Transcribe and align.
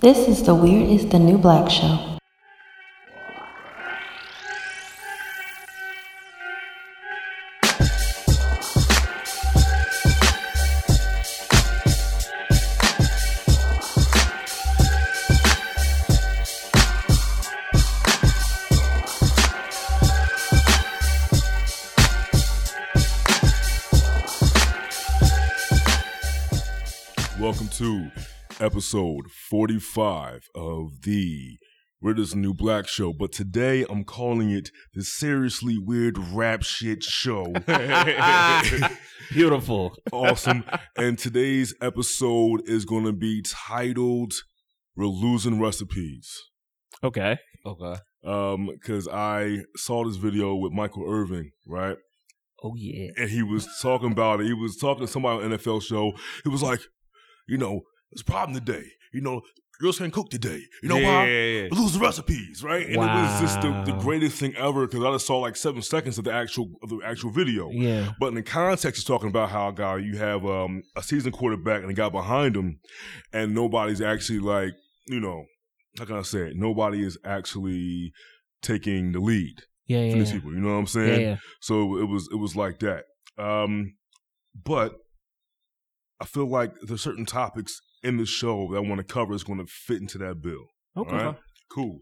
This 0.00 0.28
is 0.28 0.44
the 0.44 0.54
Weird 0.54 0.88
is 0.88 1.06
the 1.10 1.18
New 1.18 1.36
Black 1.36 1.68
show. 1.68 2.09
Episode 28.70 29.28
45 29.48 30.42
of 30.54 31.02
the 31.02 31.58
Weirdest 32.00 32.36
New 32.36 32.54
Black 32.54 32.86
Show. 32.86 33.12
But 33.12 33.32
today 33.32 33.84
I'm 33.90 34.04
calling 34.04 34.50
it 34.50 34.70
the 34.94 35.02
Seriously 35.02 35.76
Weird 35.76 36.16
Rap 36.16 36.62
Shit 36.62 37.02
Show. 37.02 37.46
Beautiful. 39.32 39.96
awesome. 40.12 40.62
And 40.96 41.18
today's 41.18 41.74
episode 41.82 42.62
is 42.66 42.84
going 42.84 43.06
to 43.06 43.12
be 43.12 43.42
titled 43.42 44.34
We're 44.94 45.06
Losing 45.06 45.60
Recipes. 45.60 46.32
Okay. 47.02 47.38
Okay. 47.66 48.00
Um, 48.24 48.68
because 48.72 49.08
I 49.08 49.64
saw 49.74 50.04
this 50.04 50.14
video 50.14 50.54
with 50.54 50.70
Michael 50.72 51.10
Irvin, 51.10 51.50
right? 51.66 51.96
Oh 52.62 52.74
yeah. 52.76 53.08
and 53.16 53.30
he 53.30 53.42
was 53.42 53.66
talking 53.82 54.12
about 54.12 54.40
it. 54.40 54.46
He 54.46 54.54
was 54.54 54.76
talking 54.76 55.06
to 55.06 55.10
somebody 55.12 55.44
on 55.44 55.50
an 55.52 55.58
NFL 55.58 55.82
show. 55.82 56.12
He 56.44 56.50
was 56.50 56.62
like, 56.62 56.78
you 57.48 57.58
know, 57.58 57.80
there's 58.12 58.22
a 58.22 58.24
problem 58.24 58.54
today. 58.58 58.84
You 59.12 59.20
know, 59.20 59.42
girls 59.80 59.98
can't 59.98 60.12
cook 60.12 60.30
today. 60.30 60.60
You 60.82 60.88
know 60.88 60.98
yeah, 60.98 61.06
why? 61.18 61.26
Yeah, 61.28 61.44
yeah. 61.62 61.68
We 61.70 61.78
lose 61.78 61.94
the 61.94 61.98
recipes, 62.00 62.62
right? 62.62 62.84
And 62.86 62.94
it 62.94 62.98
was 62.98 63.40
just 63.40 63.60
the, 63.60 63.82
the 63.84 63.92
greatest 63.98 64.38
thing 64.38 64.54
ever 64.56 64.86
because 64.86 65.02
I 65.04 65.12
just 65.12 65.26
saw 65.26 65.38
like 65.38 65.56
seven 65.56 65.82
seconds 65.82 66.18
of 66.18 66.24
the 66.24 66.32
actual 66.32 66.70
of 66.82 66.90
the 66.90 67.00
actual 67.04 67.30
video. 67.30 67.70
Yeah. 67.70 68.12
But 68.20 68.28
in 68.28 68.34
the 68.34 68.42
context, 68.42 69.00
he's 69.00 69.04
talking 69.04 69.28
about 69.28 69.50
how 69.50 69.68
a 69.68 69.72
guy 69.72 69.96
you 69.98 70.16
have 70.18 70.44
um, 70.44 70.82
a 70.96 71.02
seasoned 71.02 71.34
quarterback 71.34 71.82
and 71.82 71.90
a 71.90 71.94
guy 71.94 72.08
behind 72.08 72.56
him, 72.56 72.78
and 73.32 73.54
nobody's 73.54 74.00
actually 74.00 74.38
like, 74.40 74.72
you 75.06 75.20
know, 75.20 75.44
how 75.98 76.04
can 76.04 76.16
I 76.16 76.22
say 76.22 76.48
it? 76.48 76.52
Nobody 76.56 77.02
is 77.02 77.18
actually 77.24 78.12
taking 78.62 79.12
the 79.12 79.20
lead 79.20 79.54
Yeah. 79.86 80.00
Yeah. 80.02 80.14
these 80.14 80.28
Yeah. 80.28 80.34
people. 80.36 80.52
You 80.52 80.60
know 80.60 80.68
what 80.74 80.80
I'm 80.80 80.86
saying? 80.86 81.20
yeah. 81.20 81.36
So 81.60 81.98
it 81.98 82.08
was 82.08 82.28
it 82.32 82.36
was 82.36 82.54
like 82.54 82.78
that. 82.80 83.04
Um, 83.38 83.94
but 84.54 84.94
I 86.20 86.26
feel 86.26 86.46
like 86.46 86.72
there's 86.82 87.00
certain 87.00 87.24
topics 87.24 87.80
in 88.02 88.16
the 88.16 88.26
show 88.26 88.68
that 88.72 88.78
I 88.78 88.80
want 88.80 88.98
to 88.98 89.04
cover 89.14 89.34
is 89.34 89.44
going 89.44 89.58
to 89.58 89.66
fit 89.70 90.00
into 90.00 90.18
that 90.18 90.40
bill. 90.42 90.64
Okay. 90.96 91.10
All 91.16 91.24
right? 91.26 91.36
Cool. 91.72 92.00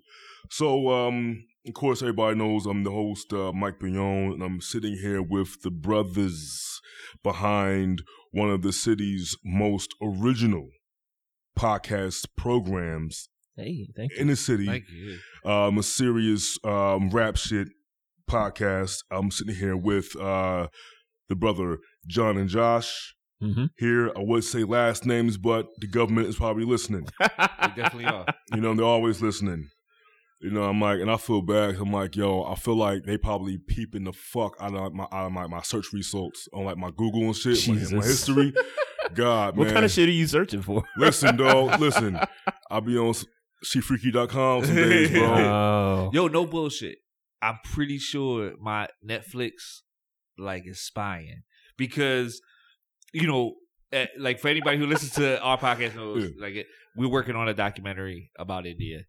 So 0.51 0.89
um, 0.91 1.45
of 1.67 1.75
course 1.75 2.01
everybody 2.03 2.37
knows 2.39 2.65
I'm 2.67 2.85
the 2.85 2.91
host, 2.91 3.33
uh, 3.33 3.53
Mike 3.53 3.79
Bignon, 3.81 4.33
and 4.33 4.43
I'm 4.43 4.61
sitting 4.61 4.95
here 4.95 5.21
with 5.23 5.61
the 5.63 5.71
brothers 5.71 6.81
behind 7.23 8.03
one 8.33 8.51
of 8.51 8.63
the 8.63 8.73
city's 8.73 9.37
most 9.45 9.91
original 10.03 10.69
podcast 11.59 12.27
programs 12.37 13.29
Hey, 13.57 13.89
thank 13.97 14.13
you. 14.13 14.19
in 14.19 14.29
the 14.29 14.37
city 14.37 14.67
Thank 14.67 14.85
you. 14.89 15.19
um, 15.51 15.79
a 15.79 15.83
serious 15.83 16.57
um, 16.65 17.11
rap 17.11 17.37
shit 17.37 17.69
podcast. 18.31 18.99
I'm 19.11 19.31
sitting 19.33 19.57
here 19.57 19.77
with 19.77 20.15
uh, 20.17 20.69
the 21.29 21.35
brother 21.35 21.79
John 22.07 22.37
and 22.37 22.49
Josh. 22.49 23.15
Mm-hmm. 23.43 23.67
Here, 23.77 24.11
I 24.17 24.21
would 24.21 24.45
say 24.45 24.65
last 24.65 25.07
names, 25.07 25.37
but 25.37 25.69
the 25.79 25.87
government 25.87 26.29
is 26.29 26.37
probably 26.37 26.65
listening. 26.65 27.07
We 27.21 27.83
definitely 27.83 28.07
are. 28.07 28.27
You 28.55 28.61
know, 28.61 28.75
they're 28.75 28.85
always 28.85 29.21
listening. 29.21 29.69
You 30.41 30.51
know, 30.51 30.63
I'm 30.63 30.81
like, 30.81 31.01
and 31.01 31.11
I 31.11 31.17
feel 31.17 31.43
bad. 31.43 31.75
I'm 31.77 31.93
like, 31.93 32.15
yo, 32.15 32.45
I 32.45 32.55
feel 32.55 32.77
like 32.77 33.03
they 33.05 33.19
probably 33.19 33.59
peeping 33.59 34.05
the 34.05 34.13
fuck 34.13 34.55
out 34.61 34.75
of 34.75 34.93
my 34.93 35.05
out 35.13 35.27
of 35.27 35.33
my, 35.33 35.49
my 35.49 35.63
search 35.63 35.93
results 35.93 36.49
on 36.53 36.65
like 36.65 36.77
my 36.77 36.91
Google 36.91 37.23
and 37.23 37.37
shit, 37.37 37.67
my, 37.69 37.75
my 37.75 38.05
history. 38.05 38.55
God, 39.15 39.57
what 39.57 39.67
man. 39.67 39.75
kind 39.75 39.85
of 39.85 39.91
shit 39.91 40.09
are 40.09 40.13
you 40.13 40.29
searching 40.29 40.63
for? 40.63 40.85
Listen, 40.97 41.37
dog. 41.37 41.81
Listen, 41.81 42.21
I'll 42.71 42.81
be 42.81 42.97
on 42.97 43.15
shefreaky.com 43.65 44.65
some 44.65 44.75
days, 44.77 45.11
bro. 45.11 45.23
Oh. 45.25 46.11
Yo, 46.13 46.29
no 46.29 46.47
bullshit. 46.47 46.99
I'm 47.43 47.59
pretty 47.65 47.99
sure 47.99 48.53
my 48.61 48.89
Netflix 49.07 49.83
like 50.39 50.63
is 50.67 50.81
spying 50.81 51.43
because 51.77 52.41
you 53.13 53.27
know, 53.27 53.55
eh, 53.93 54.07
like 54.19 54.41
for 54.41 54.49
anybody 54.49 54.79
who 54.79 54.87
listens 54.87 55.13
to 55.13 55.41
our 55.41 55.59
podcast 55.59 55.95
knows, 55.97 56.31
like 56.39 56.55
it, 56.55 56.67
we're 56.97 57.09
working 57.09 57.37
on 57.37 57.49
a 57.49 57.55
documentary 57.55 58.31
about 58.39 58.67
India. 58.67 59.01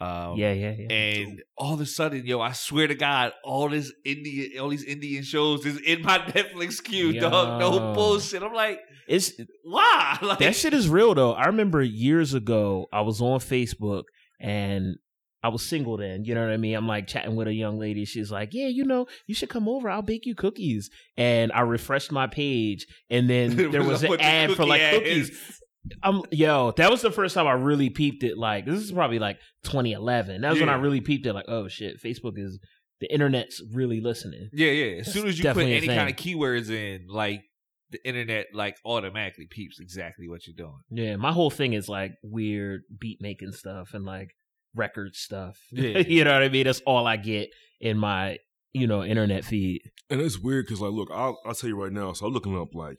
Um, 0.00 0.36
Yeah. 0.36 0.52
Yeah. 0.52 0.74
Yeah. 0.76 0.92
And 0.92 1.42
all 1.56 1.74
of 1.74 1.80
a 1.80 1.86
sudden, 1.86 2.26
yo, 2.26 2.40
I 2.40 2.52
swear 2.52 2.88
to 2.88 2.94
God, 2.94 3.32
all 3.44 3.68
this 3.68 3.92
Indian, 4.04 4.58
all 4.60 4.68
these 4.68 4.84
Indian 4.84 5.22
shows 5.22 5.64
is 5.64 5.78
in 5.80 6.02
my 6.02 6.18
Netflix 6.34 6.82
queue, 6.82 7.18
dog. 7.20 7.60
No 7.60 7.94
bullshit. 7.94 8.42
I'm 8.42 8.52
like, 8.52 8.80
It's 9.06 9.32
why? 9.62 10.18
Like, 10.22 10.38
that 10.38 10.56
shit 10.56 10.74
is 10.74 10.88
real 10.88 11.14
though. 11.14 11.32
I 11.32 11.46
remember 11.46 11.80
years 11.82 12.34
ago, 12.34 12.86
I 12.92 13.02
was 13.02 13.20
on 13.20 13.38
Facebook 13.40 14.04
and 14.40 14.96
I 15.44 15.48
was 15.48 15.62
single 15.62 15.98
then. 15.98 16.24
You 16.24 16.34
know 16.34 16.40
what 16.40 16.54
I 16.54 16.56
mean? 16.56 16.74
I'm 16.74 16.88
like 16.88 17.06
chatting 17.06 17.36
with 17.36 17.48
a 17.48 17.52
young 17.52 17.78
lady. 17.78 18.06
She's 18.06 18.32
like, 18.32 18.54
"Yeah, 18.54 18.68
you 18.68 18.82
know, 18.82 19.06
you 19.26 19.34
should 19.34 19.50
come 19.50 19.68
over. 19.68 19.90
I'll 19.90 20.00
bake 20.00 20.24
you 20.24 20.34
cookies." 20.34 20.88
And 21.18 21.52
I 21.52 21.60
refreshed 21.60 22.10
my 22.10 22.26
page, 22.26 22.86
and 23.10 23.28
then 23.28 23.54
there 23.70 23.84
was 23.84 24.02
an 24.02 24.18
ad 24.20 24.52
for 24.52 24.64
like 24.64 24.80
cookies. 24.80 25.60
I'm 26.02 26.22
yo, 26.30 26.72
that 26.78 26.90
was 26.90 27.02
the 27.02 27.10
first 27.10 27.34
time 27.34 27.46
I 27.46 27.52
really 27.52 27.90
peeped 27.90 28.24
it. 28.24 28.38
Like 28.38 28.64
this 28.64 28.80
is 28.80 28.90
probably 28.90 29.18
like 29.18 29.36
2011. 29.64 30.40
That 30.40 30.50
was 30.52 30.60
when 30.60 30.70
I 30.70 30.76
really 30.76 31.02
peeped 31.02 31.26
it. 31.26 31.34
Like, 31.34 31.44
oh 31.46 31.68
shit, 31.68 32.02
Facebook 32.02 32.38
is 32.38 32.58
the 33.02 33.12
internet's 33.12 33.62
really 33.74 34.00
listening. 34.00 34.48
Yeah, 34.54 34.70
yeah. 34.70 35.00
As 35.00 35.06
That's 35.06 35.12
soon 35.12 35.28
as 35.28 35.38
you 35.38 35.52
put 35.52 35.64
any 35.64 35.86
kind 35.86 36.08
of 36.08 36.16
keywords 36.16 36.70
in, 36.70 37.04
like 37.06 37.42
the 37.90 38.02
internet, 38.08 38.46
like 38.54 38.78
automatically 38.86 39.46
peeps 39.50 39.78
exactly 39.78 40.26
what 40.26 40.46
you're 40.46 40.56
doing. 40.56 40.80
Yeah, 40.90 41.16
my 41.16 41.32
whole 41.32 41.50
thing 41.50 41.74
is 41.74 41.86
like 41.86 42.12
weird 42.22 42.84
beat 42.98 43.18
making 43.20 43.52
stuff 43.52 43.92
and 43.92 44.06
like 44.06 44.30
record 44.74 45.14
stuff. 45.16 45.58
Yeah. 45.72 45.98
you 45.98 46.24
know 46.24 46.32
what 46.32 46.42
I 46.42 46.48
mean? 46.48 46.64
That's 46.64 46.80
all 46.86 47.06
I 47.06 47.16
get 47.16 47.50
in 47.80 47.98
my 47.98 48.38
you 48.72 48.86
know 48.86 49.04
internet 49.04 49.44
feed. 49.44 49.82
And 50.10 50.20
it's 50.20 50.38
weird 50.38 50.66
because, 50.66 50.80
like, 50.80 50.92
look, 50.92 51.08
I'll, 51.12 51.40
I'll 51.46 51.54
tell 51.54 51.68
you 51.70 51.80
right 51.82 51.92
now. 51.92 52.12
So 52.12 52.26
I'm 52.26 52.32
looking 52.32 52.58
up 52.58 52.74
like 52.74 52.98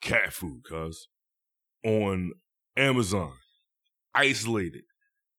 cat 0.00 0.32
food, 0.32 0.62
cuz 0.68 1.08
on 1.84 2.32
Amazon, 2.76 3.32
isolated. 4.14 4.82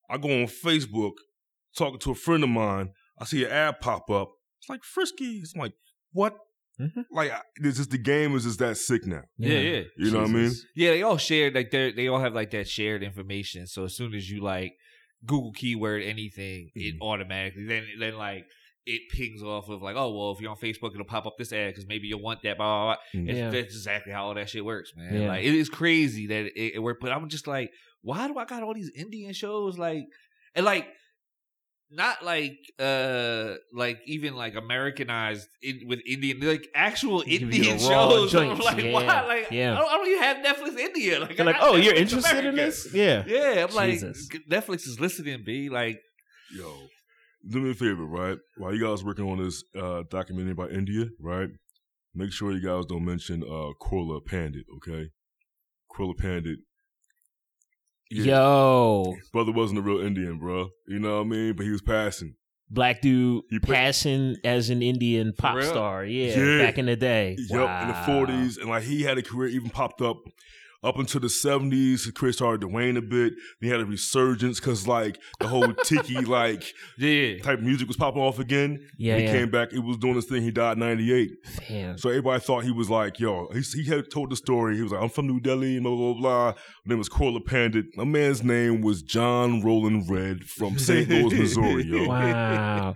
I 0.10 0.18
go 0.18 0.30
on 0.30 0.48
Facebook, 0.48 1.14
talking 1.78 2.00
to 2.00 2.12
a 2.12 2.16
friend 2.16 2.44
of 2.44 2.50
mine. 2.50 2.92
I 3.20 3.26
see 3.26 3.46
an 3.46 3.52
ad 3.52 3.80
pop 3.80 4.10
up. 4.10 4.30
It's 4.60 4.70
like 4.70 4.82
Frisky. 4.84 5.40
It's 5.40 5.56
like 5.56 5.74
what? 6.12 6.36
Mhm. 6.80 7.06
Like 7.12 7.32
I- 7.32 7.42
it's 7.58 7.78
just 7.78 7.92
the 7.92 7.98
game 7.98 8.36
is 8.36 8.44
just 8.44 8.60
that 8.60 8.78
sick 8.78 9.06
now. 9.06 9.22
Yeah, 9.38 9.60
yeah. 9.60 9.82
You 9.98 10.12
know 10.12 10.22
what 10.22 10.30
I 10.30 10.34
mean? 10.34 10.52
Yeah, 10.76 10.92
they 10.92 11.04
all 11.04 11.18
share 11.18 11.52
like 11.52 11.70
they 11.72 11.92
they 11.92 12.08
all 12.08 12.20
have 12.20 12.34
like 12.34 12.52
that 12.52 12.68
shared 12.68 13.04
information. 13.04 13.68
So 13.68 13.86
as 13.86 13.96
soon 13.96 14.14
as 14.16 14.30
you 14.30 14.42
like 14.42 14.74
Google 15.26 15.52
keyword 15.54 16.04
anything, 16.04 16.72
it 16.76 16.96
Mm-hmm. 16.96 17.02
automatically 17.04 17.66
then 17.66 17.86
then 18.00 18.16
like 18.16 18.46
it 18.88 19.02
pings 19.12 19.44
off 19.44 19.70
of 19.70 19.82
like, 19.84 19.96
oh 19.96 20.12
well, 20.12 20.32
if 20.32 20.42
you're 20.42 20.50
on 20.50 20.58
Facebook, 20.58 20.94
it'll 20.94 21.06
pop 21.06 21.28
up 21.28 21.36
this 21.38 21.54
ad 21.54 21.70
because 21.70 21.88
maybe 21.88 22.08
you'll 22.08 22.22
want 22.22 22.42
that. 22.44 22.58
Blah 22.58 22.66
blah. 22.86 22.96
blah. 23.14 23.22
It's, 23.30 23.38
Yeah. 23.38 23.50
That's 23.52 23.76
exactly 23.76 24.12
how 24.12 24.26
all 24.26 24.34
that 24.34 24.50
shit 24.50 24.66
works, 24.66 24.94
man. 24.96 25.22
Yeah. 25.22 25.28
Like 25.28 25.44
it 25.44 25.54
is 25.54 25.70
crazy 25.70 26.28
that 26.28 26.46
it, 26.60 26.76
it 26.76 26.80
worked. 26.80 27.02
But 27.02 27.12
I'm 27.12 27.30
just 27.30 27.46
like, 27.46 27.72
why 28.02 28.28
do 28.28 28.38
I 28.40 28.46
got 28.46 28.64
all 28.64 28.74
these 28.74 28.92
Indian 28.96 29.34
shows 29.34 29.78
like 29.78 30.06
and 30.56 30.66
like 30.66 30.88
not 31.92 32.24
like 32.24 32.58
uh 32.80 33.56
like 33.74 34.00
even 34.06 34.36
like 34.36 34.56
Americanized 34.56 35.48
in, 35.62 35.88
with 35.88 36.00
Indian 36.06 36.40
like 36.40 36.70
actual 36.74 37.24
Indian 37.28 37.78
the 37.78 37.84
raw 37.90 38.10
shows. 38.10 38.36
I'm 38.36 38.48
joints, 38.48 38.66
like, 38.66 38.84
yeah, 38.84 38.92
why? 38.92 39.22
Like 39.22 39.52
yeah. 39.52 39.74
I 39.74 39.78
don't, 39.78 39.90
I 39.90 39.94
don't 39.96 40.08
even 40.08 40.24
have 40.24 40.38
Netflix 40.38 40.78
India. 40.78 41.20
Like, 41.20 41.38
They're 41.38 41.46
like, 41.46 41.58
got 41.58 41.70
oh, 41.70 41.76
you're 41.76 41.94
Netflix 41.94 42.00
interested 42.00 42.46
in 42.46 42.56
this? 42.56 42.94
Yeah. 42.94 43.24
Yeah, 43.28 43.68
I'm 43.68 43.76
like 43.76 44.00
Netflix 44.50 44.88
is 44.88 45.00
listening. 45.00 45.44
B 45.44 45.70
like 45.70 46.02
Yo, 46.54 46.88
do 47.48 47.60
me 47.62 47.72
a 47.72 47.74
favor, 47.74 48.06
right? 48.06 48.38
While 48.58 48.74
you 48.74 48.86
guys 48.86 49.04
working 49.04 49.30
on 49.30 49.44
this 49.44 49.64
uh, 49.76 50.04
documentary 50.10 50.52
about 50.52 50.72
India, 50.72 51.06
right? 51.20 51.50
Make 52.14 52.34
sure 52.34 52.52
you 52.52 52.62
guys 52.62 52.86
don't 52.86 53.06
mention 53.06 53.42
uh, 53.44 53.72
Korla 53.82 54.24
Pandit, 54.26 54.66
okay? 54.78 55.10
Korla 55.90 56.18
Pandit. 56.18 56.60
Yo, 58.12 59.16
brother 59.32 59.52
wasn't 59.52 59.80
a 59.80 59.82
real 59.82 60.00
Indian, 60.02 60.38
bro. 60.38 60.70
You 60.88 61.00
know 61.00 61.18
what 61.18 61.22
I 61.26 61.30
mean? 61.30 61.54
But 61.56 61.66
he 61.66 61.72
was 61.72 61.82
passing. 61.82 62.36
black 62.74 63.02
dude 63.02 63.44
He 63.50 63.60
put- 63.60 63.70
passing 63.76 64.38
as 64.46 64.70
an 64.70 64.82
Indian 64.82 65.34
pop 65.38 65.58
real? 65.58 65.66
star. 65.70 66.06
Yeah, 66.06 66.38
Yeah. 66.40 66.66
back 66.66 66.78
in 66.78 66.86
the 66.86 66.96
day. 66.96 67.36
Yep, 67.38 67.52
in 67.52 67.88
the 67.90 67.94
Wow. 67.94 68.04
forties, 68.06 68.58
and 68.58 68.70
like 68.70 68.84
he 68.84 69.02
had 69.04 69.18
a 69.18 69.22
career. 69.22 69.50
Even 69.50 69.70
popped 69.70 70.02
up 70.02 70.18
up 70.84 70.98
until 70.98 71.22
the 71.22 71.30
seventies, 71.30 72.10
Chris 72.16 72.38
started 72.38 72.62
to 72.62 72.68
wane 72.68 72.98
a 72.98 73.02
bit. 73.02 73.34
He 73.60 73.68
had 73.70 73.80
a 73.82 73.86
resurgence 73.86 74.60
because 74.60 74.88
like 74.88 75.20
the 75.40 75.48
whole 75.48 75.72
tiki 75.86 76.16
like 76.22 76.64
Yeah. 76.98 77.38
type 77.40 77.60
of 77.60 77.64
music 77.64 77.88
was 77.88 77.98
popping 77.98 78.22
off 78.22 78.40
again. 78.40 78.88
Yeah, 78.98 79.18
he 79.18 79.24
yeah. 79.26 79.32
came 79.32 79.52
back. 79.52 79.72
He 79.72 79.80
was 79.80 79.98
doing 79.98 80.16
this 80.16 80.26
thing. 80.26 80.42
He 80.42 80.52
died 80.52 80.74
in 80.74 80.80
ninety 80.80 81.14
eight. 81.14 81.32
Damn. 81.68 81.98
So 81.98 82.10
everybody 82.10 82.40
thought 82.42 82.64
he 82.64 82.72
was 82.72 82.90
like, 82.90 83.20
yo, 83.20 83.48
he, 83.54 83.62
he 83.62 83.84
had 83.86 84.10
told 84.10 84.32
the 84.32 84.36
story. 84.36 84.76
He 84.76 84.82
was 84.82 84.92
like, 84.92 85.02
I'm 85.04 85.10
from 85.10 85.28
New 85.28 85.40
Delhi, 85.40 85.80
blah, 85.80 85.96
blah, 85.96 86.14
blah. 86.14 86.46
My 86.86 86.90
name 86.94 86.98
was 86.98 87.10
Korla 87.10 87.46
Pandit. 87.46 87.86
My 87.96 88.04
man's 88.04 88.44
name 88.44 88.82
was 88.82 89.02
John 89.04 89.62
Roland 89.62 90.10
Redd 90.10 90.46
from 90.46 90.80
St. 90.80 91.08
Louis, 91.08 91.34
Missouri, 91.38 91.84
yo. 91.86 92.08
Wow. 92.08 92.96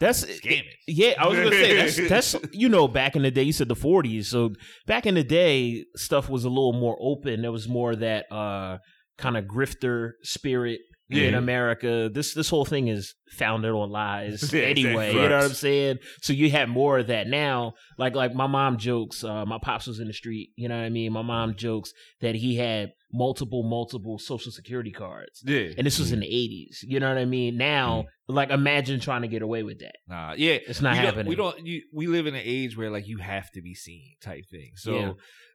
That's 0.00 0.24
Scamming. 0.24 0.64
yeah. 0.86 1.14
I 1.18 1.26
was 1.26 1.38
gonna 1.38 1.50
say 1.50 1.76
that's 1.76 2.08
that's 2.34 2.36
you 2.52 2.68
know 2.68 2.86
back 2.86 3.16
in 3.16 3.22
the 3.22 3.30
day. 3.30 3.42
You 3.42 3.52
said 3.52 3.68
the 3.68 3.74
'40s, 3.76 4.26
so 4.26 4.52
back 4.86 5.06
in 5.06 5.14
the 5.14 5.24
day, 5.24 5.84
stuff 5.96 6.28
was 6.28 6.44
a 6.44 6.48
little 6.48 6.72
more 6.72 6.96
open. 7.00 7.42
There 7.42 7.52
was 7.52 7.68
more 7.68 7.92
of 7.92 8.00
that 8.00 8.30
uh, 8.30 8.78
kind 9.16 9.36
of 9.36 9.44
grifter 9.46 10.12
spirit 10.22 10.80
in 11.10 11.34
America. 11.34 12.10
This 12.12 12.34
this 12.34 12.48
whole 12.48 12.64
thing 12.64 12.88
is 12.88 13.14
founded 13.30 13.70
on 13.72 13.90
lies 13.90 14.52
Yeah, 14.52 14.62
anyway. 14.62 15.08
You 15.12 15.28
know 15.28 15.36
what 15.36 15.44
I'm 15.44 15.52
saying? 15.52 15.98
So 16.22 16.32
you 16.32 16.50
have 16.50 16.68
more 16.68 16.98
of 16.98 17.06
that 17.08 17.26
now. 17.26 17.74
Like 17.96 18.14
like 18.14 18.34
my 18.34 18.46
mom 18.46 18.78
jokes. 18.78 19.24
Uh, 19.24 19.44
my 19.46 19.58
pops 19.60 19.86
was 19.86 20.00
in 20.00 20.06
the 20.06 20.12
street. 20.12 20.50
You 20.56 20.68
know 20.68 20.76
what 20.76 20.84
I 20.84 20.90
mean? 20.90 21.12
My 21.12 21.22
mom 21.22 21.54
jokes 21.56 21.92
that 22.20 22.34
he 22.34 22.56
had 22.56 22.92
multiple 23.12 23.62
multiple 23.62 24.18
social 24.18 24.52
security 24.52 24.90
cards. 24.92 25.42
Yeah. 25.44 25.68
And 25.78 25.86
this 25.86 25.98
was 25.98 26.12
in 26.12 26.20
the 26.20 26.26
80s. 26.26 26.78
You 26.82 27.00
know 27.00 27.08
what 27.08 27.16
I 27.18 27.24
mean? 27.24 27.56
Now, 27.56 28.04
like, 28.28 28.50
imagine 28.50 29.00
trying 29.00 29.22
to 29.22 29.28
get 29.28 29.40
away 29.40 29.62
with 29.62 29.78
that. 29.78 29.94
Nah, 30.06 30.34
yeah, 30.36 30.58
It's 30.66 30.82
not 30.82 30.94
happening. 30.96 31.26
we 31.26 31.34
don't. 31.34 31.66
You, 31.66 31.82
we 31.92 32.06
live 32.06 32.26
in 32.26 32.34
an 32.34 32.42
age 32.44 32.76
where 32.76 32.90
like 32.90 33.08
you 33.08 33.16
have 33.18 33.50
to 33.52 33.62
be 33.62 33.74
seen, 33.74 34.16
type 34.20 34.44
thing. 34.50 34.72
So, 34.76 34.94
Yeah. 34.94 35.12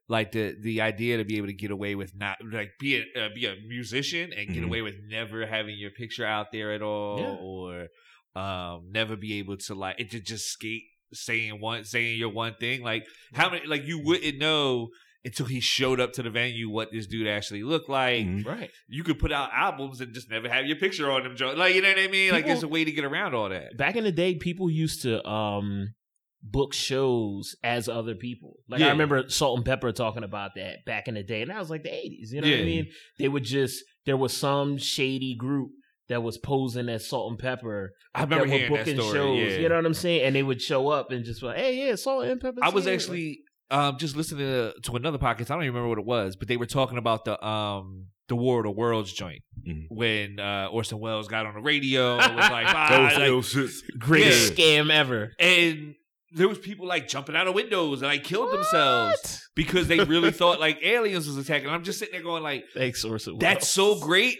Like 0.09 0.31
the 0.33 0.55
the 0.61 0.81
idea 0.81 1.17
to 1.17 1.23
be 1.25 1.37
able 1.37 1.47
to 1.47 1.53
get 1.53 1.71
away 1.71 1.95
with 1.95 2.13
not 2.15 2.37
like 2.51 2.71
be 2.79 2.97
a 2.97 3.25
uh, 3.25 3.29
be 3.33 3.45
a 3.45 3.55
musician 3.67 4.31
and 4.33 4.47
get 4.49 4.63
Mhm. 4.63 4.65
away 4.67 4.81
with 4.81 4.95
never 5.07 5.45
having 5.45 5.77
your 5.77 5.91
picture 5.91 6.25
out 6.25 6.47
there 6.51 6.73
at 6.73 6.81
all, 6.81 7.19
Yeah. 7.19 7.37
or 7.39 7.87
um 8.35 8.89
never 8.91 9.15
be 9.15 9.39
able 9.39 9.57
to 9.57 9.75
like 9.75 9.99
it 9.99 10.11
to 10.11 10.19
just 10.19 10.45
skate 10.47 10.83
saying 11.13 11.59
one 11.61 11.83
saying 11.83 12.17
your 12.19 12.29
one 12.29 12.55
thing. 12.59 12.81
Like 12.81 13.05
how 13.33 13.49
many 13.49 13.65
like 13.67 13.85
you 13.85 13.99
wouldn't 14.03 14.37
know. 14.39 14.89
Until 15.25 15.45
he 15.45 15.61
showed 15.61 16.01
up 16.01 16.11
to 16.15 16.21
the 16.21 16.29
venue, 16.29 16.69
what 16.69 16.91
this 16.91 17.07
dude 17.07 17.27
actually 17.29 17.63
looked 17.63 17.87
like. 17.87 18.25
Mhm. 18.25 18.45
Right. 18.45 18.69
You 18.89 19.05
could 19.05 19.19
put 19.19 19.31
out 19.31 19.51
albums 19.53 20.01
and 20.01 20.13
just 20.13 20.29
never 20.29 20.49
have 20.49 20.65
your 20.65 20.75
picture 20.75 21.09
on 21.09 21.23
them. 21.23 21.37
Like 21.57 21.75
you 21.75 21.81
know 21.81 21.87
what 21.87 21.97
I 21.99 22.07
mean? 22.09 22.31
Like 22.31 22.39
People- 22.43 22.49
there's 22.49 22.63
a 22.63 22.67
way 22.67 22.83
to 22.83 22.91
get 22.91 23.05
around 23.05 23.33
all 23.33 23.47
that. 23.47 23.77
Back 23.77 23.95
in 23.95 24.03
the 24.03 24.11
day, 24.11 24.35
people 24.35 24.69
used 24.69 25.03
to 25.03 25.25
um 25.25 25.93
book 26.43 26.73
shows 26.73 27.55
as 27.63 27.87
other 27.87 28.15
people. 28.15 28.57
Like, 28.67 28.81
I 28.81 28.89
remember 28.89 29.29
Salt-N-Pepa 29.29 29.95
talking 29.95 30.23
about 30.23 30.51
that 30.55 30.85
back 30.85 31.07
in 31.07 31.13
the 31.15 31.23
day. 31.23 31.41
And 31.41 31.49
that 31.51 31.57
was 31.59 31.69
like 31.69 31.83
the 31.83 31.89
80s. 31.89 32.31
You 32.31 32.41
know 32.41 32.49
what 32.49 32.59
I 32.59 32.63
mean? 32.63 32.87
They 33.17 33.29
would 33.29 33.43
just, 33.45 33.83
there 34.05 34.17
was 34.17 34.35
some 34.35 34.77
shady 34.77 35.35
group 35.35 35.71
that 36.09 36.21
was 36.21 36.37
posing 36.37 36.89
as 36.89 37.07
Salt-N-Pepa 37.07 37.87
I 38.13 38.23
remember 38.23 38.45
that 38.47 38.51
were 38.51 38.57
hearing 38.57 38.73
that 38.97 39.03
story. 39.03 39.13
shows. 39.13 39.51
yeah. 39.53 39.57
You 39.59 39.69
know 39.69 39.75
what 39.77 39.85
I'm 39.85 39.93
saying? 39.93 40.23
And 40.23 40.35
they 40.35 40.43
would 40.43 40.61
show 40.61 40.89
up 40.89 41.11
and 41.11 41.23
just 41.23 41.39
be 41.41 41.47
like, 41.47 41.57
hey, 41.57 41.87
yeah, 41.87 41.95
Salt-N-Pepa. 41.95 42.57
I 42.61 42.69
was 42.69 42.87
actually 42.87 43.39
um, 43.71 43.97
just 43.97 44.15
listening 44.17 44.45
to, 44.45 44.73
to 44.83 44.95
another 44.97 45.17
podcast. 45.17 45.49
I 45.49 45.55
don't 45.55 45.63
even 45.63 45.73
remember 45.75 45.89
what 45.89 45.97
it 45.99 46.05
was, 46.05 46.35
but 46.35 46.47
they 46.49 46.57
were 46.57 46.65
talking 46.65 46.97
about 46.97 47.23
the 47.25 47.43
um, 47.43 48.07
the 48.27 48.35
War 48.35 48.59
of 48.59 48.63
the 48.65 48.71
Worlds 48.71 49.11
joint 49.13 49.41
Mhm. 49.67 49.85
when 49.89 50.39
uh, 50.39 50.67
Orson 50.71 50.99
Welles 50.99 51.27
got 51.27 51.45
on 51.45 51.55
the 51.55 51.61
radio. 51.61 52.15
It 52.19 52.35
was 52.35 52.49
like, 52.49 52.67
ah, 52.67 52.87
That 52.89 52.99
was, 53.01 53.13
like- 53.13 53.25
that 53.25 53.33
was 53.35 53.47
shit. 53.49 53.99
greatest 53.99 54.57
Yeah. 54.59 54.65
scam 54.81 54.91
ever. 54.91 55.31
and 55.39 55.95
there 56.35 56.47
was 56.47 56.57
people 56.57 56.87
like 56.87 57.07
jumping 57.07 57.35
out 57.35 57.47
of 57.47 57.53
windows 57.55 58.01
and 58.01 58.09
like 58.11 58.23
killed 58.23 58.51
themselves 58.51 59.47
because 59.55 59.87
they 59.87 59.99
really 60.03 60.31
thought 60.39 60.59
like 60.59 60.79
aliens 60.83 61.27
was 61.27 61.37
attacking. 61.37 61.69
I'm 61.69 61.83
just 61.83 61.99
sitting 61.99 62.13
there 62.13 62.23
going 62.23 62.43
like, 62.43 62.65
Thanks, 62.73 63.03
Orson. 63.03 63.37
that's 63.39 63.67
so 63.67 63.99
great. 63.99 64.39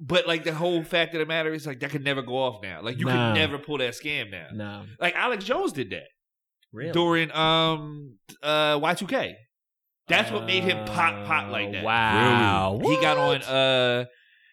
But 0.00 0.26
like 0.26 0.42
the 0.44 0.52
whole 0.54 0.82
fact 0.82 1.14
of 1.14 1.20
the 1.20 1.26
matter 1.26 1.52
is 1.52 1.66
like 1.66 1.80
that 1.80 1.90
could 1.90 2.02
never 2.04 2.22
go 2.22 2.36
off 2.36 2.62
now. 2.62 2.82
Like 2.82 2.98
you 2.98 3.06
Nah. 3.06 3.32
could 3.32 3.38
never 3.38 3.58
pull 3.58 3.78
that 3.78 3.92
scam 3.94 4.30
now. 4.30 4.48
No, 4.52 4.82
Like 5.00 5.14
Alex 5.14 5.44
Jones 5.44 5.72
did 5.72 5.90
that. 5.90 6.08
really. 6.72 6.92
during 6.92 7.30
um 7.32 8.16
uh 8.42 8.78
Y2K. 8.80 9.34
That's 10.08 10.30
what 10.32 10.44
made 10.44 10.64
him 10.64 10.84
pop 10.86 11.24
pop 11.26 11.50
like 11.52 11.70
that. 11.72 11.82
Uh, 11.82 11.86
Wow. 11.86 12.80
He 12.82 12.96
got 13.00 13.16
on 13.16 13.42
uh 13.42 14.04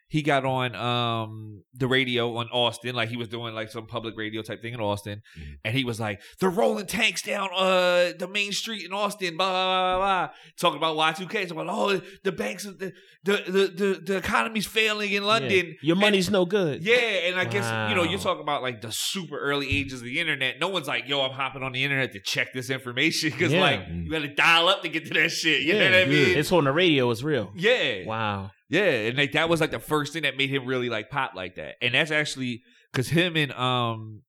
he 0.10 0.22
got 0.24 0.44
on 0.44 0.76
um 0.76 1.64
the 1.74 1.88
radio 1.88 2.36
on 2.38 2.48
Austin, 2.50 2.96
like 2.96 3.10
he 3.10 3.16
was 3.16 3.28
doing 3.30 3.54
like 3.54 3.70
some 3.72 3.86
public 3.86 4.18
radio 4.18 4.42
type 4.42 4.62
thing 4.62 4.74
in 4.74 4.80
Austin, 4.82 5.22
Mhm. 5.40 5.58
and 5.64 5.76
he 5.76 5.84
was 5.86 6.00
like, 6.00 6.20
"They're 6.40 6.50
rolling 6.50 6.88
tanks 6.88 7.22
down 7.22 7.50
uh 7.56 8.12
the 8.18 8.28
main 8.32 8.52
street 8.52 8.84
in 8.86 8.92
Austin." 8.94 9.38
Blah 9.38 9.50
blah 9.50 9.98
blah, 9.98 9.98
blah. 10.28 10.30
talking 10.60 10.78
about 10.78 10.96
Y 10.96 11.12
two 11.14 11.28
K, 11.28 11.46
talking 11.46 11.62
about 11.62 11.74
oh 11.74 12.02
the 12.24 12.32
banks, 12.32 12.64
the 12.64 12.92
the 13.24 13.44
the 13.48 13.68
the, 13.76 14.02
the 14.06 14.18
economy's 14.18 14.66
failing 14.66 15.12
in 15.12 15.24
London. 15.24 15.68
Yeah. 15.68 15.74
Your 15.82 15.96
money's 15.96 16.30
no 16.30 16.46
good. 16.46 16.84
Yeah, 16.84 16.96
and 16.96 17.40
I 17.40 17.46
guess 17.46 17.66
you 17.90 17.96
know 17.96 18.04
you're 18.04 18.20
talking 18.20 18.42
about 18.42 18.62
like 18.62 18.82
the 18.82 18.92
super 18.92 19.38
early 19.38 19.70
ages 19.70 20.00
of 20.02 20.06
the 20.06 20.20
internet. 20.20 20.60
No 20.60 20.70
one's 20.70 20.88
like, 20.88 21.08
"Yo, 21.08 21.22
I'm 21.22 21.32
hopping 21.32 21.64
on 21.64 21.72
the 21.72 21.84
internet 21.84 22.12
to 22.14 22.20
check 22.20 22.52
this 22.54 22.70
information," 22.70 23.30
because 23.30 23.54
Yeah. 23.54 23.62
like 23.62 23.82
you 23.94 24.10
got 24.10 24.20
to 24.24 24.28
dial 24.28 24.68
up 24.70 24.82
to 24.84 24.90
get 24.90 25.06
to 25.06 25.14
that 25.14 25.30
shit. 25.30 25.62
You 25.62 25.74
know 25.74 25.80
Yeah, 25.80 25.90
what 25.92 26.00
I 26.00 26.06
mean? 26.06 26.38
It's 26.38 26.52
on 26.52 26.64
the 26.64 26.72
radio. 26.72 27.10
It's 27.12 27.22
real. 27.24 27.52
Yeah, 27.56 28.06
Wow. 28.06 28.52
Yeah, 28.70 29.08
and 29.08 29.18
like 29.18 29.32
that 29.34 29.50
was 29.50 29.60
like 29.62 29.72
the 29.72 29.80
first 29.80 30.14
thing 30.14 30.24
that 30.24 30.38
made 30.38 30.50
him 30.50 30.66
really 30.66 30.90
like 30.90 31.10
pop 31.10 31.34
like 31.36 31.56
that. 31.56 31.76
And 31.82 31.94
that's 31.94 32.12
actually 32.12 32.62
because 32.92 33.08
him 33.10 33.36
and 33.36 33.52
um 33.54 34.22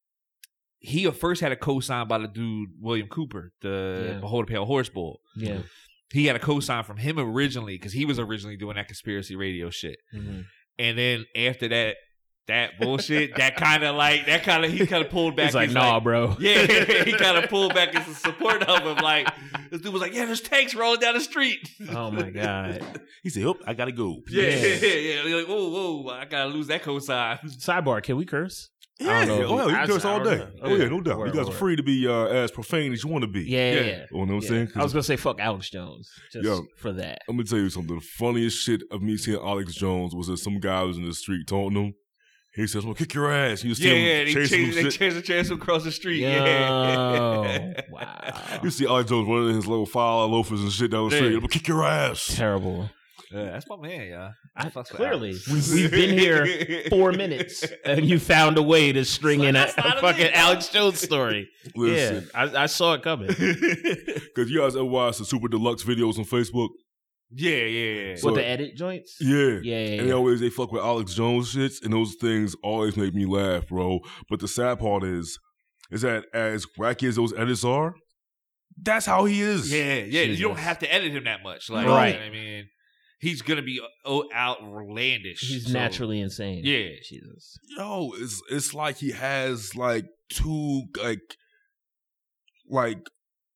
he 0.79 1.09
first 1.11 1.43
had 1.43 1.53
a 1.53 1.57
co-sign 1.57 2.09
by 2.09 2.19
the 2.19 2.27
dude 2.27 2.71
William 2.81 3.07
Cooper, 3.09 3.53
the 3.61 4.13
Yeah. 4.15 4.19
Behold 4.21 4.45
a 4.45 4.47
Pale 4.47 4.65
Horse 4.65 4.89
Bull. 4.89 5.21
Yeah. 5.37 5.59
He 6.13 6.27
had 6.27 6.37
a 6.37 6.41
co-sign 6.41 6.85
from 6.85 6.97
him 6.97 7.19
originally 7.19 7.75
because 7.77 7.93
he 7.93 8.05
was 8.05 8.19
originally 8.19 8.57
doing 8.57 8.77
that 8.77 8.87
conspiracy 8.89 9.37
radio 9.37 9.69
shit. 9.71 9.99
Mhm. 10.15 10.47
And 10.79 10.99
then 10.99 11.27
after 11.37 11.69
that, 11.69 11.97
that 12.47 12.81
bullshit, 12.81 13.37
that 13.37 13.57
kind 13.57 13.85
of 13.85 13.95
like 13.95 14.27
that 14.27 14.43
kind 14.43 14.65
of 14.65 14.73
he 14.73 14.87
kind 14.87 15.05
of 15.05 15.11
pulled 15.11 15.37
back. 15.37 15.47
He's 15.47 15.55
like, 15.55 15.67
his, 15.69 15.75
nah, 15.75 16.01
bro. 16.01 16.37
Yeah, 16.41 16.67
he 17.05 17.13
kind 17.13 17.37
of 17.43 17.49
pulled 17.49 17.75
back 17.75 17.95
as 17.95 18.09
a 18.09 18.15
support 18.15 18.63
of 18.65 18.83
him. 18.83 18.97
Like 19.05 19.29
this 19.71 19.81
dude 19.81 19.93
was 19.93 20.03
like, 20.03 20.13
"Yeah, 20.15 20.25
there's 20.25 20.41
tanks 20.41 20.75
rolling 20.75 21.01
down 21.01 21.15
the 21.15 21.21
street." 21.21 21.61
Oh 21.91 22.11
my 22.11 22.31
god. 22.31 22.83
He 23.23 23.31
said, 23.31 23.45
"Oh, 23.45 23.57
I 23.67 23.75
gotta 23.75 23.93
go." 23.93 24.17
Yeah, 24.29 24.43
Yeah. 24.45 24.67
yeah, 24.67 24.87
yeah. 24.95 25.23
You're 25.27 25.39
like, 25.41 25.49
whoa, 25.49 25.69
whoa, 26.03 26.09
I 26.11 26.25
gotta 26.25 26.49
lose 26.49 26.67
that 26.69 26.83
cosign. 26.83 27.39
Sidebar: 27.65 28.03
Can 28.03 28.17
we 28.17 28.25
curse? 28.25 28.71
Yeah, 28.99 29.25
don't 29.25 29.45
oh, 29.45 29.57
yeah, 29.57 29.65
you 29.65 29.71
can 29.77 29.87
curse 29.87 30.05
all 30.05 30.23
day. 30.23 30.37
know. 30.39 30.49
Oh 30.63 30.75
yeah, 30.75 30.89
no 30.89 31.01
doubt. 31.01 31.19
Word, 31.19 31.35
you 31.35 31.41
guys 31.41 31.49
are 31.49 31.53
free 31.57 31.75
to 31.75 31.83
be 31.83 32.07
uh, 32.07 32.25
as 32.27 32.51
profane 32.51 32.93
as 32.93 33.03
you 33.03 33.09
want 33.09 33.23
to 33.23 33.29
be. 33.31 33.45
Yeah, 33.45 33.71
yeah. 33.73 33.75
Yeah. 33.81 33.87
yeah. 33.87 34.05
You 34.11 34.19
know 34.19 34.19
what 34.19 34.29
I'm 34.29 34.35
Yeah. 34.43 34.49
saying? 34.49 34.67
'Cause 34.67 34.77
I 34.77 34.83
was 34.83 34.93
gonna 34.93 35.03
say 35.05 35.17
fuck 35.17 35.41
Alex 35.41 35.71
Jones 35.71 36.11
just 36.33 36.45
Yo. 36.45 36.67
for 36.77 36.93
that. 36.93 37.21
I'm 37.27 37.37
gonna 37.37 37.49
tell 37.49 37.59
you 37.61 37.71
something. 37.71 37.95
The 37.95 38.03
funniest 38.19 38.63
shit 38.63 38.83
of 38.91 39.01
me 39.01 39.17
seeing 39.17 39.39
Alex 39.39 39.75
Jones 39.75 40.15
was 40.15 40.27
that 40.27 40.37
some 40.37 40.59
guy 40.59 40.83
was 40.83 40.99
in 40.99 41.07
the 41.07 41.15
street 41.15 41.47
taunting 41.47 41.83
him. 41.83 41.95
He 42.61 42.67
says, 42.67 42.77
"I'm 42.85 42.91
gonna 42.91 42.95
kick 42.95 43.15
your 43.15 43.31
ass." 43.33 43.65
You 43.65 43.75
see 43.75 43.85
Yeah, 43.89 43.95
him 43.95 44.05
yeah. 44.07 44.25
They 44.25 44.35
chasing 44.35 44.59
changed, 44.59 44.77
him 44.79 44.85
they 44.85 44.91
shit. 44.91 44.99
changed 45.01 45.17
the 45.17 45.23
chance 45.23 45.51
across 45.51 45.85
the 45.85 45.93
street. 45.93 46.21
Yo, 46.21 46.29
Yeah. 46.29 47.81
wow. 47.91 48.61
You 48.63 48.71
see 48.71 48.87
Alex 48.87 49.11
Jones 49.11 49.29
running 49.29 49.55
his 49.57 49.67
little 49.67 49.87
file 49.87 50.27
loafers 50.29 50.61
and 50.61 50.71
shit 50.73 50.91
down 50.91 51.09
the 51.09 51.17
street. 51.17 51.29
I'm 51.29 51.35
gonna 51.37 51.49
kick 51.49 51.69
your 51.69 51.85
ass. 51.85 52.35
Terrible. 52.37 52.91
Yeah, 53.33 53.45
that's 53.53 53.69
my 53.69 53.77
man, 53.77 54.09
yeah. 54.09 54.33
I, 54.57 54.71
Fucks 54.71 54.89
clearly, 54.89 55.37
we, 55.47 55.55
we've 55.73 55.91
been 55.93 56.19
here 56.19 56.83
four 56.91 57.13
minutes, 57.13 57.65
and 57.85 58.05
you 58.05 58.19
found 58.19 58.59
a 58.59 58.63
way 58.63 58.91
to 58.93 59.05
string 59.05 59.45
in 59.45 59.55
a, 59.55 59.61
a 59.61 59.65
a 59.67 60.01
fucking 60.01 60.25
man, 60.25 60.33
Alex 60.35 60.69
Jones 60.69 61.01
story. 61.01 61.49
Listen, 61.77 62.27
Yeah, 62.35 62.41
I, 62.59 62.65
I 62.65 62.67
saw 62.67 62.95
it 62.95 63.03
coming. 63.05 63.29
because 63.39 64.51
you 64.51 64.59
guys 64.61 64.75
ever 64.75 64.85
watch 64.85 65.19
the 65.19 65.25
super 65.25 65.47
deluxe 65.47 65.85
videos 65.85 66.19
on 66.19 66.25
Facebook? 66.25 66.71
Yeah, 67.33 67.51
yeah, 67.65 68.01
yeah. 68.09 68.15
So- 68.17 68.27
With 68.27 68.37
the 68.37 68.47
edit 68.47 68.77
joints. 68.77 69.17
Yeah. 69.21 69.37
Yeah, 69.37 69.61
yeah, 69.63 69.77
And 69.79 70.01
they 70.01 70.07
yeah. 70.09 70.13
always 70.15 70.41
they 70.41 70.51
fuck 70.51 70.73
with 70.73 70.83
Alex 70.83 71.15
Jones 71.15 71.55
shits, 71.55 71.83
and 71.83 71.93
those 71.93 72.15
things 72.21 72.55
always 72.63 72.97
make 72.97 73.15
me 73.15 73.27
laugh, 73.27 73.69
bro. 73.69 74.01
But 74.29 74.41
the 74.41 74.49
sad 74.49 74.79
part 74.81 75.05
is, 75.05 75.39
is 75.91 76.03
that 76.03 76.27
as 76.35 76.67
wacky 76.79 77.09
as 77.09 77.17
those 77.17 77.33
edits 77.35 77.65
are, 77.65 77.95
that's 78.83 79.07
how 79.07 79.25
he 79.27 79.41
is. 79.43 79.73
Yeah, 79.73 79.97
yeah. 80.05 80.23
You 80.23 80.49
don't 80.49 80.59
have 80.59 80.79
to 80.81 80.93
edit 80.93 81.13
him 81.13 81.25
that 81.25 81.43
much. 81.43 81.69
Like, 81.69 81.87
Right. 81.87 82.19
I 82.19 82.31
mean, 82.31 82.69
he's 83.21 83.43
gonna 83.43 83.63
be 83.63 83.81
o- 84.07 84.29
outlandish. 84.35 85.41
He's 85.41 85.67
so- 85.67 85.73
naturally 85.73 86.21
insane. 86.21 86.63
Yeah. 86.65 86.89
Jesus. 87.07 87.59
Yo, 87.77 88.13
it's 88.17 88.41
it's 88.51 88.73
like 88.75 88.97
he 88.99 89.11
has 89.11 89.75
like 89.77 90.07
two 90.31 90.85
like 91.03 91.21
like 92.69 92.99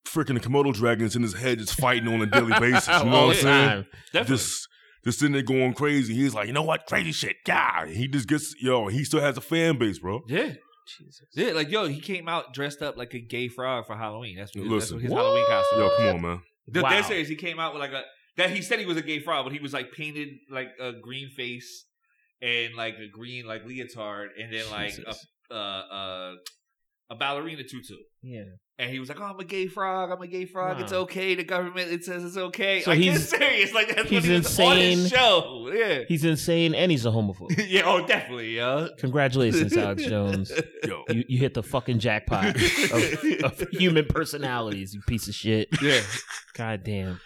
freaking 0.05 0.39
Komodo 0.39 0.73
dragons 0.73 1.15
in 1.15 1.21
his 1.21 1.33
head 1.33 1.59
just 1.59 1.79
fighting 1.79 2.07
on 2.13 2.21
a 2.21 2.25
daily 2.25 2.53
basis. 2.59 2.87
You 2.87 3.05
know 3.05 3.27
what 3.27 3.35
I'm 3.37 3.41
saying? 3.41 3.67
time. 3.69 3.85
Definitely. 4.13 4.35
Just 4.37 4.67
just 5.03 5.19
sitting 5.19 5.33
there 5.33 5.43
going 5.43 5.73
crazy. 5.73 6.15
He's 6.15 6.33
like, 6.33 6.47
you 6.47 6.53
know 6.53 6.63
what, 6.63 6.85
crazy 6.87 7.11
shit, 7.11 7.35
yeah. 7.47 7.85
He 7.85 8.07
just 8.07 8.27
gets 8.27 8.55
yo. 8.61 8.87
He 8.87 9.03
still 9.03 9.21
has 9.21 9.37
a 9.37 9.41
fan 9.41 9.77
base, 9.77 9.99
bro. 9.99 10.21
yeah. 10.27 10.53
Jesus. 10.99 11.25
Yeah, 11.33 11.53
like 11.53 11.71
yo, 11.71 11.87
he 11.87 11.99
came 11.99 12.29
out 12.29 12.53
dressed 12.53 12.83
up 12.83 12.95
like 12.95 13.15
a 13.15 13.19
gay 13.19 13.47
frog 13.47 13.87
for 13.87 13.95
Halloween. 13.97 14.37
That's 14.37 14.55
what, 14.55 14.69
that's 14.69 14.91
what 14.91 15.01
his 15.01 15.11
Halloween 15.11 15.45
costume. 15.47 15.79
Yo, 15.79 15.85
was. 15.85 15.93
come 15.97 16.07
on, 16.15 16.21
man. 16.21 16.41
The 16.67 16.81
Wow. 16.83 16.89
dead 16.91 17.05
serious, 17.05 17.27
he 17.27 17.35
came 17.35 17.59
out 17.59 17.73
with 17.73 17.79
like 17.79 17.91
a 17.91 18.03
that 18.37 18.51
he 18.51 18.61
said 18.61 18.79
he 18.79 18.85
was 18.85 18.95
a 18.97 19.01
gay 19.01 19.19
frog, 19.19 19.45
but 19.45 19.51
he 19.53 19.57
was 19.59 19.73
like 19.73 19.91
painted 19.93 20.29
like 20.49 20.69
a 20.79 20.91
green 20.93 21.29
face 21.31 21.85
and 22.41 22.75
like 22.75 22.95
a 22.99 23.07
green 23.07 23.47
like 23.47 23.65
leotard, 23.65 24.27
and 24.39 24.53
then 24.53 24.69
like 24.69 24.95
Jesus. 24.95 25.25
a 25.49 25.55
uh 25.55 25.57
uh 25.57 26.33
a 27.09 27.15
ballerina 27.15 27.63
tutu. 27.63 27.95
Yeah. 28.21 28.43
And 28.77 28.91
he 28.91 28.99
was 28.99 29.07
like, 29.07 29.21
"Oh, 29.21 29.23
I'm 29.23 29.39
a 29.39 29.45
gay 29.45 29.67
frog. 29.67 30.11
I'm 30.11 30.21
a 30.21 30.27
gay 30.27 30.43
frog. 30.45 30.81
It's 30.81 30.91
okay. 30.91 31.33
The 31.35 31.45
government 31.45 31.91
it 31.93 32.03
says 32.03 32.25
it's 32.25 32.35
okay." 32.35 32.81
So 32.81 32.91
like, 32.91 32.99
he's- 32.99 33.29
serious. 33.29 33.73
Like 33.73 33.95
that's 33.95 34.09
he's 34.09 34.21
what 34.23 34.29
he 34.29 34.37
was 34.37 34.59
on 34.59 34.77
insane. 34.77 35.07
show. 35.07 35.71
Yeah, 35.73 35.99
He's 36.09 36.25
insane 36.25 36.75
and 36.75 36.91
he's 36.91 37.05
a 37.05 37.09
homophobe. 37.09 37.51
yeah. 37.69 37.83
Oh, 37.85 38.05
definitely, 38.05 38.57
Yeah. 38.57 38.87
Congratulations, 38.97 39.77
Alex 39.77 40.03
Jones. 40.03 40.51
Yo, 40.85 41.03
You, 41.09 41.23
you 41.29 41.39
hit 41.39 41.53
the 41.53 41.63
fucking 41.63 41.99
jackpot 41.99 42.47
of, 42.91 43.23
of 43.43 43.59
human 43.71 44.05
personalities, 44.07 44.93
you 44.93 45.01
piece 45.07 45.27
of 45.29 45.35
shit. 45.35 45.69
yeah. 45.81 46.01
God 46.53 46.83
damn. 46.83 47.21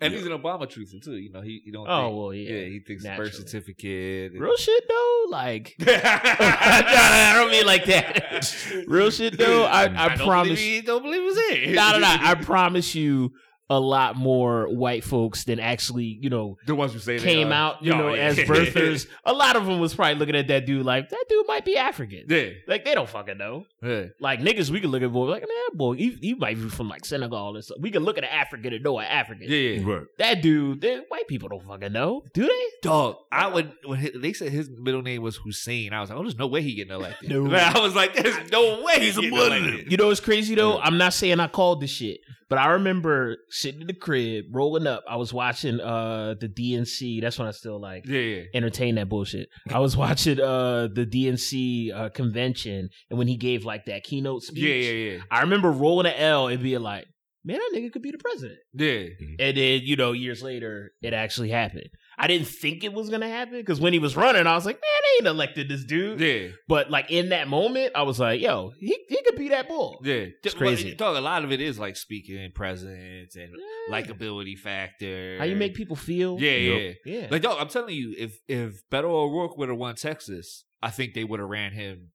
And 0.00 0.12
he's 0.12 0.26
an 0.26 0.32
Obama 0.32 0.62
truther 0.62 1.02
too. 1.02 1.16
You 1.16 1.30
know, 1.30 1.40
he, 1.40 1.62
he 1.64 1.70
don't. 1.70 1.86
Oh, 1.88 2.02
think, 2.08 2.18
well, 2.18 2.34
yeah, 2.34 2.52
yeah. 2.52 2.68
he 2.68 2.80
thinks 2.80 3.04
naturally. 3.04 3.30
birth 3.30 3.38
certificate. 3.38 4.32
and- 4.32 4.40
Real 4.40 4.56
shit 4.56 4.84
though, 4.88 5.24
like 5.28 5.74
I 5.86 7.32
don't 7.36 7.50
mean 7.50 7.66
like 7.66 7.84
that. 7.86 8.84
Real 8.86 9.10
shit 9.10 9.38
though, 9.38 9.64
I, 9.64 9.84
I, 9.84 10.16
don't 10.16 10.26
promise. 10.26 10.58
Believe 10.58 10.82
he 10.82 10.86
don't 10.86 11.02
believe 11.02 11.22
it's 11.24 11.70
it. 11.70 11.74
No, 11.74 11.92
no, 11.92 11.98
no. 12.00 12.16
I 12.20 12.34
promise 12.34 12.94
you, 12.94 13.32
a 13.70 13.80
lot 13.80 14.14
more 14.16 14.66
white 14.68 15.02
folks 15.04 15.44
than 15.44 15.58
actually, 15.58 16.18
you 16.20 16.28
know, 16.28 16.56
the 16.66 16.74
ones 16.74 16.92
who 16.92 16.98
say 16.98 17.16
they 17.16 17.24
came 17.24 17.48
are. 17.48 17.54
out, 17.54 17.82
you 17.82 17.92
Oh, 17.94 17.98
know, 17.98 18.14
yeah. 18.14 18.24
as 18.24 18.36
birthers. 18.36 19.06
A 19.24 19.32
lot 19.32 19.56
of 19.56 19.64
them 19.64 19.80
was 19.80 19.94
probably 19.94 20.16
looking 20.16 20.36
at 20.36 20.48
that 20.48 20.66
dude 20.66 20.84
like 20.84 21.08
that 21.08 21.24
dude 21.30 21.46
might 21.46 21.64
be 21.64 21.76
African. 21.78 22.24
yeah, 22.28 22.48
Like 22.68 22.84
they 22.84 22.94
don't 22.94 23.08
fucking 23.08 23.38
know. 23.38 23.64
yeah. 23.82 24.04
Like 24.20 24.40
niggas, 24.40 24.70
we 24.70 24.80
can 24.80 24.90
look 24.90 25.02
at 25.02 25.10
boy 25.12 25.24
like 25.30 25.42
man, 25.42 25.76
boy, 25.78 25.94
he, 25.96 26.10
he 26.20 26.34
might 26.34 26.56
be 26.56 26.68
from 26.68 26.88
like 26.90 27.06
Senegal 27.06 27.56
or 27.56 27.62
something. 27.62 27.82
We 27.82 27.90
can 27.90 28.02
look 28.04 28.18
at 28.18 28.24
an 28.24 28.30
African 28.30 28.74
and 28.74 28.84
know 28.84 28.98
an 28.98 29.06
African. 29.06 29.46
Yeah, 29.48 29.56
yeah. 29.56 29.82
right. 29.94 30.02
That 30.18 30.42
dude, 30.42 30.82
they, 30.82 30.98
white 31.08 31.26
people 31.26 31.48
don't 31.48 31.66
fucking 31.66 31.92
know, 31.92 32.22
do 32.34 32.42
they? 32.46 32.62
Dog, 32.82 33.16
I 33.32 33.46
would 33.48 33.72
when 33.86 33.98
he- 33.98 34.12
they 34.18 34.34
said 34.34 34.52
his 34.52 34.68
middle 34.70 35.00
name 35.02 35.22
was 35.22 35.36
Hussein. 35.36 35.94
I 35.94 36.00
was 36.02 36.10
like, 36.10 36.18
oh, 36.18 36.22
there's 36.22 36.36
no 36.38 36.46
way 36.48 36.60
he 36.60 36.74
getting 36.74 36.92
elected. 36.92 37.30
No. 37.30 37.46
I 37.56 37.78
was 37.80 37.94
like, 37.96 38.14
there's 38.14 38.50
no 38.52 38.82
way 38.84 39.00
he's, 39.00 39.16
He's 39.16 39.18
a 39.26 39.30
Muslim. 39.30 39.52
elected. 39.64 39.90
You 39.90 39.96
know 39.96 40.08
what's 40.08 40.20
crazy 40.20 40.54
though? 40.54 40.78
I'm 40.78 40.98
not 40.98 41.14
saying 41.14 41.40
I 41.40 41.46
called 41.46 41.80
this 41.80 41.90
shit, 41.90 42.18
but 42.50 42.58
I 42.58 42.72
remember 42.72 43.38
sitting 43.54 43.80
in 43.80 43.86
the 43.86 43.94
crib, 43.94 44.46
rolling 44.50 44.86
up. 44.86 45.04
I 45.08 45.16
was 45.16 45.32
watching 45.32 45.80
uh 45.80 46.34
the 46.40 46.48
DNC. 46.48 47.20
That's 47.20 47.38
when 47.38 47.46
I 47.48 47.52
still 47.52 47.80
like 47.80 48.04
Yeah, 48.06 48.18
yeah. 48.20 48.42
entertain 48.52 48.96
that 48.96 49.08
bullshit. 49.08 49.48
I 49.70 49.78
was 49.78 49.96
watching 50.04 50.40
uh 50.40 50.88
the 50.92 51.06
DNC 51.06 51.94
uh 51.94 52.08
convention 52.10 52.88
and 53.10 53.18
when 53.18 53.28
he 53.28 53.36
gave 53.36 53.64
like 53.64 53.84
that 53.86 54.02
keynote 54.04 54.42
speech. 54.42 54.64
Yeah, 54.64 54.74
yeah, 54.74 55.12
yeah. 55.12 55.18
I 55.30 55.40
remember 55.42 55.70
rolling 55.70 56.06
an 56.06 56.14
L 56.18 56.48
and 56.48 56.62
being 56.62 56.80
like, 56.82 57.06
man, 57.44 57.58
that 57.58 57.78
nigga 57.78 57.92
could 57.92 58.02
be 58.02 58.10
the 58.10 58.18
president. 58.18 58.58
Yeah. 58.72 59.06
And 59.38 59.56
then, 59.56 59.80
you 59.84 59.96
know, 59.96 60.12
years 60.12 60.42
later, 60.42 60.92
it 61.02 61.12
actually 61.12 61.50
happened. 61.50 61.88
I 62.18 62.26
didn't 62.28 62.46
think 62.46 62.84
it 62.84 62.92
was 62.92 63.10
gonna 63.10 63.28
happen 63.28 63.54
because 63.58 63.80
when 63.80 63.92
he 63.92 63.98
was 63.98 64.16
running, 64.16 64.46
I 64.46 64.54
was 64.54 64.64
like, 64.66 64.76
man, 64.76 64.82
they 65.02 65.18
ain't 65.26 65.34
elected 65.34 65.68
this 65.68 65.84
dude. 65.84 66.20
Yeah. 66.20 66.48
But 66.68 66.90
like 66.90 67.10
in 67.10 67.30
that 67.30 67.48
moment, 67.48 67.92
I 67.94 68.02
was 68.02 68.20
like, 68.20 68.40
yo, 68.40 68.72
he, 68.78 68.96
he 69.08 69.22
could 69.22 69.36
be 69.36 69.48
that 69.48 69.68
bull. 69.68 70.00
Yeah. 70.04 70.26
It's 70.42 70.54
Well, 70.54 70.68
crazy. 70.70 70.94
Dog, 70.94 71.16
a 71.16 71.20
lot 71.20 71.44
of 71.44 71.50
it 71.52 71.60
is 71.60 71.78
like 71.78 71.96
speaking 71.96 72.50
presence 72.54 73.34
and 73.36 73.50
Yeah. 73.52 73.94
likability 74.00 74.56
factor. 74.58 75.36
How 75.38 75.44
you 75.44 75.56
make 75.56 75.74
people 75.74 75.96
feel. 75.96 76.38
Yeah, 76.40 76.52
yeah. 76.56 76.92
Yeah. 77.04 77.26
Like, 77.30 77.42
dog, 77.42 77.58
I'm 77.60 77.68
telling 77.68 77.94
you, 77.94 78.14
if 78.16 78.38
if 78.48 78.82
Beto 78.90 79.04
O'Rourke 79.04 79.56
would 79.58 79.68
have 79.68 79.78
won 79.78 79.94
Texas, 79.96 80.64
I 80.82 80.90
think 80.90 81.14
they 81.14 81.24
would 81.24 81.40
have 81.40 81.48
ran 81.48 81.72
him 81.72 82.10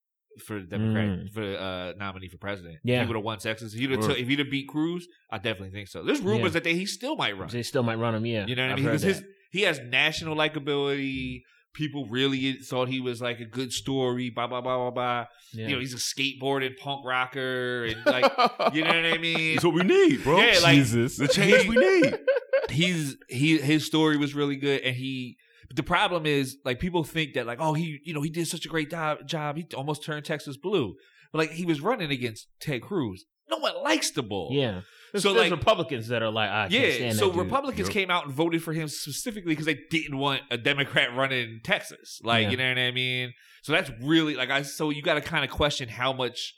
for 0.45 0.59
the 0.61 0.67
Democrat 0.67 1.05
Mm. 1.09 1.29
for 1.33 1.41
uh, 1.43 1.93
nominee 1.97 2.29
for 2.29 2.37
president. 2.37 2.77
Yeah. 2.83 3.01
he 3.01 3.07
would 3.07 3.15
have 3.17 3.25
won 3.25 3.39
Texas. 3.39 3.73
If 3.73 3.79
he'd 3.79 3.91
have, 3.91 3.99
took- 3.99 4.17
if 4.19 4.27
he'd 4.27 4.39
have 4.39 4.49
beat 4.49 4.67
Cruz, 4.69 5.05
I 5.29 5.37
definitely 5.37 5.71
think 5.71 5.89
so. 5.89 6.03
There's 6.03 6.21
rumors 6.21 6.51
Yeah. 6.51 6.53
that 6.53 6.63
they, 6.63 6.75
he 6.75 6.85
still 6.85 7.17
might 7.17 7.37
run. 7.37 7.49
they 7.49 7.63
still 7.63 7.83
might 7.83 7.95
run 7.95 8.15
him, 8.15 8.25
yeah. 8.25 8.45
You 8.47 8.55
know 8.55 8.63
what 8.67 8.71
I 8.71 8.75
mean? 8.75 8.85
Because 8.85 9.01
his. 9.01 9.23
He 9.49 9.61
has 9.61 9.79
national 9.79 10.35
likability. 10.35 11.41
People 11.73 12.07
really 12.07 12.53
thought 12.53 12.87
he 12.89 12.99
was 12.99 13.21
like 13.21 13.39
a 13.39 13.45
good 13.45 13.71
story. 13.71 14.29
Blah 14.31 14.47
blah 14.47 14.61
blah 14.61 14.77
blah 14.77 14.91
blah. 14.91 15.25
Yeah. 15.53 15.67
You 15.67 15.73
know, 15.75 15.79
he's 15.79 15.93
a 15.93 15.97
skateboarding 15.97 16.75
punk 16.77 17.05
rocker, 17.05 17.85
and 17.85 18.05
like, 18.05 18.23
you 18.73 18.81
know 18.83 18.87
what 18.89 19.05
I 19.05 19.17
mean? 19.19 19.55
It's 19.55 19.63
what 19.63 19.75
we 19.75 19.83
need, 19.83 20.23
bro. 20.23 20.39
Yeah, 20.39 20.59
like- 20.63 20.75
Jesus. 20.75 21.17
the 21.17 21.27
change 21.27 21.67
we 21.67 21.75
need. 21.75 22.17
he's 22.69 23.15
he 23.29 23.57
his 23.57 23.85
story 23.85 24.15
was 24.17 24.35
really 24.35 24.55
good 24.55 24.81
and 24.81 24.95
he 24.95 25.35
but 25.67 25.75
the 25.75 25.81
problem 25.81 26.27
is 26.27 26.57
like 26.63 26.79
people 26.79 27.03
think 27.03 27.33
that 27.33 27.47
like 27.47 27.57
oh 27.59 27.73
he 27.73 27.99
you 28.03 28.13
know 28.13 28.21
he 28.21 28.29
did 28.29 28.47
such 28.47 28.63
a 28.63 28.69
great 28.69 28.91
job 28.91 29.17
job 29.27 29.57
he 29.57 29.65
almost 29.75 30.03
turned 30.03 30.23
Texas 30.23 30.55
blue 30.55 30.93
but 31.31 31.39
like 31.39 31.49
he 31.51 31.65
was 31.65 31.81
running 31.81 32.11
against 32.11 32.47
Ted 32.61 32.83
Cruz 32.83 33.25
no 33.49 33.57
one 33.57 33.73
likes 33.81 34.11
the 34.11 34.21
bull 34.21 34.49
Yeah. 34.51 34.81
There's, 35.11 35.23
So, 35.23 35.33
there's 35.33 35.49
like- 35.49 35.59
Republicans 35.59 36.07
that 36.09 36.21
are 36.21 36.29
like, 36.31 36.49
I 36.49 36.67
can't 36.67 36.71
yeah 36.71 36.91
stand 36.93 37.15
so 37.17 37.27
that 37.27 37.33
dude. 37.33 37.43
Republicans 37.45 37.87
Yep. 37.87 37.93
came 37.93 38.11
out 38.11 38.25
and 38.25 38.33
voted 38.33 38.61
for 38.63 38.73
him 38.73 38.87
specifically 38.87 39.51
because 39.53 39.65
they 39.65 39.79
didn't 39.89 40.17
want 40.17 40.41
a 40.51 40.57
Democrat 40.57 41.15
running 41.15 41.61
Texas 41.63 42.19
like 42.23 42.43
Yeah. 42.43 42.49
you 42.51 42.57
know 42.57 42.69
what 42.69 42.77
I 42.77 42.91
mean 42.91 43.33
so 43.63 43.71
that's 43.73 43.89
really 44.01 44.35
like 44.35 44.49
I 44.49 44.61
so 44.61 44.89
you 44.89 45.01
got 45.01 45.15
to 45.15 45.21
kind 45.21 45.43
of 45.43 45.49
question 45.51 45.89
how 45.89 46.13
much 46.13 46.53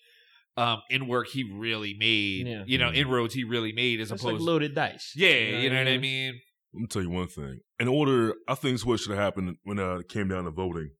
um 0.58 0.81
in 0.89 1.08
work 1.08 1.27
he 1.29 1.43
really 1.43 1.96
made 1.98 2.46
Yeah. 2.48 2.63
you 2.67 2.77
know 2.77 2.91
inroads 2.91 3.34
he 3.34 3.43
really 3.46 3.72
made 3.72 4.01
as 4.01 4.12
It's 4.12 4.22
opposed 4.22 4.39
like 4.39 4.46
loaded 4.48 4.75
dice. 4.75 5.13
yeah 5.15 5.29
you 5.60 5.70
know 5.70 5.77
what 5.77 5.88
I 5.88 5.98
mean 5.98 6.39
Let 6.74 6.81
me 6.81 6.88
tell 6.88 7.01
you 7.01 7.10
one 7.10 7.27
thing. 7.27 7.60
In 7.79 7.88
order, 7.88 8.36
I 8.48 8.55
think 8.55 8.74
this 8.74 8.81
is 8.81 8.86
what 8.86 9.00
should 9.00 9.12
have 9.12 9.20
happened 9.20 9.58
when 9.63 9.79
uh, 9.79 9.96
it 10.00 10.08
came 10.10 10.27
down 10.29 10.43
to 10.46 10.51
voting. 10.51 10.91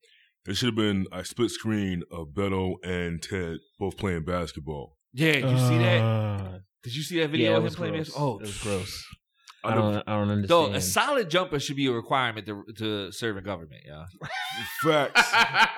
There 0.46 0.56
should 0.56 0.66
have 0.68 0.76
been 0.76 1.06
a 1.14 1.24
split 1.24 1.52
screen 1.52 2.02
of 2.12 2.30
Beto 2.34 2.74
and 2.84 3.22
Ted 3.22 3.58
both 3.80 3.96
playing 3.98 4.24
basketball. 4.26 4.98
yeah 5.14 5.34
did 5.34 5.50
you 5.52 5.58
see 5.60 5.78
that 5.78 6.02
Uh, 6.02 6.60
Did 6.84 6.96
you 6.96 7.04
see 7.04 7.20
that 7.20 7.30
video 7.30 7.52
yeah, 7.52 7.58
it 7.58 7.60
of 7.60 7.66
him 7.66 7.74
playing 7.74 7.94
gross. 7.94 8.08
basketball? 8.08 8.34
Oh, 8.34 8.40
it 8.40 8.42
was 8.42 8.58
gross. 8.58 9.06
I 9.64 9.72
I 9.72 9.76
don't, 9.76 9.96
I 10.08 10.16
don't 10.18 10.30
understand. 10.30 10.50
Though 10.50 10.74
a 10.74 10.82
solid 10.82 11.30
jumper 11.30 11.60
should 11.60 11.76
be 11.76 11.86
a 11.86 11.92
requirement 11.92 12.48
to 12.48 12.66
to 12.78 13.12
serve 13.12 13.38
in 13.38 13.44
government, 13.44 13.84
yeah. 13.86 14.06
facts. 14.84 15.32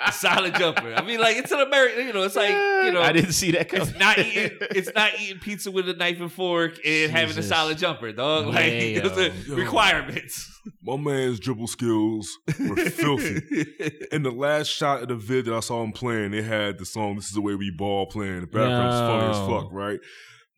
A 0.07 0.11
solid 0.13 0.55
jumper. 0.55 0.93
I 0.95 1.01
mean, 1.01 1.19
like 1.19 1.35
it's 1.35 1.51
an 1.51 1.59
American. 1.59 2.07
You 2.07 2.13
know, 2.13 2.23
it's 2.23 2.35
like 2.35 2.51
you 2.51 2.91
know, 2.91 3.01
I 3.01 3.11
didn't 3.11 3.33
see 3.33 3.51
that 3.51 3.67
coming. 3.67 3.87
it's 3.89 3.99
not 3.99 4.17
eating. 4.17 4.51
It's 4.73 4.93
not 4.95 5.11
eating 5.19 5.39
pizza 5.39 5.69
with 5.69 5.89
a 5.89 5.93
knife 5.93 6.19
and 6.21 6.31
fork 6.31 6.79
and 6.85 7.11
having 7.11 7.37
a 7.37 7.43
solid 7.43 7.77
jumper, 7.77 8.11
dog. 8.13 8.47
Like 8.47 8.71
Yeah, 8.71 8.99
those 9.07 9.17
are 9.17 9.55
requirements. 9.55 10.49
My 10.81 10.95
man's 10.95 11.39
dribble 11.39 11.67
skills 11.67 12.29
were 12.59 12.77
filthy. 12.77 13.41
In 14.13 14.23
the 14.23 14.31
last 14.31 14.67
shot 14.67 15.01
of 15.01 15.09
the 15.09 15.15
vid 15.15 15.45
that 15.45 15.53
I 15.53 15.59
saw 15.59 15.83
him 15.83 15.91
playing, 15.91 16.31
they 16.31 16.41
had 16.41 16.77
the 16.77 16.85
song 16.85 17.15
"This 17.15 17.27
Is 17.27 17.33
the 17.33 17.41
Way 17.41 17.55
We 17.55 17.69
Ball" 17.69 18.05
playing. 18.05 18.41
The 18.41 18.47
background's 18.47 18.99
funny 18.99 19.29
as 19.29 19.47
fuck, 19.47 19.73
right? 19.73 19.99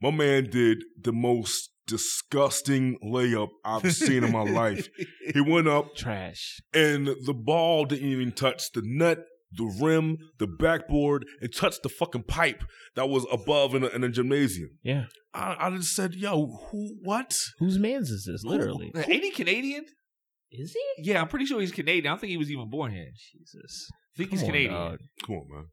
My 0.02 0.12
man 0.12 0.50
did 0.50 0.84
the 1.02 1.14
most 1.14 1.70
disgusting 1.88 2.98
layup 3.04 3.50
I've 3.64 3.94
seen 3.94 4.24
in 4.24 4.32
my 4.32 4.44
life. 4.44 4.90
He 5.34 5.42
went 5.42 5.68
up 5.68 5.96
Trash. 5.96 6.60
and 6.74 7.08
the 7.08 7.34
ball 7.34 7.86
didn't 7.86 8.10
even 8.10 8.32
touch 8.32 8.72
the 8.74 8.82
net, 8.84 9.20
the 9.52 9.66
rim, 9.82 10.18
the 10.40 10.48
backboard. 10.48 11.26
It 11.42 11.56
touched 11.56 11.84
the 11.84 11.90
fucking 11.90 12.24
pipe 12.24 12.64
that 12.96 13.08
was 13.10 13.26
above 13.32 13.76
in 13.76 13.84
a, 13.84 13.88
in 13.88 14.04
a 14.04 14.10
gymnasium. 14.10 14.70
Yeah. 14.84 15.06
I, 15.34 15.56
I 15.68 15.70
just 15.78 15.96
said, 15.96 16.16
"Yo, 16.16 16.48
who? 16.72 16.96
What? 17.04 17.36
Whose 17.60 17.78
man's 17.78 18.10
is 18.10 18.26
this? 18.26 18.44
Literally. 18.44 18.92
Ain't 18.96 19.24
he 19.24 19.32
Canadian? 19.32 19.86
Is 20.52 20.74
he? 20.74 21.04
Yeah, 21.10 21.22
I'm 21.22 21.28
pretty 21.28 21.46
sure 21.46 21.60
he's 21.60 21.72
Canadian. 21.74 22.08
I 22.08 22.10
don't 22.12 22.20
think 22.22 22.32
he 22.32 22.38
was 22.38 22.50
even 22.50 22.70
born 22.70 22.94
here. 22.94 23.10
Jesus. 23.34 23.90
I 23.92 24.18
think 24.18 24.30
he's 24.32 24.42
on, 24.44 24.46
Canadian. 24.48 24.74
dog. 24.74 25.00
Come 25.26 25.36
on, 25.36 25.48
man." 25.52 25.66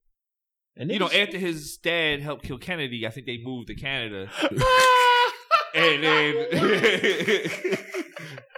And 0.77 0.91
You 0.91 0.99
know, 0.99 1.09
niggas- 1.09 1.23
after 1.23 1.39
his 1.39 1.77
dad 1.77 2.21
helped 2.21 2.45
kill 2.45 2.59
Kennedy, 2.59 3.07
I 3.07 3.11
think 3.11 3.27
they 3.27 3.39
moved 3.39 3.69
to 3.69 3.75
Canada. 3.75 4.31
and 5.75 6.03
then 6.03 6.47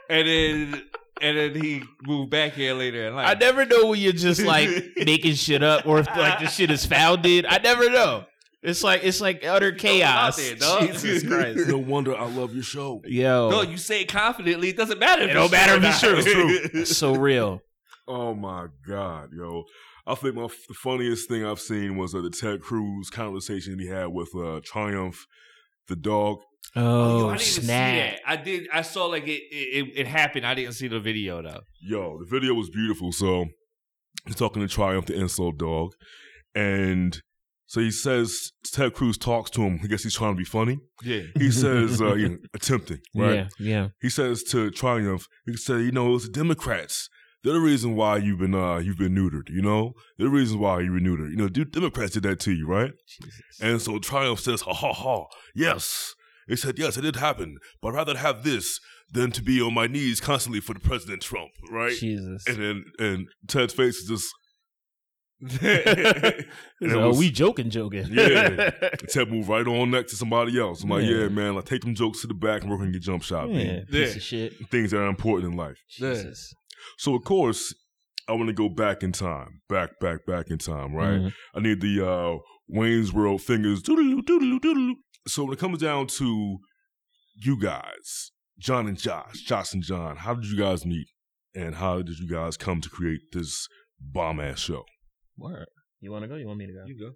and 0.09 0.29
then 0.29 0.83
and 1.23 1.39
then 1.39 1.55
he 1.55 1.83
moved 2.03 2.31
back 2.31 2.53
here 2.53 2.75
later 2.75 3.07
in 3.07 3.15
life. 3.15 3.29
I 3.29 3.35
never 3.35 3.65
know 3.65 3.87
when 3.87 4.01
you're 4.01 4.13
just 4.13 4.43
like 4.43 4.69
making 4.97 5.35
shit 5.35 5.63
up 5.63 5.87
or 5.87 5.99
if 6.01 6.07
like 6.09 6.41
the 6.41 6.47
shit 6.47 6.71
is 6.71 6.85
founded. 6.87 7.47
I 7.47 7.59
never 7.59 7.89
know. 7.91 8.25
It's 8.63 8.83
like 8.83 9.03
it's 9.05 9.21
like 9.21 9.45
utter 9.45 9.73
chaos. 9.73 10.37
there. 10.37 10.55
Jesus 10.87 11.23
Christ. 11.27 11.69
No 11.69 11.79
wonder 11.79 12.17
I 12.17 12.27
love 12.27 12.55
your 12.55 12.63
show. 12.63 13.03
Yo. 13.05 13.51
no, 13.51 13.63
you 13.63 13.77
say 13.77 14.03
it 14.03 14.09
confidently. 14.09 14.71
It 14.71 14.77
doesn't 14.77 14.99
matter. 14.99 15.23
If 15.25 15.31
It 15.31 15.35
don't 15.35 15.45
it's 15.45 15.53
matter 15.53 15.79
true 15.79 15.91
if 15.91 16.15
or 16.15 16.19
it's 16.19 16.33
true. 16.33 16.49
It's 16.81 16.91
It's 16.91 16.97
so 16.99 17.15
real. 17.15 17.61
Oh 18.07 18.35
my 18.35 18.67
god, 18.87 19.31
yo! 19.35 19.65
I 20.07 20.15
think 20.15 20.35
my 20.35 20.49
the 20.69 20.75
funniest 20.75 21.29
thing 21.29 21.45
I've 21.45 21.61
seen 21.61 21.97
was 21.97 22.15
uh, 22.15 22.21
the 22.21 22.31
Ted 22.31 22.61
Cruz 22.61 23.11
conversation 23.11 23.79
he 23.79 23.89
had 23.89 24.09
with 24.09 24.35
uh, 24.35 24.61
Triumph, 24.65 25.25
the 25.89 25.97
dog. 25.97 26.39
Yo, 26.75 26.83
Oh, 26.83 26.89
I 26.89 27.17
didn't 27.17 27.29
even 27.29 27.39
see 27.39 27.61
snap. 27.63 28.11
that. 28.13 28.21
I 28.27 28.37
did. 28.37 28.69
I 28.73 28.83
saw 28.83 29.07
like 29.07 29.27
it, 29.29 29.43
it. 29.51 29.93
It 29.97 30.07
happened. 30.07 30.47
I 30.47 30.55
didn't 30.55 30.75
see 30.75 30.89
the 30.89 31.01
video 31.01 31.43
though. 31.43 31.61
Yo, 31.81 32.19
the 32.19 32.27
video 32.27 32.55
was 32.55 32.69
beautiful. 32.71 33.13
So 33.13 33.47
he's 34.27 34.37
talking 34.37 34.63
to 34.63 34.69
Triumph, 34.69 35.07
the 35.07 35.15
insult 35.19 35.59
dog, 35.59 35.93
and 36.55 37.21
so 37.67 37.81
he 37.81 37.91
says 37.91 38.53
Ted 38.73 38.93
Cruz 38.95 39.17
talks 39.19 39.51
to 39.53 39.63
him. 39.63 39.81
I 39.83 39.87
guess 39.87 40.03
he's 40.03 40.15
trying 40.15 40.35
to 40.35 40.39
be 40.39 40.45
funny. 40.45 40.79
Yeah. 41.03 41.23
He 41.37 41.51
says, 41.51 42.01
uh, 42.03 42.15
you 42.15 42.29
know, 42.29 42.37
attempting, 42.55 43.01
right? 43.15 43.35
Yeah, 43.35 43.49
yeah. 43.59 43.89
He 44.01 44.11
says 44.11 44.43
to 44.45 44.71
Triumph, 44.71 45.27
he 45.47 45.57
said, 45.57 45.81
you 45.81 45.93
know, 45.93 46.15
it's 46.15 46.25
the 46.27 46.33
Democrats. 46.33 47.09
They're 47.45 47.53
the 47.53 47.61
reason 47.61 47.95
why 47.95 48.17
you've 48.17 48.39
been 48.39 48.55
uh 48.55 48.79
you've 48.79 48.97
been 48.99 49.15
neutered, 49.15 49.51
you 49.55 49.61
know? 49.63 49.93
They're 50.17 50.29
the 50.29 50.35
reason 50.35 50.59
why 50.59 50.81
you 50.81 50.91
were 50.93 50.99
neutered. 50.99 51.31
You 51.31 51.37
know, 51.37 51.49
dude, 51.49 51.71
Democrats 51.73 52.13
did 52.15 52.23
that 52.25 52.41
to 52.41 52.53
you, 52.53 52.67
right? 52.67 52.93
And 53.61 53.81
so 53.83 53.99
Triumph 53.99 54.41
says, 54.41 54.63
ha 54.63 54.73
ha 54.73 54.93
ha, 54.93 55.27
yes. 55.55 56.15
He 56.49 56.57
said, 56.57 56.79
yes, 56.79 56.97
it 56.97 57.03
did 57.03 57.17
happen, 57.17 57.59
but 57.81 57.89
I'd 57.89 57.95
rather 57.95 58.17
have 58.19 58.45
this 58.45 58.81
than 59.13 59.31
to 59.33 59.43
be 59.43 59.61
on 59.61 59.75
my 59.75 59.87
knees 59.87 60.21
constantly 60.21 60.61
for 60.61 60.73
the 60.75 60.81
President 60.81 61.23
Trump, 61.23 61.51
right? 61.71 61.93
Jesus. 61.93 62.45
And 62.49 62.57
then 62.57 62.85
and 62.99 63.29
Ted's 63.47 63.75
face 63.75 63.97
is 63.99 64.09
just 64.09 64.27
it 65.63 66.47
oh, 66.83 67.09
was- 67.09 67.19
we 67.19 67.31
joking, 67.31 67.69
joking. 67.71 68.07
Yeah. 68.11 68.71
Ted 69.09 69.31
moved 69.31 69.49
right 69.49 69.67
on 69.67 69.91
next 69.91 70.13
to 70.13 70.17
somebody 70.17 70.59
else. 70.59 70.83
I'm 70.83 70.91
like, 70.91 71.05
Yeah. 71.05 71.17
yeah, 71.25 71.29
man, 71.29 71.55
like 71.57 71.65
take 71.67 71.83
them 71.83 71.95
jokes 71.95 72.23
to 72.23 72.27
the 72.27 72.35
back 72.35 72.63
and 72.63 72.71
work 72.71 72.81
on 72.81 72.91
your 72.93 73.01
jump 73.01 73.23
shot, 73.23 73.49
yeah, 73.51 73.55
man. 73.65 73.87
piece 73.87 74.11
Yeah. 74.11 74.17
of 74.17 74.23
shit. 74.23 74.69
Things 74.71 74.91
that 74.93 75.01
are 75.01 75.09
important 75.09 75.53
in 75.53 75.59
life. 75.59 75.77
Jesus. 75.91 76.55
So 76.99 77.15
of 77.15 77.25
course, 77.25 77.75
I 78.29 78.33
want 78.33 78.47
to 78.49 78.53
go 78.55 78.69
back 78.69 79.03
in 79.03 79.13
time, 79.13 79.61
back, 79.69 79.99
back, 80.01 80.25
back 80.27 80.49
in 80.51 80.59
time, 80.59 80.95
right? 80.95 81.21
Mhm. 81.21 81.33
I 81.55 81.61
need 81.61 81.81
the 81.81 82.07
uh, 82.07 82.39
Wayne's 82.69 83.13
World 83.13 83.43
fingers. 83.43 83.83
Doodaloo, 83.83 84.21
doodaloo, 84.23 84.61
doodaloo. 84.61 84.95
So 85.27 85.45
when 85.45 85.53
it 85.53 85.59
comes 85.59 85.79
down 85.79 86.07
to 86.19 86.59
you 87.37 87.61
guys, 87.61 88.31
John 88.59 88.87
and 88.87 88.99
Josh, 88.99 89.41
Josh 89.43 89.75
and 89.75 89.83
John, 89.83 90.17
how 90.17 90.35
did 90.35 90.47
you 90.47 90.57
guys 90.57 90.87
meet, 90.87 91.09
and 91.55 91.75
how 91.75 92.03
did 92.03 92.19
you 92.19 92.29
guys 92.29 92.57
come 92.57 92.81
to 92.81 92.89
create 92.89 93.21
this 93.33 93.69
bomb 94.01 94.41
ass 94.41 94.61
show? 94.61 94.85
Word. 95.37 95.67
You 96.01 96.11
want 96.13 96.23
to 96.23 96.29
go? 96.29 96.37
You 96.37 96.47
want 96.47 96.59
me 96.59 96.67
to 96.67 96.73
go? 96.73 96.85
You 96.87 96.99
go. 96.99 97.13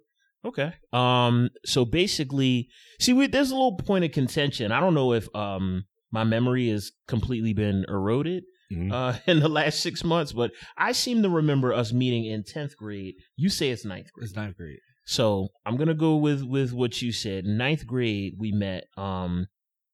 Okay. 0.49 0.73
Um. 0.93 1.49
So 1.65 1.85
basically, 1.85 2.69
see, 2.99 3.13
we, 3.13 3.27
there's 3.27 3.51
a 3.51 3.55
little 3.55 3.77
point 3.77 4.05
of 4.05 4.11
contention. 4.11 4.71
I 4.71 4.79
don't 4.79 4.93
know 4.93 5.13
if 5.13 5.27
um 5.35 5.85
my 6.11 6.23
memory 6.23 6.69
has 6.69 6.91
completely 7.07 7.53
been 7.53 7.85
eroded 7.87 8.43
Mhm. 8.71 8.91
uh 8.91 9.17
in 9.27 9.39
the 9.39 9.49
last 9.49 9.81
six 9.81 10.03
months, 10.03 10.31
but 10.31 10.51
I 10.77 10.91
seem 10.91 11.23
to 11.23 11.29
remember 11.29 11.73
us 11.73 11.91
meeting 11.93 12.25
in 12.25 12.43
tenth 12.43 12.77
grade. 12.77 13.15
You 13.35 13.49
say 13.49 13.69
it's 13.69 13.85
ninth 13.85 14.11
grade. 14.13 14.25
It's 14.27 14.35
ninth 14.35 14.57
grade. 14.57 14.79
So 15.05 15.47
I'm 15.65 15.75
gonna 15.77 15.93
go 15.95 16.15
with 16.17 16.43
with 16.43 16.71
what 16.73 17.01
you 17.01 17.11
said. 17.11 17.45
Ninth 17.45 17.87
grade, 17.87 18.33
we 18.37 18.51
met. 18.51 18.83
Um, 18.97 19.47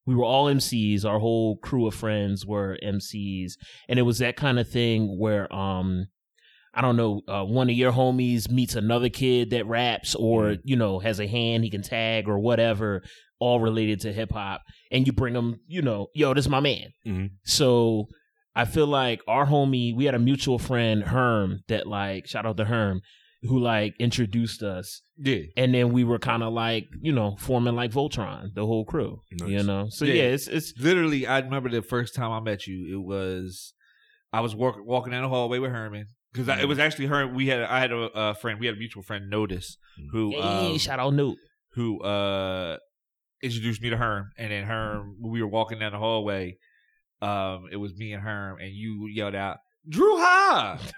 we 0.06 0.14
were 0.14 0.26
all 0.26 0.46
MCs. 0.48 1.06
Our 1.06 1.20
whole 1.20 1.58
crew 1.58 1.88
of 1.88 1.96
friends 1.96 2.46
were 2.46 2.78
MCs, 2.84 3.54
and 3.88 3.98
it 3.98 4.04
was 4.04 4.20
that 4.20 4.36
kind 4.36 4.60
of 4.60 4.70
thing 4.70 5.18
where 5.18 5.52
um, 5.56 6.08
I 6.74 6.82
don't 6.82 6.98
know, 6.98 7.22
uh, 7.30 7.44
one 7.46 7.70
of 7.70 7.76
your 7.78 7.94
homies 7.94 8.52
meets 8.52 8.76
another 8.76 9.08
kid 9.10 9.52
that 9.52 9.66
raps, 9.66 10.14
or 10.16 10.58
you 10.66 10.76
know 10.76 11.00
has 11.00 11.20
a 11.22 11.28
hand 11.28 11.64
he 11.64 11.70
can 11.70 11.82
tag 11.82 12.28
or 12.28 12.38
whatever, 12.38 13.02
all 13.40 13.62
related 13.62 14.02
to 14.02 14.12
hip 14.12 14.34
hop, 14.34 14.62
and 14.92 15.08
you 15.08 15.14
bring 15.14 15.34
them. 15.34 15.62
You 15.66 15.82
know, 15.82 16.08
yo, 16.14 16.34
this 16.34 16.44
is 16.46 16.50
my 16.50 16.60
man. 16.60 16.90
Mhm. 17.08 17.30
So 17.46 18.08
I 18.56 18.66
feel 18.66 18.88
like 18.88 19.22
our 19.28 19.46
homie, 19.46 19.96
we 19.96 20.06
had 20.06 20.16
a 20.16 20.20
mutual 20.20 20.58
friend, 20.60 21.04
Herm, 21.04 21.60
that 21.68 21.88
like 21.88 22.28
shout 22.28 22.46
out 22.46 22.58
to 22.58 22.66
Herm, 22.66 23.02
who 23.44 23.60
like 23.60 23.94
introduced 24.00 24.64
us 24.64 25.02
Yeah. 25.18 25.42
and 25.58 25.74
then 25.74 25.92
we 25.92 26.04
were 26.04 26.18
kind 26.20 26.42
of 26.42 26.54
like 26.54 26.86
you 27.02 27.12
know 27.12 27.36
forming 27.40 27.76
like 27.76 27.92
Voltron, 27.92 28.54
the 28.56 28.66
whole 28.66 28.86
crew. 28.86 29.20
Nice. 29.32 29.50
You 29.50 29.64
know, 29.64 29.88
so 29.90 30.06
Yeah. 30.06 30.14
yeah, 30.16 30.30
it's 30.36 30.48
it's 30.48 30.74
Literally, 30.80 31.28
I 31.28 31.40
remember 31.40 31.70
the 31.70 31.82
first 31.82 32.16
time 32.16 32.32
I 32.32 32.40
met 32.40 32.66
you. 32.66 32.98
It 32.98 33.04
was 33.04 33.74
I 34.34 34.40
was 34.42 34.56
walk, 34.56 34.78
walking 34.84 35.12
down 35.12 35.24
the 35.24 35.30
hallway 35.30 35.60
with 35.60 35.72
Herman 35.72 36.08
because 36.34 36.48
it 36.60 36.68
was 36.68 36.80
actually 36.80 37.06
Herman. 37.08 37.36
We 37.36 37.48
had 37.48 37.62
I 37.64 37.80
had 37.80 37.92
a, 37.92 38.10
a 38.14 38.36
friend. 38.36 38.60
We 38.60 38.66
had 38.66 38.76
a 38.76 38.80
mutual 38.80 39.04
friend, 39.04 39.30
Notice, 39.30 39.78
who 40.12 40.32
hey, 40.32 40.72
um, 40.72 40.78
shout 40.78 41.00
out 41.00 41.14
Newt. 41.14 41.38
who 41.74 42.02
uh 42.02 42.78
introduced 43.44 43.82
me 43.82 43.90
to 43.92 43.98
Herm, 43.98 44.32
and 44.38 44.52
then 44.52 44.64
Herm. 44.66 45.18
We 45.22 45.42
were 45.42 45.48
walking 45.48 45.80
down 45.80 45.92
the 45.92 46.00
hallway, 46.00 46.58
um, 47.22 47.66
it 47.72 47.78
was 47.78 47.94
me 47.96 48.14
and 48.14 48.22
Herm, 48.24 48.60
and 48.60 48.72
you 48.72 49.08
yelled 49.08 49.36
out. 49.36 49.58
Drew 49.88 50.18
High, 50.18 50.80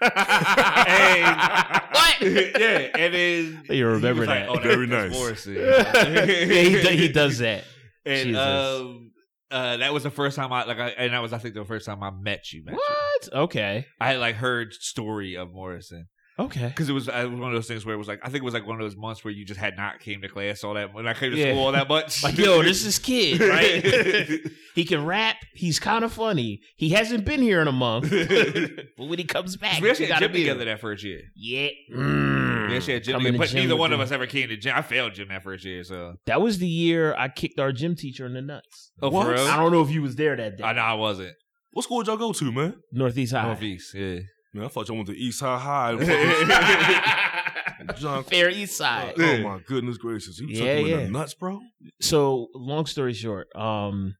and 0.86 1.90
What? 1.92 2.20
yeah, 2.60 2.88
and 2.96 3.14
then 3.14 3.62
You 3.68 3.74
he 3.74 3.82
remember 3.82 4.20
was 4.20 4.28
like, 4.28 4.46
that. 4.46 4.48
oh, 4.48 4.58
Very 4.60 4.86
that's 4.86 5.10
nice. 5.10 5.18
Morrison. 5.18 5.54
yeah, 5.56 6.24
he, 6.24 6.82
do- 6.82 6.88
he 6.96 7.08
does 7.08 7.38
that. 7.38 7.64
And 8.06 8.28
Jesus. 8.28 8.40
um, 8.42 9.10
uh, 9.50 9.76
that 9.78 9.92
was 9.92 10.02
the 10.04 10.10
first 10.10 10.36
time 10.36 10.52
I 10.52 10.64
like, 10.64 10.78
I, 10.78 10.88
and 10.90 11.12
that 11.12 11.20
was 11.20 11.32
I 11.34 11.38
think 11.38 11.54
the 11.54 11.64
first 11.66 11.84
time 11.86 12.02
I 12.02 12.10
met 12.10 12.50
you. 12.52 12.64
Met 12.64 12.72
you. 12.72 12.78
What? 12.78 13.28
Okay, 13.44 13.86
I 14.00 14.08
had 14.12 14.20
like 14.20 14.36
heard 14.36 14.72
story 14.72 15.36
of 15.36 15.52
Morrison 15.52 16.06
okay. 16.38 16.68
because 16.68 16.88
it 16.88 16.92
was, 16.92 17.08
uh, 17.08 17.26
one 17.30 17.50
of 17.50 17.54
those 17.54 17.66
things 17.68 17.84
where 17.86 17.94
it 17.94 17.98
was 17.98 18.08
like 18.08 18.20
I 18.22 18.26
think 18.26 18.36
it 18.36 18.44
was 18.44 18.54
like 18.54 18.66
one 18.66 18.80
of 18.80 18.84
those 18.84 18.96
months 18.96 19.24
where 19.24 19.32
you 19.32 19.44
just 19.44 19.58
had 19.60 19.76
not 19.76 20.00
came 20.00 20.20
to 20.22 20.28
class 20.28 20.64
all 20.64 20.74
that 20.74 20.94
when 20.94 21.06
I 21.06 21.14
came 21.14 21.30
to 21.32 21.36
Yeah. 21.36 21.52
school 21.52 21.64
all 21.64 21.72
that 21.72 21.88
much. 21.88 22.22
Like 22.22 22.36
yo, 22.38 22.62
this 22.62 22.84
is 22.84 22.98
kid, 23.10 23.40
right? 23.40 24.40
he 24.74 24.84
can 24.84 25.04
rap. 25.04 25.36
He's 25.54 25.78
kind 25.78 26.04
of 26.04 26.12
funny. 26.12 26.60
He 26.76 26.90
hasn't 26.90 27.24
been 27.24 27.40
here 27.42 27.60
in 27.60 27.68
a 27.68 27.72
month, 27.72 28.10
but 28.96 29.06
when 29.08 29.18
he 29.18 29.24
comes 29.24 29.56
back, 29.56 29.80
we 29.80 29.90
actually 29.90 30.06
had 30.06 30.14
gotta 30.20 30.26
gym 30.26 30.32
be 30.32 30.38
together 30.40 30.64
that 30.66 30.80
first 30.80 31.02
year. 31.04 31.22
Yeah, 31.36 31.68
Mm. 31.92 32.68
We 32.68 32.76
actually 32.76 32.94
had 32.94 33.04
gym 33.04 33.18
together, 33.18 33.38
but 33.38 33.54
neither 33.54 33.76
one 33.76 33.92
of 33.92 34.00
us 34.00 34.10
ever 34.10 34.26
came 34.26 34.48
to 34.50 34.56
gym. 34.56 34.74
I 34.76 34.82
failed 34.82 35.14
gym 35.14 35.28
that 35.28 35.42
first 35.42 35.64
year, 35.64 35.82
so 35.84 36.14
That 36.26 36.42
was 36.42 36.58
the 36.58 36.66
year 36.68 37.14
I 37.16 37.28
kicked 37.28 37.58
our 37.58 37.72
gym 37.72 37.96
teacher 37.96 38.26
in 38.26 38.34
the 38.34 38.42
nuts. 38.42 38.92
oh 39.00 39.08
What? 39.10 39.26
I 39.38 39.56
don't 39.56 39.72
know 39.72 39.80
if 39.82 39.90
you 39.90 40.02
was 40.02 40.16
there 40.16 40.36
that 40.36 40.58
day. 40.58 40.64
I 40.64 40.72
know 40.74 40.82
I 40.82 40.92
wasn't. 40.94 41.32
What 41.72 41.84
school 41.84 41.98
did 42.02 42.08
y'all 42.08 42.16
go 42.16 42.32
to, 42.32 42.52
man? 42.52 42.76
Northeast 42.92 43.32
High. 43.32 43.44
Northeast, 43.44 43.94
yeah. 43.94 44.18
Man, 44.54 44.64
I 44.64 44.68
thought 44.68 44.88
y'all 44.88 44.96
went 44.96 45.08
to 45.08 45.16
East 45.16 45.40
High 45.40 45.58
High. 45.58 45.94
John, 47.96 48.24
Fair 48.24 48.50
East 48.50 48.76
Side. 48.76 49.14
oh 49.18 49.38
my 49.42 49.60
goodness 49.66 49.98
gracious, 49.98 50.38
you 50.38 50.48
took 50.48 50.56
Yeah, 50.56 50.72
him 50.74 50.84
in 50.86 50.90
yeah. 50.90 50.96
the 51.04 51.10
nuts, 51.10 51.34
bro. 51.34 51.60
So, 52.00 52.48
long 52.54 52.86
story 52.86 53.12
short, 53.14 53.48
um, 53.56 54.16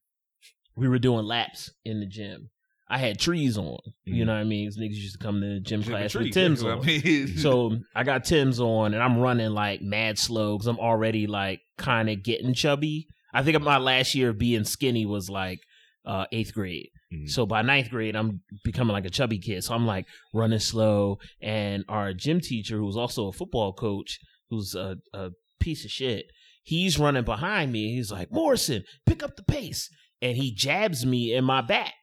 we 0.77 0.89
were 0.89 0.99
doing 0.99 1.25
laps 1.25 1.71
in 1.85 2.01
the 2.01 2.07
gym. 2.07 2.51
I 2.91 2.97
had 2.99 3.19
trees 3.19 3.59
on. 3.59 3.79
You 4.05 4.23
Mhm. 4.23 4.27
know 4.27 4.33
what 4.35 4.41
I 4.41 4.45
mean? 4.45 4.67
'Cause 4.69 4.79
Niggas 4.79 4.95
used 4.95 5.13
to 5.13 5.19
come 5.25 5.41
to 5.43 5.47
the 5.55 5.61
gym 5.61 5.83
Gym 5.83 5.91
class 5.93 6.15
retreat, 6.15 6.29
with 6.29 6.35
Tim's 6.35 6.63
on. 6.63 6.79
I 6.79 6.83
mean- 7.05 7.37
so 7.37 7.79
I 7.95 8.03
got 8.05 8.25
Tim's 8.25 8.61
on, 8.61 8.95
and 8.95 9.03
I'm 9.03 9.19
running 9.19 9.51
like 9.51 9.83
mad 9.83 10.19
slow 10.19 10.57
because 10.57 10.69
I'm 10.69 10.79
already 10.79 11.27
like 11.27 11.61
kind 11.77 12.09
of 12.09 12.23
getting 12.23 12.55
chubby. 12.55 13.07
I 13.35 13.43
think 13.43 13.61
my 13.61 13.77
last 13.79 14.15
year 14.15 14.31
of 14.31 14.39
being 14.39 14.65
skinny 14.65 15.05
was 15.05 15.29
like 15.29 15.61
uh, 16.07 16.25
eighth 16.33 16.55
grade. 16.55 16.89
Mhm. 17.13 17.29
So 17.29 17.47
by 17.47 17.63
ninth 17.63 17.91
grade, 17.91 18.15
I'm 18.17 18.43
becoming 18.65 18.93
like 18.93 19.07
a 19.07 19.11
chubby 19.11 19.39
kid. 19.39 19.65
So 19.65 19.75
I'm 19.75 19.87
like 19.87 20.07
running 20.35 20.59
slow, 20.59 21.19
and 21.41 21.85
our 21.89 22.13
gym 22.13 22.41
teacher, 22.41 22.79
who's 22.79 22.97
also 22.97 23.29
a 23.29 23.33
football 23.33 23.73
coach, 23.73 24.19
who's 24.51 24.75
a, 24.75 24.97
a 25.15 25.31
piece 25.61 25.85
of 25.85 25.91
shit, 25.91 26.27
he's 26.63 26.99
running 26.99 27.25
behind 27.25 27.73
me. 27.73 27.95
He's 27.95 28.13
like, 28.13 28.31
Morrison, 28.31 28.85
pick 29.07 29.23
up 29.23 29.37
the 29.37 29.43
pace, 29.43 29.89
and 30.21 30.37
he 30.37 30.53
jabs 30.55 31.07
me 31.07 31.33
in 31.35 31.45
my 31.45 31.63
back. 31.63 31.95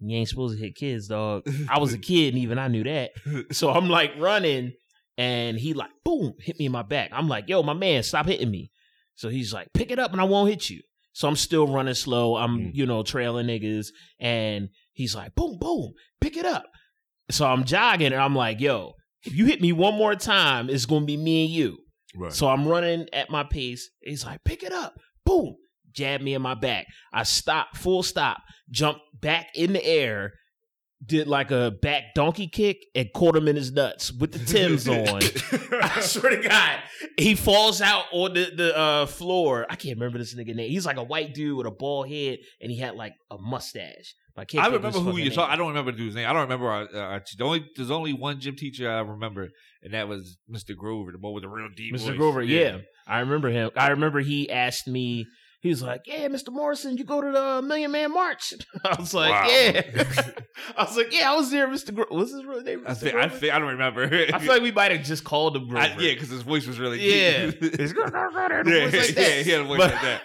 You 0.00 0.16
ain't 0.16 0.28
supposed 0.28 0.56
to 0.56 0.64
hit 0.64 0.76
kids, 0.76 1.08
dog. 1.08 1.42
I 1.68 1.80
was 1.80 1.92
a 1.92 1.98
kid, 1.98 2.34
and 2.34 2.42
even 2.42 2.58
I 2.58 2.68
knew 2.68 2.84
that. 2.84 3.10
So 3.52 3.70
I'm 3.70 3.88
like 3.88 4.12
running, 4.18 4.72
and 5.16 5.58
he 5.58 5.74
like 5.74 5.90
boom 6.04 6.34
hit 6.38 6.58
me 6.60 6.66
in 6.66 6.72
my 6.72 6.82
back. 6.84 7.10
I'm 7.12 7.28
like, 7.28 7.48
yo, 7.48 7.64
my 7.64 7.72
man, 7.74 8.04
stop 8.04 8.26
hitting 8.26 8.50
me. 8.52 8.70
So 9.16 9.28
he's 9.28 9.52
like, 9.52 9.66
pick 9.74 9.90
it 9.90 9.98
up, 9.98 10.12
and 10.12 10.20
I 10.20 10.24
won't 10.24 10.48
hit 10.48 10.70
you. 10.70 10.80
So 11.18 11.26
I'm 11.26 11.34
still 11.34 11.66
running 11.66 11.94
slow. 11.94 12.36
I'm 12.36 12.58
Mm. 12.58 12.70
you 12.74 12.86
know 12.86 13.02
trailing 13.02 13.48
niggas, 13.48 13.88
and 14.20 14.68
he's 14.92 15.16
like, 15.16 15.34
boom, 15.34 15.58
boom, 15.58 15.94
pick 16.20 16.36
it 16.36 16.44
up. 16.46 16.62
So 17.28 17.44
I'm 17.44 17.64
jogging, 17.64 18.12
and 18.12 18.22
I'm 18.22 18.36
like, 18.36 18.60
yo, 18.60 18.92
if 19.24 19.34
you 19.34 19.46
hit 19.46 19.60
me 19.60 19.72
one 19.72 19.94
more 19.94 20.14
time, 20.14 20.70
it's 20.70 20.86
gonna 20.86 21.06
be 21.06 21.16
me 21.16 21.46
and 21.46 21.52
you. 21.52 21.78
Right. 22.14 22.32
So 22.32 22.46
I'm 22.48 22.68
running 22.68 23.08
at 23.12 23.30
my 23.30 23.42
pace. 23.42 23.90
He's 24.00 24.24
like, 24.24 24.44
pick 24.44 24.62
it 24.62 24.72
up. 24.72 24.94
Boom. 25.24 25.56
Jab 25.90 26.20
me 26.20 26.34
in 26.34 26.42
my 26.42 26.54
back. 26.54 26.86
I 27.12 27.24
stop, 27.24 27.76
full 27.76 28.04
stop, 28.04 28.38
jump 28.70 28.98
back 29.20 29.48
in 29.56 29.72
the 29.72 29.84
air, 29.84 30.34
did 31.04 31.28
like 31.28 31.50
a 31.50 31.70
back 31.70 32.14
donkey 32.14 32.48
kick 32.48 32.86
and 32.94 33.12
caught 33.12 33.36
him 33.36 33.48
in 33.48 33.56
his 33.56 33.72
nuts 33.72 34.12
with 34.12 34.32
the 34.32 34.38
Tim's 34.38 34.88
on. 34.88 35.22
I 35.82 36.00
swear 36.00 36.36
to 36.36 36.48
God. 36.48 36.78
He 37.16 37.34
falls 37.34 37.80
out 37.80 38.04
on 38.12 38.34
the, 38.34 38.50
the 38.54 38.76
uh, 38.76 39.06
floor. 39.06 39.66
I 39.70 39.76
can't 39.76 39.96
remember 39.96 40.18
this 40.18 40.34
nigga 40.34 40.54
name. 40.54 40.70
He's 40.70 40.86
like 40.86 40.96
a 40.96 41.02
white 41.02 41.34
dude 41.34 41.56
with 41.56 41.66
a 41.66 41.70
bald 41.70 42.08
head 42.08 42.38
and 42.60 42.70
he 42.70 42.78
had 42.78 42.94
like 42.94 43.14
a 43.30 43.38
mustache. 43.38 44.14
I, 44.38 44.44
can't 44.44 44.64
I 44.64 44.68
remember 44.68 45.00
who 45.00 45.16
you 45.16 45.24
name. 45.24 45.32
talk. 45.32 45.50
I 45.50 45.56
don't 45.56 45.68
remember 45.68 45.90
the 45.90 45.98
dude's 45.98 46.14
name. 46.14 46.28
I 46.28 46.32
don't 46.32 46.42
remember 46.42 46.68
our, 46.68 46.88
uh, 46.94 46.98
our 46.98 47.24
the 47.36 47.44
only. 47.44 47.68
There's 47.74 47.90
only 47.90 48.12
one 48.12 48.38
gym 48.38 48.54
teacher 48.54 48.88
I 48.88 49.00
remember, 49.00 49.48
and 49.82 49.94
that 49.94 50.06
was 50.06 50.38
Mr. 50.48 50.76
Grover, 50.76 51.10
the 51.10 51.18
boy 51.18 51.32
with 51.32 51.42
the 51.42 51.48
real 51.48 51.68
deep 51.74 51.94
Mr. 51.94 52.06
voice. 52.06 52.16
Grover, 52.16 52.42
yeah. 52.42 52.78
I 53.06 53.20
remember 53.20 53.50
him. 53.50 53.70
I 53.76 53.88
remember 53.88 54.20
he 54.20 54.48
asked 54.48 54.86
me, 54.86 55.26
he 55.60 55.68
was 55.70 55.82
like, 55.82 56.02
Yeah, 56.06 56.28
Mr. 56.28 56.52
Morrison, 56.52 56.96
you 56.96 57.04
go 57.04 57.20
to 57.20 57.30
the 57.32 57.62
Million 57.62 57.90
Man 57.90 58.12
March. 58.12 58.54
I 58.84 58.96
was 58.98 59.12
like, 59.14 59.30
Wow. 59.32 59.48
Yeah. 59.48 59.82
I 60.76 60.84
was 60.84 60.96
like, 60.96 61.12
Yeah, 61.12 61.32
I 61.32 61.36
was 61.36 61.50
there, 61.50 61.66
Mr. 61.68 61.94
Grover. 61.94 62.10
What's 62.14 62.32
his 62.32 62.44
real 62.44 62.62
name? 62.62 62.84
I 62.86 62.94
think, 62.94 63.14
I 63.16 63.28
think 63.28 63.52
I 63.52 63.58
don't 63.58 63.68
remember. 63.68 64.04
I 64.32 64.38
feel 64.38 64.52
like 64.52 64.62
we 64.62 64.72
might 64.72 64.92
have 64.92 65.04
just 65.04 65.24
called 65.24 65.56
him 65.56 65.68
Grover. 65.68 65.84
I, 65.84 65.88
yeah, 65.98 66.14
because 66.14 66.28
his 66.30 66.42
voice 66.42 66.66
was 66.66 66.78
really 66.78 67.00
Yeah. 67.00 67.50
yeah, 67.60 67.70
voice 67.70 67.94
like 67.94 69.14
that. 69.14 69.16
yeah, 69.16 69.42
he 69.42 69.50
had 69.50 69.60
a 69.60 69.64
voice 69.64 69.78
But- 69.78 69.92
like 69.92 70.02
that. 70.02 70.22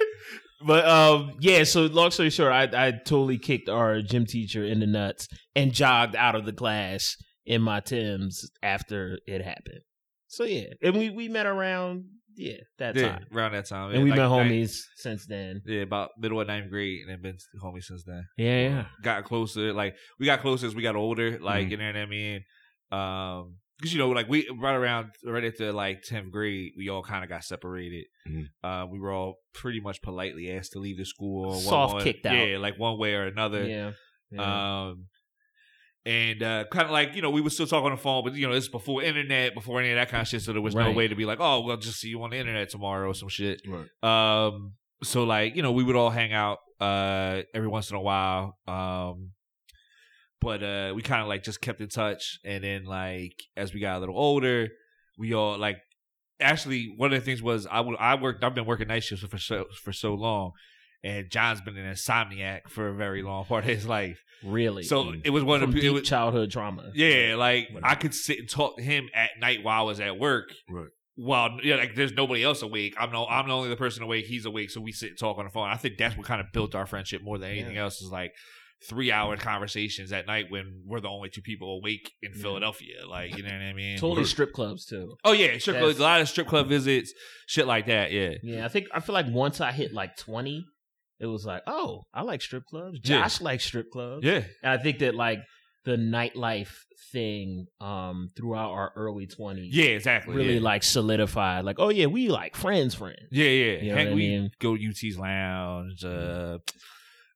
But 0.66 0.88
um, 0.88 1.34
yeah. 1.42 1.66
So 1.66 1.82
long 1.88 2.12
story 2.12 2.30
short, 2.30 2.54
I 2.54 2.64
I 2.88 2.92
totally 2.92 3.38
kicked 3.38 3.68
our 3.68 4.02
gym 4.02 4.26
teacher 4.26 4.64
in 4.64 4.80
the 4.80 4.88
nuts 4.88 5.28
and 5.58 5.74
jogged 5.74 6.16
out 6.16 6.36
of 6.36 6.46
the 6.46 6.54
class 6.54 7.18
in 7.46 7.62
my 7.62 7.82
Tims 7.82 8.50
after 8.62 9.20
it 9.28 9.44
happened. 9.44 9.82
So 10.28 10.46
yeah, 10.46 10.68
and 10.82 10.96
we 10.96 11.10
we 11.10 11.28
met 11.28 11.48
around 11.48 12.06
yeah 12.36 12.58
that 12.80 12.96
Yeah, 12.96 13.10
time, 13.14 13.26
around 13.34 13.52
that 13.54 13.68
time, 13.68 13.92
and 13.92 14.04
we've 14.04 14.12
Like, 14.12 14.18
been 14.20 14.30
ninth- 14.30 14.52
homies 14.52 14.76
since 14.96 15.26
then. 15.28 15.62
Yeah, 15.66 15.82
about 15.82 16.12
middle 16.18 16.40
of 16.42 16.48
ninth 16.48 16.70
grade, 16.70 17.02
and 17.02 17.10
then 17.10 17.22
been 17.22 17.38
homies 17.62 17.84
since 17.84 18.04
then. 18.04 18.26
Yeah, 18.38 18.62
yeah. 18.70 18.86
got 19.04 19.24
closer. 19.26 19.74
Like 19.74 19.96
we 20.20 20.26
got 20.26 20.42
closer 20.42 20.68
as 20.68 20.76
we 20.76 20.82
got 20.82 20.96
older. 20.96 21.40
Like 21.40 21.68
Mhm. 21.68 21.72
you 21.72 21.78
know 21.78 21.86
what 21.88 21.96
I 21.98 22.06
mean. 22.06 22.42
Um, 22.92 23.58
because 23.78 23.92
you 23.94 24.00
know, 24.00 24.10
like 24.10 24.30
we 24.30 24.48
right 24.62 24.76
around 24.76 25.10
right 25.26 25.44
after 25.44 25.72
like 25.74 26.04
tenth 26.04 26.32
grade, 26.32 26.72
we 26.78 26.90
all 26.90 27.04
kind 27.04 27.24
of 27.24 27.30
got 27.30 27.44
separated. 27.44 28.06
Mhm. 28.28 28.46
Uh, 28.64 28.86
we 28.90 29.00
were 29.00 29.12
all 29.12 29.36
pretty 29.54 29.80
much 29.82 30.02
politely 30.02 30.52
asked 30.52 30.72
to 30.74 30.80
leave 30.80 30.98
the 30.98 31.06
school. 31.06 31.50
one- 31.50 31.60
Soft 31.60 31.94
one- 31.96 32.04
kicked 32.04 32.26
out. 32.26 32.36
Yeah, 32.36 32.58
like 32.60 32.78
one 32.80 32.98
way 32.98 33.14
or 33.16 33.26
another. 33.26 33.66
Yeah. 33.68 33.92
yeah. 34.32 34.88
Um, 34.90 35.08
And 36.06 36.44
uh, 36.44 36.66
kind 36.70 36.86
of 36.86 36.92
like 36.92 37.16
you 37.16 37.22
know 37.22 37.30
we 37.30 37.40
would 37.40 37.54
still 37.54 37.66
talk 37.66 37.84
on 37.86 37.92
the 37.92 37.98
phone, 37.98 38.26
but 38.26 38.34
you 38.34 38.46
know 38.46 38.54
it's 38.54 38.68
before 38.68 39.02
internet, 39.02 39.54
before 39.54 39.80
any 39.80 39.92
of 39.92 39.96
that 39.96 40.10
kind 40.10 40.22
of 40.22 40.28
shit. 40.28 40.42
So 40.42 40.52
there 40.52 40.62
was 40.62 40.76
no 40.76 40.92
way 40.92 41.08
to 41.08 41.16
be 41.16 41.24
like, 41.24 41.40
oh, 41.40 41.62
we'll 41.62 41.78
just 41.78 42.00
see 42.00 42.10
you 42.10 42.22
on 42.24 42.32
the 42.32 42.38
internet 42.38 42.70
tomorrow 42.70 43.10
or 43.10 43.14
some 43.14 43.30
shit. 43.30 43.62
Right. 43.66 43.88
Um, 44.46 44.74
so 45.02 45.24
like 45.24 45.56
you 45.56 45.62
know 45.62 45.72
we 45.72 45.84
would 45.84 45.96
all 45.96 46.10
hang 46.10 46.34
out 46.34 46.60
uh 46.82 47.44
every 47.54 47.70
once 47.70 47.90
in 47.90 47.96
a 47.96 48.02
while. 48.02 48.58
Um, 48.68 49.32
but 50.42 50.62
uh 50.62 50.92
we 50.94 51.02
kind 51.02 51.22
of 51.22 51.30
like 51.30 51.44
just 51.44 51.62
kept 51.62 51.80
in 51.80 51.88
touch, 51.88 52.40
and 52.44 52.64
then 52.66 52.84
like 52.84 53.42
as 53.56 53.74
we 53.74 53.80
got 53.80 53.98
a 53.98 54.00
little 54.00 54.18
older, 54.18 54.68
we 55.18 55.34
all 55.34 55.58
like 55.58 55.78
actually 56.42 56.94
one 56.98 57.14
of 57.14 57.20
the 57.20 57.26
things 57.26 57.42
was 57.42 57.66
I 57.66 57.80
would 57.80 57.96
I 57.98 58.16
worked 58.16 58.44
I've 58.44 58.56
been 58.56 58.66
working 58.66 58.90
night 58.90 59.04
shifts 59.04 59.26
for 59.26 59.38
so 59.38 59.66
for 59.82 59.94
so 59.94 60.14
long. 60.14 60.52
And 61.06 61.30
John's 61.30 61.60
been 61.60 61.78
an 61.78 61.92
insomniac 61.94 62.70
for 62.70 62.88
a 62.88 62.94
very 62.94 63.24
long 63.24 63.44
part 63.44 63.66
of 63.66 63.70
his 63.70 63.86
life. 63.86 64.24
Really? 64.44 64.84
So 64.84 65.06
mm. 65.06 65.22
it 65.24 65.30
was 65.30 65.44
one 65.44 65.60
from 65.62 65.70
of 65.70 65.76
the 65.76 65.82
deep 65.82 65.90
it 65.90 65.94
was, 65.94 66.04
childhood 66.08 66.52
trauma. 66.52 66.92
yeah, 66.94 67.36
like 67.38 67.70
Whatever. 67.70 67.92
I 67.92 67.96
could 67.96 68.14
sit 68.14 68.40
and 68.40 68.50
talk 68.50 68.78
to 68.78 68.84
him 68.84 69.10
at 69.14 69.32
night 69.40 69.64
while 69.64 69.80
I 69.80 69.84
was 69.84 70.00
at 70.00 70.18
work. 70.18 70.50
Right. 70.70 70.88
While 71.16 71.60
yeah, 71.64 71.76
like 71.76 71.96
there's 71.96 72.14
nobody 72.14 72.44
else 72.44 72.62
awake. 72.64 72.96
I'm 72.98 73.12
no 73.12 73.26
I'm 73.28 73.48
the 73.48 73.54
only 73.54 73.70
the 73.70 73.76
person 73.76 74.02
awake. 74.04 74.26
He's 74.26 74.46
awake, 74.46 74.72
so 74.72 74.82
we 74.82 74.92
sit 74.92 75.10
and 75.10 75.18
talk 75.18 75.38
on 75.38 75.46
the 75.46 75.52
phone. 75.52 75.70
I 75.70 75.78
think 75.78 75.98
that's 75.98 76.18
what 76.18 76.26
kind 76.26 76.42
of 76.42 76.48
built 76.52 76.74
our 76.74 76.88
friendship 76.88 77.22
more 77.24 77.38
than 77.38 77.52
anything 77.52 77.78
else. 77.78 78.02
Is 78.02 78.10
like 78.12 78.32
three 78.90 79.12
hour 79.12 79.38
conversations 79.38 80.12
at 80.12 80.28
night 80.28 80.48
when 80.50 80.82
we're 80.86 81.00
the 81.00 81.08
only 81.08 81.30
two 81.30 81.42
people 81.42 81.78
awake 81.78 82.12
in 82.22 82.32
Yeah. 82.36 82.42
Philadelphia. 82.42 83.08
Like 83.08 83.38
you 83.38 83.44
know 83.44 83.50
what 83.54 83.62
I 83.62 83.74
mean? 83.74 83.98
Totally 83.98 84.26
strip 84.26 84.54
clubs 84.54 84.86
too. 84.86 85.16
Oh 85.24 85.34
yeah, 85.34 85.58
strip 85.60 85.78
clubs, 85.78 86.00
a 86.00 86.02
lot 86.02 86.20
of 86.22 86.28
strip 86.28 86.48
club 86.48 86.68
visits, 86.68 87.14
shit 87.48 87.68
like 87.68 87.86
that. 87.86 88.12
Yeah. 88.12 88.32
Yeah, 88.42 88.66
I 88.66 88.68
think 88.68 88.88
I 88.94 89.00
feel 89.00 89.14
like 89.14 89.28
once 89.30 89.62
I 89.62 89.72
hit 89.72 89.94
like 89.94 90.18
twenty, 90.18 90.66
it 91.24 91.28
was 91.28 91.46
like, 91.46 91.64
oh, 91.68 92.04
I 92.14 92.22
like 92.24 92.42
strip 92.42 92.66
clubs. 92.66 93.00
Yeah. 93.04 93.22
Josh 93.24 93.42
likes 93.42 93.64
strip 93.66 93.90
clubs. 93.92 94.26
Yeah. 94.26 94.44
And 94.62 94.80
I 94.80 94.84
think 94.84 95.00
that 95.00 95.16
like 95.16 95.40
the 95.86 95.98
nightlife 95.98 96.74
thing 97.12 97.66
um 97.82 98.32
throughout 98.38 98.72
our 98.72 98.92
early 98.96 99.28
twenties 99.28 99.76
Yeah, 99.76 99.86
exactly. 100.00 100.36
really 100.36 100.56
yeah. 100.56 100.62
like 100.62 100.84
solidified. 100.84 101.66
Like, 101.66 101.78
oh 101.80 101.90
yeah, 101.90 102.06
we 102.08 102.30
like 102.30 102.56
friends, 102.56 102.96
friends. 102.96 103.28
Yeah, 103.32 103.46
yeah. 103.48 103.82
You 103.82 103.90
know 103.92 103.96
Heck, 103.98 104.06
what 104.08 104.12
I 104.12 104.16
we 104.16 104.28
mean? 104.30 104.52
go 104.60 104.76
to 104.78 104.90
UT's 104.90 105.18
lounge, 105.18 106.04
uh 106.06 106.58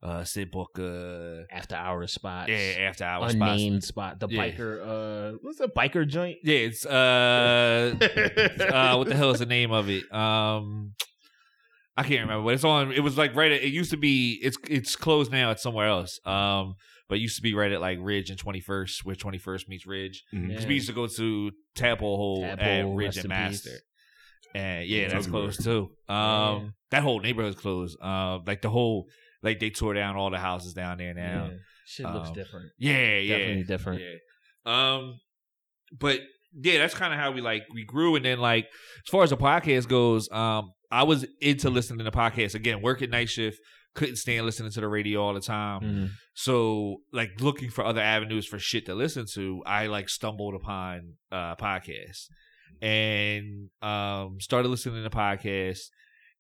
uh 0.04 0.24
sit 0.24 0.52
book 0.52 0.78
uh 0.80 1.44
After 1.52 1.76
hours 1.76 2.14
spots. 2.14 2.50
yeah, 2.50 2.88
after 2.88 3.04
hours 3.04 3.34
spots. 3.34 3.52
unnamed 3.62 3.84
spot. 3.84 4.20
The 4.20 4.28
Yeah. 4.30 4.42
biker 4.52 5.34
uh 5.34 5.38
what's 5.42 5.58
the 5.60 5.68
biker 5.68 6.08
joint? 6.08 6.38
Yeah, 6.44 6.58
it's 6.70 6.86
uh 6.86 7.96
uh 8.72 8.96
what 8.96 9.08
the 9.10 9.16
hell 9.16 9.32
is 9.32 9.40
the 9.40 9.46
name 9.46 9.72
of 9.72 9.90
it? 9.90 10.04
Um 10.14 10.94
I 11.98 12.04
can't 12.04 12.22
remember, 12.22 12.46
but 12.46 12.54
it's 12.54 12.64
on 12.64 12.92
it 12.92 13.00
was 13.02 13.18
like 13.18 13.36
right 13.36 13.52
at 13.52 13.62
it 13.64 13.74
used 13.74 13.92
to 13.92 13.98
be 13.98 14.40
it's 14.44 14.58
it's 14.70 14.96
closed 14.96 15.32
now, 15.32 15.52
it's 15.52 15.64
somewhere 15.64 15.88
else. 15.88 16.20
Um 16.26 16.76
but 17.10 17.18
it 17.20 17.22
used 17.22 17.38
to 17.38 17.42
be 17.42 17.54
right 17.54 17.72
at 17.72 17.80
like 17.82 17.98
Ridge 18.02 18.30
and 18.30 18.38
21st, 18.38 19.06
where 19.06 19.16
21st 19.16 19.70
meets 19.70 19.86
Ridge. 19.88 20.24
Because 20.32 20.66
we 20.66 20.74
used 20.76 20.88
to 20.88 20.94
go 20.94 21.08
to 21.08 21.52
Temple 21.74 22.18
Hole 22.18 22.44
at 22.46 22.86
Ridge 22.86 23.18
and 23.18 23.30
Master. 23.30 23.70
peace. 23.70 23.82
And 24.54 24.86
yeah, 24.88 25.04
That's 25.04 25.14
that's 25.14 25.28
closed 25.28 25.64
too. 25.64 25.90
Um, 26.14 26.74
that 26.92 27.04
whole 27.04 27.20
neighborhood's 27.22 27.56
closed. 27.60 27.98
Uh, 28.02 28.40
like 28.46 28.62
the 28.62 28.70
whole, 28.70 29.08
like 29.42 29.60
they 29.60 29.70
tore 29.70 29.94
down 29.94 30.16
all 30.18 30.30
the 30.32 30.38
houses 30.38 30.74
down 30.74 30.98
there 30.98 31.14
now. 31.14 31.50
Yeah. 31.52 31.58
Shit 31.86 32.06
looks 32.12 32.30
Um, 32.30 32.36
different. 32.36 32.66
Yeah, 32.78 33.18
yeah, 33.20 33.38
Definitely 33.38 33.64
different. 33.64 34.02
Yeah. 34.02 34.96
Um, 34.96 35.20
but 35.98 36.20
yeah, 36.60 36.80
that's 36.80 36.94
kind 36.94 37.14
of 37.14 37.20
how 37.20 37.32
we 37.32 37.40
like 37.42 37.64
we 37.74 37.86
grew, 37.86 38.16
and 38.18 38.26
then 38.26 38.40
like 38.40 38.66
as 38.66 39.10
far 39.10 39.24
as 39.24 39.30
the 39.30 39.38
podcast 39.38 39.88
goes, 39.88 40.30
um, 40.32 40.72
I 40.90 41.04
was 41.04 41.26
into 41.42 41.70
listening 41.70 42.06
to 42.06 42.12
podcasts 42.12 42.56
again. 42.56 42.82
Working 42.82 43.10
night 43.10 43.30
shift, 43.30 43.60
couldn't 43.94 44.18
stand 44.18 44.46
listening 44.46 44.72
to 44.72 44.80
the 44.82 44.88
radio 44.88 45.22
all 45.22 45.34
the 45.34 45.42
time. 45.42 45.82
Mhm. 45.82 46.10
So 46.34 46.98
like 47.12 47.42
looking 47.42 47.70
for 47.70 47.84
other 47.84 48.02
avenues 48.02 48.46
for 48.46 48.60
shit 48.60 48.86
to 48.86 48.96
listen 48.96 49.26
to, 49.34 49.64
I 49.66 49.88
like 49.88 50.08
stumbled 50.08 50.54
upon 50.56 51.14
uh 51.32 51.56
podcasts 51.56 52.28
and 52.82 53.70
um 53.82 54.40
started 54.40 54.70
listening 54.70 55.04
to 55.04 55.10
podcasts 55.10 55.88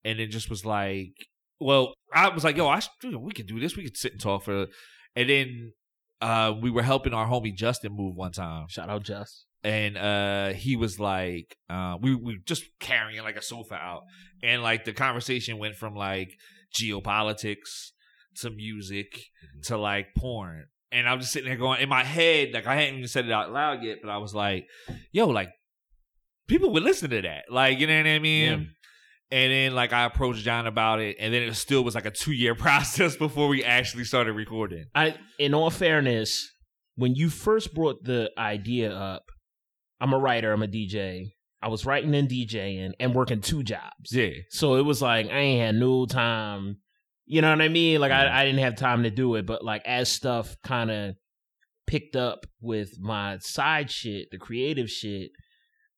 and 0.04 0.20
it 0.20 0.28
just 0.28 0.50
was 0.50 0.66
like 0.66 1.14
well, 1.60 1.96
I 2.14 2.30
was 2.30 2.44
like, 2.44 2.56
yo, 2.56 2.68
I 2.68 2.78
should, 2.78 3.16
we 3.20 3.32
could 3.32 3.48
do 3.48 3.60
this. 3.60 3.76
We 3.76 3.84
could 3.84 3.98
sit 3.98 4.12
and 4.12 4.22
talk 4.22 4.44
for 4.44 4.68
and 5.16 5.28
then 5.30 5.74
uh 6.22 6.54
we 6.62 6.70
were 6.70 6.84
helping 6.84 7.14
our 7.16 7.28
homie 7.28 7.56
Justin 7.56 7.94
move 7.94 8.16
one 8.16 8.32
time 8.32 8.68
Shout 8.70 8.90
out 8.90 9.04
Just. 9.04 9.47
And 9.63 9.98
uh 9.98 10.54
he 10.54 10.76
was 10.76 11.00
like 11.00 11.58
uh 11.70 11.98
we 12.02 12.15
we 12.15 12.39
just 12.46 12.63
carrying 12.80 13.22
like 13.24 13.36
a 13.38 13.41
sofa 13.41 13.76
out. 13.76 14.04
And 14.43 14.62
like 14.62 14.86
the 14.86 14.93
conversation 14.93 15.58
went 15.58 15.76
from 15.76 15.96
like 15.96 16.30
geopolitics 16.80 17.91
to 18.41 18.50
music 18.50 19.08
to 19.63 19.78
like 19.78 20.08
porn. 20.15 20.65
And 20.91 21.08
i'm 21.10 21.20
just 21.20 21.34
sitting 21.34 21.50
there 21.50 21.58
going 21.58 21.82
in 21.82 21.89
my 21.89 22.04
head 22.04 22.50
like 22.54 22.67
i 22.67 22.76
hadn't 22.76 22.96
even 22.96 23.08
said 23.08 23.26
it 23.26 23.32
out 23.32 23.52
loud 23.52 23.84
yet 23.84 23.98
but 24.02 24.10
i 24.10 24.17
was 24.17 24.34
like 24.34 24.65
yo 25.12 25.28
like 25.28 25.50
people 26.48 26.72
would 26.72 26.84
listen 26.84 27.10
to 27.10 27.22
that. 27.22 27.46
Like 27.52 27.80
you 27.80 27.88
know 27.88 27.98
what 27.98 28.08
i 28.08 28.20
mean? 28.20 28.50
Yeah. 29.32 29.38
and 29.38 29.52
then 29.52 29.76
like 29.76 29.91
i 29.91 30.06
approached 30.06 30.43
john 30.43 30.65
about 30.67 31.00
it 31.02 31.17
and 31.20 31.34
then 31.34 31.43
it 31.43 31.54
still 31.56 31.84
was 31.84 31.93
like 31.96 32.06
a 32.06 32.12
two 32.12 32.32
year 32.32 32.56
process 32.65 33.17
before 33.17 33.48
we 33.48 33.63
actually 33.63 34.06
started 34.06 34.34
recording. 34.34 34.86
I 34.96 35.15
in 35.39 35.54
all 35.54 35.70
fairness, 35.70 36.50
when 36.96 37.15
you 37.15 37.30
first 37.30 37.74
brought 37.74 38.04
the 38.04 38.32
idea 38.38 38.91
up, 38.93 39.24
I'm 40.00 40.14
a 40.14 40.20
writer, 40.20 40.52
I'm 40.52 40.64
a 40.64 40.68
DJ. 40.68 41.34
I 41.62 41.70
was 41.70 41.86
writing 41.86 42.14
and 42.14 42.30
DJing 42.30 42.94
and 43.00 43.16
working 43.16 43.42
two 43.42 43.64
jobs. 43.64 44.12
yeah 44.12 44.30
So 44.50 44.76
it 44.76 44.84
was 44.84 45.02
like 45.02 45.28
I 45.28 45.38
ain't 45.40 45.62
had 45.62 45.76
no 45.76 46.06
time. 46.06 46.78
You 47.26 47.42
know 47.42 47.50
what 47.50 47.62
I 47.62 47.68
mean? 47.68 48.00
Like 48.00 48.12
I, 48.12 48.26
mm-hmm. 48.26 48.36
I 48.36 48.46
didn't 48.46 48.60
have 48.60 48.76
time 48.76 49.04
to 49.04 49.10
do 49.10 49.36
it. 49.36 49.46
But 49.46 49.64
like 49.64 49.82
as 49.86 50.10
stuff 50.10 50.56
kind 50.64 50.92
of 50.92 51.16
picked 51.88 52.16
up 52.16 52.46
with 52.62 53.00
my 53.00 53.40
side 53.40 53.90
shit, 53.90 54.30
the 54.32 54.38
creative 54.38 54.90
shit, 54.90 55.32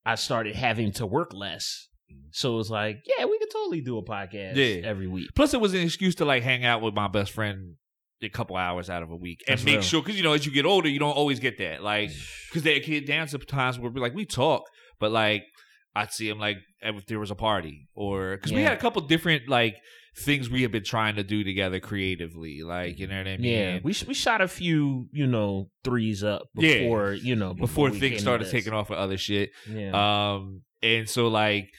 I 0.05 0.15
started 0.15 0.55
having 0.55 0.91
to 0.93 1.05
work 1.05 1.33
less. 1.33 1.89
Mm-hmm. 2.11 2.29
So 2.31 2.53
it 2.53 2.57
was 2.57 2.71
like, 2.71 3.03
yeah, 3.05 3.25
we 3.25 3.37
could 3.37 3.51
totally 3.51 3.81
do 3.81 3.97
a 3.97 4.03
podcast 4.03 4.55
Yeah. 4.55 4.87
every 4.87 5.07
week. 5.07 5.29
Plus, 5.35 5.53
it 5.53 5.59
was 5.61 5.73
an 5.73 5.81
excuse 5.81 6.15
to 6.15 6.25
like 6.25 6.41
hang 6.43 6.63
out 6.63 6.81
with 6.81 6.93
my 6.93 7.07
best 7.07 7.31
friend 7.31 7.75
a 8.21 8.29
couple 8.29 8.55
hours 8.57 8.89
out 8.89 9.03
of 9.03 9.11
a 9.11 9.15
week 9.15 9.41
and 9.47 9.53
That's 9.57 9.65
make 9.65 9.75
real. 9.75 9.81
sure 9.81 10.01
because 10.01 10.17
you 10.17 10.23
know 10.23 10.33
as 10.33 10.45
you 10.45 10.51
get 10.51 10.65
older, 10.65 10.89
you 10.89 10.99
don't 10.99 11.15
always 11.15 11.39
get 11.39 11.57
that. 11.59 11.81
Like 11.83 12.11
because 12.49 12.63
there 12.63 12.79
get 12.79 13.07
down 13.07 13.27
to 13.27 13.37
times 13.39 13.79
where 13.79 13.91
we 13.91 14.01
like 14.01 14.13
we 14.13 14.25
talk, 14.25 14.63
but 14.99 15.11
like 15.11 15.43
I'd 15.95 16.11
see 16.11 16.29
him 16.29 16.39
like 16.39 16.57
if 16.81 17.05
there 17.07 17.19
was 17.19 17.31
a 17.31 17.35
party 17.35 17.87
or 17.93 18.35
because 18.37 18.51
we 18.53 18.61
had 18.61 18.73
a 18.73 18.77
couple 18.77 19.01
different 19.01 19.47
like 19.49 19.75
things 20.17 20.49
we 20.49 20.63
have 20.63 20.71
been 20.71 20.83
trying 20.83 21.15
to 21.15 21.23
do 21.23 21.43
together 21.43 21.79
creatively. 21.79 22.61
Like 22.63 22.99
you 22.99 23.07
know 23.07 23.17
what 23.17 23.27
I 23.27 23.37
mean? 23.37 23.51
Yeah, 23.53 23.79
we 23.83 23.95
we 24.07 24.13
shot 24.13 24.41
a 24.41 24.47
few, 24.47 25.07
you 25.11 25.27
know, 25.27 25.69
threes 25.83 26.23
up 26.23 26.47
Yeah. 26.55 26.79
before, 26.79 27.13
you 27.13 27.35
know, 27.35 27.53
before 27.53 27.89
we 27.89 27.99
things 27.99 28.21
started 28.21 28.49
taking 28.49 28.73
off 28.73 28.89
with 28.89 28.99
other 28.99 29.17
shit. 29.17 29.51
Yeah, 29.69 29.91
Um, 30.35 30.61
and 30.81 31.09
so 31.09 31.27
like 31.27 31.69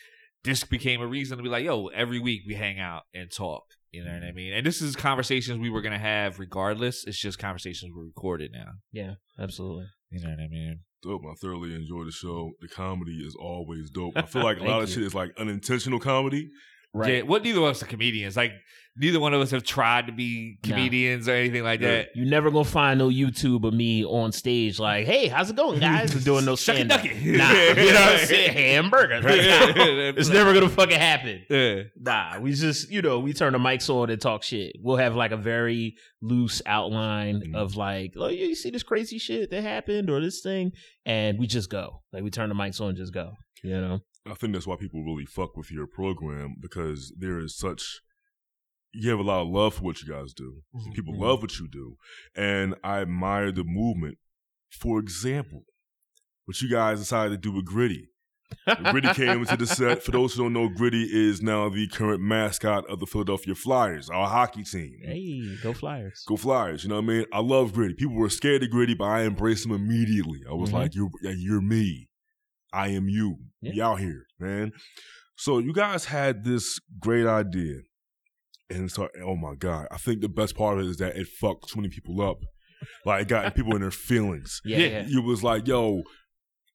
this 0.45 0.65
became 0.65 1.03
a 1.03 1.07
reason 1.07 1.37
to 1.37 1.43
be 1.43 1.51
like, 1.51 1.65
yo, 1.65 1.89
every 1.89 2.19
week 2.19 2.43
we 2.47 2.55
hang 2.55 2.79
out 2.79 3.03
and 3.13 3.31
talk. 3.31 3.65
You 3.93 4.05
know 4.05 4.13
what 4.13 4.23
I 4.23 4.27
mm-hmm. 4.27 4.37
mean? 4.37 4.53
And 4.53 4.67
this 4.67 4.81
is 4.81 4.95
conversations 4.95 5.59
we 5.59 5.71
were 5.71 5.83
gonna 5.83 5.99
have 5.99 6.39
regardless. 6.39 7.05
It's 7.05 7.19
just 7.19 7.39
conversations 7.39 7.93
we're 7.95 8.05
recorded 8.05 8.53
now. 8.53 8.73
yeah, 8.93 9.15
absolutely. 9.39 9.87
You 10.11 10.21
know 10.21 10.31
what 10.31 10.41
I 10.41 10.49
mean? 10.49 10.81
Dope. 11.03 11.23
I 11.25 11.35
thoroughly 11.41 11.75
enjoy 11.75 12.05
the 12.05 12.13
show. 12.13 12.53
The 12.61 12.69
comedy 12.69 13.23
is 13.25 13.35
always 13.41 13.91
dope. 13.91 14.15
I 14.17 14.23
feel 14.23 14.43
like 14.45 14.59
a 14.59 14.65
lot 14.65 14.71
Thank 14.71 14.83
of 14.83 14.89
you. 14.91 14.95
shit 14.97 15.05
is 15.05 15.15
like 15.15 15.31
unintentional 15.39 15.99
comedy. 15.99 16.51
Right. 16.93 17.17
Yeah. 17.17 17.23
Well, 17.23 17.41
neither 17.41 17.61
of 17.61 17.65
us 17.65 17.83
are 17.83 17.87
comedians. 17.87 18.37
Like 18.37 18.53
neither 19.01 19.19
one 19.19 19.35
of 19.35 19.41
us 19.41 19.51
have 19.51 19.65
tried 19.65 20.07
to 20.07 20.13
be 20.13 20.59
Nah. 20.65 20.69
comedians 20.77 21.29
or 21.29 21.33
anything 21.33 21.65
like 21.65 21.81
Yeah. 21.81 21.89
that. 21.89 22.09
You 22.15 22.25
never 22.27 22.51
gonna 22.51 22.65
find 22.65 22.99
no 22.99 23.09
YouTube 23.09 23.65
of 23.67 23.73
me 23.75 24.05
on 24.05 24.31
stage 24.33 24.79
like, 24.79 25.07
"Hey, 25.07 25.27
how's 25.29 25.51
it 25.51 25.57
going, 25.57 25.81
guys?" 25.81 26.13
doing 26.25 26.45
no 26.45 26.53
Shucky 26.53 26.59
stand 26.75 26.93
up. 26.93 27.03
Nah, 27.05 27.11
you 27.13 27.33
know 27.37 27.39
what 27.39 28.21
I'm 28.21 28.27
saying? 28.27 28.53
Hamburger. 28.53 29.21
Like, 29.23 29.25
nah, 29.77 30.21
it's 30.21 30.29
never 30.29 30.53
gonna 30.55 30.69
fucking 30.69 30.99
happen. 30.99 31.43
Yeah. 31.49 31.83
Nah, 31.99 32.39
we 32.41 32.53
just 32.53 32.91
you 32.91 33.01
know 33.03 33.19
we 33.19 33.33
turn 33.33 33.53
the 33.55 33.59
mics 33.59 33.89
on 33.89 34.11
and 34.11 34.21
talk 34.21 34.43
shit. 34.43 34.77
We'll 34.81 34.97
have 34.99 35.17
like 35.17 35.33
a 35.33 35.37
very 35.37 35.97
loose 36.23 36.61
outline 36.67 37.43
Mhm. 37.47 37.55
of 37.57 37.77
like, 37.77 38.13
oh 38.17 38.29
yeah, 38.29 38.47
you 38.47 38.55
see 38.55 38.71
this 38.71 38.83
crazy 38.83 39.19
shit 39.19 39.51
that 39.51 39.63
happened 39.63 40.11
or 40.11 40.21
this 40.21 40.41
thing, 40.43 40.73
and 41.07 41.39
we 41.39 41.47
just 41.47 41.71
go. 41.71 42.03
Like 42.13 42.23
we 42.23 42.31
turn 42.31 42.49
the 42.51 42.55
mics 42.55 42.81
on, 42.81 42.91
and 42.91 42.99
just 42.99 43.15
go. 43.15 43.33
You 43.65 43.81
know. 43.81 44.01
I 44.27 44.35
think 44.35 44.53
that's 44.53 44.67
why 44.67 44.77
people 44.77 45.03
really 45.03 45.25
fuck 45.25 45.57
with 45.57 45.73
your 45.73 45.87
program 45.87 46.57
because 46.61 47.13
there 47.19 47.39
is 47.39 47.57
such 47.57 48.01
you 48.93 49.11
have 49.11 49.19
a 49.19 49.23
lot 49.23 49.43
of 49.43 49.49
love 49.49 49.75
for 49.75 49.83
what 49.83 50.03
you 50.03 50.09
guys 50.13 50.33
do. 50.33 50.63
People 50.95 51.15
Mhm. 51.15 51.21
love 51.21 51.43
what 51.43 51.59
you 51.59 51.69
do, 51.69 51.97
and 52.35 52.75
I 52.83 53.01
admire 53.01 53.53
the 53.53 53.65
movement. 53.65 54.19
For 54.71 54.99
example, 54.99 55.65
what 56.45 56.61
you 56.61 56.69
guys 56.69 56.99
decided 57.01 57.31
to 57.43 57.49
do 57.51 57.55
with 57.55 57.65
Gritty. 57.67 58.09
Gritty 58.91 59.09
came 59.15 59.39
into 59.41 59.57
the 59.57 59.67
set. 59.67 60.03
For 60.03 60.11
those 60.11 60.35
who 60.35 60.43
don't 60.43 60.53
know, 60.53 60.69
Gritty 60.69 61.05
is 61.05 61.41
now 61.41 61.69
the 61.69 61.87
current 61.87 62.21
mascot 62.21 62.85
of 62.91 62.99
the 62.99 63.07
Philadelphia 63.07 63.55
Flyers, 63.55 64.11
our 64.11 64.27
hockey 64.29 64.65
team. 64.65 64.99
Hey, 65.05 65.57
go 65.63 65.73
Flyers. 65.73 66.25
Go 66.27 66.37
Flyers, 66.37 66.83
you 66.83 66.89
know 66.89 66.97
what 66.97 67.05
I 67.05 67.07
mean? 67.07 67.27
I 67.33 67.39
love 67.41 67.73
Gritty. 67.73 67.95
People 67.95 68.17
were 68.17 68.29
scared 68.29 68.63
of 68.65 68.71
Gritty, 68.71 68.95
but 68.95 69.05
I 69.05 69.23
embraced 69.25 69.67
him 69.67 69.73
immediately. 69.73 70.41
I 70.49 70.55
was 70.55 70.71
Mhm. 70.71 70.75
like, 70.75 70.95
"You're 70.97 71.11
you're 71.23 71.61
me. 71.61 72.09
I 72.73 72.89
am 72.89 73.09
you. 73.09 73.39
We 73.63 73.81
out 73.81 74.01
here, 74.01 74.27
man." 74.41 74.73
So 75.37 75.59
you 75.59 75.73
guys 75.73 76.07
had 76.07 76.43
this 76.45 76.81
great 76.99 77.27
idea, 77.27 77.83
and 78.71 78.91
so 78.91 79.09
oh 79.25 79.37
my 79.37 79.55
god, 79.55 79.89
I 79.91 79.97
think 79.99 80.21
the 80.21 80.29
best 80.29 80.57
part 80.57 80.79
of 80.79 80.85
it 80.85 80.91
is 80.91 80.97
that 80.99 81.17
it 81.17 81.27
fucked 81.27 81.69
too 81.69 81.81
many 81.81 81.89
people 81.89 82.21
up. 82.21 82.39
like 83.05 83.23
it 83.23 83.29
got 83.29 83.55
people 83.57 83.75
in 83.75 83.83
their 83.83 83.91
feelings. 83.91 84.61
Yeah, 84.65 84.79
yeah. 84.79 85.07
It 85.07 85.25
was 85.25 85.43
like, 85.43 85.67
yo, 85.67 86.03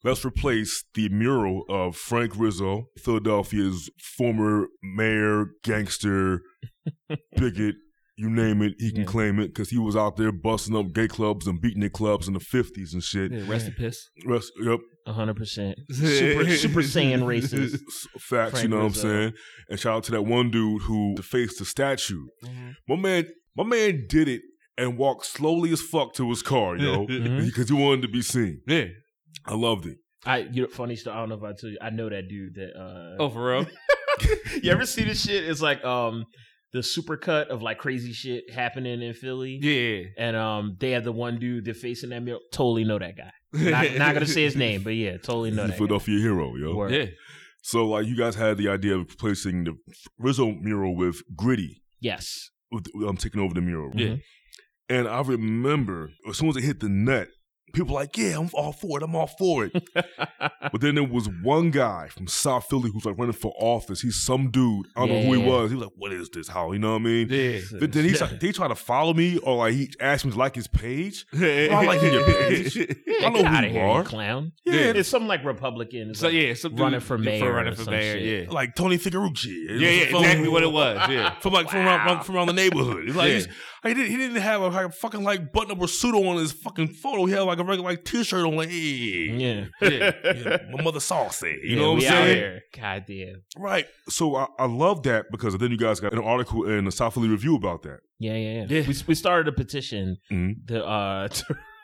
let's 0.03 0.23
replace 0.23 0.83
the 0.93 1.09
mural 1.09 1.63
of 1.69 1.95
Frank 1.95 2.33
Rizzo, 2.37 2.85
Philadelphia's 2.97 3.89
former 3.99 4.67
mayor, 4.83 5.47
gangster, 5.63 6.41
bigot, 7.35 7.75
you 8.17 8.29
name 8.29 8.61
it, 8.61 8.75
he 8.79 8.91
can 8.91 9.01
Yeah. 9.01 9.05
claim 9.07 9.39
it 9.39 9.47
because 9.47 9.69
he 9.69 9.77
was 9.77 9.95
out 9.95 10.15
there 10.15 10.31
busting 10.31 10.75
up 10.75 10.93
gay 10.93 11.07
clubs 11.07 11.47
and 11.47 11.59
beating 11.61 11.81
the 11.81 11.89
clubs 11.89 12.27
in 12.27 12.33
the 12.33 12.39
50s 12.39 12.93
and 12.93 13.03
shit. 13.03 13.31
Yeah, 13.31 13.43
rest 13.47 13.67
in 13.67 13.73
piss. 13.73 14.07
Rest, 14.25 14.51
yep, 14.61 14.79
A 15.05 15.13
hundred 15.13 15.35
percent. 15.35 15.77
Super 15.91 16.49
Super 16.55 16.81
Saiyan 16.81 17.23
racist. 17.23 17.79
facts, 18.19 18.51
Frank 18.51 18.63
you 18.63 18.69
know 18.69 18.83
Rizzo. 18.83 19.07
what 19.07 19.15
I'm 19.15 19.21
saying? 19.21 19.33
And 19.69 19.79
shout 19.79 19.97
out 19.97 20.03
to 20.05 20.11
that 20.13 20.21
one 20.23 20.49
dude 20.51 20.83
who 20.83 21.13
defaced 21.15 21.59
the 21.59 21.65
statue. 21.65 22.25
Mm-hmm. 22.43 22.69
My 22.87 22.95
man, 22.95 23.27
my 23.55 23.63
man 23.63 24.05
did 24.09 24.27
it 24.27 24.41
and 24.77 24.97
walked 24.97 25.25
slowly 25.25 25.71
as 25.71 25.81
fuck 25.81 26.13
to 26.15 26.29
his 26.29 26.41
car, 26.41 26.77
yo, 26.77 27.05
Mhm. 27.07 27.45
because 27.45 27.69
he 27.69 27.75
wanted 27.75 28.01
to 28.03 28.07
be 28.09 28.21
seen. 28.21 28.61
Yeah. 28.67 28.85
I 29.45 29.55
loved 29.55 29.85
it. 29.85 29.97
I 30.25 30.39
you 30.39 30.63
know 30.63 30.67
funny 30.69 30.95
story. 30.95 31.15
I 31.15 31.19
don't 31.19 31.29
know 31.29 31.35
if 31.35 31.43
I 31.43 31.47
told 31.53 31.73
you. 31.73 31.77
I 31.81 31.89
know 31.91 32.09
that 32.09 32.27
dude 32.27 32.55
that. 32.55 32.71
uh 32.75 33.21
Oh, 33.21 33.29
for 33.29 33.51
real? 33.51 33.67
you 34.63 34.71
ever 34.71 34.85
see 34.85 35.03
this 35.03 35.23
shit? 35.23 35.43
It's 35.43 35.61
like 35.61 35.83
um 35.85 36.25
the 36.75 36.81
supercut 36.81 37.47
of 37.47 37.61
like 37.61 37.77
crazy 37.77 38.11
shit 38.11 38.51
happening 38.53 39.01
in 39.01 39.13
Philly. 39.13 39.57
Yeah. 39.61 40.09
And 40.17 40.35
um 40.35 40.75
they 40.79 40.91
have 40.91 41.05
the 41.05 41.11
one 41.13 41.39
dude 41.39 41.65
that 41.65 41.77
facing 41.77 42.09
that 42.09 42.21
mirror. 42.21 42.39
Totally 42.51 42.83
know 42.83 42.99
that 42.99 43.15
guy. 43.15 43.31
Not, 43.53 43.93
not 43.97 44.13
gonna 44.13 44.25
say 44.25 44.43
his 44.43 44.57
name, 44.57 44.83
but 44.83 44.91
yeah, 44.91 45.17
totally 45.17 45.51
know 45.51 45.63
He's 45.63 45.63
a 45.63 45.67
that. 45.67 45.71
Guy. 45.71 45.77
Philadelphia 45.77 46.19
hero, 46.19 46.55
yo. 46.57 46.75
Word. 46.75 46.91
Yeah. 46.91 47.05
So, 47.61 47.87
like, 47.87 48.05
you 48.05 48.15
guys 48.15 48.35
had 48.35 48.57
the 48.57 48.69
idea 48.69 48.95
of 48.95 49.09
replacing 49.09 49.63
the 49.63 49.73
Rizzo 50.19 50.51
mural 50.51 50.95
with 50.95 51.23
Gritty. 51.35 51.81
Yes. 51.99 52.51
I'm 52.71 53.17
taking 53.17 53.41
over 53.41 53.55
the 53.55 53.61
mural. 53.61 53.89
Yeah. 53.95 54.17
And 54.87 55.07
I 55.07 55.21
remember 55.21 56.11
as 56.29 56.37
soon 56.37 56.49
as 56.49 56.57
it 56.57 56.63
hit 56.63 56.79
the 56.79 56.89
net, 56.89 57.29
people 57.75 57.93
were 57.93 58.01
like, 58.01 58.17
yeah, 58.17 58.37
I'm 58.39 58.49
all 58.53 58.71
for 58.71 58.99
it. 58.99 59.03
I'm 59.03 59.15
all 59.15 59.27
for 59.27 59.65
it. 59.65 59.73
but 59.93 60.81
then 60.81 60.95
there 60.95 61.03
was 61.03 61.29
one 61.43 61.71
guy 61.71 62.07
from 62.09 62.27
South 62.27 62.65
Philly 62.65 62.89
who's 62.91 63.05
like 63.05 63.17
running 63.17 63.33
for 63.33 63.53
office. 63.59 64.01
He's 64.01 64.15
some 64.21 64.49
dude. 64.51 64.87
I 64.95 65.01
don't 65.05 65.09
know 65.09 65.21
who 65.23 65.33
he 65.33 65.47
was. 65.49 65.69
He 65.71 65.75
was 65.75 65.85
like, 65.85 65.93
what 65.97 66.11
is 66.13 66.29
this? 66.29 66.47
How? 66.47 66.71
You 66.71 66.79
know 66.79 66.91
what 66.93 67.01
I 67.01 67.05
mean? 67.05 67.27
Yeah. 67.29 67.59
But 67.79 67.91
then 67.91 68.05
he 68.05 68.13
tried, 68.13 68.41
he 68.41 68.51
tried 68.51 68.69
to 68.69 68.75
follow 68.75 69.13
me 69.13 69.37
or 69.39 69.57
like 69.57 69.73
he 69.73 69.91
asked 69.99 70.25
me 70.25 70.31
to 70.31 70.37
like 70.37 70.55
his 70.55 70.67
page. 70.67 71.25
I 71.33 71.67
like 71.85 72.01
your 72.01 72.23
page. 72.25 72.75
Yeah, 72.75 73.27
I 73.27 73.29
know 73.29 73.41
get 73.43 73.51
who 73.61 73.67
you 73.67 73.73
here, 73.73 73.83
are. 73.83 73.99
you 73.99 74.05
clown. 74.05 74.51
Yeah, 74.65 74.73
it's 74.95 75.09
something 75.09 75.27
like 75.27 75.43
Republican. 75.43 76.11
It's 76.11 76.19
So 76.19 76.27
like 76.27 76.35
yeah, 76.35 76.53
some 76.53 76.75
running 76.75 76.99
dude 76.99 77.07
for 77.07 77.17
mayor 77.17 77.53
running 77.53 77.75
for 77.75 77.89
mayor. 77.91 78.13
shit. 78.19 78.47
Yeah. 78.47 78.51
like 78.53 78.75
Tony 78.75 78.97
Figuerucci. 78.97 79.65
Yeah, 79.79 79.89
yeah, 79.89 80.03
exactly 80.17 80.47
what 80.47 80.63
it 80.63 80.71
was. 80.71 81.09
Yeah. 81.09 81.35
From 81.39 81.53
like 81.53 81.69
from 81.69 81.79
around 81.85 82.23
from 82.23 82.35
around 82.35 82.47
the 82.47 82.53
neighborhood. 82.53 83.05
It's 83.07 83.15
like, 83.15 83.31
Yeah. 83.31 83.53
He's- 83.85 83.97
he 83.97 84.03
didn't 84.03 84.11
he 84.11 84.17
didn't 84.17 84.41
have 84.41 84.61
a, 84.61 84.67
like, 84.67 84.85
a 84.87 84.89
fucking 84.91 85.23
like 85.23 85.51
button 85.53 85.71
up 85.71 85.81
or 85.81 85.87
suit 85.87 86.15
on 86.15 86.37
his 86.37 86.51
fucking 86.51 86.89
photo. 86.89 87.25
He 87.25 87.33
had 87.33 87.41
like 87.41 87.59
a 87.59 87.63
regular 87.63 87.89
like 87.89 88.03
t 88.03 88.23
shirt 88.23 88.45
on. 88.45 88.55
Like, 88.55 88.69
hey, 88.69 88.75
Yeah. 88.77 89.65
Yeah. 89.81 90.11
yeah, 90.23 90.57
my 90.71 90.81
mother 90.83 90.99
saw 90.99 91.29
say. 91.29 91.51
You 91.63 91.75
Yeah, 91.75 91.81
know 91.81 91.93
what 91.93 92.03
I'm 92.03 92.09
saying? 92.09 92.35
here. 92.37 92.61
God 92.77 93.05
damn. 93.07 93.41
Right. 93.57 93.87
So 94.09 94.35
I, 94.35 94.47
I 94.59 94.65
love 94.65 95.03
that 95.03 95.25
because 95.31 95.57
then 95.57 95.71
you 95.71 95.77
guys 95.77 95.99
got 95.99 96.13
an 96.13 96.19
article 96.19 96.67
in 96.69 96.85
the 96.85 96.91
South 96.91 97.13
Philly 97.13 97.27
Review 97.29 97.55
about 97.55 97.83
that. 97.83 97.99
Yeah, 98.19 98.33
yeah, 98.35 98.53
yeah. 98.61 98.65
Yeah. 98.81 98.87
We 98.87 98.95
we 99.07 99.15
started 99.15 99.47
a 99.47 99.51
petition. 99.51 100.17
Mhm. 100.31 100.55
The 100.65 100.85
uh, 100.85 101.27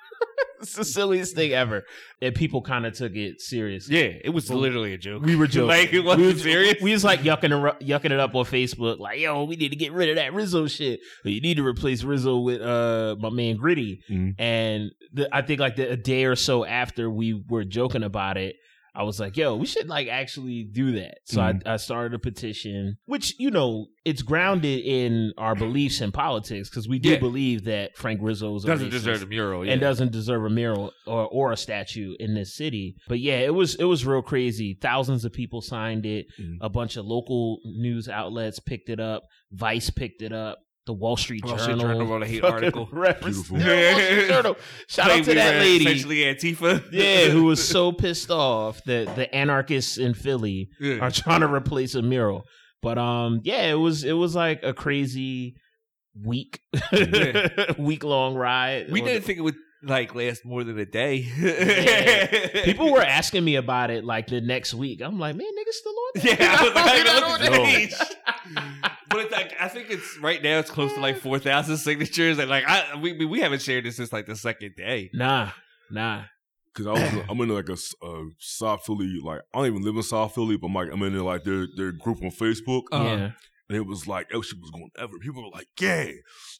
it's 0.61 0.75
the 0.75 0.85
silliest 0.85 1.35
thing 1.35 1.51
ever, 1.53 1.83
and 2.21 2.33
people 2.35 2.61
kind 2.61 2.85
of 2.85 2.93
took 2.93 3.15
it 3.15 3.41
serious. 3.41 3.89
Yeah, 3.89 4.01
it 4.23 4.29
was 4.33 4.49
literally 4.49 4.93
a 4.93 4.97
joke. 4.97 5.23
We 5.23 5.35
were 5.35 5.47
joking. 5.47 5.67
Like, 5.67 5.93
it 5.93 6.01
wasn't 6.01 6.27
we 6.27 6.33
was, 6.33 6.41
serious? 6.43 6.75
We 6.81 6.91
was 6.91 7.03
like 7.03 7.21
yucking, 7.21 7.79
yucking 7.81 8.05
it 8.11 8.19
up 8.19 8.35
on 8.35 8.45
Facebook, 8.45 8.99
like, 8.99 9.19
yo, 9.19 9.43
we 9.43 9.55
need 9.55 9.69
to 9.69 9.75
get 9.75 9.91
rid 9.91 10.09
of 10.09 10.15
that 10.15 10.33
Rizzo 10.33 10.67
shit. 10.67 10.99
But 11.23 11.31
you 11.31 11.41
need 11.41 11.57
to 11.57 11.65
replace 11.65 12.03
Rizzo 12.03 12.37
with 12.39 12.61
uh 12.61 13.15
my 13.19 13.29
man 13.29 13.57
Gritty. 13.57 14.01
Mhm. 14.09 14.35
And 14.39 14.91
the, 15.13 15.29
I 15.35 15.41
think 15.41 15.59
like 15.59 15.75
the, 15.75 15.91
a 15.91 15.97
day 15.97 16.25
or 16.25 16.35
so 16.35 16.65
after 16.65 17.09
we 17.09 17.43
were 17.49 17.63
joking 17.65 18.03
about 18.03 18.37
it, 18.37 18.55
I 18.93 19.03
was 19.03 19.21
like, 19.21 19.37
yo, 19.37 19.55
we 19.55 19.65
should 19.65 19.87
like 19.87 20.09
actually 20.09 20.63
do 20.65 20.91
that. 20.93 21.19
So 21.25 21.39
Mhm. 21.39 21.61
I, 21.65 21.73
I 21.73 21.77
started 21.77 22.13
a 22.13 22.19
petition, 22.19 22.97
which, 23.05 23.33
you 23.39 23.49
know, 23.49 23.87
it's 24.03 24.21
grounded 24.21 24.79
in 24.83 25.31
our 25.37 25.55
beliefs 25.55 26.01
in 26.01 26.11
politics 26.11 26.69
because 26.69 26.89
we 26.89 26.99
do 26.99 27.11
Yeah. 27.11 27.19
believe 27.19 27.63
that 27.65 27.95
Frank 27.95 28.19
Rizzo 28.21 28.53
is 28.55 28.65
a 28.65 28.67
doesn't 28.67 28.89
deserve 28.89 29.23
a 29.23 29.27
mural. 29.27 29.65
Yeah. 29.65 29.71
and 29.73 29.81
doesn't 29.81 30.11
deserve 30.11 30.43
a 30.43 30.49
mural 30.49 30.91
or, 31.07 31.25
or 31.27 31.51
a 31.53 31.57
statue 31.57 32.15
in 32.19 32.33
this 32.33 32.53
city. 32.53 32.95
But 33.07 33.19
yeah, 33.19 33.39
it 33.39 33.53
was 33.53 33.75
it 33.75 33.85
was 33.85 34.05
real 34.05 34.21
crazy. 34.21 34.77
Thousands 34.81 35.23
of 35.23 35.31
people 35.31 35.61
signed 35.61 36.05
it. 36.05 36.25
Mhm. 36.37 36.57
A 36.59 36.67
bunch 36.69 36.97
of 36.97 37.05
local 37.05 37.59
news 37.63 38.09
outlets 38.09 38.59
picked 38.59 38.89
it 38.89 38.99
up. 38.99 39.23
Vice 39.51 39.89
picked 39.89 40.21
it 40.21 40.33
up. 40.33 40.59
The 40.91 40.95
Wall 40.97 41.15
Street 41.15 41.45
Wall 41.45 41.57
Street 41.57 41.79
Journal 41.79 41.87
Journal 41.87 42.05
wrote 42.07 42.23
a 42.23 42.25
hate 42.27 42.43
article. 42.43 42.89
referenced- 42.91 43.49
Beautiful. 43.49 43.59
Yeah, 43.73 43.93
Wall 43.93 44.01
Street 44.01 44.27
Journal. 44.35 44.57
Shout 44.89 45.09
out 45.11 45.23
to 45.23 45.33
that 45.35 45.55
lady. 45.61 45.85
Essentially 45.85 46.17
Antifa. 46.17 46.83
Yeah, 46.91 47.29
who 47.29 47.45
was 47.45 47.65
so 47.75 47.93
pissed 47.93 48.29
off 48.29 48.83
that 48.87 49.15
the 49.15 49.33
anarchists 49.33 49.97
in 49.97 50.13
Philly 50.13 50.67
Yeah. 50.81 50.97
are 50.97 51.09
trying 51.09 51.39
to 51.41 51.47
replace 51.47 51.95
a 51.95 52.01
mural. 52.01 52.43
But 52.81 52.97
um, 52.97 53.39
yeah, 53.45 53.71
it 53.71 53.75
was 53.75 54.03
it 54.03 54.11
was 54.11 54.35
like 54.35 54.63
a 54.63 54.73
crazy 54.73 55.55
week, 56.21 56.59
week 57.77 58.03
long 58.03 58.35
ride. 58.35 58.91
We 58.91 58.99
didn't 59.01 59.23
think 59.23 59.39
it 59.39 59.43
would 59.43 59.55
like 59.83 60.13
last 60.15 60.45
more 60.45 60.63
than 60.63 60.77
a 60.79 60.85
day. 60.85 61.15
Yeah. 61.37 62.63
People 62.63 62.91
were 62.91 63.01
asking 63.19 63.43
me 63.43 63.55
about 63.55 63.89
it 63.91 64.03
like 64.05 64.27
the 64.27 64.41
next 64.41 64.73
week. 64.73 65.01
I'm 65.01 65.19
like, 65.19 65.35
man, 65.35 65.47
niggas 65.47 65.73
still 65.73 65.91
on 65.93 66.11
that? 66.15 66.39
Yeah, 66.39 66.57
I 66.59 66.63
was 66.63 66.73
like, 66.75 67.07
I 67.07 67.21
on 67.23 67.31
looked 67.31 67.43
at 67.43 67.51
that? 67.51 67.57
the 67.57 67.65
page. 67.65 67.95
but 69.09 69.19
it's 69.19 69.31
like 69.31 69.53
I 69.59 69.67
think 69.67 69.89
it's 69.89 70.17
right 70.19 70.41
now. 70.41 70.59
It's 70.59 70.69
close 70.71 70.93
to 70.93 70.99
like 70.99 71.17
four 71.17 71.39
thousand 71.39 71.77
signatures, 71.77 72.37
and 72.39 72.49
like 72.49 72.63
I 72.67 72.95
we 73.01 73.13
we- 73.13 73.25
we 73.25 73.39
haven't 73.41 73.61
shared 73.61 73.85
this 73.85 73.97
since 73.97 74.13
like 74.13 74.27
the 74.27 74.35
second 74.35 74.75
day. 74.75 75.09
Nah, 75.13 75.51
nah. 75.89 76.23
Cause 76.73 76.87
I 76.87 76.91
was, 76.91 77.23
I'm 77.29 77.41
in 77.41 77.49
like 77.49 77.67
a 77.67 77.75
South 78.39 78.85
Philly, 78.85 79.19
like 79.21 79.41
I 79.53 79.57
don't 79.57 79.67
even 79.67 79.81
live 79.81 79.95
in 79.97 80.03
South 80.03 80.33
Philly, 80.33 80.55
but 80.55 80.67
I'm 80.67 80.73
like 80.73 80.87
I'm 80.93 81.01
in 81.03 81.11
there 81.13 81.21
like 81.21 81.43
their 81.43 81.67
their 81.75 81.91
group 81.91 82.21
on 82.23 82.29
Facebook, 82.31 82.83
Uh-huh. 82.93 83.03
yeah. 83.03 83.31
And 83.71 83.77
it 83.77 83.85
was 83.87 84.05
like 84.05 84.27
that 84.29 84.43
shit 84.43 84.59
was 84.59 84.69
going 84.71 84.89
ever. 84.99 85.13
People 85.21 85.43
were 85.43 85.49
like, 85.53 85.67
"Yeah, 85.79 86.11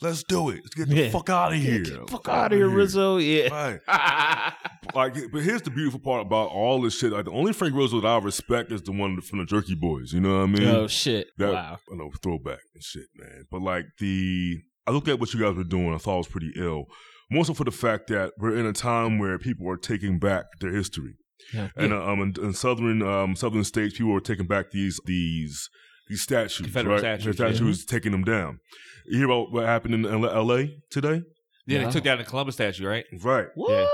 let's 0.02 0.24
do 0.24 0.50
it. 0.50 0.62
Let's 0.63 0.76
get 0.76 0.88
the 0.88 0.95
Yeah. 0.95 1.10
fuck 1.10 1.30
out 1.30 1.52
of 1.52 1.60
here. 1.60 1.84
Get 1.84 2.06
the 2.06 2.12
fuck 2.12 2.30
out 2.30 2.54
of 2.54 2.58
here, 2.58 2.69
Rizzo. 2.69 3.17
Yeah. 3.17 3.50
Right. 3.88 4.54
Like, 4.95 5.13
but 5.32 5.43
here's 5.43 5.62
the 5.62 5.69
beautiful 5.69 6.00
part 6.00 6.26
about 6.26 6.50
all 6.50 6.82
this 6.82 6.97
shit. 6.97 7.12
Like, 7.13 7.26
the 7.26 7.32
only 7.32 7.54
Frank 7.54 7.76
Rizzo 7.76 8.02
that 8.02 8.08
I 8.08 8.17
respect 8.17 8.71
is 8.71 8.82
the 8.82 8.91
one 8.91 9.21
from 9.21 9.39
the 9.39 9.45
Jerky 9.45 9.76
Boys. 9.76 10.12
You 10.12 10.19
know 10.19 10.39
what 10.39 10.43
I 10.43 10.45
mean? 10.47 10.67
oh 10.67 10.88
shit. 10.88 11.28
That, 11.38 11.54
wow. 11.54 11.78
I 11.91 11.95
know 11.95 12.10
throwback 12.21 12.60
and 12.74 12.84
shit, 12.84 13.06
man. 13.15 13.45
But 13.52 13.62
like 13.62 13.86
the, 14.00 14.58
I 14.88 14.91
looked 14.91 15.08
at 15.08 15.19
what 15.19 15.34
you 15.34 15.39
guys 15.39 15.56
were 15.56 15.63
doing. 15.63 15.93
I 15.93 15.97
thought 15.97 16.15
it 16.15 16.17
was 16.17 16.28
pretty 16.28 16.52
ill. 16.58 16.86
More 17.30 17.45
so 17.45 17.54
for 17.54 17.63
the 17.63 17.71
fact 17.71 18.08
that 18.08 18.32
we're 18.38 18.58
in 18.58 18.65
a 18.65 18.74
time 18.74 19.19
where 19.19 19.38
people 19.38 19.69
are 19.69 19.78
taking 19.78 20.19
back 20.19 20.45
their 20.60 20.74
history, 20.74 21.13
Yeah. 21.54 21.69
and 21.78 21.93
uh, 21.93 22.04
um, 22.06 22.19
in, 22.21 22.34
in 22.43 22.54
southern 22.54 23.02
um 23.04 23.36
southern 23.38 23.63
states, 23.63 23.97
people 23.97 24.13
are 24.15 24.19
taking 24.19 24.47
back 24.47 24.71
these 24.71 25.00
these 25.06 25.69
these 26.12 26.21
statues, 26.21 26.58
Confederate 26.67 27.02
right? 27.02 27.19
statues, 27.21 27.38
Their 27.38 27.47
yeah. 27.52 27.74
taking 27.88 28.12
them 28.12 28.24
down. 28.24 28.60
You 29.08 29.17
hear 29.17 29.26
about 29.26 29.52
what 29.52 29.65
happened 29.65 29.93
in 29.95 30.06
L.A. 30.06 30.78
today? 30.91 31.24
Yeah, 31.65 31.80
Wow. 31.80 31.86
they 31.86 31.91
took 31.91 32.04
down 32.04 32.17
the 32.19 32.24
Columbus 32.24 32.56
statue, 32.56 32.86
right? 32.88 33.06
Right, 33.21 33.47
What? 33.56 33.89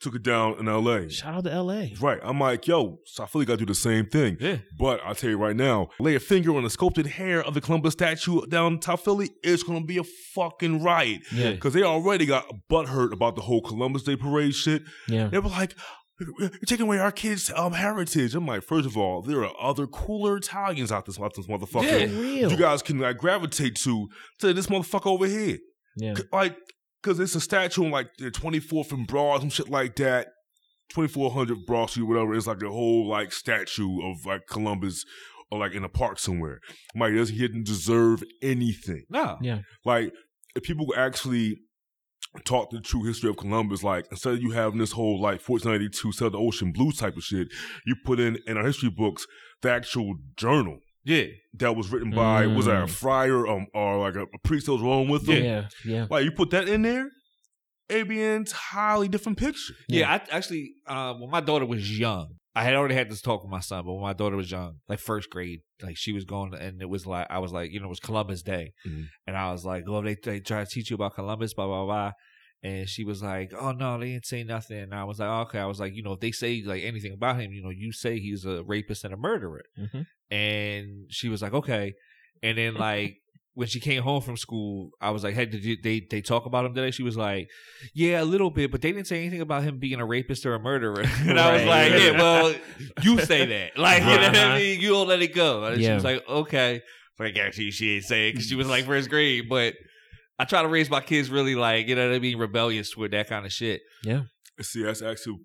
took 0.00 0.14
it 0.14 0.22
down 0.22 0.58
in 0.58 0.66
L.A. 0.66 1.10
Shout 1.10 1.34
out 1.34 1.44
to 1.44 1.52
L.A. 1.52 1.92
Right. 2.00 2.18
I'm 2.22 2.40
like, 2.40 2.66
yo, 2.66 3.00
so 3.04 3.24
I 3.24 3.26
feel 3.26 3.42
like 3.42 3.50
I 3.50 3.56
do 3.56 3.66
the 3.66 3.74
same 3.74 4.06
thing. 4.06 4.38
Yeah. 4.40 4.56
But 4.78 5.00
I'll 5.04 5.14
tell 5.14 5.28
you 5.28 5.36
right 5.36 5.54
now, 5.54 5.88
lay 6.00 6.14
a 6.14 6.20
finger 6.20 6.56
on 6.56 6.62
the 6.62 6.70
sculpted 6.70 7.06
hair 7.06 7.42
of 7.44 7.52
the 7.52 7.60
Columbus 7.60 7.92
statue 7.92 8.46
down 8.46 8.74
in 8.74 8.82
South 8.82 9.04
Philly, 9.04 9.28
it's 9.42 9.62
gonna 9.62 9.84
be 9.84 9.98
a 9.98 10.04
fucking 10.04 10.82
riot. 10.82 11.20
Yeah. 11.32 11.50
Because 11.50 11.74
they 11.74 11.82
already 11.82 12.24
got 12.24 12.46
butthurt 12.70 13.12
about 13.12 13.36
the 13.36 13.42
whole 13.42 13.60
Columbus 13.60 14.04
Day 14.04 14.16
parade 14.16 14.54
shit. 14.54 14.84
Yeah. 15.06 15.28
They 15.28 15.38
were 15.38 15.50
like, 15.50 15.74
you're 16.20 16.50
taking 16.66 16.86
away 16.86 16.98
our 16.98 17.12
kids' 17.12 17.50
um, 17.54 17.72
heritage. 17.72 18.34
I'm 18.34 18.46
like, 18.46 18.62
first 18.62 18.86
of 18.86 18.96
all, 18.96 19.22
there 19.22 19.44
are 19.44 19.52
other 19.60 19.86
cooler 19.86 20.36
Italians 20.38 20.90
out 20.92 21.06
this, 21.06 21.18
out 21.20 21.34
this 21.34 21.46
motherfucker. 21.46 21.82
Yeah. 22.12 22.20
Real. 22.20 22.50
You 22.50 22.56
guys 22.56 22.82
can 22.82 22.98
like 22.98 23.18
gravitate 23.18 23.76
to 23.76 24.08
to 24.40 24.52
this 24.52 24.66
motherfucker 24.66 25.06
over 25.06 25.26
here. 25.26 25.58
Yeah. 25.96 26.14
C- 26.14 26.24
Like, 26.32 26.56
because 27.02 27.20
it's 27.20 27.34
a 27.34 27.40
statue 27.40 27.84
on 27.84 27.90
like 27.92 28.08
the 28.18 28.30
24th 28.30 28.92
and 28.92 29.06
Broad, 29.06 29.40
some 29.40 29.50
shit 29.50 29.68
like 29.68 29.96
that. 29.96 30.28
2400 30.90 31.66
Broad 31.66 31.90
Street, 31.90 32.04
whatever. 32.04 32.34
It's 32.34 32.46
like 32.46 32.62
a 32.62 32.68
whole 32.70 33.08
like 33.08 33.32
statue 33.32 34.00
of 34.02 34.24
like 34.24 34.46
Columbus 34.48 35.04
or 35.50 35.58
like 35.58 35.72
in 35.74 35.84
a 35.84 35.88
park 35.88 36.18
somewhere. 36.18 36.60
I'm 36.94 37.00
like, 37.00 37.14
does 37.14 37.28
he 37.30 37.38
didn't 37.38 37.66
deserve 37.66 38.22
anything? 38.42 39.04
No. 39.10 39.36
Yeah. 39.42 39.60
Like, 39.84 40.12
if 40.56 40.62
people 40.62 40.92
actually 40.96 41.58
taught 42.44 42.70
the 42.70 42.80
true 42.80 43.04
history 43.04 43.30
of 43.30 43.36
Columbus, 43.36 43.82
like 43.82 44.06
instead 44.10 44.34
of 44.34 44.42
you 44.42 44.50
having 44.50 44.78
this 44.78 44.92
whole 44.92 45.20
like 45.20 45.40
1492 45.40 46.12
Sail 46.12 46.30
the 46.30 46.38
Ocean 46.38 46.72
Blues 46.72 46.96
type 46.98 47.16
of 47.16 47.22
shit, 47.22 47.48
you 47.86 47.94
put 48.04 48.20
in 48.20 48.38
in 48.46 48.56
our 48.56 48.64
history 48.64 48.90
books 48.90 49.26
the 49.62 49.70
actual 49.70 50.14
journal 50.36 50.78
Yeah. 51.04 51.24
that 51.54 51.74
was 51.74 51.90
written 51.90 52.10
by 52.10 52.46
was 52.46 52.66
that 52.66 52.82
a 52.82 52.86
Mm. 52.86 52.90
friar 52.90 53.46
um, 53.46 53.66
or 53.74 53.98
like 53.98 54.14
a, 54.14 54.22
a 54.22 54.38
priest 54.44 54.66
that 54.66 54.72
was 54.72 54.82
rolling 54.82 55.08
with 55.08 55.26
them? 55.26 55.42
Yeah. 55.42 55.68
Yeah. 55.84 56.06
Like 56.10 56.24
you 56.24 56.30
put 56.32 56.50
that 56.50 56.68
in 56.68 56.82
there, 56.82 57.08
it'd 57.88 58.08
be 58.08 58.22
an 58.22 58.36
entirely 58.36 59.08
different 59.08 59.38
picture. 59.38 59.74
Yeah, 59.88 60.10
I 60.12 60.20
actually, 60.36 60.72
uh, 60.86 61.14
when 61.14 61.30
my 61.30 61.40
daughter 61.40 61.64
was 61.66 61.98
young, 61.98 62.28
I 62.58 62.64
had 62.64 62.74
already 62.74 62.94
had 62.96 63.08
this 63.08 63.20
talk 63.22 63.42
with 63.42 63.50
my 63.52 63.60
son, 63.60 63.84
but 63.84 63.92
when 63.92 64.02
my 64.02 64.12
daughter 64.12 64.36
was 64.36 64.50
young, 64.50 64.80
like 64.88 64.98
first 64.98 65.30
grade, 65.30 65.60
like 65.80 65.96
she 65.96 66.12
was 66.12 66.24
going, 66.24 66.54
and 66.54 66.82
it 66.82 66.88
was 66.88 67.06
like, 67.06 67.26
I 67.30 67.38
was 67.38 67.52
like, 67.52 67.70
you 67.70 67.78
know, 67.78 67.86
it 67.86 67.90
was 67.96 68.00
Columbus 68.00 68.42
Day. 68.42 68.72
Mhm. 68.86 69.06
And 69.26 69.36
I 69.36 69.52
was 69.52 69.64
like, 69.64 69.84
oh, 69.86 70.02
they, 70.02 70.16
they 70.22 70.40
try 70.40 70.64
to 70.64 70.70
teach 70.70 70.90
you 70.90 70.94
about 70.96 71.14
Columbus, 71.14 71.54
blah, 71.54 71.66
blah, 71.66 71.84
blah. 71.84 72.12
And 72.64 72.88
she 72.88 73.04
was 73.04 73.22
like, 73.22 73.52
"Oh 73.56 73.70
no, 73.70 74.00
they 74.00 74.06
didn't 74.14 74.26
say 74.26 74.42
nothing." 74.42 74.80
And 74.80 74.92
I 74.92 75.04
was 75.04 75.20
like, 75.20 75.28
"Okay." 75.46 75.60
I 75.60 75.66
was 75.66 75.78
like, 75.78 75.94
"You 75.94 76.02
know, 76.02 76.14
if 76.14 76.20
they 76.20 76.32
say 76.32 76.60
like 76.66 76.82
anything 76.82 77.12
about 77.12 77.38
him, 77.40 77.52
you 77.52 77.62
know, 77.62 77.70
you 77.70 77.92
say 77.92 78.18
he's 78.18 78.44
a 78.44 78.64
rapist 78.64 79.04
and 79.04 79.14
a 79.14 79.16
murderer." 79.16 79.62
Mhm. 79.78 80.06
And 80.32 80.86
she 81.08 81.28
was 81.28 81.40
like, 81.40 81.54
"Okay." 81.54 81.94
And 82.42 82.58
then 82.58 82.74
like 82.74 83.18
when 83.58 83.66
she 83.66 83.80
came 83.80 84.02
home 84.04 84.22
from 84.22 84.36
school, 84.36 84.90
I 85.00 85.10
was 85.10 85.24
like, 85.24 85.34
"Hey, 85.34 85.44
did 85.46 85.64
you, 85.64 85.76
they 85.82 85.98
they 86.08 86.20
talk 86.22 86.46
about 86.46 86.64
him 86.64 86.74
today?" 86.74 86.92
She 86.92 87.02
was 87.02 87.16
like, 87.16 87.48
"Yeah, 87.92 88.22
a 88.22 88.24
little 88.24 88.50
bit, 88.50 88.70
but 88.70 88.80
they 88.82 88.92
didn't 88.92 89.08
say 89.08 89.18
anything 89.18 89.40
about 89.40 89.64
him 89.64 89.80
being 89.80 89.98
a 90.00 90.06
rapist 90.06 90.46
or 90.46 90.54
a 90.54 90.60
murderer." 90.60 91.02
and 91.26 91.40
I 91.40 91.52
was 91.54 91.64
like, 91.64 91.90
"Yeah, 91.92 92.12
well, 92.12 92.54
you 93.02 93.18
say 93.20 93.46
that, 93.46 93.76
like, 93.76 94.02
you 94.02 94.06
know 94.10 94.16
what 94.28 94.36
Uh-huh. 94.36 94.46
I 94.52 94.58
mean? 94.58 94.80
You 94.80 94.90
don't 94.90 95.08
let 95.08 95.20
it 95.22 95.34
go." 95.34 95.64
And 95.64 95.82
she 95.82 95.90
was 95.90 96.04
like, 96.04 96.22
"Okay." 96.28 96.82
So 97.16 97.24
I 97.24 97.30
guarantee 97.30 97.72
she 97.72 97.96
ain't 97.96 98.04
saying 98.04 98.34
because 98.34 98.46
she 98.46 98.54
was 98.54 98.68
like 98.68 98.84
first 98.86 99.10
grade, 99.10 99.48
but 99.48 99.74
I 100.38 100.44
try 100.44 100.62
to 100.62 100.68
raise 100.68 100.88
my 100.88 101.00
kids 101.00 101.28
really 101.28 101.56
like 101.56 101.88
you 101.88 101.96
know 101.96 102.08
what 102.08 102.14
I 102.14 102.20
mean, 102.20 102.38
rebellious 102.38 102.96
with 102.96 103.10
that 103.10 103.28
kind 103.28 103.44
of 103.44 103.52
shit. 103.52 103.80
Yeah. 104.04 104.22
See, 104.60 104.84
that's 104.84 105.02
actually 105.02 105.38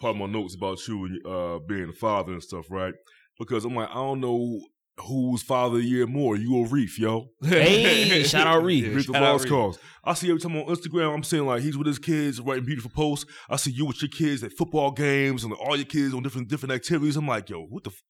part 0.00 0.12
of 0.16 0.20
my 0.20 0.26
notes 0.26 0.54
about 0.54 0.78
you 0.88 1.04
and 1.04 1.26
uh, 1.26 1.58
being 1.68 1.90
a 1.90 1.92
father 1.92 2.32
and 2.32 2.42
stuff, 2.42 2.64
right? 2.70 2.94
Because 3.38 3.66
I'm 3.66 3.74
like, 3.74 3.90
I 3.90 3.94
don't 3.94 4.20
know 4.20 4.58
who's 5.00 5.42
father 5.42 5.76
of 5.76 5.82
the 5.82 5.88
year 5.88 6.06
more, 6.06 6.36
you 6.36 6.56
or 6.56 6.66
Reef, 6.66 6.98
yo. 6.98 7.30
Hey, 7.42 8.22
shout 8.26 8.46
out 8.46 8.62
Reef. 8.62 8.94
Reef 8.94 9.06
the 9.06 9.12
shout 9.12 9.22
Lost 9.22 9.48
Cauze. 9.48 9.78
I 10.04 10.14
see 10.14 10.28
every 10.28 10.40
time 10.40 10.56
on 10.56 10.64
Instagram, 10.66 11.14
I'm 11.14 11.22
seeing 11.22 11.46
like 11.46 11.62
he's 11.62 11.76
with 11.76 11.86
his 11.86 11.98
kids 11.98 12.40
writing 12.40 12.64
beautiful 12.64 12.90
posts. 12.90 13.30
I 13.48 13.56
see 13.56 13.70
you 13.70 13.84
with 13.86 14.00
your 14.02 14.08
kids 14.08 14.42
at 14.42 14.52
football 14.52 14.90
games 14.90 15.44
and 15.44 15.52
all 15.52 15.76
your 15.76 15.84
kids 15.84 16.14
on 16.14 16.22
different 16.22 16.48
different 16.48 16.72
activities. 16.72 17.16
I'm 17.16 17.26
like, 17.28 17.48
yo, 17.50 17.62
what 17.62 17.84
the? 17.84 17.90
F-? 17.90 18.02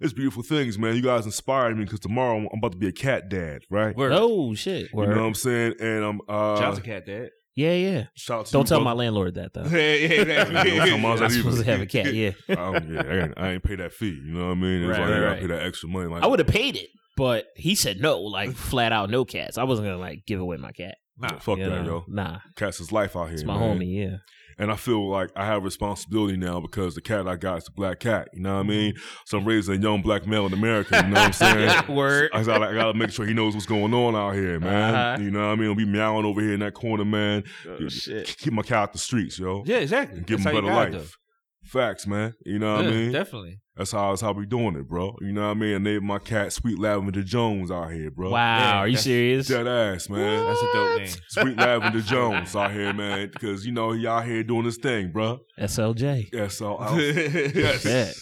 It's 0.00 0.12
beautiful 0.12 0.44
things, 0.44 0.78
man. 0.78 0.94
You 0.94 1.02
guys 1.02 1.24
inspire 1.26 1.74
me 1.74 1.84
because 1.84 2.00
tomorrow 2.00 2.36
I'm 2.38 2.58
about 2.58 2.72
to 2.72 2.78
be 2.78 2.86
a 2.86 2.92
cat 2.92 3.28
dad, 3.28 3.62
right? 3.68 3.96
Word. 3.96 4.12
Oh 4.12 4.54
shit! 4.54 4.90
You 4.92 5.00
know 5.00 5.08
what 5.08 5.18
I'm 5.18 5.34
saying? 5.34 5.74
And 5.80 6.04
I'm 6.04 6.20
uh, 6.28 6.56
Shout 6.56 6.64
out 6.64 6.76
to 6.76 6.82
Cat 6.82 7.06
Dad. 7.06 7.30
Yeah, 7.58 7.72
yeah. 7.72 8.04
shout 8.14 8.48
Don't 8.52 8.68
tell 8.68 8.80
my 8.80 8.92
landlord 8.92 9.34
that 9.34 9.52
though. 9.52 9.62
yeah, 9.64 9.78
yeah, 9.78 9.80
exactly. 10.20 10.78
Tell 10.78 10.98
my 10.98 11.10
I'm 11.14 11.28
supposed 11.28 11.58
to 11.58 11.64
have 11.64 11.80
a 11.80 11.86
cat. 11.86 12.14
Yeah, 12.14 12.30
um, 12.50 12.94
yeah, 12.94 13.02
I 13.02 13.16
ain't, 13.24 13.34
I 13.36 13.50
ain't 13.54 13.64
pay 13.64 13.74
that 13.74 13.92
fee. 13.92 14.10
You 14.10 14.32
know 14.34 14.46
what 14.46 14.52
I 14.52 14.54
mean? 14.54 14.82
It's 14.82 14.90
Right, 14.96 15.00
like 15.00 15.08
I 15.08 15.14
gotta 15.14 15.26
right. 15.26 15.40
pay 15.40 15.46
that 15.48 15.62
extra 15.64 15.88
money. 15.88 16.06
Like 16.06 16.22
I 16.22 16.28
would 16.28 16.38
have 16.38 16.46
paid 16.46 16.76
it, 16.76 16.88
but 17.16 17.46
he 17.56 17.74
said 17.74 18.00
no, 18.00 18.20
like 18.20 18.52
flat 18.52 18.92
out, 18.92 19.10
no 19.10 19.24
cats. 19.24 19.58
I 19.58 19.64
wasn't 19.64 19.88
gonna 19.88 19.98
like 19.98 20.20
give 20.24 20.38
away 20.38 20.56
my 20.56 20.70
cat. 20.70 20.98
Nah. 21.18 21.40
fuck 21.40 21.58
you 21.58 21.64
that, 21.68 21.82
know? 21.82 21.84
yo. 21.84 22.04
Nah, 22.06 22.38
Cats 22.54 22.78
is 22.78 22.92
life 22.92 23.16
out 23.16 23.24
here. 23.24 23.34
it's 23.34 23.42
my 23.42 23.58
man. 23.58 23.80
homie. 23.80 23.92
Yeah, 24.08 24.18
And 24.58 24.72
I 24.72 24.76
feel 24.76 25.08
like 25.08 25.30
I 25.36 25.46
have 25.46 25.62
responsibility 25.62 26.36
now 26.36 26.58
because 26.60 26.94
the 26.96 27.00
cat 27.00 27.28
I 27.28 27.36
got 27.36 27.58
is 27.58 27.68
a 27.68 27.72
black 27.72 28.00
cat. 28.00 28.28
You 28.32 28.40
know 28.42 28.54
what 28.54 28.60
I 28.60 28.68
mean? 28.68 28.94
So 29.24 29.38
I'm 29.38 29.44
raising 29.44 29.76
a 29.76 29.78
young 29.80 30.02
black 30.02 30.26
male 30.26 30.46
in 30.46 30.52
America. 30.52 30.96
You 30.96 31.02
know 31.10 31.20
what 31.20 31.26
I'm 31.26 31.32
saying? 31.32 31.86
Word. 31.94 32.30
I 32.32 32.42
gotta, 32.42 32.66
I 32.66 32.74
gotta 32.74 32.94
make 32.94 33.10
sure 33.10 33.24
he 33.24 33.34
knows 33.34 33.54
what's 33.54 33.66
going 33.66 33.94
on 33.94 34.16
out 34.16 34.34
here, 34.34 34.58
man. 34.58 34.94
Uh-huh. 34.94 35.22
You 35.22 35.30
know 35.30 35.46
what 35.46 35.52
I 35.52 35.56
mean? 35.56 35.68
I'll 35.68 35.74
be 35.76 35.86
meowing 35.86 36.24
over 36.24 36.40
here 36.40 36.54
in 36.54 36.60
that 36.60 36.74
corner, 36.74 37.04
man. 37.04 37.44
Oh, 37.68 37.88
shit. 37.88 38.36
Keep 38.38 38.52
my 38.52 38.62
cat 38.62 38.78
out 38.78 38.92
the 38.92 38.98
streets, 38.98 39.38
yo. 39.38 39.62
Yeah, 39.64 39.78
exactly. 39.78 40.18
And 40.18 40.26
give 40.26 40.42
That's 40.42 40.52
him 40.56 40.64
a 40.64 40.70
better 40.72 40.90
life. 40.98 41.16
Facts, 41.64 42.06
man. 42.06 42.34
You 42.44 42.58
know 42.58 42.76
what 42.76 42.84
I 42.86 42.88
Yeah, 42.88 42.94
mean? 42.94 43.12
Definitely. 43.12 43.60
That's 43.78 43.92
how 43.92 44.10
that's 44.10 44.20
how 44.22 44.32
we 44.32 44.44
doing 44.44 44.74
it, 44.74 44.88
bro. 44.88 45.16
You 45.20 45.30
know 45.32 45.42
what 45.46 45.50
I 45.52 45.54
mean? 45.54 45.74
I 45.76 45.78
named 45.78 46.02
my 46.02 46.18
cat 46.18 46.52
Sweet 46.52 46.78
Lavender 46.80 47.22
Jones 47.22 47.70
out 47.70 47.92
here, 47.92 48.10
bro. 48.10 48.30
Wow, 48.30 48.58
Yeah, 48.58 48.78
are 48.78 48.88
you 48.88 48.96
serious? 48.96 49.46
Dead 49.46 49.68
ass, 49.68 50.10
man. 50.10 50.46
That's 50.46 50.60
a 50.60 50.72
dope 50.72 50.98
name. 50.98 51.08
Sweet 51.28 51.56
Lavender 51.56 52.00
Jones 52.00 52.56
out 52.56 52.72
here, 52.72 52.92
man. 52.92 53.30
Because 53.32 53.64
you 53.64 53.70
know 53.72 53.92
he 53.92 54.04
out 54.06 54.24
here 54.26 54.42
doing 54.42 54.64
his 54.64 54.78
thing, 54.78 55.12
bro. 55.12 55.38
SLJ. 55.60 56.28
Yeah, 56.32 56.48
so 56.58 56.74
I- 56.76 56.98
yes, 56.98 57.84
Bet. 57.84 58.14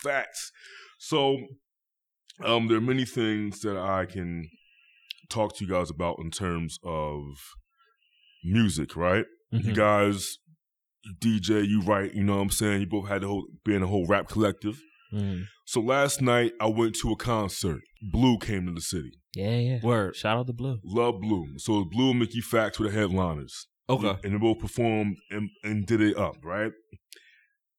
facts. 0.00 0.52
So, 1.00 1.36
um, 2.44 2.68
there 2.68 2.76
are 2.78 2.80
many 2.80 3.04
things 3.04 3.60
that 3.62 3.76
I 3.76 4.06
can 4.06 4.48
talk 5.28 5.56
to 5.56 5.64
you 5.64 5.70
guys 5.72 5.90
about 5.90 6.18
in 6.20 6.30
terms 6.30 6.78
of 6.84 7.34
music, 8.44 8.94
right? 8.96 9.24
You 9.50 9.72
Mhm. 9.72 9.74
guys, 9.74 10.38
you 11.02 11.14
DJ, 11.20 11.62
you 11.66 11.80
write. 11.82 12.14
You 12.14 12.22
know 12.22 12.36
what 12.36 12.42
I'm 12.42 12.50
saying? 12.50 12.80
You 12.82 12.86
both 12.86 13.08
had 13.08 13.22
the 13.22 13.26
whole 13.28 13.46
being 13.64 13.82
a 13.82 13.86
whole 13.88 14.06
rap 14.06 14.28
collective. 14.28 14.80
Mhm. 15.12 15.44
So 15.66 15.80
last 15.80 16.20
night 16.20 16.52
I 16.60 16.66
went 16.66 16.94
to 17.02 17.10
a 17.10 17.16
concert. 17.16 17.80
Blu 18.02 18.38
came 18.38 18.66
to 18.66 18.72
the 18.72 18.80
city. 18.80 19.12
Yeah, 19.34 19.56
yeah. 19.56 19.78
Word. 19.82 20.16
Shout 20.16 20.38
out 20.38 20.46
to 20.46 20.52
Blu. 20.52 20.78
Love 20.84 21.20
Blu. 21.20 21.58
So 21.58 21.84
Blu 21.84 22.10
and 22.10 22.18
Mickey 22.18 22.40
Factz 22.40 22.78
were 22.78 22.88
the 22.88 22.92
headliners. 22.92 23.66
Okay. 23.88 24.16
And 24.24 24.34
they 24.34 24.38
both 24.38 24.58
performed 24.60 25.16
and, 25.30 25.50
and 25.64 25.86
did 25.86 26.00
it 26.00 26.16
up, 26.16 26.36
right? 26.44 26.72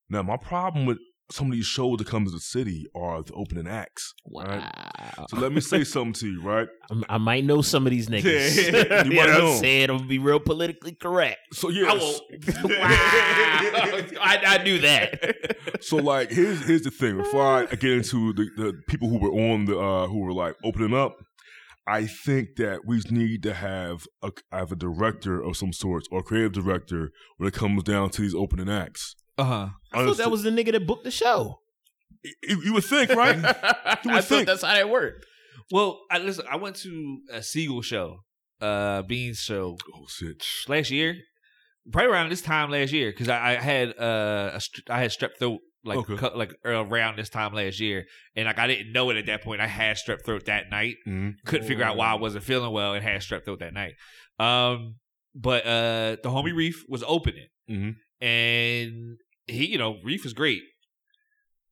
Now 0.10 0.24
my 0.24 0.38
problem 0.38 0.86
with 0.86 0.98
some 1.32 1.48
of 1.48 1.54
these 1.54 1.66
shows 1.66 1.98
that 1.98 2.08
come 2.08 2.26
to 2.26 2.32
the 2.32 2.40
city 2.40 2.86
are 2.96 3.24
the 3.24 3.34
opening 3.34 3.68
acts. 3.68 4.14
Wow. 4.26 4.44
Right? 4.46 5.16
So 5.30 5.38
let 5.38 5.52
me 5.54 5.62
say 5.62 5.84
something 5.84 6.14
to 6.14 6.28
you, 6.28 6.42
right? 6.42 6.68
I'm- 6.92 7.04
I 7.10 7.18
might 7.18 7.46
know 7.46 7.62
some 7.62 7.86
of 7.88 7.92
these 7.92 8.08
niggas. 8.10 8.72
Yeah, 8.72 9.04
you 9.06 9.12
you 9.12 9.16
might 9.18 9.28
what 9.30 9.40
know. 9.40 9.52
I'm 9.54 9.58
saying? 9.60 9.90
I'm 9.90 9.98
gonna 9.98 10.10
be 10.10 10.20
real 10.20 10.40
politically 10.40 10.94
correct. 10.94 11.40
So 11.54 11.70
yes. 11.70 11.90
I 11.90 11.94
won't. 11.96 12.80
wow. 12.80 14.22
I, 14.22 14.42
I 14.60 14.64
knew 14.64 14.80
that. 14.80 15.58
So 15.82 15.98
like 15.98 16.32
here's 16.32 16.66
here's 16.66 16.82
the 16.84 16.92
thing. 16.92 17.18
Before 17.18 17.42
I 17.44 17.66
get 17.66 17.92
into 17.92 18.34
the, 18.34 18.50
the 18.58 18.74
people 18.88 19.10
who 19.10 19.18
were 19.20 19.32
on 19.32 19.66
the 19.66 19.78
uh 19.80 20.08
who 20.08 20.20
were 20.20 20.34
like 20.34 20.56
opening 20.64 20.94
up, 20.94 21.18
I 21.88 22.06
think 22.06 22.56
that 22.58 22.82
we 22.86 23.02
need 23.10 23.44
to 23.44 23.54
have 23.54 24.06
a 24.22 24.32
have 24.52 24.72
a 24.72 24.76
director 24.76 25.42
of 25.42 25.58
some 25.58 25.74
sorts 25.74 26.08
or 26.12 26.22
creative 26.24 26.52
director 26.54 27.12
when 27.38 27.48
it 27.48 27.54
comes 27.54 27.84
down 27.84 28.10
to 28.12 28.22
these 28.22 28.36
opening 28.36 28.70
acts. 28.70 29.16
Uh 29.42 29.46
huh. 29.46 29.68
I 29.94 30.06
thought 30.06 30.18
that 30.18 30.32
was 30.32 30.44
the 30.44 30.52
nigga 30.52 30.72
that 30.74 30.86
booked 30.88 31.04
the 31.04 31.12
show. 31.12 31.60
you, 32.24 32.62
you 32.66 32.74
would 32.74 32.84
think, 32.86 33.10
right? 33.12 33.38
I 33.44 33.96
thought 34.04 34.24
think. 34.26 34.48
that's 34.48 34.62
how 34.64 34.74
that 34.74 34.90
worked. 34.90 35.26
Well, 35.72 36.00
I 36.12 36.20
listen. 36.20 36.46
I 36.50 36.58
went 36.58 36.76
to 36.78 37.20
a 37.32 37.42
Siegel 37.42 37.82
show, 37.82 38.08
uh, 38.62 39.02
Beans 39.04 39.40
show 39.40 39.78
oh 39.96 40.06
shit. 40.10 40.44
last 40.68 40.92
year, 40.92 41.16
probably 41.92 42.12
around 42.12 42.30
this 42.30 42.42
time 42.42 42.70
last 42.70 42.92
year, 42.92 43.12
because 43.12 43.30
I, 43.30 43.52
I 43.52 43.54
had 43.56 43.90
uh, 43.98 44.52
a 44.54 44.60
str- 44.62 44.82
I 44.90 45.00
had 45.02 45.12
strep 45.12 45.38
throat 45.40 45.60
like 45.84 45.98
Okay. 46.00 46.18
cu- 46.18 46.38
like 46.38 46.54
around 46.66 47.18
this 47.18 47.30
time 47.30 47.54
last 47.54 47.80
year, 47.80 48.06
and 48.36 48.46
like 48.46 48.60
I 48.60 48.68
didn't 48.68 48.92
know 48.92 49.10
it 49.12 49.18
at 49.18 49.26
that 49.28 49.44
point. 49.44 49.62
I 49.62 49.68
had 49.68 49.98
strep 49.98 50.24
throat 50.26 50.46
that 50.46 50.70
night. 50.70 50.96
Mhm. 51.08 51.34
Couldn't 51.46 51.68
figure 51.68 51.84
out 51.86 51.98
why 51.98 52.12
I 52.12 52.16
wasn't 52.16 52.44
feeling 52.44 52.72
well 52.72 52.94
and 52.94 53.04
had 53.04 53.22
strep 53.22 53.46
throat 53.46 53.60
that 53.62 53.74
night. 53.74 53.94
Um, 54.40 54.96
but 55.34 55.66
uh, 55.66 56.18
the 56.22 56.30
homie 56.30 56.54
Reef 56.56 56.84
was 56.90 57.04
opening, 57.08 57.48
Mhm. 57.70 57.96
and 58.20 59.18
he, 59.52 59.66
you 59.68 59.78
know, 59.78 59.98
Reef 60.04 60.24
was 60.24 60.34
great. 60.34 60.62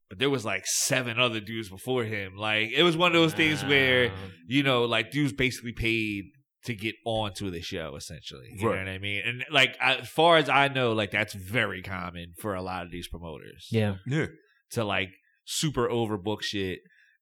But 0.09 0.17
there 0.17 0.29
was 0.29 0.43
like 0.43 0.65
seven 0.65 1.19
other 1.19 1.39
dudes 1.39 1.69
before 1.69 2.03
him. 2.03 2.35
Like 2.35 2.71
it 2.71 2.81
was 2.83 2.97
one 2.97 3.15
of 3.15 3.21
those 3.21 3.33
things 3.33 3.63
where 3.63 4.11
you 4.47 4.63
know, 4.63 4.85
like 4.85 5.11
dudes 5.11 5.33
basically 5.33 5.71
paid 5.73 6.25
to 6.65 6.73
get 6.73 6.95
onto 7.05 7.51
the 7.51 7.61
show, 7.61 7.95
essentially. 7.95 8.47
You 8.57 8.67
Right. 8.69 8.79
know 8.79 8.85
what 8.85 8.95
I 8.95 8.97
mean? 8.97 9.21
And 9.25 9.45
like 9.51 9.77
as 9.79 10.09
far 10.09 10.37
as 10.37 10.49
I 10.49 10.67
know, 10.67 10.93
like 10.93 11.11
that's 11.11 11.33
very 11.35 11.81
common 11.83 12.33
for 12.39 12.55
a 12.55 12.61
lot 12.61 12.85
of 12.85 12.91
these 12.91 13.07
promoters. 13.07 13.67
Yeah. 13.71 13.97
Yeah. 14.07 14.27
To 14.71 14.83
like 14.83 15.09
super 15.45 15.87
overbook 15.87 16.41
shit 16.41 16.79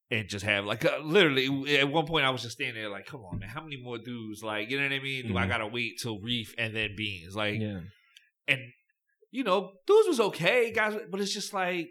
and 0.09 0.29
just 0.29 0.45
have 0.45 0.63
like 0.65 0.85
uh, 0.85 0.99
literally 1.03 1.77
at 1.77 1.89
one 1.91 2.05
point 2.05 2.25
I 2.25 2.29
was 2.29 2.41
just 2.41 2.55
standing 2.55 2.75
there 2.81 2.89
like, 2.89 3.05
come 3.05 3.19
on, 3.21 3.39
man, 3.39 3.49
how 3.49 3.61
many 3.61 3.75
more 3.81 3.97
dudes? 3.97 4.41
Like, 4.43 4.69
you 4.71 4.77
know 4.79 4.83
what 4.87 4.93
I 4.93 4.99
mean? 4.99 5.27
Do 5.27 5.37
I 5.37 5.45
Mhm. 5.45 5.49
gotta 5.49 5.67
wait 5.67 5.99
till 6.01 6.19
Reef 6.21 6.55
and 6.57 6.73
then 6.73 6.95
Beans? 6.95 7.35
Like, 7.35 7.59
Yeah. 7.59 7.81
and 8.47 8.61
you 9.31 9.43
know, 9.43 9.71
dudes 9.85 10.07
was 10.07 10.19
okay, 10.19 10.71
guys, 10.71 10.97
but 11.11 11.19
it's 11.21 11.33
just 11.33 11.53
like 11.53 11.89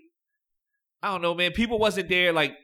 I 1.03 1.13
don't 1.13 1.23
know, 1.23 1.35
man. 1.35 1.53
People 1.53 1.79
wasn't 1.79 2.09
there 2.09 2.33
like 2.33 2.55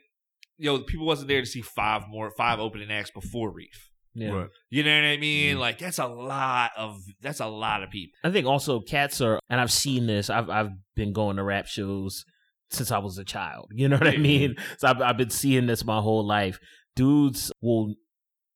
yo, 0.57 0.79
people 0.83 1.05
wasn't 1.05 1.27
there 1.27 1.41
to 1.41 1.45
see 1.47 1.61
five 1.61 2.03
more 2.09 2.31
five 2.37 2.59
opening 2.59 2.91
acts 2.91 3.11
before 3.11 3.51
Reef. 3.51 3.89
Yeah. 4.15 4.29
Right. 4.31 4.49
You 4.69 4.83
know 4.83 4.95
what 4.95 5.05
I 5.05 5.17
mean? 5.17 5.55
Mhm. 5.55 5.59
Like 5.59 5.79
that's 5.79 5.97
a 5.99 6.07
lot 6.07 6.71
of 6.77 7.01
that's 7.21 7.39
a 7.39 7.47
lot 7.47 7.81
of 7.83 7.89
people. 7.89 8.13
I 8.23 8.31
think 8.31 8.45
also 8.45 8.79
cats 8.79 9.21
are, 9.21 9.39
and 9.49 9.59
I've 9.59 9.71
seen 9.71 10.05
this. 10.07 10.29
I've 10.29 10.49
I've 10.49 10.69
been 10.95 11.13
going 11.13 11.37
to 11.37 11.43
rap 11.43 11.65
shows 11.65 12.23
since 12.69 12.91
I 12.91 12.99
was 12.99 13.17
a 13.17 13.23
child. 13.23 13.71
You 13.73 13.89
know 13.89 13.97
what 13.97 14.07
I 14.07 14.17
mean? 14.17 14.55
So 14.77 14.87
I've 14.87 15.01
I've 15.01 15.17
been 15.17 15.31
seeing 15.31 15.65
this 15.65 15.83
my 15.83 15.99
whole 15.99 16.25
life. 16.25 16.59
Dudes 16.95 17.51
will, 17.61 17.95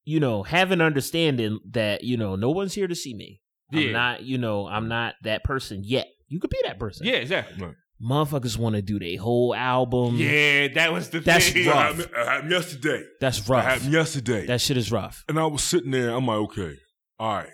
you 0.06 0.20
know, 0.20 0.44
have 0.44 0.72
an 0.72 0.80
understanding 0.82 1.60
that 1.72 2.04
you 2.04 2.18
know 2.18 2.36
no 2.36 2.52
one's 2.52 2.76
here 2.76 2.88
to 2.88 2.96
see 2.96 3.16
me. 3.16 3.42
I'm 3.74 3.80
Yeah. 3.80 3.92
not, 3.92 4.24
you 4.24 4.38
know, 4.38 4.68
I'm 4.68 4.88
not 4.88 5.16
that 5.24 5.44
person 5.44 5.82
yet. 5.84 6.08
You 6.28 6.40
could 6.40 6.50
be 6.50 6.60
that 6.64 6.80
person. 6.80 7.06
Yeah, 7.08 7.16
exactly. 7.16 7.68
Motherfuckers 8.02 8.58
want 8.58 8.76
to 8.76 8.82
do 8.82 9.00
their 9.00 9.18
whole 9.20 9.56
album. 9.56 10.18
Yeah, 10.18 10.68
that 10.76 10.94
was 10.94 11.10
the 11.10 11.20
That's 11.20 11.50
thing. 11.50 11.66
That 11.66 11.72
rough. 11.74 11.98
happened, 11.98 12.16
happened 12.28 12.52
yesterday. 12.52 13.04
That's 13.20 13.40
That 13.42 13.50
rough. 13.50 13.66
happened 13.66 13.94
yesterday. 13.94 14.46
That 14.46 14.62
shit 14.62 14.78
is 14.78 14.92
rough. 14.92 15.24
and 15.28 15.40
I 15.40 15.46
was 15.48 15.64
sitting 15.64 15.92
there, 15.92 16.12
I'm 16.12 16.28
like, 16.28 16.38
okay, 16.38 16.76
all 17.20 17.34
right, 17.38 17.50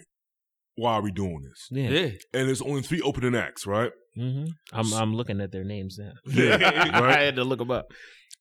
why 0.75 0.95
are 0.95 1.01
we 1.01 1.11
doing 1.11 1.43
this? 1.47 1.67
Yeah. 1.71 1.89
Yeah. 1.89 2.09
And 2.33 2.47
there's 2.47 2.61
only 2.61 2.81
three 2.81 3.01
opening 3.01 3.35
acts, 3.35 3.65
right? 3.65 3.91
hmm 4.15 4.45
I'm 4.71 4.93
I'm 4.93 5.15
looking 5.15 5.39
at 5.41 5.51
their 5.51 5.63
names 5.63 5.97
now. 5.97 6.11
Yeah, 6.27 6.57
I 6.93 7.23
had 7.23 7.35
to 7.37 7.43
look 7.43 7.59
them 7.59 7.71
up. 7.71 7.87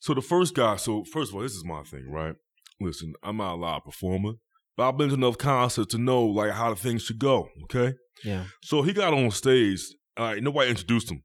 So 0.00 0.12
the 0.12 0.20
first 0.20 0.54
guy, 0.54 0.76
so 0.76 1.04
first 1.04 1.30
of 1.30 1.36
all, 1.36 1.42
this 1.42 1.52
is 1.54 1.64
my 1.64 1.82
thing, 1.84 2.10
right? 2.10 2.34
Listen, 2.80 3.14
I'm 3.22 3.36
not 3.36 3.54
a 3.54 3.56
live 3.56 3.84
performer, 3.84 4.32
but 4.76 4.88
I've 4.88 4.96
been 4.96 5.08
to 5.10 5.14
enough 5.14 5.38
concerts 5.38 5.92
to 5.92 5.98
know 5.98 6.24
like 6.24 6.52
how 6.52 6.70
the 6.70 6.76
things 6.76 7.02
should 7.02 7.18
go. 7.18 7.48
Okay, 7.64 7.94
Yeah. 8.24 8.44
so 8.62 8.82
he 8.82 8.92
got 8.92 9.12
on 9.14 9.30
stage. 9.30 9.80
All 10.16 10.26
right, 10.26 10.42
nobody 10.42 10.70
introduced 10.70 11.10
him. 11.10 11.22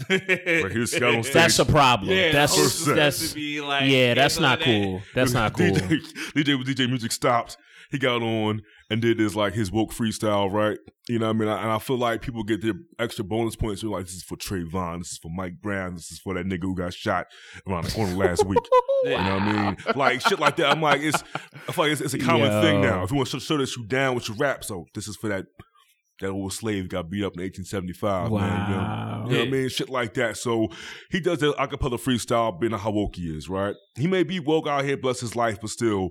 Right, 0.08 0.72
he 0.72 0.78
was 0.78 0.92
got 0.98 1.14
on 1.14 1.22
stage. 1.22 1.34
That's 1.34 1.58
a 1.58 1.66
problem. 1.66 2.10
Yeah, 2.10 2.32
that's 2.32 2.54
the 2.56 2.62
host 2.62 2.86
that's 2.86 3.16
supposed 3.16 3.32
to 3.32 3.34
be 3.34 3.60
like, 3.60 3.90
yeah, 3.90 4.14
that's 4.14 4.40
not 4.40 4.58
that. 4.60 4.64
cool. 4.64 5.02
That's 5.14 5.32
not 5.32 5.52
cool. 5.56 5.66
DJ, 5.66 6.00
DJ, 6.34 6.64
DJ 6.64 6.88
music 6.88 7.12
stopped. 7.12 7.56
He 7.90 7.98
got 7.98 8.22
on 8.22 8.62
and 8.92 9.00
did 9.00 9.16
this 9.16 9.34
like 9.34 9.54
his 9.54 9.72
woke 9.72 9.90
freestyle, 9.90 10.52
right? 10.52 10.78
You 11.08 11.18
know 11.18 11.28
what 11.28 11.36
I 11.36 11.38
mean? 11.38 11.48
And 11.48 11.70
I 11.70 11.78
feel 11.78 11.96
like 11.96 12.20
people 12.20 12.42
get 12.42 12.60
their 12.60 12.74
extra 12.98 13.24
bonus 13.24 13.56
points. 13.56 13.80
They're 13.80 13.90
like, 13.90 14.04
this 14.04 14.16
is 14.16 14.22
for 14.22 14.36
Trayvon, 14.36 14.98
this 14.98 15.12
is 15.12 15.18
for 15.18 15.30
Mike 15.30 15.62
Brown, 15.62 15.94
this 15.94 16.12
is 16.12 16.18
for 16.18 16.34
that 16.34 16.44
nigga 16.44 16.64
who 16.64 16.76
got 16.76 16.92
shot 16.92 17.26
around 17.66 17.86
the 17.86 17.92
corner 17.92 18.14
last 18.14 18.44
week. 18.44 18.58
You 19.04 19.10
know 19.10 19.16
what 19.16 19.42
I 19.42 19.64
mean? 19.64 19.76
Like 19.96 20.20
shit 20.20 20.38
like 20.38 20.54
that. 20.58 20.70
I'm 20.70 20.80
like, 20.80 21.00
it's 21.00 21.24
I 21.66 21.72
feel 21.72 21.86
like 21.86 21.90
it's, 21.90 22.00
it's 22.00 22.14
a 22.14 22.20
common 22.20 22.62
thing 22.62 22.82
now. 22.82 23.02
If 23.02 23.10
you 23.10 23.16
want 23.16 23.30
to 23.30 23.40
show, 23.40 23.56
show 23.56 23.56
that 23.56 23.76
you 23.76 23.84
down 23.84 24.14
with 24.14 24.28
your 24.28 24.36
rap, 24.36 24.62
so 24.62 24.84
this 24.94 25.08
is 25.08 25.16
for 25.16 25.26
that 25.26 25.46
that 26.20 26.28
old 26.28 26.52
slave 26.52 26.88
got 26.88 27.10
beat 27.10 27.24
up 27.24 27.34
in 27.34 27.42
1875. 27.42 28.30
Man, 28.30 28.70
you 28.70 28.76
know? 28.76 28.80
Wow. 28.80 29.24
You 29.26 29.32
know 29.32 29.38
what 29.40 29.48
I 29.48 29.50
mean? 29.50 29.68
Shit 29.70 29.90
like 29.90 30.14
that. 30.14 30.36
So 30.36 30.68
he 31.10 31.18
does 31.18 31.38
the 31.38 31.52
acapella 31.54 31.98
freestyle, 31.98 32.60
being 32.60 32.70
how 32.74 32.92
woke 32.92 33.16
he 33.16 33.22
is, 33.22 33.48
right? 33.48 33.74
He 33.96 34.06
may 34.06 34.22
be 34.22 34.38
woke 34.38 34.68
out 34.68 34.84
here, 34.84 34.96
bless 34.96 35.18
his 35.18 35.34
life, 35.34 35.60
but 35.60 35.70
still, 35.70 36.10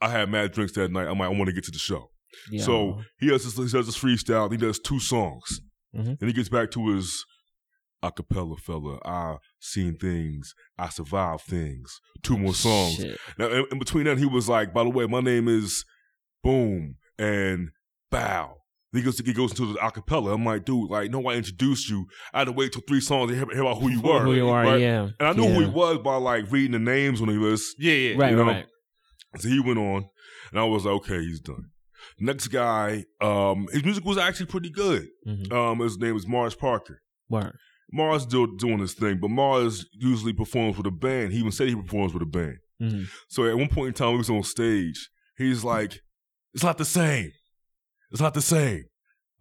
I 0.00 0.08
had 0.08 0.28
mad 0.28 0.50
drinks 0.50 0.72
that 0.72 0.90
night. 0.90 1.06
I'm 1.06 1.20
like, 1.20 1.30
I 1.30 1.32
want 1.32 1.46
to 1.46 1.52
get 1.52 1.62
to 1.66 1.70
the 1.70 1.78
show. 1.78 2.10
Yo. 2.50 2.62
So 2.64 3.00
he 3.18 3.28
does 3.28 3.44
this, 3.44 3.56
he 3.72 3.76
does 3.78 3.86
this 3.86 3.98
freestyle. 3.98 4.50
He 4.50 4.56
does 4.56 4.78
two 4.78 5.00
songs, 5.00 5.60
Mhm. 5.94 6.16
and 6.20 6.28
he 6.28 6.32
gets 6.32 6.48
back 6.48 6.70
to 6.72 6.88
his 6.94 7.24
acapella 8.02 8.58
fella. 8.58 8.98
I 9.04 9.36
seen 9.60 9.96
things. 9.96 10.54
I 10.78 10.88
survived 10.90 11.42
things. 11.44 12.00
Two 12.22 12.36
more 12.38 12.54
songs. 12.54 12.96
Shit. 12.96 13.18
Now, 13.38 13.46
in, 13.48 13.64
in 13.72 13.78
between 13.78 14.04
that, 14.04 14.18
he 14.18 14.26
was 14.26 14.48
like, 14.48 14.74
"By 14.74 14.84
the 14.84 14.90
way, 14.90 15.06
my 15.06 15.20
name 15.20 15.48
is 15.48 15.84
Boom 16.42 16.96
and 17.18 17.70
Bow." 18.10 18.56
He 18.92 19.02
goes, 19.02 19.18
he 19.18 19.32
goes 19.32 19.50
into 19.50 19.72
the 19.72 19.78
acapella. 19.80 20.32
I'm 20.34 20.44
like, 20.44 20.64
dude, 20.64 20.88
like, 20.88 21.10
no, 21.10 21.26
I 21.26 21.34
introduced 21.34 21.90
you. 21.90 22.06
I 22.32 22.38
had 22.40 22.44
to 22.44 22.52
wait 22.52 22.70
till 22.72 22.82
three 22.86 23.00
songs 23.00 23.28
to 23.32 23.36
hear, 23.36 23.44
hear 23.50 23.62
about 23.62 23.80
who 23.82 23.88
you 23.88 24.00
were. 24.02 24.20
Who 24.20 24.34
you 24.34 24.48
are, 24.48 24.62
right? 24.62 24.80
yeah. 24.80 25.08
And 25.18 25.28
I 25.28 25.32
knew 25.32 25.48
who 25.52 25.60
he 25.62 25.66
was 25.66 25.98
by 25.98 26.14
like 26.14 26.48
reading 26.52 26.70
the 26.72 26.78
names 26.78 27.20
on 27.20 27.26
the 27.26 27.32
list. 27.34 27.74
Yeah, 27.80 27.92
yeah. 27.92 28.14
Right, 28.16 28.30
you 28.30 28.36
know? 28.36 28.44
right. 28.44 28.66
So 29.38 29.48
he 29.48 29.58
went 29.58 29.80
on, 29.80 30.04
and 30.52 30.60
I 30.60 30.64
was 30.64 30.84
like, 30.84 30.94
okay, 30.96 31.18
he's 31.18 31.40
done. 31.40 31.70
Next 32.18 32.48
guy, 32.48 33.04
um, 33.20 33.66
his 33.72 33.84
music 33.84 34.04
was 34.04 34.18
actually 34.18 34.46
pretty 34.46 34.70
good. 34.70 35.08
Mhm. 35.26 35.52
Um, 35.52 35.78
his 35.80 35.98
name 35.98 36.16
is 36.16 36.26
Mars 36.26 36.54
Parker. 36.54 37.00
Word. 37.28 37.56
Mars 37.92 38.22
still 38.22 38.46
doing 38.46 38.78
his 38.78 38.94
thing, 38.94 39.18
but 39.20 39.28
Mars 39.30 39.86
usually 39.92 40.32
performs 40.32 40.76
with 40.76 40.86
a 40.86 40.90
band. 40.90 41.32
He 41.32 41.38
even 41.38 41.52
said 41.52 41.68
he 41.68 41.74
performs 41.76 42.12
with 42.14 42.22
a 42.22 42.26
band. 42.26 42.58
Mhm. 42.80 43.06
So 43.28 43.44
at 43.48 43.56
one 43.56 43.68
point 43.68 43.88
in 43.88 43.94
time, 43.94 44.12
he 44.12 44.18
was 44.18 44.30
on 44.30 44.42
stage. 44.42 45.08
He's 45.36 45.64
like, 45.64 46.00
"It's 46.52 46.62
not 46.64 46.78
the 46.78 46.84
same. 46.84 47.30
It's 48.10 48.20
not 48.20 48.34
the 48.34 48.42
same. 48.42 48.84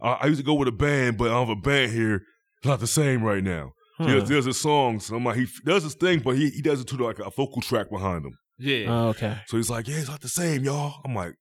I, 0.01 0.09
I 0.21 0.25
used 0.27 0.39
to 0.39 0.45
go 0.45 0.53
with 0.55 0.67
a 0.67 0.71
band, 0.71 1.17
but 1.17 1.31
I 1.31 1.39
have 1.39 1.49
a 1.49 1.55
band 1.55 1.91
here. 1.91 2.15
It's 2.57 2.65
not 2.67 2.79
the 2.79 2.87
same 2.87 3.23
right 3.23 3.43
now. 3.43 3.73
Huh. 3.97 4.05
There's, 4.07 4.29
there's 4.29 4.45
his 4.45 4.59
songs. 4.59 5.09
I'm 5.11 5.23
like, 5.23 5.37
he 5.37 5.47
does 5.65 5.83
his 5.83 5.93
thing, 5.95 6.19
but 6.19 6.35
he, 6.35 6.49
he 6.49 6.61
does 6.63 6.81
it 6.81 6.87
to 6.87 6.97
like 6.97 7.19
a 7.19 7.29
vocal 7.29 7.61
track 7.61 7.89
behind 7.91 8.25
him. 8.25 8.35
Yeah. 8.57 8.85
Oh, 8.89 9.07
okay. 9.09 9.37
So 9.47 9.57
he's 9.57 9.69
like, 9.69 9.87
"Yeah, 9.87 9.97
it's 9.97 10.09
not 10.09 10.21
the 10.21 10.29
same, 10.29 10.63
y'all." 10.63 11.01
I'm 11.05 11.13
like, 11.15 11.33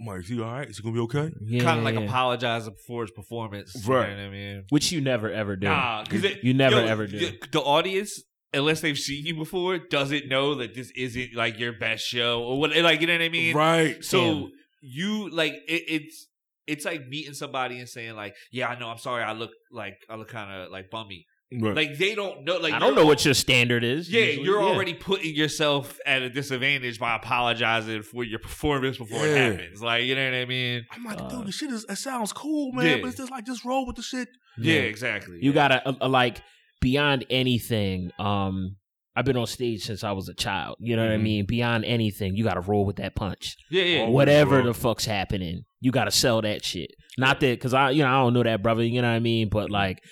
"I'm 0.00 0.06
like, 0.06 0.20
is 0.20 0.28
he 0.28 0.40
all 0.40 0.52
right? 0.52 0.68
Is 0.68 0.76
he 0.78 0.82
gonna 0.82 0.94
be 0.94 1.00
okay?" 1.00 1.30
Yeah, 1.40 1.62
kind 1.62 1.78
of 1.78 1.84
like 1.84 1.94
yeah. 1.94 2.02
apologizing 2.02 2.74
for 2.86 3.02
his 3.02 3.10
performance. 3.10 3.74
right? 3.76 3.84
You 3.86 3.94
Right. 3.94 4.10
know 4.10 4.16
what 4.16 4.26
I 4.26 4.30
mean? 4.30 4.64
Which 4.70 4.92
you 4.92 5.00
never 5.00 5.30
ever 5.30 5.56
do. 5.56 5.66
Nah, 5.68 6.04
because 6.04 6.24
You 6.42 6.54
never 6.54 6.76
ever 6.80 7.06
do. 7.06 7.18
The, 7.18 7.38
the 7.52 7.60
audience, 7.60 8.22
unless 8.52 8.80
they've 8.80 8.98
seen 8.98 9.24
you 9.26 9.34
before, 9.36 9.78
doesn't 9.78 10.28
know 10.28 10.54
that 10.56 10.74
this 10.74 10.90
isn't 10.96 11.34
like 11.34 11.58
your 11.58 11.72
best 11.72 12.04
show 12.04 12.42
or 12.42 12.58
what. 12.60 12.74
Like 12.76 13.00
you 13.00 13.06
know 13.06 13.14
what 13.14 13.22
I 13.22 13.28
mean? 13.28 13.56
right. 13.56 14.04
So 14.04 14.18
Damn. 14.20 14.50
you 14.82 15.30
like 15.30 15.54
it, 15.68 15.82
it's 15.88 16.26
it's 16.66 16.84
like 16.84 17.06
meeting 17.08 17.34
somebody 17.34 17.78
and 17.78 17.88
saying 17.88 18.14
like, 18.16 18.34
yeah, 18.50 18.68
I 18.68 18.78
know, 18.78 18.88
I'm 18.88 18.98
sorry, 18.98 19.22
I 19.22 19.32
look 19.32 19.50
like 19.70 19.96
I 20.08 20.16
look 20.16 20.28
kind 20.28 20.50
of 20.62 20.70
like 20.72 20.90
bummy. 20.90 21.26
Right. 21.52 21.76
Like 21.76 21.98
they 21.98 22.14
don't 22.16 22.44
know. 22.44 22.56
Like 22.56 22.72
I 22.74 22.78
don't 22.80 22.94
know 22.96 23.06
what 23.06 23.24
your 23.24 23.34
standard 23.34 23.84
is. 23.84 24.10
Yeah, 24.10 24.22
usually. 24.22 24.44
you're 24.46 24.62
already 24.62 24.94
putting 24.94 25.34
yourself 25.36 25.98
at 26.04 26.22
a 26.22 26.28
disadvantage 26.30 26.98
by 26.98 27.14
apologizing 27.14 28.02
for 28.02 28.24
your 28.24 28.40
performance 28.40 28.98
before 28.98 29.24
Yeah. 29.26 29.34
it 29.50 29.52
happens. 29.60 29.82
Like 29.82 30.04
you 30.04 30.16
know 30.16 30.24
what 30.24 30.34
I 30.36 30.44
mean? 30.46 30.84
I'm 30.90 31.04
like, 31.04 31.20
Uh, 31.20 31.28
dude, 31.28 31.46
the 31.46 31.52
shit 31.52 31.70
is 31.70 31.84
it 31.88 31.96
sounds 31.96 32.32
cool, 32.32 32.72
man, 32.72 32.86
Yeah. 32.86 32.96
but 33.02 33.08
it's 33.08 33.18
just 33.18 33.30
like 33.30 33.46
just 33.46 33.64
roll 33.64 33.86
with 33.86 33.96
the 33.96 34.02
shit. 34.02 34.28
Yeah, 34.58 34.80
exactly. 34.80 35.36
You 35.42 35.50
yeah. 35.50 35.54
gotta 35.54 35.88
uh, 35.88 35.94
uh, 36.00 36.08
like 36.08 36.42
beyond 36.80 37.24
anything. 37.30 38.10
Um, 38.18 38.76
I've 39.14 39.24
been 39.24 39.36
on 39.36 39.46
stage 39.46 39.84
since 39.84 40.02
I 40.02 40.10
was 40.10 40.28
a 40.28 40.34
child. 40.34 40.76
You 40.80 40.96
know 40.96 41.04
what 41.04 41.12
I 41.12 41.18
Mhm. 41.18 41.22
mean? 41.22 41.46
Beyond 41.46 41.84
anything, 41.84 42.34
you 42.34 42.42
gotta 42.42 42.60
roll 42.62 42.84
with 42.84 42.96
that 42.96 43.14
punch. 43.14 43.56
yeah, 43.70 43.84
yeah. 43.84 44.06
Whatever 44.08 44.62
the 44.62 44.74
fuck's 44.74 45.04
happening, 45.04 45.64
you 45.80 45.92
gotta 45.92 46.10
sell 46.10 46.42
that 46.42 46.64
shit. 46.64 46.90
Not 47.16 47.38
that 47.40 47.52
because 47.58 47.74
I, 47.74 47.90
you 47.90 48.02
know, 48.02 48.08
I 48.08 48.22
don't 48.22 48.34
know 48.34 48.42
that 48.42 48.60
brother. 48.62 48.82
You 48.82 49.02
know 49.02 49.08
what 49.08 49.14
I 49.14 49.20
mean? 49.20 49.48
But 49.50 49.70
like, 49.70 50.02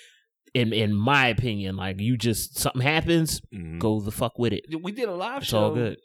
in 0.53 0.71
in 0.73 0.93
my 0.93 1.27
opinion, 1.27 1.75
like 1.77 1.99
you 1.99 2.17
just 2.17 2.57
something 2.57 2.81
happens, 2.81 3.41
Mhm. 3.53 3.79
go 3.79 3.99
the 3.99 4.11
fuck 4.11 4.37
with 4.37 4.53
it. 4.53 4.65
we 4.81 4.91
did 4.91 5.09
a 5.09 5.13
live 5.15 5.41
It's 5.41 5.47
show 5.51 5.63
all 5.63 5.73
good. 5.73 5.97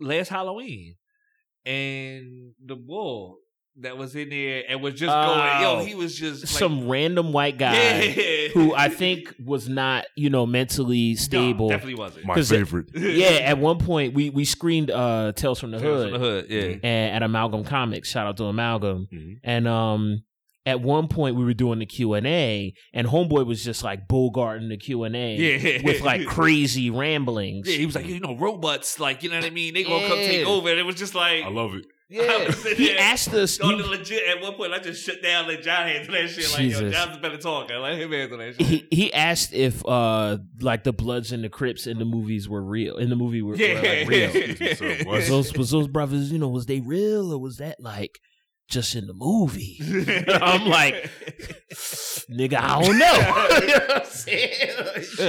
last 0.00 0.28
Halloween, 0.28 0.96
and 1.64 2.52
the 2.64 2.76
bull 2.76 3.38
that 3.76 3.96
was 3.96 4.14
in 4.14 4.28
there 4.28 4.64
and 4.68 4.82
was 4.82 4.92
just 4.94 5.14
Oh. 5.14 5.34
going, 5.34 5.62
yo, 5.62 5.84
he 5.84 5.94
was 5.94 6.14
just 6.18 6.42
like, 6.42 6.48
Some 6.58 6.88
random 6.88 7.32
white 7.32 7.56
guy 7.56 8.02
yeah. 8.02 8.48
who 8.48 8.74
I 8.74 8.90
think 8.90 9.34
was 9.42 9.66
not, 9.66 10.04
you 10.14 10.28
know, 10.28 10.44
mentally 10.44 11.14
stable. 11.14 11.68
No, 11.68 11.76
definitely 11.76 11.94
wasn't. 11.94 12.26
My 12.26 12.34
'Cause 12.34 12.52
it- 12.52 12.56
favorite. 12.56 12.90
yeah, 12.94 13.28
at 13.44 13.56
one 13.58 13.78
point 13.78 14.12
we 14.12 14.28
we 14.28 14.44
screened 14.44 14.90
uh 14.90 15.32
Tales 15.32 15.58
from 15.58 15.70
the 15.70 15.78
Tales 15.78 16.04
Hood, 16.04 16.12
from 16.12 16.20
the 16.20 16.26
hood, 16.26 16.46
yeah. 16.50 16.76
and 16.82 17.16
at 17.16 17.22
Amalgam 17.22 17.64
Comics. 17.64 18.10
Shout 18.10 18.26
out 18.26 18.36
to 18.38 18.44
Amalgam. 18.44 19.08
Mhm. 19.10 19.38
And 19.42 19.66
um 19.66 20.22
at 20.64 20.80
one 20.80 21.08
point 21.08 21.34
we 21.36 21.44
were 21.44 21.54
doing 21.54 21.78
the 21.80 21.86
Q&A 21.86 22.72
and 22.94 23.06
homeboy 23.06 23.44
was 23.46 23.64
just 23.64 23.82
like 23.82 24.06
Bogarting 24.08 24.68
the 24.68 24.76
Q&A 24.76 25.36
Yeah. 25.36 25.82
with 25.84 26.02
like 26.02 26.26
crazy 26.26 26.90
ramblings. 26.90 27.68
Yeah, 27.68 27.76
he 27.78 27.86
was 27.86 27.94
like, 27.94 28.06
you 28.06 28.20
know, 28.20 28.36
robots, 28.36 29.00
like, 29.00 29.22
you 29.22 29.30
know 29.30 29.36
what 29.36 29.44
I 29.44 29.50
mean? 29.50 29.74
They 29.74 29.82
gonna 29.84 30.06
come 30.08 30.18
take 30.18 30.46
over. 30.46 30.68
And 30.70 30.78
it 30.78 30.84
was 30.84 30.96
just 30.96 31.14
like, 31.14 31.44
I 31.44 31.48
love 31.48 31.74
it. 31.74 31.86
I 32.14 32.44
was 32.46 32.58
sitting 32.58 32.76
He 32.76 32.88
there 32.88 32.98
asked 33.00 33.32
us 33.32 33.58
on 33.58 33.74
he, 33.76 33.82
the 33.82 33.88
legit, 33.88 34.28
at 34.28 34.42
one 34.42 34.52
point, 34.54 34.72
I 34.74 34.78
just 34.80 35.02
shut 35.02 35.22
down, 35.22 35.48
let 35.48 35.62
John 35.62 35.88
handle 35.88 36.12
that 36.14 36.28
shit. 36.28 36.44
Like, 36.52 36.58
yo, 36.60 36.68
Jesus. 36.68 36.94
John's 36.94 37.16
a 37.16 37.20
better 37.20 37.38
talker. 37.38 37.78
Let 37.78 37.98
him 37.98 38.12
handle 38.12 38.36
that 38.38 38.54
shit. 38.56 38.66
he 38.66 38.86
he 38.90 39.12
asked 39.14 39.54
if 39.54 39.82
uh 39.88 40.36
like 40.60 40.84
the 40.84 40.92
Bloods 40.92 41.32
and 41.32 41.42
the 41.42 41.48
Crips 41.48 41.86
in 41.86 41.98
the 41.98 42.04
movies 42.04 42.48
were 42.50 42.62
real. 42.62 42.98
In 42.98 43.08
the 43.08 43.16
movie 43.16 43.40
were, 43.40 43.52
were 43.52 43.56
Yeah. 43.56 43.80
like 43.80 44.08
real. 44.08 44.76
So, 44.76 44.86
was 44.86 45.04
what's- 45.06 45.28
those 45.28 45.56
was 45.56 45.70
those 45.70 45.88
brothers, 45.88 46.30
you 46.30 46.38
know, 46.38 46.48
was 46.50 46.66
they 46.66 46.80
real 46.80 47.32
or 47.32 47.38
was 47.38 47.56
that 47.56 47.80
like 47.80 48.20
just 48.72 48.94
in 48.96 49.06
the 49.06 49.12
movie? 49.14 49.78
I'm 50.28 50.66
like, 50.68 51.08
nigga, 52.30 52.54
I 52.58 52.82
don't 52.82 52.98
know. 52.98 53.58
You 53.62 53.66
know 53.68 53.84
what 53.86 53.96
I'm 53.98 54.04
saying? 54.04 54.70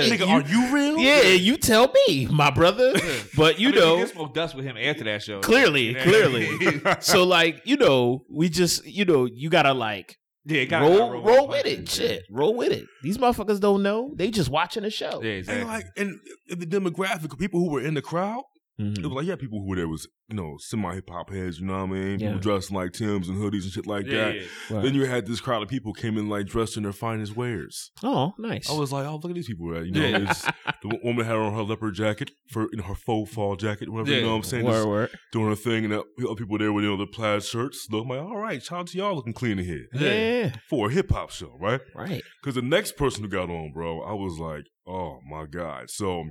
Nigga, 0.09 0.19
You- 0.19 0.25
are 0.27 0.41
you 0.41 0.73
real? 0.73 0.97
Yeah, 0.97 1.21
you 1.29 1.57
tell 1.57 1.91
me, 2.07 2.25
my 2.27 2.49
brother. 2.49 2.93
But 3.35 3.59
you 3.59 3.69
I 3.69 3.71
mean, 3.71 3.79
know, 3.79 3.95
we 3.97 4.01
did 4.03 4.09
smoke 4.13 4.33
dust 4.33 4.55
with 4.55 4.65
him 4.65 4.77
after 4.77 5.03
that 5.05 5.21
show. 5.21 5.41
clearly, 5.41 5.87
You 5.87 5.93
know? 5.93 6.03
clearly. 6.03 6.81
so 7.01 7.23
like, 7.23 7.61
you 7.65 7.77
know, 7.77 8.23
we 8.29 8.49
just, 8.49 8.85
you 8.85 9.05
know, 9.05 9.25
you 9.25 9.49
gotta 9.49 9.73
like 9.73 10.17
yeah, 10.45 10.65
gotta, 10.65 10.85
roll, 10.85 10.97
gotta 10.97 11.19
roll, 11.19 11.47
with 11.47 11.63
with 11.65 11.73
it. 11.79 11.89
Shit, 11.89 12.23
roll 12.29 12.55
with 12.55 12.71
it. 12.71 12.85
These 13.01 13.17
motherfuckers 13.17 13.59
don't 13.59 13.81
know. 13.83 14.13
They 14.15 14.29
just 14.31 14.49
watching 14.49 14.83
the 14.83 14.89
show. 14.89 15.21
Yeah, 15.23 15.29
And 15.31 15.39
exactly. 15.39 15.65
like, 15.65 15.85
and 15.97 16.19
the 16.49 16.65
demographic 16.65 17.31
of 17.31 17.39
people 17.39 17.59
who 17.61 17.69
were 17.71 17.81
in 17.81 17.93
the 17.93 18.01
crowd, 18.01 18.43
Mhm. 18.81 18.97
it 18.97 19.03
was 19.03 19.11
like, 19.13 19.25
yeah, 19.27 19.35
people 19.35 19.59
who 19.59 19.67
were 19.69 19.75
there 19.75 19.87
was, 19.87 20.07
you 20.29 20.35
know, 20.35 20.55
semi 20.57 20.95
hip 20.95 21.07
hop 21.09 21.29
heads, 21.31 21.59
you 21.59 21.65
know 21.67 21.73
what 21.85 21.95
I 21.95 21.99
mean? 21.99 22.17
People 22.19 22.33
Yeah. 22.35 22.39
dressed 22.39 22.71
in, 22.71 22.75
like 22.75 22.91
Tims 22.93 23.29
and 23.29 23.37
hoodies 23.37 23.63
and 23.63 23.71
shit 23.71 23.85
like 23.85 24.07
yeah, 24.07 24.13
that. 24.25 24.35
yeah. 24.35 24.41
Right. 24.71 24.83
Then 24.83 24.95
you 24.95 25.05
had 25.05 25.27
this 25.27 25.39
crowd 25.39 25.61
of 25.61 25.69
people 25.69 25.93
came 25.93 26.17
in 26.17 26.27
like 26.27 26.47
dressed 26.47 26.75
in 26.75 26.81
their 26.83 26.91
finest 26.91 27.35
wares. 27.35 27.91
Oh, 28.01 28.33
nice. 28.39 28.67
I 28.69 28.73
was 28.73 28.91
like, 28.91 29.05
oh, 29.05 29.15
look 29.17 29.25
at 29.29 29.35
these 29.35 29.45
people. 29.47 29.69
Right? 29.69 29.85
You 29.85 29.91
know, 29.91 30.01
Yeah. 30.07 30.33
the 30.81 30.99
woman 31.03 31.23
had 31.25 31.35
on 31.35 31.53
her 31.53 31.61
leopard 31.61 31.93
jacket 31.93 32.31
for 32.49 32.63
you 32.71 32.77
know, 32.77 32.83
her 32.85 32.95
faux 32.95 33.31
fall 33.31 33.55
jacket, 33.55 33.89
whatever. 33.89 34.09
Yeah. 34.09 34.17
You 34.17 34.23
know 34.23 34.29
what 34.31 34.35
I'm 34.37 34.43
saying? 34.43 34.65
word, 34.65 34.87
word. 34.87 35.09
doing 35.31 35.49
her 35.49 35.55
thing, 35.55 35.83
and 35.85 35.93
the 35.93 36.03
other 36.27 36.35
people 36.35 36.57
there 36.57 36.73
with 36.73 36.83
you 36.83 36.89
know 36.89 36.97
the 36.97 37.05
plaid 37.05 37.43
shirts. 37.43 37.87
So 37.91 37.99
I'm 37.99 38.07
like, 38.07 38.19
all 38.21 38.37
right, 38.37 38.61
shout 38.63 38.79
out 38.79 38.87
to 38.87 38.97
y'all 38.97 39.15
looking 39.15 39.33
clean 39.33 39.59
in 39.59 39.65
here 39.65 39.85
Yeah, 39.93 40.55
for 40.67 40.89
a 40.89 40.91
hip 40.91 41.11
hop 41.11 41.29
show, 41.29 41.55
right? 41.59 41.81
right. 41.95 42.23
Because 42.41 42.55
the 42.55 42.63
next 42.63 42.97
person 42.97 43.23
who 43.23 43.29
got 43.29 43.51
on, 43.51 43.71
bro, 43.71 44.01
I 44.01 44.13
was 44.13 44.39
like, 44.39 44.65
oh 44.87 45.19
my 45.29 45.45
god. 45.45 45.91
So, 45.91 46.25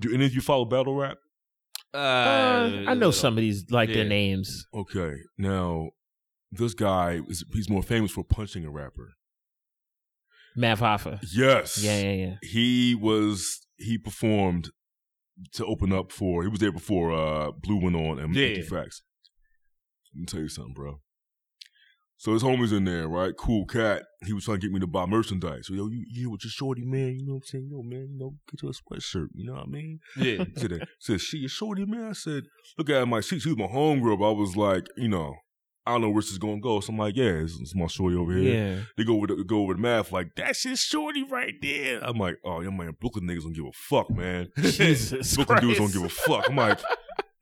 do 0.00 0.14
any 0.14 0.24
of 0.24 0.34
you 0.34 0.40
follow 0.40 0.64
battle 0.64 0.94
rap? 0.94 1.18
Uh, 1.94 2.84
I 2.86 2.94
know 2.94 3.10
some 3.10 3.34
of 3.34 3.40
these 3.40 3.70
like 3.70 3.88
Yeah. 3.88 3.96
their 3.96 4.04
names. 4.04 4.66
Okay, 4.74 5.14
now 5.38 5.90
this 6.52 6.74
guy 6.74 7.20
is 7.28 7.44
he's 7.52 7.68
more 7.70 7.82
famous 7.82 8.10
for 8.10 8.24
punching 8.24 8.64
a 8.64 8.70
rapper. 8.70 9.12
Math 10.56 10.80
Hoffa. 10.80 11.20
Yes. 11.34 11.78
Yeah, 11.82 12.00
yeah, 12.00 12.12
yeah. 12.12 12.34
He 12.42 12.94
was 12.94 13.66
he 13.76 13.96
performed 13.96 14.70
to 15.52 15.64
open 15.64 15.92
up 15.92 16.10
for 16.10 16.42
he 16.42 16.48
was 16.48 16.58
there 16.60 16.72
before 16.72 17.12
uh 17.12 17.52
Blu 17.52 17.80
went 17.80 17.96
on 17.96 18.18
and 18.18 18.34
Yeah. 18.34 18.62
Facts. 18.62 19.02
Let 20.14 20.20
me 20.20 20.26
tell 20.26 20.40
you 20.40 20.48
something, 20.48 20.74
bro. 20.74 21.00
So 22.18 22.32
his 22.32 22.42
homie's 22.42 22.72
in 22.72 22.84
there, 22.84 23.06
right? 23.06 23.32
Cool 23.36 23.64
cat. 23.64 24.02
He 24.26 24.32
was 24.32 24.44
trying 24.44 24.58
to 24.58 24.66
get 24.66 24.72
me 24.72 24.80
to 24.80 24.88
buy 24.88 25.06
merchandise. 25.06 25.68
So 25.68 25.74
yo, 25.74 25.86
you 25.86 26.04
you 26.10 26.30
with 26.30 26.44
your 26.44 26.50
shorty, 26.50 26.84
man. 26.84 27.16
You 27.16 27.24
know 27.24 27.34
what 27.34 27.44
I'm 27.44 27.46
saying? 27.46 27.68
Yo, 27.70 27.82
man, 27.82 28.08
you 28.10 28.18
know, 28.18 28.34
get 28.50 28.60
you 28.60 28.68
a 28.68 28.72
sweatshirt. 28.72 29.28
You 29.34 29.46
know 29.46 29.54
what 29.54 29.66
I 29.68 29.70
mean? 29.70 30.00
Yeah. 30.16 30.44
He 30.44 30.60
said, 30.60 30.88
said 30.98 31.20
she 31.20 31.44
a 31.44 31.48
shorty, 31.48 31.86
man. 31.86 32.08
I 32.08 32.12
said, 32.12 32.42
look 32.76 32.90
at 32.90 33.06
my 33.06 33.20
she, 33.20 33.38
she 33.38 33.50
was 33.50 33.56
my 33.56 33.66
homegirl, 33.66 34.18
but 34.18 34.30
I 34.30 34.32
was 34.32 34.56
like, 34.56 34.88
you 34.96 35.08
know, 35.08 35.36
I 35.86 35.92
don't 35.92 36.02
know 36.02 36.10
where 36.10 36.20
this 36.20 36.32
is 36.32 36.38
gonna 36.38 36.60
go. 36.60 36.80
So 36.80 36.92
I'm 36.92 36.98
like, 36.98 37.16
yeah, 37.16 37.32
this 37.40 37.52
is 37.52 37.74
my 37.76 37.86
shorty 37.86 38.16
over 38.16 38.32
here. 38.32 38.52
Yeah. 38.52 38.80
They 38.96 39.04
go 39.04 39.14
over 39.14 39.28
the, 39.28 39.44
go 39.44 39.62
over 39.62 39.74
the 39.74 39.80
math 39.80 40.10
like 40.10 40.30
that's 40.36 40.64
his 40.64 40.80
shorty 40.80 41.22
right 41.22 41.54
there. 41.62 42.00
I'm 42.02 42.18
like, 42.18 42.38
oh, 42.44 42.60
yeah, 42.60 42.70
man, 42.70 42.96
Brooklyn 43.00 43.26
niggas 43.26 43.44
don't 43.44 43.54
give 43.54 43.64
a 43.64 43.72
fuck, 43.72 44.10
man. 44.10 44.48
Jesus 44.58 45.36
Brooklyn 45.36 45.60
dudes 45.60 45.78
don't 45.78 45.92
give 45.92 46.02
a 46.02 46.08
fuck. 46.08 46.50
I'm 46.50 46.56
like, 46.56 46.80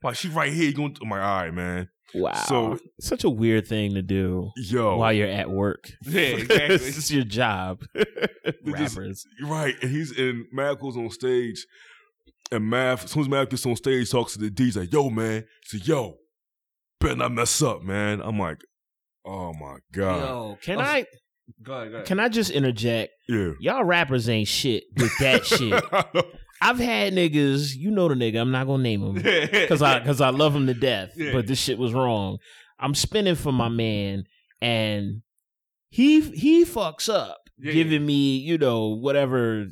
Like 0.03 0.15
she 0.15 0.29
right 0.29 0.51
here. 0.51 0.65
You 0.65 0.73
going? 0.73 0.95
I'm 1.01 1.09
like, 1.09 1.21
all 1.21 1.41
right, 1.41 1.53
man. 1.53 1.89
Wow. 2.13 2.33
So- 2.33 2.79
such 2.99 3.23
a 3.23 3.29
weird 3.29 3.67
thing 3.67 3.93
to 3.95 4.01
do 4.01 4.51
Yo, 4.55 4.97
while 4.97 5.11
you're 5.11 5.27
at 5.27 5.49
work. 5.49 5.91
Yeah, 6.05 6.21
exactly. 6.21 6.77
this 6.77 6.97
is 6.97 7.11
your 7.11 7.23
job. 7.25 7.83
Rappers. 8.65 9.25
You're 9.39 9.49
right. 9.49 9.75
And 9.81 9.91
he's 9.91 10.17
in 10.17 10.45
Math 10.51 10.79
goes 10.79 10.95
on 10.97 11.09
stage, 11.09 11.65
and 12.51 12.69
Math, 12.69 13.05
as 13.05 13.11
soon 13.11 13.23
as 13.23 13.29
Math 13.29 13.49
gets 13.49 13.65
on 13.65 13.75
stage, 13.75 14.09
talks 14.09 14.33
to 14.33 14.39
the 14.39 14.49
D. 14.49 14.65
He's 14.65 14.77
like, 14.77 14.91
"Yo, 14.91 15.09
man." 15.09 15.43
He 15.69 15.77
said, 15.79 15.87
"Yo, 15.87 16.15
better 16.99 17.15
not 17.17 17.31
mess 17.33 17.61
up, 17.61 17.81
man." 17.83 18.21
I'm 18.21 18.39
like, 18.39 18.61
"Oh 19.25 19.53
my 19.53 19.77
god." 19.91 20.19
Yo, 20.23 20.57
Can 20.61 20.77
oh, 20.79 20.81
I 20.81 21.05
Go 21.63 21.73
ahead, 21.73 21.89
go 21.91 21.95
ahead. 21.95 22.07
can 22.07 22.19
I 22.19 22.29
just 22.29 22.51
interject? 22.51 23.11
Yeah. 23.29 23.51
Y'all 23.59 23.83
rappers 23.83 24.27
ain't 24.29 24.47
shit 24.49 24.83
with 24.97 25.17
that 25.19 25.45
shit. 25.45 25.83
I've 26.61 26.79
had 26.79 27.13
niggas, 27.13 27.75
you 27.75 27.91
know 27.91 28.07
the 28.07 28.15
nigga, 28.15 28.39
I'm 28.41 28.51
not 28.51 28.67
gonna 28.67 28.83
name 28.83 29.01
him. 29.17 29.67
Cause 29.67 29.81
I 29.81 29.99
cause 30.03 30.21
I 30.21 30.29
love 30.29 30.55
him 30.55 30.67
to 30.67 30.73
death. 30.73 31.11
Yeah. 31.15 31.33
But 31.33 31.47
this 31.47 31.59
shit 31.59 31.77
was 31.77 31.93
wrong. 31.93 32.37
I'm 32.79 32.95
spinning 32.95 33.35
for 33.35 33.51
my 33.51 33.69
man 33.69 34.23
and 34.61 35.21
he 35.89 36.21
he 36.21 36.65
fucks 36.65 37.13
up. 37.13 37.37
Yeah. 37.59 37.73
Giving 37.73 38.05
me, 38.05 38.37
you 38.37 38.57
know, 38.57 38.89
whatever 38.89 39.67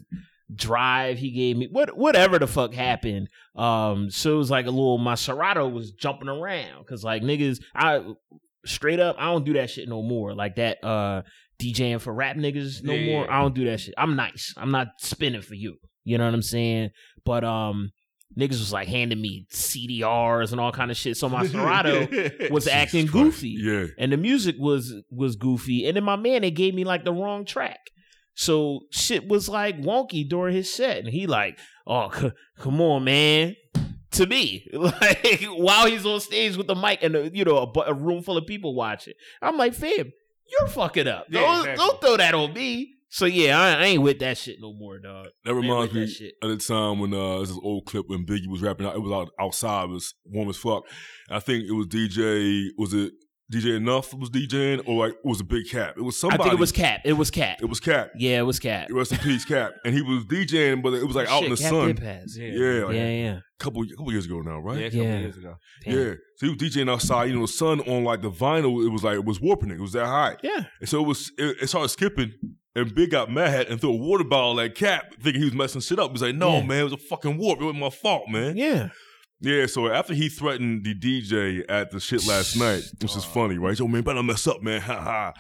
drive 0.53 1.17
he 1.17 1.31
gave 1.31 1.57
me, 1.57 1.67
what 1.71 1.95
whatever 1.97 2.39
the 2.39 2.47
fuck 2.47 2.73
happened. 2.73 3.29
Um, 3.55 4.09
so 4.09 4.33
it 4.33 4.37
was 4.37 4.51
like 4.51 4.65
a 4.67 4.71
little 4.71 4.97
my 4.97 5.15
Serato 5.15 5.67
was 5.67 5.91
jumping 5.91 6.29
around. 6.29 6.85
Cause 6.87 7.03
like 7.03 7.21
niggas, 7.23 7.61
I 7.75 8.03
straight 8.65 8.99
up, 8.99 9.15
I 9.19 9.25
don't 9.25 9.45
do 9.45 9.53
that 9.53 9.69
shit 9.69 9.87
no 9.89 10.01
more. 10.01 10.33
Like 10.35 10.55
that 10.55 10.83
uh 10.83 11.23
DJing 11.59 12.01
for 12.01 12.13
rap 12.13 12.35
niggas 12.35 12.83
no 12.83 12.93
Yeah, 12.93 13.05
more. 13.13 13.25
yeah. 13.25 13.37
I 13.37 13.41
don't 13.41 13.55
do 13.55 13.65
that 13.65 13.79
shit. 13.79 13.93
I'm 13.97 14.15
nice. 14.15 14.53
I'm 14.57 14.71
not 14.71 14.87
spinning 14.99 15.41
for 15.41 15.55
you. 15.55 15.77
You 16.05 16.17
know 16.17 16.25
what 16.25 16.33
I'm 16.33 16.41
saying? 16.41 16.91
But 17.25 17.43
um 17.43 17.91
niggas 18.37 18.59
was 18.59 18.73
like 18.73 18.87
handing 18.87 19.21
me 19.21 19.47
CDRs 19.51 20.51
and 20.51 20.59
all 20.59 20.71
kind 20.71 20.91
of 20.91 20.97
shit. 20.97 21.17
So 21.17 21.29
my 21.29 21.45
Serato 21.47 22.07
was 22.51 22.67
acting 22.67 23.05
goofy. 23.07 23.55
Yeah. 23.59 23.87
And 23.97 24.11
the 24.11 24.17
music 24.17 24.55
was 24.57 24.93
was 25.09 25.35
goofy. 25.35 25.87
And 25.87 25.97
then 25.97 26.03
my 26.03 26.15
man, 26.15 26.41
they 26.41 26.51
gave 26.51 26.73
me 26.73 26.83
like 26.83 27.05
the 27.05 27.13
wrong 27.13 27.45
track. 27.45 27.79
So 28.35 28.81
shit 28.91 29.27
was 29.27 29.47
like 29.47 29.79
wonky 29.81 30.27
during 30.27 30.55
his 30.55 30.73
set. 30.73 30.97
And 30.97 31.07
he 31.07 31.25
like, 31.25 31.57
oh, 31.87 32.11
c- 32.11 32.31
come 32.59 32.81
on, 32.81 33.05
man. 33.05 33.55
To 34.11 34.25
me, 34.25 34.65
like 34.73 35.43
while 35.49 35.87
he's 35.87 36.05
on 36.05 36.21
stage 36.21 36.55
with 36.55 36.67
the 36.67 36.75
mic 36.75 36.99
and 37.03 37.15
a, 37.17 37.29
you 37.35 37.43
know 37.43 37.57
a, 37.57 37.79
a 37.81 37.93
room 37.93 38.21
full 38.21 38.37
of 38.37 38.47
people 38.47 38.73
watching, 38.73 39.13
I'm 39.41 39.57
like, 39.57 39.73
fam, 39.73 40.13
you're 40.49 40.69
fucking 40.69 41.07
up. 41.07 41.25
Yeah, 41.29 41.41
don't, 41.41 41.59
exactly. 41.59 41.75
don't 41.85 42.01
throw 42.01 42.17
that 42.17 42.33
on 42.33 42.53
me. 42.53 42.94
So 43.15 43.25
yeah, 43.25 43.57
I, 43.57 43.75
I 43.75 43.85
ain't 43.85 44.01
with 44.01 44.19
that 44.19 44.37
shit 44.37 44.57
no 44.59 44.73
more, 44.73 44.99
dog. 44.99 45.27
That 45.45 45.55
reminds 45.55 45.93
me 45.93 46.01
that 46.01 46.07
shit. 46.07 46.33
of 46.41 46.49
the 46.49 46.57
time 46.57 46.99
when 46.99 47.13
uh, 47.13 47.39
this 47.39 47.49
is 47.49 47.57
old 47.63 47.85
clip 47.85 48.09
when 48.09 48.25
Biggie 48.25 48.49
was 48.49 48.61
rapping. 48.61 48.85
out. 48.85 48.93
It 48.93 48.99
was 48.99 49.09
out 49.13 49.29
outside. 49.39 49.85
It 49.85 49.91
was 49.91 50.15
warm 50.25 50.49
as 50.49 50.57
fuck. 50.57 50.83
I 51.29 51.39
think 51.39 51.63
it 51.63 51.71
was 51.71 51.87
DJ. 51.87 52.71
Was 52.77 52.93
it 52.93 53.13
DJ 53.49 53.77
Enough? 53.77 54.13
Was 54.15 54.29
DJing 54.31 54.85
or 54.85 55.07
like 55.07 55.13
it 55.13 55.19
was 55.23 55.39
a 55.39 55.45
Big 55.45 55.69
Cap? 55.69 55.93
It 55.95 56.01
was 56.01 56.19
somebody. 56.19 56.41
I 56.41 56.43
think 56.43 56.55
it 56.55 56.59
was 56.59 56.73
Cap. 56.73 57.01
It 57.05 57.13
was 57.13 57.31
Cap. 57.31 57.59
It 57.61 57.69
was 57.69 57.79
Cap. 57.79 58.11
yeah, 58.17 58.39
it 58.39 58.41
was 58.41 58.59
Cap. 58.59 58.89
Rest 58.91 59.13
in 59.13 59.19
peace, 59.19 59.45
Cap. 59.45 59.71
And 59.85 59.93
he 59.93 60.01
was 60.01 60.25
DJing, 60.25 60.83
but 60.83 60.93
it 60.93 61.07
was 61.07 61.15
like 61.15 61.29
out 61.29 61.45
in 61.45 61.51
the 61.51 61.55
Cap 61.55 61.69
sun. 61.69 61.87
did 61.87 62.01
pass. 62.01 62.35
Yeah. 62.37 62.47
Yeah, 62.49 62.83
like 62.83 62.95
yeah, 62.95 63.09
yeah. 63.09 63.39
couple 63.59 63.85
couple 63.95 64.11
years 64.11 64.25
ago 64.25 64.41
now, 64.41 64.59
right? 64.59 64.77
Yeah, 64.77 64.85
a 64.87 64.89
couple 64.89 65.05
Yeah. 65.05 65.19
years 65.19 65.37
ago. 65.37 65.55
Damn. 65.85 65.97
Yeah. 65.97 66.13
So 66.35 66.47
he 66.47 66.49
was 66.49 66.57
DJing 66.57 66.91
outside. 66.91 67.29
You 67.29 67.35
know, 67.35 67.43
the 67.43 67.47
sun 67.47 67.79
on 67.79 68.03
like 68.03 68.21
the 68.21 68.29
vinyl. 68.29 68.85
It 68.85 68.89
was 68.89 69.05
like 69.05 69.15
it 69.15 69.23
was 69.23 69.39
warping 69.39 69.71
it. 69.71 69.75
It 69.75 69.81
was 69.81 69.93
that 69.93 70.05
high. 70.05 70.35
Yeah. 70.43 70.65
And 70.81 70.89
so 70.89 71.01
it 71.01 71.07
was. 71.07 71.31
It, 71.37 71.55
it 71.61 71.67
started 71.69 71.87
skipping. 71.87 72.33
And 72.75 72.93
Big 72.93 73.11
got 73.11 73.31
mad 73.31 73.67
and 73.67 73.79
threw 73.79 73.91
a 73.91 73.95
water 73.95 74.23
bottle 74.25 74.59
at 74.59 74.75
Cap, 74.75 75.13
thinking 75.21 75.41
he 75.41 75.45
was 75.45 75.53
messing 75.53 75.79
shit 75.81 75.97
up. 75.99 76.11
He's 76.11 76.21
like, 76.21 76.35
"No, 76.35 76.57
Yeah. 76.57 76.65
man, 76.65 76.79
it 76.81 76.83
was 76.83 76.93
a 76.93 76.97
fucking 76.97 77.37
warp. 77.37 77.61
It 77.61 77.63
wasn't 77.65 77.79
my 77.81 77.89
fault, 77.89 78.23
man." 78.29 78.57
Yeah. 78.57 78.89
Yeah, 79.41 79.65
so 79.65 79.87
after 79.87 80.13
he 80.13 80.29
threatened 80.29 80.85
the 80.85 80.93
DJ 80.95 81.63
at 81.69 81.91
the 81.91 81.99
shit 81.99 82.25
last 82.27 82.55
night, 82.57 82.83
which 83.01 83.15
is 83.15 83.23
funny, 83.25 83.57
right? 83.57 83.77
Yo, 83.77 83.87
man, 83.87 84.01
better 84.01 84.23
mess 84.23 84.47
up, 84.47 84.61
man, 84.63 84.81
ha 84.89 84.99
ha. 85.01 85.33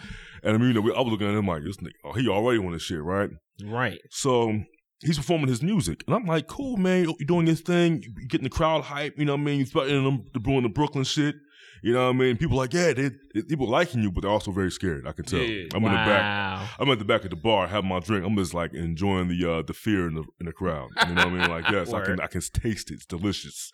And 0.43 0.53
I 0.55 0.57
mean, 0.57 0.67
you 0.69 0.73
know, 0.75 0.81
we- 0.81 0.93
I 0.93 0.99
was 1.01 1.11
looking 1.11 1.27
at 1.27 1.35
him 1.35 1.47
like 1.47 1.63
this 1.63 1.77
nigga. 1.77 1.91
Oh, 2.03 2.13
he 2.13 2.27
already 2.27 2.59
on 2.63 2.71
this 2.73 2.83
shit, 2.83 3.01
right? 3.01 3.29
Right. 3.63 3.99
So 4.11 4.61
he's 5.01 5.17
performing 5.17 5.47
his 5.47 5.63
music, 5.63 6.03
and 6.07 6.15
I'm 6.15 6.25
like, 6.25 6.47
cool, 6.47 6.77
man, 6.77 7.03
you're 7.05 7.15
doing 7.25 7.47
your 7.47 7.55
thing, 7.55 8.03
you 8.03 8.27
getting 8.27 8.43
the 8.43 8.49
crowd 8.49 8.83
hype, 8.83 9.15
you 9.17 9.25
know 9.25 9.33
what 9.35 9.41
I 9.41 9.45
mean? 9.45 9.59
You 9.59 9.65
threatening 9.65 10.03
them, 10.03 10.25
to 10.33 10.39
doing 10.39 10.63
the 10.63 10.69
Brooklyn 10.69 11.03
shit, 11.03 11.35
you 11.81 11.93
know 11.93 12.05
what 12.05 12.15
I 12.15 12.17
mean? 12.17 12.37
People 12.37 12.57
like, 12.57 12.73
yeah, 12.73 12.93
they, 12.93 13.11
they, 13.33 13.41
people 13.43 13.67
liking 13.67 14.01
you, 14.01 14.11
but 14.11 14.21
they're 14.21 14.31
also 14.31 14.51
very 14.51 14.71
scared. 14.71 15.07
I 15.07 15.11
can 15.11 15.25
tell. 15.25 15.39
Yeah. 15.39 15.67
I'm 15.73 15.83
in 15.83 15.91
the 15.91 15.97
back. 15.97 16.69
I'm 16.79 16.89
at 16.89 16.99
the 16.99 17.05
back 17.05 17.23
of 17.23 17.29
the 17.29 17.35
bar 17.35 17.67
having 17.67 17.89
my 17.89 17.99
drink. 17.99 18.25
I'm 18.25 18.35
just 18.35 18.53
like 18.53 18.73
enjoying 18.73 19.27
the 19.27 19.51
uh, 19.51 19.61
the 19.61 19.73
fear 19.73 20.07
in 20.07 20.15
the 20.15 20.23
in 20.39 20.45
the 20.45 20.53
crowd. 20.53 20.89
You 21.07 21.15
know 21.15 21.25
what 21.25 21.33
I 21.33 21.37
mean? 21.37 21.49
Like 21.49 21.69
yes, 21.71 21.93
I 21.93 22.03
can 22.03 22.19
I 22.19 22.27
can 22.27 22.41
taste 22.41 22.91
it. 22.91 22.95
It's 22.95 23.05
delicious. 23.05 23.71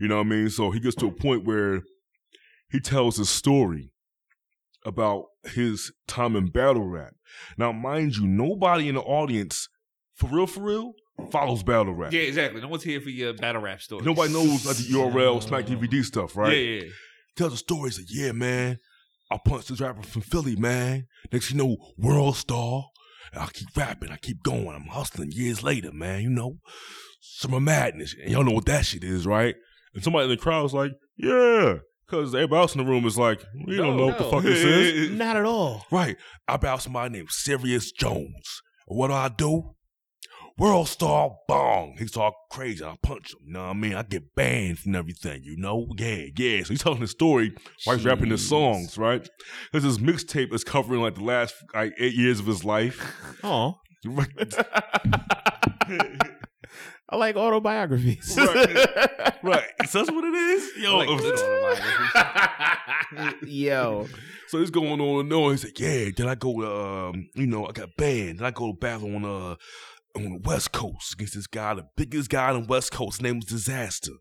You 0.00 0.08
know 0.08 0.16
what 0.16 0.26
I 0.26 0.30
mean? 0.30 0.50
So 0.50 0.70
he 0.70 0.80
gets 0.80 0.96
to 0.96 1.06
a 1.06 1.12
point 1.12 1.44
where 1.44 1.82
he 2.70 2.80
tells 2.80 3.18
a 3.18 3.26
story 3.26 3.92
about 4.84 5.26
his 5.44 5.92
time 6.06 6.36
in 6.36 6.46
battle 6.46 6.86
rap. 6.86 7.14
Now, 7.56 7.72
mind 7.72 8.16
you, 8.16 8.26
nobody 8.26 8.88
in 8.88 8.96
the 8.96 9.00
audience, 9.00 9.68
for 10.14 10.28
real, 10.28 10.46
for 10.46 10.62
real, 10.62 10.92
follows 11.30 11.62
battle 11.62 11.94
rap. 11.94 12.12
Yeah, 12.12 12.22
exactly. 12.22 12.60
No 12.60 12.68
one's 12.68 12.82
here 12.82 13.00
for 13.00 13.10
your 13.10 13.32
battle 13.32 13.62
rap 13.62 13.80
story. 13.80 14.04
Nobody 14.04 14.32
knows 14.32 14.66
like 14.66 14.76
the 14.76 14.84
URL, 14.84 15.42
Smack 15.42 15.66
DVD 15.66 16.04
stuff, 16.04 16.36
right? 16.36 16.52
Yeah, 16.52 16.82
yeah. 16.82 16.90
Tells 17.36 17.54
a 17.54 17.56
story. 17.56 17.90
He's 17.90 17.98
like, 17.98 18.06
yeah, 18.10 18.32
man, 18.32 18.78
I 19.30 19.38
punched 19.44 19.68
this 19.68 19.80
rapper 19.80 20.02
from 20.02 20.22
Philly, 20.22 20.56
man. 20.56 21.06
Next 21.32 21.50
you 21.50 21.56
know, 21.56 21.76
world 21.98 22.36
star. 22.36 22.84
And 23.32 23.42
I 23.42 23.46
keep 23.46 23.68
rapping, 23.76 24.10
I 24.10 24.16
keep 24.16 24.42
going. 24.42 24.68
I'm 24.68 24.86
hustling 24.86 25.32
years 25.32 25.62
later, 25.62 25.90
man. 25.92 26.22
You 26.22 26.30
know, 26.30 26.58
summer 27.20 27.60
madness. 27.60 28.14
And 28.20 28.30
y'all 28.30 28.44
know 28.44 28.52
what 28.52 28.66
that 28.66 28.86
shit 28.86 29.02
is, 29.02 29.26
right? 29.26 29.54
And 29.94 30.04
somebody 30.04 30.24
in 30.24 30.30
the 30.30 30.36
crowd 30.36 30.62
was 30.62 30.74
like, 30.74 30.92
yeah. 31.16 31.76
Because 32.06 32.34
everybody 32.34 32.60
else 32.60 32.74
in 32.74 32.84
the 32.84 32.90
room 32.90 33.06
is 33.06 33.16
like, 33.16 33.42
we 33.66 33.76
don't 33.76 33.96
know 33.96 34.06
what 34.06 34.18
the 34.18 34.24
fuck 34.24 34.42
this 34.42 34.62
is. 34.62 35.10
Not 35.18 35.36
at 35.36 35.44
all. 35.44 35.86
Right. 35.90 36.16
I 36.46 36.56
about 36.56 36.82
somebody 36.82 37.14
named 37.14 37.30
Serius 37.30 37.90
Jones. 37.92 38.62
And 38.88 38.98
what 38.98 39.08
do 39.08 39.14
I 39.14 39.28
do? 39.28 39.74
World 40.56 40.86
star 40.88 41.32
bong. 41.48 41.96
He's 41.98 42.16
all 42.16 42.32
crazy. 42.50 42.84
I 42.84 42.94
punch 43.02 43.32
him. 43.32 43.40
You 43.46 43.52
know 43.54 43.64
what 43.64 43.70
I 43.70 43.72
mean? 43.74 43.94
I 43.94 44.02
get 44.04 44.36
banned 44.36 44.78
from 44.78 44.94
everything, 44.94 45.42
you 45.42 45.56
know? 45.56 45.88
Yeah, 45.98 46.26
yeah. 46.36 46.62
So 46.62 46.68
he's 46.68 46.80
telling 46.82 47.00
the 47.00 47.08
story 47.08 47.52
while 47.84 47.96
he's 47.96 48.06
rapping 48.06 48.30
his 48.30 48.40
Jeez. 48.44 48.48
songs, 48.50 48.96
right? 48.96 49.28
Because 49.72 49.82
his 49.82 49.98
mixtape 49.98 50.54
is 50.54 50.62
covering 50.62 51.00
like 51.02 51.16
the 51.16 51.24
last 51.24 51.56
like 51.74 51.92
eight 51.98 52.14
years 52.14 52.38
of 52.38 52.46
his 52.46 52.64
life. 52.64 53.00
Oh. 53.42 53.74
I 57.08 57.16
like 57.16 57.36
autobiographies. 57.36 58.36
right. 59.42 59.64
So 59.88 59.98
that's 59.98 60.10
what 60.10 60.24
it 60.24 60.34
is. 60.34 60.70
Yo. 60.78 60.96
Like. 60.98 61.08
Yo. 63.46 64.08
So 64.48 64.58
it's 64.58 64.70
going 64.70 65.00
on 65.00 65.20
and 65.20 65.32
on. 65.32 65.50
He's 65.50 65.64
like, 65.64 65.78
yeah, 65.78 66.08
then 66.16 66.28
I 66.28 66.34
go 66.34 66.60
to, 66.60 66.66
um, 66.66 67.28
you 67.34 67.46
know, 67.46 67.66
I 67.66 67.72
got 67.72 67.90
banned. 67.96 68.38
Then 68.38 68.46
I 68.46 68.50
go 68.50 68.72
to 68.72 68.78
battle 68.78 69.14
on, 69.14 69.24
uh, 69.24 69.56
on 70.16 70.22
the 70.24 70.40
West 70.44 70.72
Coast 70.72 71.14
against 71.14 71.34
this 71.34 71.46
guy, 71.46 71.74
the 71.74 71.86
biggest 71.96 72.30
guy 72.30 72.50
on 72.50 72.62
the 72.62 72.68
West 72.68 72.92
Coast. 72.92 73.18
His 73.18 73.22
name 73.22 73.36
was 73.40 73.46
Dizaster. 73.46 74.14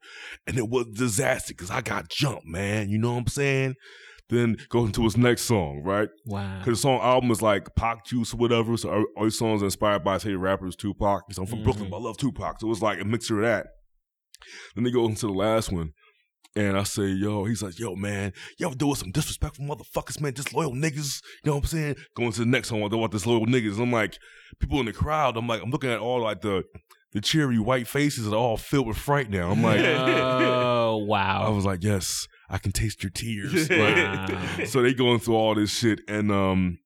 And 0.47 0.57
it 0.57 0.67
was 0.69 0.87
disaster 0.93 1.53
because 1.53 1.69
I 1.71 1.81
got 1.81 2.09
jumped, 2.09 2.45
man. 2.45 2.89
You 2.89 2.97
know 2.97 3.11
what 3.13 3.19
I'm 3.19 3.27
saying? 3.27 3.75
Then 4.29 4.57
goes 4.69 4.87
into 4.87 5.03
his 5.03 5.17
next 5.17 5.43
song, 5.43 5.81
right? 5.83 6.09
Wow. 6.25 6.59
Because 6.59 6.79
the 6.79 6.81
song 6.81 6.99
album 7.01 7.29
is 7.29 7.41
like 7.41 7.75
Pac 7.75 8.05
Juice 8.05 8.33
or 8.33 8.37
whatever. 8.37 8.75
So 8.77 9.03
all- 9.17 9.23
these 9.25 9.37
songs 9.37 9.61
are 9.61 9.65
inspired 9.65 10.03
by, 10.03 10.17
say, 10.17 10.33
rappers, 10.33 10.75
Tupac. 10.75 11.23
So 11.31 11.43
I'm 11.43 11.47
from 11.47 11.59
Mhm. 11.59 11.63
Brooklyn, 11.65 11.89
but 11.89 11.97
I 11.97 12.01
love 12.01 12.17
Tupac. 12.17 12.59
So 12.59 12.67
it 12.67 12.69
was 12.69 12.81
like 12.81 12.99
a 12.99 13.05
mixture 13.05 13.41
of 13.41 13.45
that. 13.45 13.67
Then 14.75 14.83
they 14.85 14.91
go 14.91 15.05
into 15.05 15.27
the 15.27 15.33
last 15.33 15.71
one. 15.71 15.91
And 16.55 16.77
I 16.77 16.83
say, 16.83 17.07
yo, 17.07 17.45
he's 17.45 17.63
like, 17.63 17.79
yo, 17.79 17.95
man, 17.95 18.31
you 18.59 18.67
ever 18.67 18.75
deal 18.75 18.89
with 18.89 18.99
some 18.99 19.11
disrespectful 19.11 19.65
motherfuckers, 19.65 20.21
man, 20.21 20.33
disloyal 20.33 20.73
niggas? 20.73 21.21
You 21.43 21.49
know 21.49 21.55
what 21.55 21.63
I'm 21.63 21.67
saying? 21.67 21.95
Going 22.15 22.31
to 22.31 22.39
the 22.41 22.45
next 22.45 22.71
one, 22.71 22.83
I 22.83 22.87
don't 22.89 22.99
want 22.99 23.11
disloyal 23.11 23.45
niggas. 23.47 23.79
I'm 23.81 23.91
like, 23.91 24.19
people 24.59 24.79
in 24.79 24.85
the 24.85 24.93
crowd, 24.93 25.35
I'm 25.35 25.47
like, 25.47 25.63
I'm 25.63 25.71
looking 25.71 25.89
at 25.89 25.99
all 25.99 26.21
like 26.21 26.41
the 26.41 26.63
the 27.13 27.21
cheery 27.21 27.59
white 27.59 27.87
faces 27.87 28.25
that 28.25 28.33
are 28.33 28.39
all 28.39 28.57
filled 28.57 28.87
with 28.87 28.97
fright 28.97 29.29
now. 29.29 29.51
I'm 29.51 29.61
like, 29.63 29.79
oh 29.81 30.97
wow. 31.07 31.43
I 31.45 31.49
was 31.49 31.65
like, 31.65 31.83
yes, 31.83 32.27
I 32.49 32.57
can 32.59 32.71
taste 32.71 33.03
your 33.03 33.11
tears. 33.11 33.53
Like, 33.69 33.95
Wow. 34.29 34.65
so 34.65 34.81
they 34.81 34.93
going 34.93 35.19
through 35.19 35.35
all 35.35 35.55
this 35.55 35.71
shit, 35.71 36.01
and 36.07 36.31
um, 36.31 36.79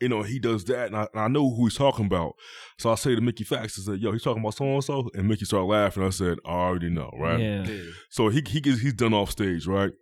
you 0.00 0.08
know, 0.08 0.22
he 0.22 0.38
does 0.38 0.64
that, 0.64 0.86
and 0.88 0.96
I, 0.96 1.06
and 1.12 1.20
I 1.22 1.28
know 1.28 1.48
who 1.54 1.64
he's 1.66 1.76
talking 1.76 2.06
about. 2.06 2.34
So 2.78 2.90
I 2.90 2.94
say 2.96 3.14
to 3.14 3.20
Mickey 3.20 3.44
Factz, 3.44 3.78
I 3.78 3.92
said, 3.92 4.00
"Yo, 4.00 4.12
he's 4.12 4.22
talking 4.22 4.42
about 4.42 4.54
so 4.54 4.64
and 4.64 4.82
so," 4.84 5.08
and 5.14 5.28
Mickey 5.28 5.44
started 5.44 5.66
laughing. 5.66 6.02
I 6.02 6.10
said, 6.10 6.38
"I 6.44 6.50
already 6.50 6.90
know, 6.90 7.10
right?" 7.18 7.40
Yeah. 7.40 7.64
Yeah. 7.64 7.82
So 8.10 8.28
he 8.28 8.42
he 8.46 8.60
gets 8.60 8.80
he's 8.80 8.92
done 8.94 9.14
off 9.14 9.30
stage, 9.30 9.66
right? 9.66 9.92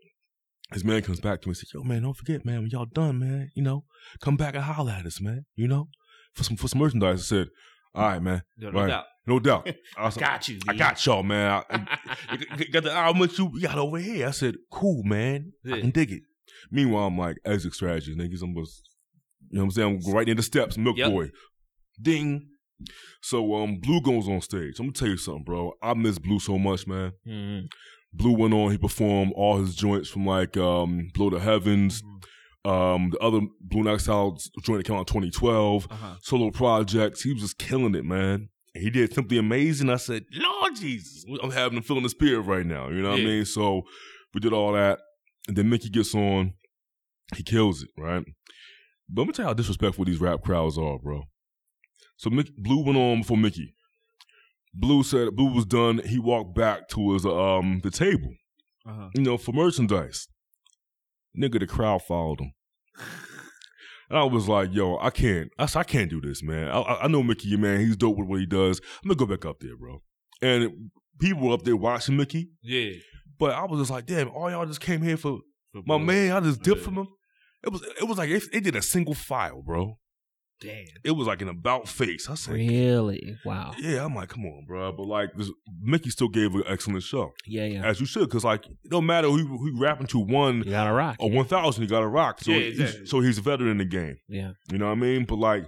His 0.73 0.85
man 0.85 1.03
comes 1.03 1.21
back 1.21 1.43
to 1.43 1.49
me 1.49 1.51
and 1.51 1.57
says, 1.59 1.71
"Yo, 1.75 1.83
man, 1.83 2.03
don't 2.03 2.17
forget, 2.17 2.45
man, 2.47 2.63
when 2.63 2.71
y'all 2.71 2.87
done, 2.87 3.19
man, 3.19 3.51
you 3.55 3.63
know, 3.63 3.85
come 4.21 4.37
back 4.37 4.55
and 4.55 4.65
holler 4.65 4.93
at 4.93 5.05
us, 5.07 5.21
man, 5.21 5.45
you 5.55 5.69
know, 5.69 5.89
for 6.35 6.45
some 6.45 6.57
for 6.57 6.69
some 6.69 6.81
merchandise." 6.81 7.21
I 7.21 7.23
said, 7.25 7.49
"All 7.95 8.03
right, 8.09 8.23
man, 8.23 8.43
No, 8.57 8.71
no 8.71 8.81
Right. 8.81 8.89
doubt. 8.89 9.05
no 9.27 9.39
doubt." 9.39 9.69
I, 9.99 10.05
was, 10.07 10.17
Got 10.17 10.49
you. 10.49 10.59
I 10.67 10.73
B. 10.73 10.79
got 10.79 11.05
y'all, 11.05 11.23
man. 11.23 11.51
I, 11.51 11.65
I- 12.31 12.39
you 12.59 12.71
got 12.73 12.85
the 12.85 12.93
how 12.95 13.13
much 13.13 13.39
you 13.39 13.53
got 13.61 13.77
over 13.77 13.99
here? 13.99 14.27
I 14.27 14.31
said, 14.31 14.55
"Cool, 14.71 15.03
man, 15.05 15.53
I 15.71 15.81
can 15.81 15.91
dig 15.91 16.11
it." 16.13 16.23
Meanwhile, 16.71 17.09
I'm 17.09 17.19
like 17.19 17.37
exit 17.45 17.75
strategy, 17.75 18.15
niggas. 18.15 18.43
I'm 18.43 18.55
just, 18.55 18.83
you 19.53 19.59
know 19.59 19.65
what 19.65 19.67
I'm 19.67 19.71
saying? 19.71 20.03
I'm 20.07 20.13
right 20.13 20.27
near 20.27 20.35
the 20.35 20.43
steps, 20.43 20.77
Milk 20.77 20.97
Yep. 20.97 21.11
Boy, 21.11 21.31
ding. 22.01 22.49
So 23.21 23.55
um, 23.55 23.77
Blu 23.79 24.01
goes 24.01 24.29
on 24.29 24.41
stage. 24.41 24.81
I'm 24.81 24.87
gonna 24.87 24.93
tell 24.93 25.09
you 25.09 25.17
something, 25.17 25.45
bro. 25.45 25.75
I 25.83 25.95
miss 25.95 26.19
Blu 26.19 26.41
so 26.41 26.59
much, 26.59 26.87
man. 26.87 27.13
Mhm. 27.27 27.69
Blue 28.13 28.33
went 28.33 28.53
on. 28.55 28.73
He 28.73 28.79
performed 28.79 29.33
all 29.37 29.59
his 29.59 29.75
joints 29.77 30.09
from 30.11 30.27
like 30.27 30.57
um, 30.57 31.09
Below 31.15 31.31
the 31.31 31.39
Heavens, 31.41 32.03
um, 32.65 33.11
the 33.11 33.19
other 33.21 33.41
Blue 33.61 33.83
Night 33.85 34.01
Style 34.01 34.37
joint 34.63 34.81
that 34.81 34.87
came 34.87 34.97
out 34.97 35.01
in 35.01 35.07
2012, 35.07 35.87
Uh-huh. 35.91 36.17
solo 36.23 36.51
projects. 36.51 37.23
He 37.23 37.33
was 37.33 37.43
just 37.43 37.59
killing 37.59 37.95
it, 37.95 38.05
man. 38.05 38.49
And 38.75 38.83
he 38.85 38.91
did 38.91 39.13
something 39.15 39.39
amazing. 39.39 39.89
I 39.91 39.97
said, 39.97 40.25
Lord 40.33 40.75
Jesus, 40.77 41.25
I'm 41.43 41.51
having 41.51 41.79
a 41.79 41.83
feeling 41.83 42.03
the 42.03 42.09
spirit 42.09 42.41
right 42.43 42.67
now. 42.67 42.89
You 42.89 43.03
know 43.03 43.11
what 43.11 43.21
I 43.21 43.25
mean? 43.25 43.45
So 43.45 43.83
we 44.35 44.41
did 44.41 44.53
all 44.53 44.73
that. 44.73 44.99
And 45.47 45.57
then 45.57 45.69
Mickey 45.71 45.89
gets 45.91 46.15
on. 46.15 46.55
He 47.37 47.43
kills 47.43 47.83
it, 47.83 47.89
right? 47.97 48.25
But 49.09 49.23
let 49.23 49.27
me 49.29 49.33
tell 49.33 49.45
you 49.45 49.49
how 49.49 49.55
disrespectful 49.55 50.05
these 50.05 50.21
rap 50.21 50.43
crowds 50.43 50.79
are, 50.79 50.99
bro. 50.99 51.23
So 52.17 52.31
Mick, 52.31 52.51
Blu 52.57 52.85
went 52.85 52.99
on 52.99 53.19
before 53.21 53.37
Mickey. 53.37 53.75
Blu 54.75 55.03
said 55.03 55.37
Blu 55.37 55.53
was 55.53 55.65
done. 55.67 55.99
He 56.05 56.19
walked 56.19 56.55
back 56.55 56.89
towards 56.89 57.25
the 57.25 57.31
um 57.35 57.81
the 57.83 57.91
table, 57.91 58.35
Uh-huh. 58.87 59.09
you 59.15 59.23
know, 59.23 59.37
for 59.37 59.53
merchandise. 59.53 60.29
Nigga, 61.39 61.61
the 61.61 61.67
crowd 61.67 62.03
followed 62.03 62.41
him. 62.41 62.53
And 64.09 64.19
I 64.19 64.25
was 64.25 64.49
like, 64.49 64.73
yo, 64.73 64.99
I 64.99 65.11
can't. 65.11 65.51
I 65.59 65.67
I 65.75 65.85
can't 65.85 66.11
do 66.11 66.21
this, 66.21 66.43
man. 66.43 66.69
I, 66.69 66.81
I 67.03 67.09
know 67.09 67.23
Mickey, 67.23 67.57
man. 67.57 67.81
He's 67.81 67.97
dope 67.97 68.17
with 68.19 68.29
what 68.29 68.41
he 68.41 68.47
does. 68.47 68.81
I'm 69.03 69.09
gonna 69.09 69.17
go 69.17 69.27
back 69.27 69.45
up 69.47 69.61
there, 69.61 69.77
bro. 69.77 70.03
And 70.43 70.91
people 71.21 71.49
were 71.49 71.55
up 71.55 71.63
there 71.63 71.77
watching 71.77 72.17
Mickey, 72.17 72.51
Yeah. 72.63 72.93
but 73.39 73.53
I 73.55 73.65
was 73.65 73.81
just 73.81 73.91
like, 73.91 74.07
damn, 74.07 74.29
all 74.31 74.51
y'all 74.51 74.67
just 74.67 74.81
came 74.81 75.01
here 75.03 75.17
for 75.17 75.41
For 75.73 75.83
my 75.87 75.99
man. 75.99 76.33
I 76.33 76.41
just 76.41 76.63
dipped 76.63 76.79
Yeah. 76.81 76.85
from 76.85 76.95
him. 76.99 77.09
It 77.65 77.71
was 77.73 77.83
it 78.01 78.05
was 78.09 78.19
like 78.19 78.31
it, 78.31 78.43
it 78.53 78.65
did 78.65 78.77
a 78.77 78.83
single 78.83 79.15
file, 79.15 79.63
bro. 79.63 79.99
Damn. 80.61 80.85
It 81.03 81.11
was 81.13 81.27
like 81.27 81.43
an 81.43 81.49
about 81.49 81.89
face. 81.89 82.31
I 82.31 82.35
said, 82.35 82.55
Really? 82.55 83.37
Wow. 83.45 83.73
yeah. 83.79 84.05
I'm 84.05 84.15
like, 84.15 84.29
come 84.29 84.45
on, 84.47 84.65
bro. 84.65 84.93
But 84.93 85.07
like, 85.09 85.31
this, 85.37 85.51
Mickey 85.81 86.11
still 86.11 86.29
gave 86.29 86.55
an 86.55 86.63
excellent 86.69 87.03
show, 87.03 87.33
Yeah, 87.45 87.65
yeah. 87.65 87.85
as 87.85 87.99
you 87.99 88.07
should, 88.07 88.29
because 88.29 88.45
like, 88.45 88.65
it 88.67 88.89
don't 88.89 89.05
matter 89.07 89.29
who 89.29 89.39
who 89.45 89.73
you 89.73 89.81
rapping 89.81 90.07
to 90.09 90.21
one 90.21 90.59
You 90.59 90.71
gotta 90.71 90.93
rock. 90.93 91.17
or 91.19 91.31
one 91.31 91.47
thousand, 91.47 91.83
you 91.83 91.89
got 91.89 92.01
to 92.01 92.07
rock. 92.07 92.41
So 92.41 92.53
Yeah, 92.53 92.71
he's, 92.87 93.11
so 93.11 93.19
he's 93.21 93.39
a 93.39 93.43
veteran 93.43 93.71
in 93.71 93.79
the 93.79 93.85
game. 93.85 94.19
Yeah. 94.29 94.53
You 94.71 94.79
know 94.79 94.87
what 94.87 94.93
I 94.93 95.01
mean? 95.01 95.25
But 95.25 95.39
like, 95.41 95.65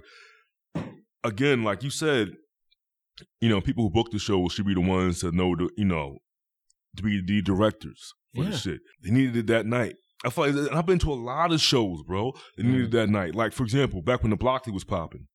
again, 1.23 1.63
like 1.63 1.83
you 1.83 1.89
said, 1.89 2.29
you 3.41 3.49
know, 3.49 3.61
people 3.61 3.83
who 3.83 3.89
book 3.89 4.11
the 4.11 4.19
show 4.19 4.47
should 4.47 4.65
be 4.65 4.73
the 4.73 4.81
ones 4.81 5.19
to 5.19 5.31
know 5.31 5.55
the, 5.55 5.69
you 5.77 5.85
know, 5.85 6.19
to 6.97 7.03
be 7.03 7.21
the 7.25 7.41
directors 7.41 8.13
for 8.33 8.43
Yeah. 8.43 8.51
the 8.51 8.57
shit. 8.57 8.79
They 9.03 9.11
needed 9.11 9.35
it 9.35 9.47
that 9.47 9.65
night. 9.65 9.95
I 10.23 10.29
feel 10.29 10.51
like 10.51 10.71
I've 10.73 10.85
been 10.85 10.99
to 10.99 11.11
a 11.11 11.13
lot 11.15 11.51
of 11.51 11.59
shows, 11.61 12.01
bro. 12.03 12.33
They 12.57 12.63
needed 12.63 12.85
it 12.85 12.91
that 12.91 13.09
night. 13.09 13.35
Like 13.35 13.53
for 13.53 13.63
example, 13.63 14.01
back 14.01 14.23
when 14.23 14.29
the 14.31 14.37
Blockley 14.37 14.71
was 14.73 14.83
popping, 14.83 15.27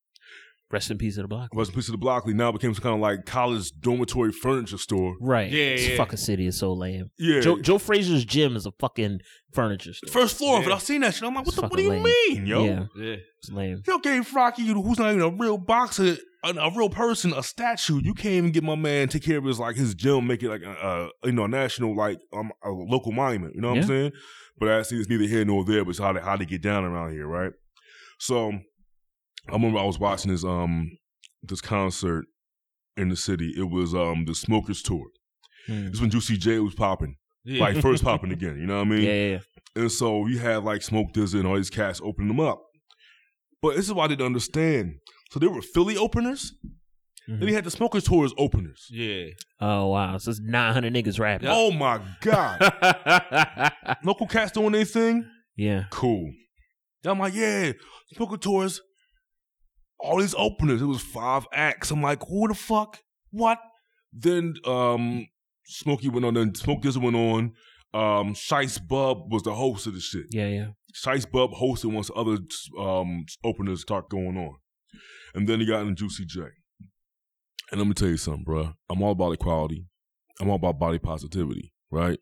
Rest 0.73 0.89
in 0.91 0.99
peace 0.99 1.17
of 1.17 1.23
the 1.25 1.29
block. 1.29 1.53
was 1.53 1.69
a 1.69 1.73
peace 1.73 1.89
of 1.89 1.99
the 1.99 2.05
Blockley 2.07 2.33
now 2.33 2.53
became 2.53 2.73
some 2.75 2.83
kind 2.85 2.95
of 2.95 3.01
like 3.01 3.27
college 3.27 3.73
dormitory 3.81 4.31
furniture 4.31 4.79
store. 4.79 5.17
Right. 5.21 5.51
Yeah, 5.51 5.71
This 5.71 5.89
yeah. 5.89 5.97
fucking 5.97 6.17
city 6.19 6.47
is 6.47 6.57
so 6.57 6.73
lame. 6.73 7.11
Yeah, 7.19 7.41
Joe, 7.41 7.61
Joe 7.61 7.79
Frazier's 7.79 8.25
gym 8.25 8.55
is 8.55 8.67
a 8.67 8.73
fucking 8.79 9.19
furniture 9.53 9.93
store. 9.93 10.13
first 10.13 10.37
floor. 10.39 10.61
Yeah. 10.61 10.67
But 10.67 10.75
I've 10.75 10.83
seen 10.83 11.01
that 11.01 11.15
shit. 11.15 11.25
I'm 11.25 11.35
like, 11.35 11.45
what, 11.45 11.55
It's 11.55 11.61
the, 11.61 11.67
what 11.67 11.77
do 11.77 11.83
you 11.83 11.91
lame. 11.91 12.03
mean, 12.05 12.47
yo? 12.47 12.65
Yeah, 12.65 12.85
Yeah. 12.97 13.17
it's 13.41 13.51
lame. 13.51 13.83
Yo 13.85 13.99
gave 13.99 14.33
Rocky, 14.33 14.65
who's 14.65 14.99
not 15.01 15.11
even 15.11 15.23
a 15.23 15.29
real 15.31 15.59
boxer, 15.59 16.17
a, 16.45 16.49
a 16.51 16.71
real 16.77 16.89
person, 16.89 17.33
a 17.35 17.43
statue. 17.43 18.01
You 18.01 18.15
can't 18.15 18.35
even 18.35 18.53
get 18.53 18.63
my 18.63 18.77
man 18.77 19.09
take 19.09 19.25
care 19.25 19.39
of 19.39 19.45
his 19.45 19.59
like 19.59 19.75
his 19.75 19.97
gym, 19.97 20.29
make 20.29 20.45
it 20.45 20.51
like 20.51 20.63
a, 20.63 21.11
a 21.25 21.27
you 21.27 21.33
know 21.33 21.45
a 21.45 21.49
national 21.49 21.97
like 21.97 22.21
um, 22.33 22.53
a 22.63 22.71
local 22.71 23.11
monument. 23.11 23.57
You 23.57 23.61
know 23.61 23.71
what 23.71 23.75
Yeah. 23.79 23.83
I'm 23.83 23.89
saying? 23.89 24.13
But 24.61 24.69
I 24.69 24.83
see 24.83 24.97
it's 25.01 25.09
neither 25.09 25.25
here 25.25 25.45
nor 25.45 25.65
there. 25.65 25.85
But 25.85 25.91
it's 25.91 25.99
how 25.99 26.13
they 26.13 26.21
how 26.21 26.37
they 26.37 26.45
get 26.47 26.63
down 26.63 26.85
around 26.85 27.13
here, 27.13 27.27
right? 27.27 27.53
So 28.19 28.51
I 29.49 29.53
remember 29.53 29.79
I 29.79 29.85
was 29.85 29.99
watching 29.99 30.31
this 30.31 30.45
um 30.45 30.91
this 31.43 31.61
concert 31.63 32.27
in 32.97 33.09
the 33.09 33.17
city. 33.17 33.55
It 33.57 33.71
was 33.71 33.95
um 33.95 34.27
the 34.27 34.35
Smokers 34.35 34.83
tour. 34.83 35.07
Hmm. 35.67 35.89
This 35.91 36.01
when 36.01 36.11
Juicy 36.11 36.37
J 36.37 36.59
was 36.61 36.75
popping, 36.75 37.17
Yeah. 37.45 37.61
like 37.65 37.81
first 37.81 38.05
popping 38.11 38.31
again. 38.33 38.59
You 38.61 38.67
know 38.67 38.77
what 38.79 38.87
I 38.87 38.91
mean? 38.91 39.03
Yeah, 39.03 39.13
yeah, 39.13 39.31
yeah. 39.33 39.83
And 39.83 39.91
so 39.93 40.27
you 40.27 40.39
had 40.39 40.63
like 40.65 40.83
Smoke 40.83 41.13
DZA 41.15 41.39
and 41.41 41.47
all 41.49 41.57
these 41.57 41.71
cats 41.71 42.01
opening 42.05 42.29
them 42.29 42.41
up. 42.41 42.63
But 43.63 43.77
this 43.77 43.87
is 43.87 43.93
why 43.93 44.05
I 44.05 44.09
didn't 44.09 44.27
understand. 44.27 44.95
So 45.31 45.39
there 45.39 45.51
were 45.51 45.63
Philly 45.63 45.97
openers, 45.97 46.53
Mhm. 47.31 47.39
then 47.39 47.49
you 47.49 47.55
had 47.55 47.65
the 47.65 47.71
Smokers 47.71 48.05
Tours 48.05 48.33
openers. 48.37 48.87
yeah. 48.91 49.27
Oh 49.61 49.89
wow, 49.89 50.19
so 50.19 50.31
it's 50.31 50.41
nine 50.41 50.73
hundred 50.73 50.93
niggas 50.95 51.19
rapping. 51.21 51.49
Oh 51.51 51.71
my 51.71 52.01
God. 52.21 52.59
Local 54.05 54.27
cats 54.27 54.53
doing 54.53 54.73
their 54.73 54.85
thing? 54.85 55.25
yeah. 55.57 55.85
Cool. 55.91 56.31
I'm 57.05 57.19
like, 57.19 57.35
yeah, 57.35 57.73
Smoker 58.15 58.37
Tours, 58.37 58.81
all 59.99 60.19
these 60.19 60.35
openers. 60.37 60.83
It 60.83 60.87
was 60.87 61.01
five 61.01 61.47
acts. 61.53 61.91
I'm 61.91 62.03
like, 62.03 62.23
who 62.29 62.49
the 62.49 62.55
fuck? 62.55 62.99
What? 63.31 63.59
Then 64.13 64.55
um 64.67 65.27
Smokey 65.67 66.09
went 66.09 66.25
on, 66.27 66.35
then 66.35 66.55
Smoke 66.55 66.83
DZA 66.83 66.99
went 67.03 67.17
on. 67.17 67.53
Um 67.95 68.35
Shice 68.35 68.79
Bub 68.87 69.33
was 69.33 69.43
the 69.45 69.55
host 69.55 69.87
of 69.87 69.95
the 69.95 70.01
shit. 70.01 70.27
Yeah, 70.31 70.49
yeah. 70.49 70.67
Shice 70.95 71.31
Bub 71.31 71.53
hosted 71.53 71.93
once 71.93 72.11
other 72.17 72.39
um, 72.79 73.25
openers 73.45 73.83
start 73.83 74.09
going 74.11 74.37
on. 74.37 74.57
And 75.35 75.49
then 75.49 75.61
he 75.61 75.67
got 75.67 75.83
in 75.87 75.95
Juicy 75.95 76.25
J. 76.27 76.41
And 77.71 77.81
let 77.81 77.87
me 77.87 77.95
tell 77.95 78.09
you 78.09 78.17
something, 78.17 78.45
bro. 78.45 78.73
I'm 78.91 79.03
all 79.03 79.13
about 79.13 79.33
equality. 79.33 79.87
I'm 80.41 80.49
all 80.49 80.57
about 80.57 80.79
body 80.79 80.99
positivity, 80.99 81.73
right? 81.91 82.19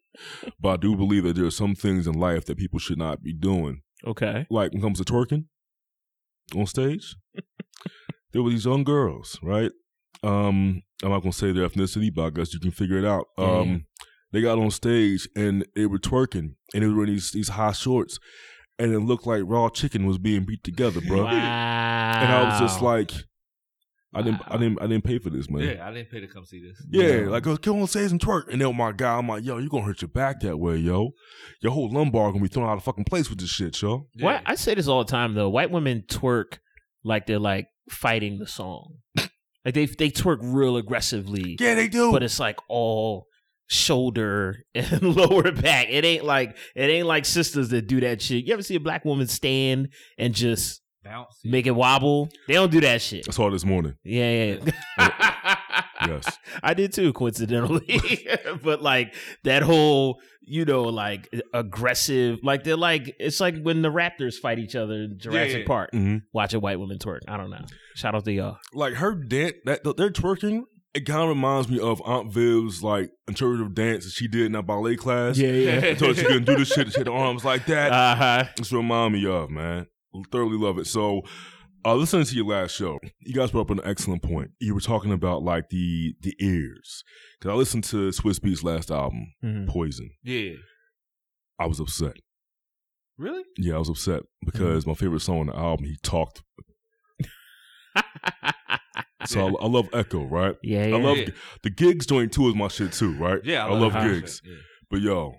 But 0.61 0.69
I 0.69 0.77
do 0.77 0.97
believe 0.97 1.25
that 1.25 1.37
there 1.37 1.47
are 1.47 1.51
some 1.51 1.75
things 1.75 2.07
in 2.07 2.15
life 2.15 2.45
that 2.47 2.59
people 2.59 2.79
should 2.79 2.99
not 2.99 3.23
be 3.23 3.33
doing. 3.33 3.83
Okay. 4.07 4.47
Like 4.51 4.73
when 4.73 4.81
it 4.81 4.83
comes 4.83 4.99
to 5.03 5.05
twerking 5.11 5.45
on 6.55 6.67
stage, 6.67 7.17
there 8.33 8.43
were 8.43 8.51
these 8.51 8.65
young 8.65 8.85
girls, 8.85 9.39
right? 9.43 9.71
Um, 10.23 10.83
I'm 11.03 11.11
not 11.11 11.21
gonna 11.21 11.33
say 11.33 11.53
their 11.53 11.69
ethnicity, 11.69 12.13
but 12.13 12.27
I 12.27 12.31
guess 12.31 12.53
you 12.53 12.61
can 12.61 12.73
figure 12.73 12.99
it 12.99 13.05
out. 13.05 13.27
Yeah, 13.39 13.45
Um, 13.59 13.85
they 14.33 14.41
got 14.43 14.59
on 14.59 14.71
stage 14.71 15.29
and 15.37 15.65
they 15.75 15.87
were 15.87 15.99
twerking, 15.99 16.55
and 16.75 16.83
they 16.83 16.87
were 16.87 16.95
wearing 16.97 17.13
these 17.13 17.31
these 17.31 17.51
high 17.51 17.73
shorts, 17.73 18.19
and 18.79 18.93
it 18.93 18.99
looked 19.01 19.27
like 19.27 19.43
raw 19.47 19.69
chicken 19.69 20.07
was 20.07 20.19
being 20.19 20.45
beat 20.45 20.65
together, 20.65 21.01
bro. 21.01 21.25
Wow. 21.25 21.31
And 21.31 22.33
I 22.33 22.43
was 22.49 22.59
just 22.61 22.83
like, 22.83 23.13
I 24.15 24.23
didn't, 24.23 24.41
I 24.47 24.55
Wow. 24.55 24.61
didn't, 24.61 24.83
I 24.83 24.87
didn't 24.87 25.05
pay 25.05 25.19
for 25.19 25.29
this, 25.31 25.51
man. 25.51 25.63
Yeah. 25.63 25.87
I 25.87 25.93
didn't 25.93 26.11
pay 26.11 26.21
to 26.21 26.27
come 26.29 26.45
see 26.45 26.61
this. 26.63 26.83
Yeah, 26.91 27.21
Yeah. 27.25 27.29
like 27.29 27.43
go 27.43 27.57
come 27.59 27.81
on 27.83 27.87
stage 27.89 28.11
and 28.11 28.19
twerk, 28.21 28.49
and 28.51 28.61
then 28.61 28.75
my 28.77 28.93
guy, 28.93 29.17
I'm 29.19 29.29
like, 29.29 29.45
yo, 29.45 29.59
you 29.59 29.69
gonna 29.69 29.85
hurt 29.85 30.01
your 30.01 30.09
back 30.09 30.41
that 30.41 30.59
way, 30.59 30.77
yo. 30.77 31.11
Your 31.63 31.73
whole 31.73 31.91
lumbar 31.93 32.31
gonna 32.33 32.43
be 32.43 32.49
thrown 32.49 32.69
out 32.69 32.79
of 32.79 32.85
fucking 32.85 33.05
place 33.05 33.29
with 33.29 33.39
this 33.39 33.51
shit, 33.51 33.81
yo. 33.83 34.07
Yeah. 34.15 34.25
What 34.25 34.43
I 34.47 34.55
say 34.55 34.75
this 34.75 34.89
all 34.89 35.05
the 35.05 35.11
time 35.11 35.35
though. 35.35 35.51
White 35.51 35.71
women 35.71 36.05
twerk 36.09 36.59
like 37.05 37.27
they're 37.27 37.39
like 37.39 37.67
fighting 37.91 38.39
the 38.39 38.47
song. 38.47 38.95
like 39.17 39.75
they 39.75 39.85
they 39.87 40.11
twerk 40.11 40.39
real 40.41 40.77
aggressively. 40.79 41.57
Yeah, 41.61 41.75
they 41.75 41.89
do. 41.89 42.11
But 42.11 42.23
it's 42.23 42.41
like 42.41 42.57
all 42.69 43.27
shoulder 43.67 44.65
and 44.75 45.03
lower 45.03 45.53
back. 45.53 45.89
It 45.91 46.05
ain't 46.05 46.25
like 46.25 46.57
it 46.75 46.89
ain't 46.89 47.07
like 47.07 47.25
sisters 47.27 47.69
that 47.71 47.87
do 47.87 48.01
that 48.01 48.23
shit. 48.23 48.45
You 48.47 48.53
ever 48.55 48.63
see 48.63 48.75
a 48.77 48.81
black 48.81 49.05
woman 49.05 49.27
stand 49.27 49.89
and 50.19 50.35
just 50.35 50.81
Bounce. 51.05 51.39
make 51.45 51.67
it 51.67 51.73
wobble? 51.73 52.29
They 52.47 52.55
don't 52.55 52.71
do 52.71 52.81
that 52.83 53.01
shit. 53.03 53.27
I 53.29 53.33
saw 53.33 53.49
it 53.49 53.53
this 53.53 53.65
morning. 53.65 53.95
Yeah, 54.05 54.57
yeah. 54.99 55.55
Yes. 56.07 56.39
I 56.63 56.75
did 56.75 56.93
too, 56.93 57.13
coincidentally. 57.13 58.27
but 58.63 58.81
like 58.81 59.15
that 59.43 59.63
whole, 59.63 60.21
you 60.43 60.65
know, 60.65 60.83
like 60.85 61.29
aggressive, 61.53 62.39
like 62.43 62.63
they're 62.65 62.77
like 62.77 63.15
it's 63.19 63.41
like 63.41 63.61
when 63.63 63.83
the 63.83 63.91
Raptors 63.91 64.35
fight 64.35 64.59
each 64.59 64.77
other 64.77 64.95
in 64.95 65.19
Jurassic 65.19 65.61
yeah. 65.63 65.67
Park. 65.67 65.91
hmm 65.93 66.19
Watch 66.33 66.55
a 66.55 66.61
white 66.61 66.79
woman 66.79 66.99
twerk. 66.99 67.21
I 67.27 67.37
don't 67.37 67.51
know. 67.51 67.65
Shout 67.97 68.15
out 68.15 68.25
to 68.25 68.33
y'all. 68.33 68.59
Like 68.73 68.95
her 68.95 69.15
dance, 69.15 69.55
that 69.65 69.83
they're 69.97 70.11
twerking. 70.11 70.63
It 70.95 71.05
kind 71.05 71.23
of 71.23 71.29
reminds 71.29 71.69
me 71.69 71.79
of 71.81 72.01
Aunt 72.05 72.33
Viv's 72.33 72.83
like 72.83 73.11
interpretive 73.27 73.75
dance 73.75 74.05
that 74.05 74.13
she 74.13 74.29
did 74.29 74.47
in 74.47 74.53
that 74.53 74.67
ballet 74.67 74.97
class. 74.97 75.37
yeah. 75.37 75.51
Yeah. 75.51 75.97
So 75.97 76.13
she 76.15 76.23
couldn't 76.25 76.45
do 76.45 76.57
the 76.57 76.65
shit. 76.65 76.93
She 76.93 77.01
had 77.01 77.09
the 77.09 77.13
arms 77.13 77.45
like 77.45 77.67
that. 77.67 77.93
Uh 77.93 78.15
huh. 78.15 78.45
It's 78.57 78.73
remind 78.73 79.15
me 79.15 79.27
of, 79.27 79.51
man. 79.51 79.87
Thoroughly 80.33 80.57
love 80.57 80.79
it. 80.79 80.87
So, 80.87 81.23
uh, 81.85 81.95
listening 81.95 82.25
to 82.25 82.35
your 82.35 82.47
last 82.47 82.75
show, 82.75 82.99
you 83.21 83.35
guys 83.35 83.51
brought 83.51 83.63
up 83.63 83.71
an 83.71 83.81
excellent 83.85 84.23
point. 84.23 84.51
You 84.59 84.75
were 84.75 84.81
talking 84.81 85.13
about 85.13 85.43
like 85.43 85.69
the 85.71 86.15
the 86.21 86.35
ears. 86.41 87.05
Cause 87.41 87.51
I 87.51 87.55
listened 87.55 87.85
to 87.85 88.09
Swizz 88.11 88.41
Beatz 88.41 88.65
last 88.65 88.91
album, 88.91 89.33
Mm-hmm. 89.45 89.67
Poison. 89.71 90.11
Yeah. 90.25 90.55
I 91.61 91.67
was 91.67 91.79
upset. 91.81 92.17
Really? 93.17 93.43
Yeah, 93.57 93.75
I 93.75 93.79
was 93.79 93.89
upset 93.89 94.23
because 94.45 94.87
my 94.87 94.95
favorite 94.95 95.21
song 95.21 95.41
on 95.41 95.47
the 95.47 95.57
album, 95.57 95.87
he 95.87 95.97
talked. 96.03 96.43
So 99.27 99.41
I, 99.59 99.65
I 99.65 99.67
love 99.67 99.89
Echo, 99.93 100.25
right? 100.25 100.55
Yeah, 100.63 100.87
yeah. 100.87 100.97
I 100.97 101.01
love 101.01 101.17
Yeah. 101.19 101.29
the 101.63 101.71
gigs 101.71 102.07
joint 102.07 102.33
too 102.33 102.49
is 102.49 102.55
my 102.55 102.69
shit 102.69 102.93
too, 102.93 103.13
right? 103.19 103.41
Yeah. 103.45 103.67
I 103.67 103.71
love 103.75 103.95
it. 103.97 104.21
gigs. 104.21 104.41
Yeah. 104.45 104.55
But 104.91 105.01
yo, 105.01 105.35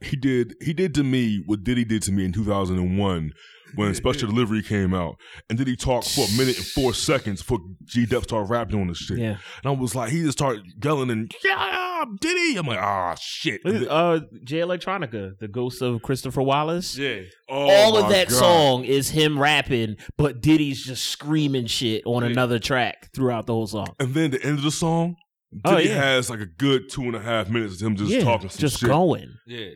he 0.00 0.16
did 0.16 0.54
he 0.60 0.72
did 0.72 0.94
to 0.94 1.02
me 1.04 1.42
what 1.46 1.64
Diddy 1.64 1.84
did 1.84 2.02
to 2.02 2.12
me 2.12 2.24
in 2.24 2.32
2001 2.32 3.32
when 3.74 3.94
Special 3.94 4.28
Delivery 4.28 4.62
came 4.62 4.94
out, 4.94 5.16
and 5.50 5.58
then 5.58 5.66
he 5.66 5.76
talked 5.76 6.08
for 6.14 6.24
a 6.24 6.38
minute 6.38 6.56
and 6.56 6.64
four 6.66 6.94
seconds 6.94 7.42
before 7.42 7.58
G 7.84 8.06
Dep 8.06 8.22
started 8.22 8.48
rapping 8.48 8.80
on 8.80 8.86
this 8.86 8.98
shit. 8.98 9.18
yeah. 9.18 9.36
And 9.62 9.66
I 9.66 9.70
was 9.70 9.94
like, 9.94 10.10
he 10.12 10.22
just 10.22 10.38
started 10.38 10.62
yelling 10.82 11.10
and 11.10 11.30
yeah, 11.44 12.04
Diddy. 12.20 12.56
I'm 12.56 12.66
like, 12.66 12.78
ah, 12.78 13.16
shit. 13.20 13.62
Look 13.64 13.82
at, 13.82 13.88
uh, 13.88 14.20
Jay 14.44 14.58
Electronica, 14.60 15.32
the 15.40 15.48
ghost 15.48 15.82
of 15.82 16.00
Christopher 16.00 16.42
Wallace. 16.42 16.96
Yeah. 16.96 17.22
Oh, 17.50 17.68
All 17.70 17.96
of 17.98 18.08
that 18.10 18.28
God. 18.28 18.38
song 18.38 18.84
is 18.84 19.10
him 19.10 19.38
rapping, 19.38 19.96
but 20.16 20.40
Diddy's 20.40 20.82
just 20.84 21.04
screaming 21.08 21.66
shit 21.66 22.02
on 22.06 22.22
Yeah. 22.22 22.30
another 22.30 22.58
track 22.58 23.10
throughout 23.14 23.46
the 23.46 23.52
whole 23.52 23.66
song. 23.66 23.88
And 23.98 24.14
then 24.14 24.30
the 24.30 24.42
end 24.42 24.58
of 24.58 24.64
the 24.64 24.70
song, 24.70 25.16
Oh, 25.64 25.76
Diddy 25.76 25.88
yeah. 25.88 25.96
has 26.02 26.30
like 26.30 26.40
a 26.40 26.46
good 26.46 26.88
two 26.90 27.02
and 27.02 27.16
a 27.16 27.20
half 27.20 27.48
minutes 27.50 27.80
of 27.80 27.86
him 27.86 27.96
just 27.96 28.10
yeah, 28.10 28.20
talking 28.24 28.48
just 28.48 28.78
shit. 28.78 28.88
going. 28.88 29.34
Yeah, 29.46 29.70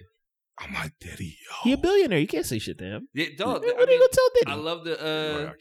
I'm 0.60 0.74
like, 0.74 0.92
Daddy, 1.00 1.24
yo. 1.48 1.54
He 1.64 1.72
a 1.72 1.78
billionaire. 1.78 2.18
You 2.18 2.26
can't 2.26 2.46
say 2.46 2.58
shit 2.58 2.78
to 2.78 2.84
him. 2.84 3.08
yeah, 3.14 3.26
dog. 3.36 3.62
what 3.62 3.76
I 3.76 3.82
are 3.82 3.90
you 3.90 3.98
gonna 3.98 4.08
tell 4.12 4.28
Diddy? 4.34 4.50
I 4.52 4.54
love 4.54 4.84
the 4.84 5.00
uh, 5.46 5.52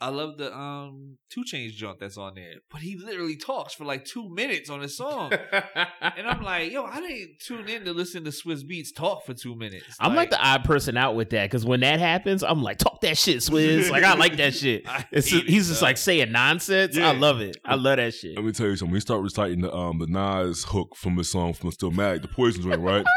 I 0.00 0.08
love 0.08 0.36
the 0.36 0.54
um 0.54 1.16
2 1.30 1.44
Chainz 1.50 1.70
joint 1.70 1.98
that's 1.98 2.18
on 2.18 2.34
there, 2.34 2.54
but 2.70 2.82
he 2.82 2.98
literally 2.98 3.36
talks 3.36 3.72
for 3.72 3.84
like 3.86 4.04
two 4.04 4.28
minutes 4.28 4.68
on 4.68 4.80
his 4.82 4.96
song, 4.98 5.32
and 5.52 6.26
I'm 6.28 6.42
like, 6.42 6.70
yo, 6.72 6.84
I 6.84 7.00
didn't 7.00 7.38
tune 7.40 7.68
in 7.70 7.84
to 7.86 7.92
listen 7.94 8.22
to 8.24 8.30
Swizz 8.30 8.64
Beatz 8.70 8.88
talk 8.94 9.24
for 9.24 9.32
two 9.32 9.54
minutes. 9.56 9.96
I'm 10.00 10.14
like 10.14 10.28
the 10.28 10.38
odd 10.44 10.64
person 10.64 10.98
out 10.98 11.14
with 11.14 11.30
that 11.30 11.44
because 11.48 11.64
when 11.64 11.80
that 11.80 12.00
happens, 12.00 12.42
I'm 12.42 12.62
like, 12.62 12.76
talk 12.78 13.00
that 13.00 13.16
shit, 13.16 13.38
Swizz. 13.38 13.88
like 13.88 14.02
I 14.04 14.14
like 14.14 14.36
that 14.36 14.52
shit. 14.60 14.86
I 14.86 15.06
It's 15.10 15.30
hate 15.30 15.44
it, 15.44 15.48
he's 15.50 15.68
just 15.68 15.80
dog. 15.80 15.86
like 15.88 15.96
saying 15.96 16.32
nonsense. 16.32 16.96
Yeah. 16.96 17.08
I 17.08 17.12
love 17.14 17.40
it. 17.40 17.56
I 17.64 17.76
love 17.76 17.96
that 17.96 18.12
shit. 18.12 18.36
Let 18.36 18.44
me 18.44 18.52
tell 18.52 18.66
you 18.66 18.76
something. 18.76 18.92
We 18.92 19.00
start 19.00 19.22
reciting 19.22 19.62
the 19.62 19.74
um 19.74 20.00
the 20.00 20.06
Nas 20.08 20.64
hook 20.64 20.96
from 20.96 21.16
his 21.16 21.30
song 21.30 21.54
from 21.54 21.70
Still 21.70 21.92
Mad, 21.92 22.20
the 22.20 22.28
Poison 22.28 22.62
joint, 22.62 22.80
right? 22.80 23.06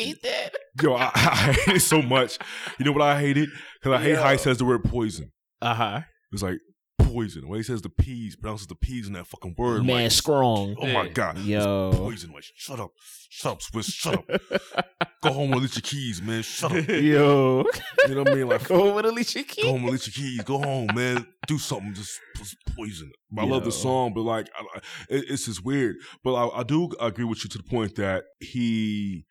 Ain't 0.00 0.22
that? 0.22 0.50
Yo, 0.82 0.94
I, 0.94 1.10
I 1.14 1.52
hate 1.52 1.76
it 1.76 1.80
so 1.80 2.00
much. 2.02 2.38
You 2.78 2.84
know 2.84 2.92
what 2.92 3.02
I 3.02 3.20
hate 3.20 3.36
it? 3.36 3.48
Because 3.82 4.00
I 4.00 4.02
hate 4.02 4.16
how 4.16 4.30
he 4.32 4.38
says 4.38 4.58
the 4.58 4.64
word 4.64 4.84
poison. 4.84 5.30
Uh 5.62 5.74
huh. 5.74 6.00
It's 6.32 6.42
like 6.42 6.58
poison. 6.98 7.42
The 7.42 7.48
way 7.48 7.58
he 7.58 7.62
says 7.64 7.82
the 7.82 7.88
P's, 7.90 8.36
pronounces 8.36 8.66
the 8.68 8.74
P's 8.76 9.06
in 9.06 9.14
that 9.14 9.26
fucking 9.26 9.54
word. 9.58 9.84
Man, 9.84 10.04
like, 10.04 10.10
strong. 10.12 10.76
Oh 10.78 10.86
my 10.86 11.04
Yeah. 11.04 11.08
god. 11.08 11.36
It's 11.38 11.46
Yo. 11.46 11.90
poison. 11.94 12.30
Like, 12.32 12.44
shut 12.54 12.78
up. 12.80 12.90
Shut 13.28 13.52
up, 13.52 13.60
Swizz. 13.60 13.92
Shut 13.92 14.14
up. 14.14 14.86
Go 15.22 15.32
home 15.34 15.52
and 15.52 15.60
leave 15.60 15.74
your 15.74 15.82
keys, 15.82 16.22
man. 16.22 16.42
Shut 16.42 16.72
up. 16.72 16.88
Yo. 16.88 17.64
You 18.08 18.14
know 18.14 18.22
what 18.22 18.30
I 18.30 18.34
mean? 18.34 18.48
Like, 18.48 18.66
Go 18.66 18.78
home 18.78 18.94
with 18.94 19.04
Alicia 19.06 19.40
Go 19.40 19.44
Keys. 19.44 19.64
home 19.66 19.82
and 19.82 19.90
leave 19.90 20.06
your 20.06 20.12
keys. 20.14 20.42
Go 20.42 20.58
home, 20.58 20.88
man. 20.94 21.26
Do 21.46 21.58
something. 21.58 21.92
Just, 21.94 22.18
just 22.36 22.56
poison. 22.76 23.10
But 23.30 23.42
I 23.42 23.46
love 23.46 23.64
the 23.64 23.72
song, 23.72 24.14
but 24.14 24.22
like, 24.22 24.48
I, 24.58 24.62
I- 24.76 24.78
it, 25.14 25.24
it's 25.28 25.44
just 25.46 25.64
weird. 25.64 25.96
But 26.24 26.34
I, 26.34 26.60
I 26.60 26.62
do 26.62 26.90
agree 27.00 27.24
with 27.24 27.44
you 27.44 27.50
to 27.50 27.58
the 27.58 27.64
point 27.64 27.96
that 27.96 28.24
he, 28.40 29.26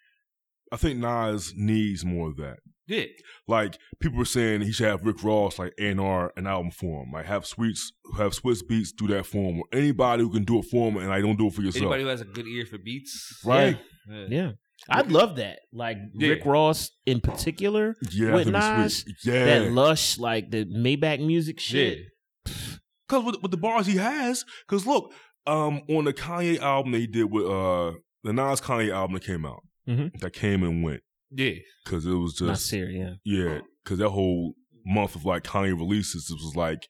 I 0.72 0.78
think 0.78 0.99
Nas 0.99 1.53
needs 1.55 2.05
more 2.05 2.30
of 2.30 2.38
that. 2.38 2.57
yeah, 2.88 3.05
Like 3.47 3.78
people 3.99 4.17
were 4.20 4.26
saying, 4.26 4.61
he 4.61 4.72
should 4.72 4.88
have 4.88 5.05
Rick 5.05 5.24
Ross 5.24 5.59
like 5.59 5.74
A 5.80 5.89
and 5.89 5.99
R 5.99 6.32
an 6.38 6.47
album 6.47 6.72
for 6.72 7.03
him. 7.03 7.11
Like 7.11 7.26
have 7.26 7.45
Sweets, 7.45 7.91
have 8.17 8.34
Swizz 8.34 8.61
Beatz 8.70 8.89
do 8.95 9.07
that 9.07 9.26
for 9.26 9.38
him. 9.51 9.59
Or 9.59 9.65
anybody 9.74 10.24
who 10.24 10.32
can 10.32 10.43
do 10.43 10.59
it 10.59 10.65
for 10.72 10.89
him, 10.89 10.97
and 10.97 11.11
I 11.11 11.22
don't 11.22 11.38
do 11.38 11.47
it 11.47 11.53
for 11.53 11.61
yourself. 11.61 11.84
anybody 11.84 12.03
who 12.03 12.09
has 12.09 12.22
a 12.22 12.26
good 12.26 12.47
ear 12.47 12.65
for 12.65 12.78
beats, 12.78 13.41
right? 13.45 13.78
Yeah. 14.09 14.26
Yeah. 14.30 14.51
I'd 14.89 15.11
love 15.11 15.36
that. 15.36 15.59
Like 15.74 15.97
Yeah. 16.15 16.30
Rick 16.30 16.45
Ross 16.45 16.89
in 17.05 17.20
particular. 17.20 17.95
Yeah, 18.11 18.34
With 18.34 18.47
I 18.55 18.61
think 18.78 18.86
it's 18.86 19.05
Nas. 19.05 19.15
Yeah, 19.26 19.45
That 19.45 19.72
lush, 19.74 20.17
like 20.17 20.51
the 20.51 20.65
Maybach 20.65 21.20
music 21.26 21.59
shit. 21.59 21.99
Because 22.45 23.24
with, 23.26 23.41
with 23.41 23.51
the 23.51 23.57
bars 23.57 23.88
he 23.88 23.97
has, 23.97 24.45
because 24.67 24.86
look, 24.86 25.11
um, 25.47 25.82
on 25.89 26.05
the 26.05 26.13
Kanye 26.13 26.59
album 26.59 26.91
they 26.91 27.07
did 27.07 27.26
with 27.32 27.45
uh 27.45 27.93
the 28.24 28.34
Nas 28.34 28.61
Kanye 28.61 28.91
album 28.93 29.15
that 29.15 29.24
came 29.24 29.45
out, 29.45 29.63
Mhm. 29.89 30.19
that 30.21 30.33
came 30.33 30.63
and 30.63 30.83
went, 30.83 31.01
yeah, 31.31 31.53
because 31.83 32.05
it 32.05 32.13
was 32.13 32.39
Not 32.41 32.49
just 32.55 32.67
serious. 32.67 33.17
yeah, 33.23 33.43
Yeah, 33.43 33.59
because 33.83 33.97
that 33.99 34.09
whole 34.09 34.53
month 34.85 35.15
of 35.15 35.25
like 35.25 35.43
Kanye 35.43 35.77
releases, 35.77 36.29
it 36.29 36.35
was 36.35 36.55
like 36.55 36.87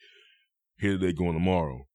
here 0.80 0.98
they 0.98 1.14
going 1.14 1.34
tomorrow. 1.34 1.86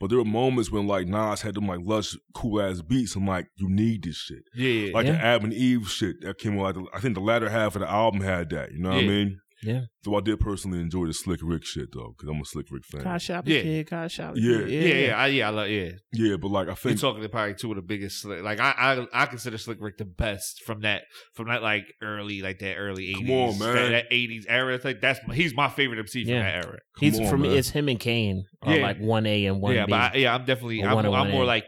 But 0.00 0.08
there 0.08 0.18
were 0.18 0.24
moments 0.24 0.70
when 0.70 0.86
like 0.86 1.06
Nas 1.06 1.42
had 1.42 1.54
them 1.54 1.66
like 1.68 1.80
lush, 1.82 2.16
cool 2.34 2.62
ass 2.62 2.80
beats. 2.80 3.14
I'm 3.14 3.26
like, 3.26 3.48
you 3.56 3.68
need 3.68 4.04
this 4.04 4.16
shit, 4.16 4.42
yeah, 4.54 4.92
like 4.94 5.06
the 5.06 5.12
Yeah. 5.12 5.18
Adam 5.34 5.44
and 5.46 5.52
Eve 5.54 5.88
shit 5.90 6.16
that 6.22 6.38
came 6.38 6.58
out. 6.58 6.76
Like, 6.76 6.86
I 6.94 7.00
think 7.00 7.14
the 7.14 7.20
latter 7.20 7.50
half 7.50 7.76
of 7.76 7.80
the 7.82 7.90
album 7.90 8.22
had 8.22 8.48
that. 8.50 8.72
You 8.72 8.78
know 8.78 8.90
what 8.90 9.04
I 9.04 9.06
mean? 9.06 9.38
Yeah. 9.62 9.82
So 10.04 10.14
I 10.14 10.20
did 10.20 10.38
personally 10.38 10.80
enjoy 10.80 11.06
the 11.06 11.14
Slick 11.14 11.40
Rick 11.42 11.64
shit 11.64 11.88
though, 11.92 12.14
because 12.16 12.28
I'm 12.28 12.40
a 12.40 12.44
Slick 12.44 12.66
Rick 12.70 12.84
fan. 12.84 13.02
Car 13.02 13.18
shopping 13.18 13.54
Yeah. 13.54 13.62
kid, 13.62 13.88
car 13.90 14.08
shopping 14.08 14.42
Yeah. 14.42 14.58
kid. 14.58 14.70
yeah, 14.70 15.06
yeah, 15.06 15.16
I, 15.16 15.26
yeah, 15.28 15.46
I 15.46 15.50
love, 15.50 15.68
yeah. 15.70 15.90
Yeah, 16.12 16.36
but 16.36 16.48
like 16.48 16.66
I 16.66 16.70
You're 16.70 16.76
think 16.76 17.00
talking 17.00 17.22
to 17.22 17.28
probably 17.28 17.54
two 17.54 17.70
of 17.70 17.76
the 17.76 17.82
biggest 17.82 18.20
slick. 18.20 18.42
Like 18.42 18.60
I, 18.60 18.70
I, 19.12 19.22
I 19.22 19.26
consider 19.26 19.56
Slick 19.58 19.78
Rick 19.80 19.98
the 19.98 20.04
best 20.04 20.62
from 20.62 20.80
that, 20.82 21.02
from 21.34 21.48
that 21.48 21.62
like 21.62 21.84
early, 22.02 22.42
like 22.42 22.58
that 22.58 22.74
early 22.76 23.12
Come 23.14 23.22
eighties, 23.24 23.54
on, 23.54 23.58
man. 23.58 23.74
that, 23.74 23.88
that 23.90 24.04
eighties 24.10 24.46
era. 24.48 24.74
It's 24.74 24.84
like 24.84 25.00
that's 25.00 25.20
he's 25.32 25.54
my 25.54 25.68
favorite 25.68 25.98
MC 26.00 26.24
from 26.24 26.34
Yeah. 26.34 26.42
that 26.42 26.64
era. 26.66 26.72
Come 26.72 26.80
He's 27.00 27.18
on, 27.20 27.26
for 27.28 27.38
me. 27.38 27.48
man. 27.48 27.56
It's 27.58 27.70
him 27.70 27.88
and 27.88 27.98
Kane 28.00 28.44
are 28.62 28.76
Yeah. 28.76 28.82
like 28.82 28.98
one 28.98 29.26
A 29.26 29.46
and 29.46 29.60
one 29.60 29.72
A. 29.72 29.74
yeah, 29.76 29.86
B. 29.86 29.90
but 29.90 30.00
I, 30.00 30.16
yeah, 30.16 30.34
I'm 30.34 30.44
definitely 30.44 30.82
Or 30.82 30.88
I'm, 30.88 30.94
one 30.96 31.06
I'm 31.06 31.12
and 31.12 31.20
one 31.20 31.30
more 31.30 31.42
A. 31.44 31.46
like 31.46 31.64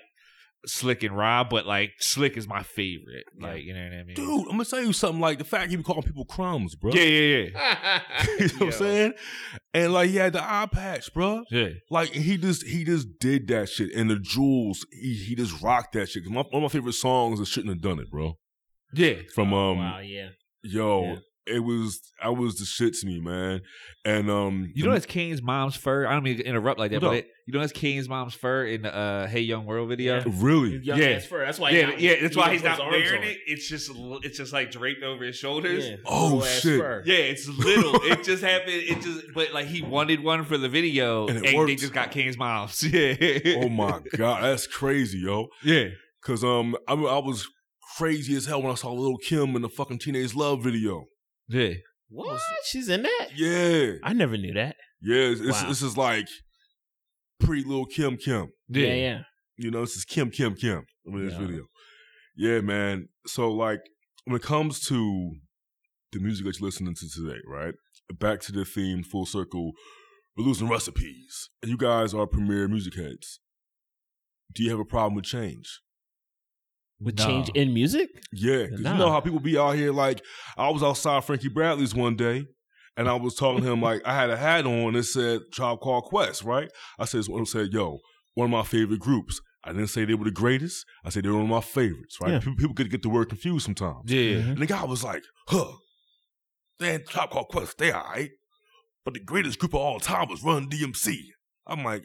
Slick 0.68 1.02
and 1.02 1.16
Rob, 1.16 1.48
but 1.50 1.66
like 1.66 1.92
Slick 1.98 2.36
is 2.36 2.46
my 2.46 2.62
favorite. 2.62 3.24
Like 3.40 3.64
you 3.64 3.74
know 3.74 3.82
what 3.82 3.92
I 3.92 4.04
mean, 4.04 4.14
dude, 4.14 4.42
I'm 4.46 4.52
gonna 4.52 4.64
tell 4.64 4.82
you 4.82 4.92
something. 4.92 5.20
Like 5.20 5.38
the 5.38 5.44
fact 5.44 5.70
he 5.70 5.76
be 5.76 5.82
calling 5.82 6.02
people 6.02 6.24
crumbs, 6.24 6.74
bro. 6.74 6.92
Yeah, 6.92 7.02
yeah, 7.02 7.48
yeah, 7.54 8.00
you 8.38 8.46
know 8.46 8.52
what 8.58 8.62
I'm 8.62 8.72
saying? 8.72 9.12
And 9.74 9.92
like 9.92 10.10
he 10.10 10.16
had 10.16 10.32
the 10.34 10.42
eye 10.42 10.68
patch, 10.70 11.12
bro. 11.14 11.42
yeah. 11.50 11.68
Like 11.90 12.10
he 12.10 12.36
just 12.36 12.66
he 12.66 12.84
just 12.84 13.18
did 13.18 13.48
that 13.48 13.68
shit. 13.68 13.92
And 13.94 14.10
the 14.10 14.18
jewels, 14.18 14.86
he 14.92 15.14
he 15.14 15.34
just 15.34 15.60
rocked 15.62 15.94
that 15.94 16.08
shit. 16.08 16.24
My, 16.26 16.42
one 16.42 16.46
of 16.52 16.62
my 16.62 16.68
favorite 16.68 16.94
songs 16.94 17.38
that 17.38 17.46
shouldn't 17.46 17.72
have 17.74 17.82
done 17.82 17.98
it, 17.98 18.10
bro. 18.10 18.34
Yeah, 18.92 19.14
From 19.34 19.52
Oh, 19.52 19.72
um, 19.72 19.78
wow, 19.78 19.98
yeah. 19.98 20.28
yo, 20.62 21.02
Yeah. 21.04 21.16
It 21.48 21.60
was 21.60 22.00
I 22.22 22.30
was 22.30 22.56
the 22.58 22.64
shit 22.64 22.94
to 22.94 23.06
me, 23.06 23.20
man. 23.20 23.62
And 24.04 24.30
um, 24.30 24.72
You 24.74 24.84
know 24.84 24.92
that's 24.92 25.06
Kane's 25.06 25.42
mom's 25.42 25.76
fur. 25.76 26.06
I 26.06 26.12
don't 26.12 26.22
mean 26.22 26.36
to 26.38 26.44
interrupt 26.44 26.78
like 26.78 26.90
that, 26.92 27.00
but 27.00 27.14
it, 27.14 27.28
you 27.46 27.52
know 27.54 27.60
that's 27.60 27.72
Kane's 27.72 28.08
mom's 28.08 28.34
fur 28.34 28.64
in 28.66 28.82
the 28.82 28.94
uh, 28.94 29.26
Hey 29.26 29.40
Young 29.40 29.66
World 29.66 29.88
video. 29.88 30.16
Yeah. 30.18 30.24
really, 30.34 30.78
Young 30.78 30.98
Yeah. 30.98 31.18
fur. 31.18 31.44
That's 31.44 31.58
why. 31.58 31.70
Yeah, 31.70 31.90
he 31.92 32.08
yeah, 32.08 32.16
that's 32.22 32.34
he 32.34 32.40
why 32.40 32.52
he's 32.52 32.62
not 32.62 32.78
wearing 32.78 33.22
on. 33.22 33.28
it. 33.28 33.38
It's 33.46 33.68
just 33.68 33.90
it's 34.22 34.38
just 34.38 34.52
like 34.52 34.70
draped 34.70 35.02
over 35.02 35.24
his 35.24 35.36
shoulders. 35.36 35.88
Yeah. 35.88 35.96
Oh, 36.06 36.42
shit. 36.42 36.80
fur. 36.80 37.02
Yeah, 37.06 37.14
it's 37.16 37.48
little. 37.58 37.94
it 38.02 38.24
just 38.24 38.42
happened. 38.42 38.72
It 38.74 39.00
just, 39.02 39.26
but 39.34 39.52
like 39.52 39.66
he 39.66 39.82
wanted 39.82 40.22
one 40.22 40.44
for 40.44 40.56
the 40.58 40.68
video, 40.68 41.26
And 41.28 41.44
and, 41.44 41.68
they 41.68 41.76
just 41.76 41.92
got 41.92 42.10
Kane's 42.10 42.38
mom's. 42.38 42.82
Yeah. 42.92 43.14
oh 43.62 43.68
my 43.68 44.00
god, 44.16 44.42
that's 44.44 44.66
crazy, 44.66 45.18
yo. 45.18 45.48
Yeah. 45.64 45.88
Cause 46.22 46.42
um, 46.44 46.76
I 46.86 46.94
I 46.94 47.18
was 47.18 47.46
crazy 47.96 48.36
as 48.36 48.46
hell 48.46 48.62
when 48.62 48.70
I 48.70 48.74
saw 48.74 48.92
Little 48.92 49.18
Kim 49.18 49.56
in 49.56 49.62
the 49.62 49.68
fucking 49.68 49.98
Teenage 49.98 50.34
Love 50.34 50.62
video. 50.62 51.06
Yeah. 51.48 51.74
What? 52.10 52.40
She's 52.64 52.88
in 52.88 53.02
that? 53.02 53.28
Yeah, 53.36 53.92
I 54.02 54.12
never 54.12 54.36
knew 54.36 54.54
that. 54.54 54.76
yeah. 55.02 55.16
It's, 55.30 55.40
it's- 55.40 55.62
Wow. 55.62 55.68
this 55.68 55.82
is 55.82 55.96
like 55.96 56.26
pre 57.40 57.62
Little 57.64 57.86
Kim 57.86 58.16
Kim. 58.16 58.48
Yeah, 58.68 58.86
Yeah. 58.86 58.94
yeah. 58.94 59.22
You 59.56 59.70
know, 59.70 59.80
this 59.80 59.96
is 59.96 60.04
Kim 60.04 60.30
Kim 60.30 60.54
Kim 60.54 60.84
in 61.06 61.24
this 61.26 61.32
Yeah. 61.34 61.38
video. 61.46 61.64
Yeah, 62.36 62.60
man. 62.60 63.08
So 63.26 63.50
like 63.52 63.80
when 64.24 64.36
it 64.36 64.42
comes 64.42 64.80
to 64.88 65.32
the 66.12 66.20
music 66.20 66.46
that 66.46 66.58
you're 66.58 66.66
listening 66.66 66.94
to 66.94 67.08
today, 67.10 67.38
right? 67.46 67.74
Back 68.18 68.40
to 68.42 68.52
the 68.52 68.64
theme, 68.64 69.02
full 69.02 69.26
circle. 69.26 69.72
We're 70.36 70.44
losing 70.46 70.68
recipes, 70.68 71.50
and 71.62 71.70
you 71.70 71.76
guys 71.76 72.14
are 72.14 72.26
premier 72.26 72.68
music 72.68 72.94
heads. 72.94 73.40
Do 74.54 74.62
you 74.62 74.70
have 74.70 74.78
a 74.78 74.84
problem 74.84 75.14
with 75.16 75.24
change? 75.24 75.80
With 77.00 77.16
No. 77.18 77.24
change 77.26 77.48
in 77.50 77.72
music? 77.72 78.08
Yeah, 78.32 78.66
Nah. 78.70 78.92
you 78.92 78.98
know 78.98 79.10
how 79.12 79.20
people 79.20 79.38
be 79.40 79.56
out 79.56 79.76
here. 79.76 79.92
Like 79.92 80.20
I 80.56 80.68
was 80.70 80.82
outside 80.82 81.24
Frankie 81.24 81.48
Bradley's 81.48 81.94
one 81.94 82.16
day, 82.16 82.46
and 82.96 83.08
I 83.08 83.14
was 83.14 83.34
talking 83.36 83.62
to 83.62 83.70
him 83.70 83.80
like 83.80 84.02
I 84.04 84.14
had 84.14 84.30
a 84.30 84.36
hat 84.36 84.66
on 84.66 84.94
that 84.94 85.04
said 85.04 85.42
Tribe 85.52 85.78
Called 85.80 86.04
Quest, 86.04 86.42
right? 86.42 86.68
I 86.98 87.04
said, 87.04 87.24
I 87.32 87.44
said, 87.44 87.68
yo, 87.72 87.98
one 88.34 88.46
of 88.46 88.50
my 88.50 88.64
favorite 88.64 89.00
groups. 89.00 89.40
I 89.64 89.72
didn't 89.72 89.88
say 89.88 90.04
they 90.04 90.14
were 90.14 90.24
the 90.24 90.30
greatest. 90.30 90.84
I 91.04 91.10
said 91.10 91.24
they 91.24 91.28
were 91.28 91.34
one 91.36 91.44
of 91.44 91.50
my 91.50 91.60
favorites, 91.60 92.16
right? 92.20 92.32
Yeah. 92.32 92.38
People, 92.38 92.56
people 92.56 92.74
could 92.74 92.90
get 92.90 93.02
the 93.02 93.08
word 93.10 93.28
confused 93.28 93.64
sometimes. 93.66 94.10
Yeah. 94.10 94.36
And 94.38 94.58
the 94.58 94.66
guy 94.66 94.84
was 94.84 95.02
like, 95.04 95.22
huh, 95.48 95.72
man, 96.80 97.04
Tribe 97.06 97.30
Called 97.30 97.48
Quest, 97.48 97.76
they 97.78 97.90
all 97.92 98.04
right. 98.04 98.30
But 99.04 99.14
the 99.14 99.20
greatest 99.20 99.58
group 99.58 99.74
of 99.74 99.80
all 99.80 100.00
time 100.00 100.28
was 100.28 100.42
Run 100.42 100.68
DMC. 100.70 101.16
I'm 101.66 101.84
like, 101.84 102.02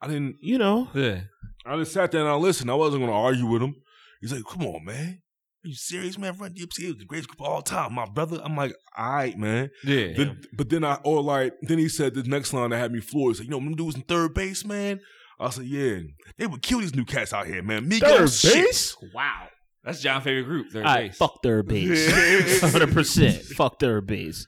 I 0.00 0.08
didn't, 0.08 0.36
You 0.40 0.58
know. 0.58 0.88
Yeah. 0.94 1.22
I 1.66 1.76
just 1.76 1.92
sat 1.92 2.10
there 2.12 2.20
and 2.20 2.30
I 2.30 2.34
listened. 2.34 2.70
I 2.70 2.74
wasn't 2.74 3.02
going 3.02 3.10
to 3.12 3.16
argue 3.16 3.46
with 3.46 3.62
him. 3.62 3.74
He's 4.20 4.32
like, 4.32 4.44
come 4.44 4.66
on, 4.66 4.84
man. 4.84 5.20
Are 5.64 5.68
you 5.68 5.74
serious, 5.74 6.18
man? 6.18 6.36
Run 6.36 6.52
DMC 6.52 6.84
is 6.84 6.96
the 6.98 7.06
greatest 7.06 7.30
group 7.30 7.40
of 7.40 7.46
all 7.46 7.62
time, 7.62 7.94
my 7.94 8.04
brother. 8.04 8.38
I'm 8.44 8.54
like, 8.54 8.74
all 8.96 9.14
right, 9.14 9.36
man. 9.38 9.70
Yeah. 9.82 10.12
Then, 10.14 10.40
but 10.52 10.68
then 10.68 10.84
I, 10.84 10.98
or 11.04 11.22
like, 11.22 11.54
then 11.62 11.78
he 11.78 11.88
said 11.88 12.14
the 12.14 12.22
next 12.22 12.52
line 12.52 12.70
that 12.70 12.78
had 12.78 12.92
me 12.92 13.00
floored. 13.00 13.32
He 13.32 13.38
said, 13.38 13.44
you 13.46 13.50
know, 13.50 13.60
them 13.60 13.74
dudes 13.74 13.96
in 13.96 14.02
3rd 14.02 14.34
Bass, 14.34 14.64
man. 14.64 15.00
I 15.40 15.50
said, 15.50 15.64
yeah, 15.64 16.00
they 16.38 16.46
would 16.46 16.62
kill 16.62 16.80
these 16.80 16.94
new 16.94 17.04
cats 17.04 17.32
out 17.32 17.46
here, 17.46 17.62
man. 17.62 17.88
Migos 17.88 18.40
shit. 18.40 18.94
Wow. 19.14 19.48
That's 19.82 20.00
John's 20.00 20.24
favorite 20.24 20.44
group. 20.44 20.70
Third 20.70 20.84
All 20.86 20.94
right, 20.94 21.10
base. 21.10 21.16
fuck 21.18 21.42
3rd 21.42 21.68
Bass. 21.68 22.60
100%. 22.74 23.44
Fuck 23.54 23.78
3rd 23.78 24.06
Bass. 24.06 24.46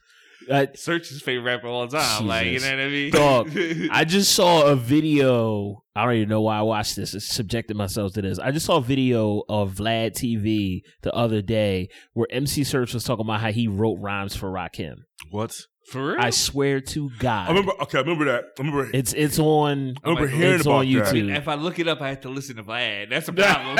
Uh, 0.49 0.65
Serch 0.75 1.09
his 1.09 1.21
favorite 1.21 1.43
rapper 1.51 1.67
all 1.67 1.87
the 1.87 1.97
time. 1.97 2.27
Like, 2.27 2.47
you 2.47 2.59
know 2.59 2.69
what 2.69 2.79
I 2.79 2.87
mean? 2.87 3.11
Dog, 3.11 3.51
I 3.91 4.03
just 4.05 4.33
saw 4.33 4.65
a 4.67 4.75
video. 4.75 5.83
I 5.95 6.05
don't 6.05 6.13
even 6.15 6.29
know 6.29 6.41
why 6.41 6.57
I 6.59 6.61
watched 6.61 6.95
this. 6.95 7.15
I 7.15 7.19
subjected 7.19 7.75
myself 7.75 8.13
to 8.13 8.21
this. 8.21 8.39
I 8.39 8.51
just 8.51 8.65
saw 8.65 8.77
a 8.77 8.81
video 8.81 9.43
of 9.49 9.73
Vlad 9.75 10.11
TV 10.13 10.81
the 11.01 11.13
other 11.13 11.41
day 11.41 11.89
where 12.13 12.27
MC 12.31 12.61
Serch 12.61 12.93
was 12.93 13.03
talking 13.03 13.25
about 13.25 13.41
how 13.41 13.51
he 13.51 13.67
wrote 13.67 13.97
rhymes 13.99 14.35
for 14.35 14.51
Rakim. 14.51 14.95
What? 15.31 15.55
For 15.91 16.09
real? 16.13 16.17
I 16.19 16.31
swear 16.31 16.81
to 16.81 17.09
God, 17.17 17.45
I 17.47 17.49
remember, 17.51 17.71
okay, 17.83 17.97
I 17.97 18.01
remember 18.01 18.25
that. 18.25 18.43
I 18.59 18.61
remember, 18.61 18.89
it's 18.93 19.13
it's 19.13 19.39
on. 19.39 19.95
I 20.03 20.09
remember 20.09 20.29
I'm 20.29 20.37
hearing 20.37 20.55
it's 20.55 20.65
about 20.65 20.85
on 20.85 20.91
that. 20.93 21.13
YouTube. 21.13 21.35
if 21.37 21.47
I 21.47 21.55
look 21.55 21.79
it 21.79 21.87
up, 21.87 22.01
I 22.01 22.09
have 22.09 22.21
to 22.21 22.29
listen 22.29 22.57
to 22.57 22.63
Vlad. 22.63 23.09
That's 23.09 23.29
a 23.29 23.33
problem. 23.33 23.77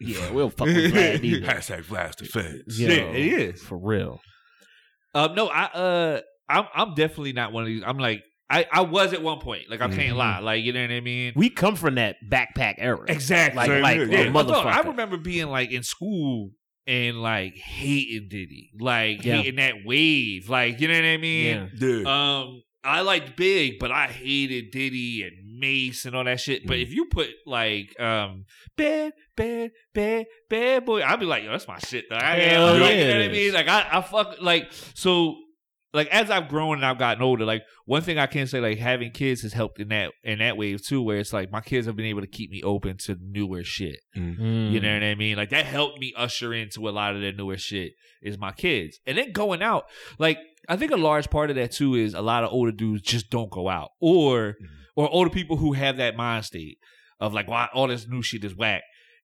yeah, 0.00 0.30
we'll 0.32 0.50
fuck 0.50 0.66
with 0.66 0.92
Vlad 0.92 1.22
either. 1.24 1.46
Hashtag 1.46 1.88
blast 1.88 2.18
the 2.18 2.24
feds. 2.24 2.80
Yo, 2.80 2.88
Yeah, 2.88 2.94
it 3.12 3.32
is. 3.54 3.62
for 3.62 3.78
real. 3.78 4.20
Um, 5.14 5.34
no, 5.34 5.48
I 5.48 5.64
uh, 5.64 6.20
I'm 6.48 6.64
I'm 6.74 6.94
definitely 6.94 7.32
not 7.32 7.52
one 7.52 7.62
of 7.64 7.66
these. 7.68 7.82
I'm 7.86 7.98
like, 7.98 8.22
I 8.48 8.66
I 8.70 8.80
was 8.82 9.12
at 9.12 9.22
one 9.22 9.40
point. 9.40 9.70
Like 9.70 9.80
I 9.80 9.88
can't 9.88 10.16
lie. 10.16 10.40
Like 10.40 10.64
you 10.64 10.72
know 10.72 10.82
what 10.82 10.90
I 10.90 11.00
mean. 11.00 11.32
We 11.36 11.50
come 11.50 11.76
from 11.76 11.96
that 11.96 12.16
backpack 12.28 12.74
era. 12.78 13.04
Exactly. 13.08 13.56
Like, 13.56 13.68
Same 13.68 13.82
like 13.82 13.96
yeah. 13.98 14.04
Yeah, 14.24 14.30
but 14.30 14.46
look, 14.46 14.64
I 14.64 14.80
remember 14.80 15.16
being 15.16 15.48
like 15.48 15.70
in 15.70 15.82
school 15.82 16.50
and 16.86 17.22
like 17.22 17.56
hating 17.56 18.28
Diddy, 18.28 18.70
like 18.78 19.24
Yeah. 19.24 19.36
hating 19.36 19.56
that 19.56 19.84
wave, 19.84 20.48
like 20.48 20.80
you 20.80 20.88
know 20.88 20.94
what 20.94 21.04
I 21.04 21.16
mean. 21.16 21.70
Yeah. 21.78 21.88
Yeah. 21.88 22.38
Um, 22.40 22.61
I 22.84 23.02
liked 23.02 23.36
Big, 23.36 23.78
but 23.78 23.90
I 23.92 24.06
hated 24.08 24.70
Diddy 24.72 25.22
and 25.22 25.58
Mase 25.60 26.04
and 26.04 26.16
all 26.16 26.24
that 26.24 26.40
shit. 26.40 26.66
But 26.66 26.78
Mm. 26.78 26.82
if 26.82 26.92
you 26.92 27.04
put 27.06 27.28
like 27.46 27.98
um 28.00 28.44
bad, 28.76 29.12
bad, 29.36 29.70
bad, 29.94 30.26
bad 30.50 30.84
boy, 30.84 31.02
I'd 31.02 31.20
be 31.20 31.26
like, 31.26 31.44
yo, 31.44 31.52
that's 31.52 31.68
my 31.68 31.78
shit. 31.78 32.06
Though. 32.10 32.16
I, 32.16 32.34
Hell 32.40 32.78
like, 32.78 32.96
You 32.96 33.04
know 33.06 33.12
what 33.18 33.22
I 33.22 33.28
mean? 33.28 33.52
Like 33.54 33.68
I, 33.68 33.88
I 33.92 34.00
fuck 34.02 34.36
like 34.40 34.72
so. 34.94 35.36
Like 35.94 36.08
as 36.08 36.30
I've 36.30 36.48
grown 36.48 36.76
and 36.76 36.86
I've 36.86 36.96
gotten 36.98 37.22
older, 37.22 37.44
like 37.44 37.64
one 37.84 38.00
thing 38.00 38.16
I 38.18 38.26
can 38.26 38.46
say, 38.46 38.60
like 38.60 38.78
having 38.78 39.10
kids 39.10 39.42
has 39.42 39.52
helped 39.52 39.78
in 39.78 39.88
that 39.88 40.12
in 40.24 40.38
that 40.38 40.56
wave 40.56 40.82
too, 40.82 41.02
where 41.02 41.18
it's 41.18 41.34
like 41.34 41.52
my 41.52 41.60
kids 41.60 41.86
have 41.86 41.96
been 41.96 42.06
able 42.06 42.22
to 42.22 42.26
keep 42.26 42.50
me 42.50 42.62
open 42.62 42.96
to 43.04 43.18
newer 43.20 43.62
shit. 43.62 44.00
Mm. 44.16 44.72
You 44.72 44.80
know 44.80 44.90
what 44.94 45.02
I 45.02 45.14
mean? 45.16 45.36
Like 45.36 45.50
that 45.50 45.66
helped 45.66 46.00
me 46.00 46.14
usher 46.16 46.54
into 46.54 46.88
a 46.88 46.90
lot 46.90 47.14
of 47.14 47.20
the 47.20 47.30
newer 47.32 47.58
shit 47.58 47.92
is 48.22 48.38
my 48.38 48.52
kids. 48.52 49.00
And 49.06 49.18
then 49.18 49.32
going 49.32 49.60
out, 49.60 49.84
like 50.18 50.38
I 50.68 50.76
think 50.76 50.92
a 50.92 50.96
large 50.96 51.30
part 51.30 51.50
of 51.50 51.56
that 51.56 51.72
too 51.72 51.94
is 51.94 52.14
a 52.14 52.22
lot 52.22 52.44
of 52.44 52.52
older 52.52 52.72
dudes 52.72 53.02
just 53.02 53.30
don't 53.30 53.50
go 53.50 53.68
out. 53.68 53.90
Or 54.00 54.52
mm-hmm. 54.52 54.66
or 54.96 55.08
older 55.10 55.30
people 55.30 55.56
who 55.56 55.72
have 55.72 55.96
that 55.96 56.16
mind 56.16 56.44
state 56.44 56.78
of 57.20 57.32
like 57.32 57.48
why 57.48 57.68
all 57.72 57.88
this 57.88 58.06
new 58.08 58.22
shit 58.22 58.44
is 58.44 58.56
whack. 58.56 58.82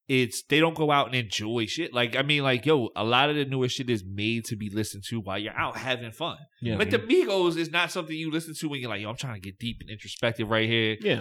It's 0.09 0.43
they 0.49 0.59
don't 0.59 0.77
go 0.77 0.91
out 0.91 1.07
and 1.07 1.15
enjoy 1.15 1.67
shit. 1.67 1.93
Like 1.93 2.17
I 2.17 2.23
mean, 2.23 2.43
like 2.43 2.65
yo, 2.65 2.89
a 2.97 3.05
lot 3.05 3.29
of 3.29 3.37
the 3.37 3.45
newer 3.45 3.69
shit 3.69 3.91
is 3.91 4.03
made 4.05 4.47
to 4.47 4.57
be 4.57 4.71
listened 4.71 5.05
to 5.11 5.21
while 5.21 5.39
you're 5.39 5.57
out 5.57 5.77
having 5.77 6.13
fun. 6.13 6.39
Yeah. 6.63 6.77
Like 6.77 6.91
the 6.91 6.99
Migos 6.99 7.57
is 7.57 7.71
not 7.71 7.91
something 7.91 8.17
you 8.17 8.31
listen 8.31 8.55
to 8.55 8.69
when 8.69 8.81
you're 8.81 8.89
like, 8.89 9.03
yo, 9.03 9.11
I'm 9.11 9.17
trying 9.17 9.35
to 9.35 9.41
get 9.41 9.59
deep 9.59 9.79
and 9.81 9.91
introspective 9.91 10.49
right 10.49 10.69
here 10.69 10.97
yeah. 11.01 11.21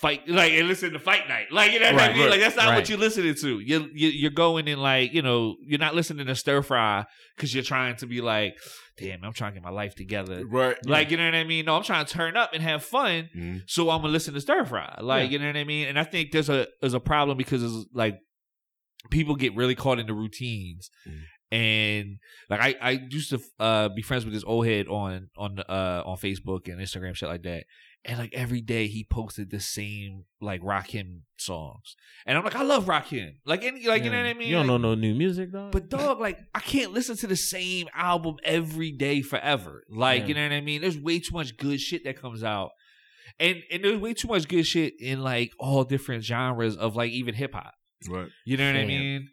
Fight 0.00 0.28
like 0.28 0.52
and 0.52 0.68
listen 0.68 0.92
to 0.92 0.98
fight 0.98 1.28
night 1.28 1.46
like 1.50 1.72
you 1.72 1.80
know 1.80 1.92
what 1.92 2.00
I 2.02 2.12
mean 2.12 2.20
right, 2.22 2.30
like 2.30 2.40
that's 2.40 2.54
not 2.56 2.66
right. 2.68 2.76
what 2.76 2.88
you're 2.88 2.98
listening 2.98 3.34
to 3.34 3.58
you're 3.58 3.86
you- 3.92 4.08
you're 4.10 4.30
going 4.30 4.68
in 4.68 4.78
like 4.78 5.12
you 5.12 5.22
know 5.22 5.56
you're 5.66 5.80
not 5.80 5.94
listening 5.96 6.26
to 6.26 6.34
stir 6.36 6.62
fry 6.62 7.04
because 7.36 7.52
you're 7.52 7.64
trying 7.64 7.96
to 7.96 8.06
be 8.06 8.20
like 8.20 8.56
damn 8.96 9.24
I'm 9.24 9.32
trying 9.32 9.52
to 9.54 9.60
get 9.60 9.64
my 9.64 9.70
life 9.70 9.94
together 9.96 10.46
Right. 10.46 10.76
like 10.86 11.10
you 11.10 11.16
know 11.16 11.24
what 11.24 11.34
I 11.34 11.42
mean 11.44 11.64
no 11.64 11.74
I'm 11.76 11.82
trying 11.82 12.04
to 12.06 12.12
turn 12.12 12.36
up 12.36 12.50
and 12.54 12.62
have 12.62 12.84
fun 12.84 13.28
Mhm. 13.36 13.62
so 13.66 13.90
I'm 13.90 14.00
gonna 14.02 14.12
listen 14.12 14.34
to 14.34 14.40
stir 14.40 14.64
fry 14.64 14.98
like 15.00 15.24
Yeah. 15.24 15.30
you 15.32 15.38
know 15.40 15.46
what 15.48 15.56
I 15.56 15.64
mean 15.64 15.88
and 15.88 15.98
I 15.98 16.04
think 16.04 16.30
there's 16.30 16.48
a 16.48 16.68
there's 16.80 16.94
a 16.94 17.00
problem 17.00 17.36
because 17.36 17.62
it's 17.64 17.86
like 17.92 18.18
people 19.10 19.34
get 19.34 19.56
really 19.56 19.74
caught 19.74 19.98
in 19.98 20.06
the 20.06 20.14
routines 20.14 20.90
Mhm. 21.08 21.22
and 21.50 22.18
like 22.50 22.60
I, 22.60 22.74
I 22.80 22.90
used 23.10 23.30
to 23.30 23.40
uh, 23.58 23.88
be 23.88 24.02
friends 24.02 24.24
with 24.24 24.34
this 24.34 24.44
old 24.44 24.66
head 24.66 24.86
on 24.88 25.28
on 25.36 25.58
uh, 25.60 26.02
on 26.04 26.16
Facebook 26.18 26.68
and 26.68 26.80
Instagram 26.80 27.14
shit 27.14 27.28
like 27.28 27.42
that. 27.42 27.64
And 28.04 28.18
like 28.18 28.32
every 28.32 28.60
day 28.62 28.86
he 28.86 29.04
posted 29.04 29.50
the 29.50 29.60
same 29.60 30.24
like 30.40 30.62
Rakim 30.62 31.22
songs. 31.36 31.94
And 32.24 32.38
I'm 32.38 32.44
like, 32.44 32.56
I 32.56 32.62
love 32.62 32.86
Rakim. 32.86 33.32
Like 33.44 33.64
any 33.64 33.86
like 33.86 34.04
you 34.04 34.10
know 34.10 34.16
what 34.16 34.26
I 34.26 34.34
mean? 34.34 34.48
You 34.48 34.54
don't 34.54 34.66
know 34.66 34.78
no 34.78 34.94
new 34.94 35.14
music, 35.14 35.52
though. 35.52 35.68
But 35.70 35.88
dog, 35.90 36.18
like 36.20 36.38
I 36.54 36.60
can't 36.60 36.92
listen 36.92 37.16
to 37.18 37.26
the 37.26 37.36
same 37.36 37.88
album 37.94 38.36
every 38.44 38.92
day 38.92 39.20
forever. 39.20 39.82
Like, 39.90 40.22
Yeah. 40.22 40.26
you 40.28 40.34
know 40.34 40.42
what 40.44 40.52
I 40.52 40.60
mean? 40.62 40.80
There's 40.80 40.96
way 40.98 41.18
too 41.18 41.34
much 41.34 41.56
good 41.58 41.80
shit 41.80 42.04
that 42.04 42.18
comes 42.20 42.42
out. 42.42 42.70
And 43.40 43.62
and 43.70 43.84
there's 43.84 43.98
way 43.98 44.14
too 44.14 44.28
much 44.28 44.48
good 44.48 44.66
shit 44.66 44.94
in 45.00 45.22
like 45.22 45.52
all 45.58 45.84
different 45.84 46.24
genres 46.24 46.76
of 46.76 46.96
like 46.96 47.10
even 47.10 47.34
hip 47.34 47.52
hop. 47.52 47.74
Right. 48.08 48.28
You 48.46 48.56
know 48.56 48.66
what 48.72 48.80
I 48.80 48.86
mean? 48.86 49.28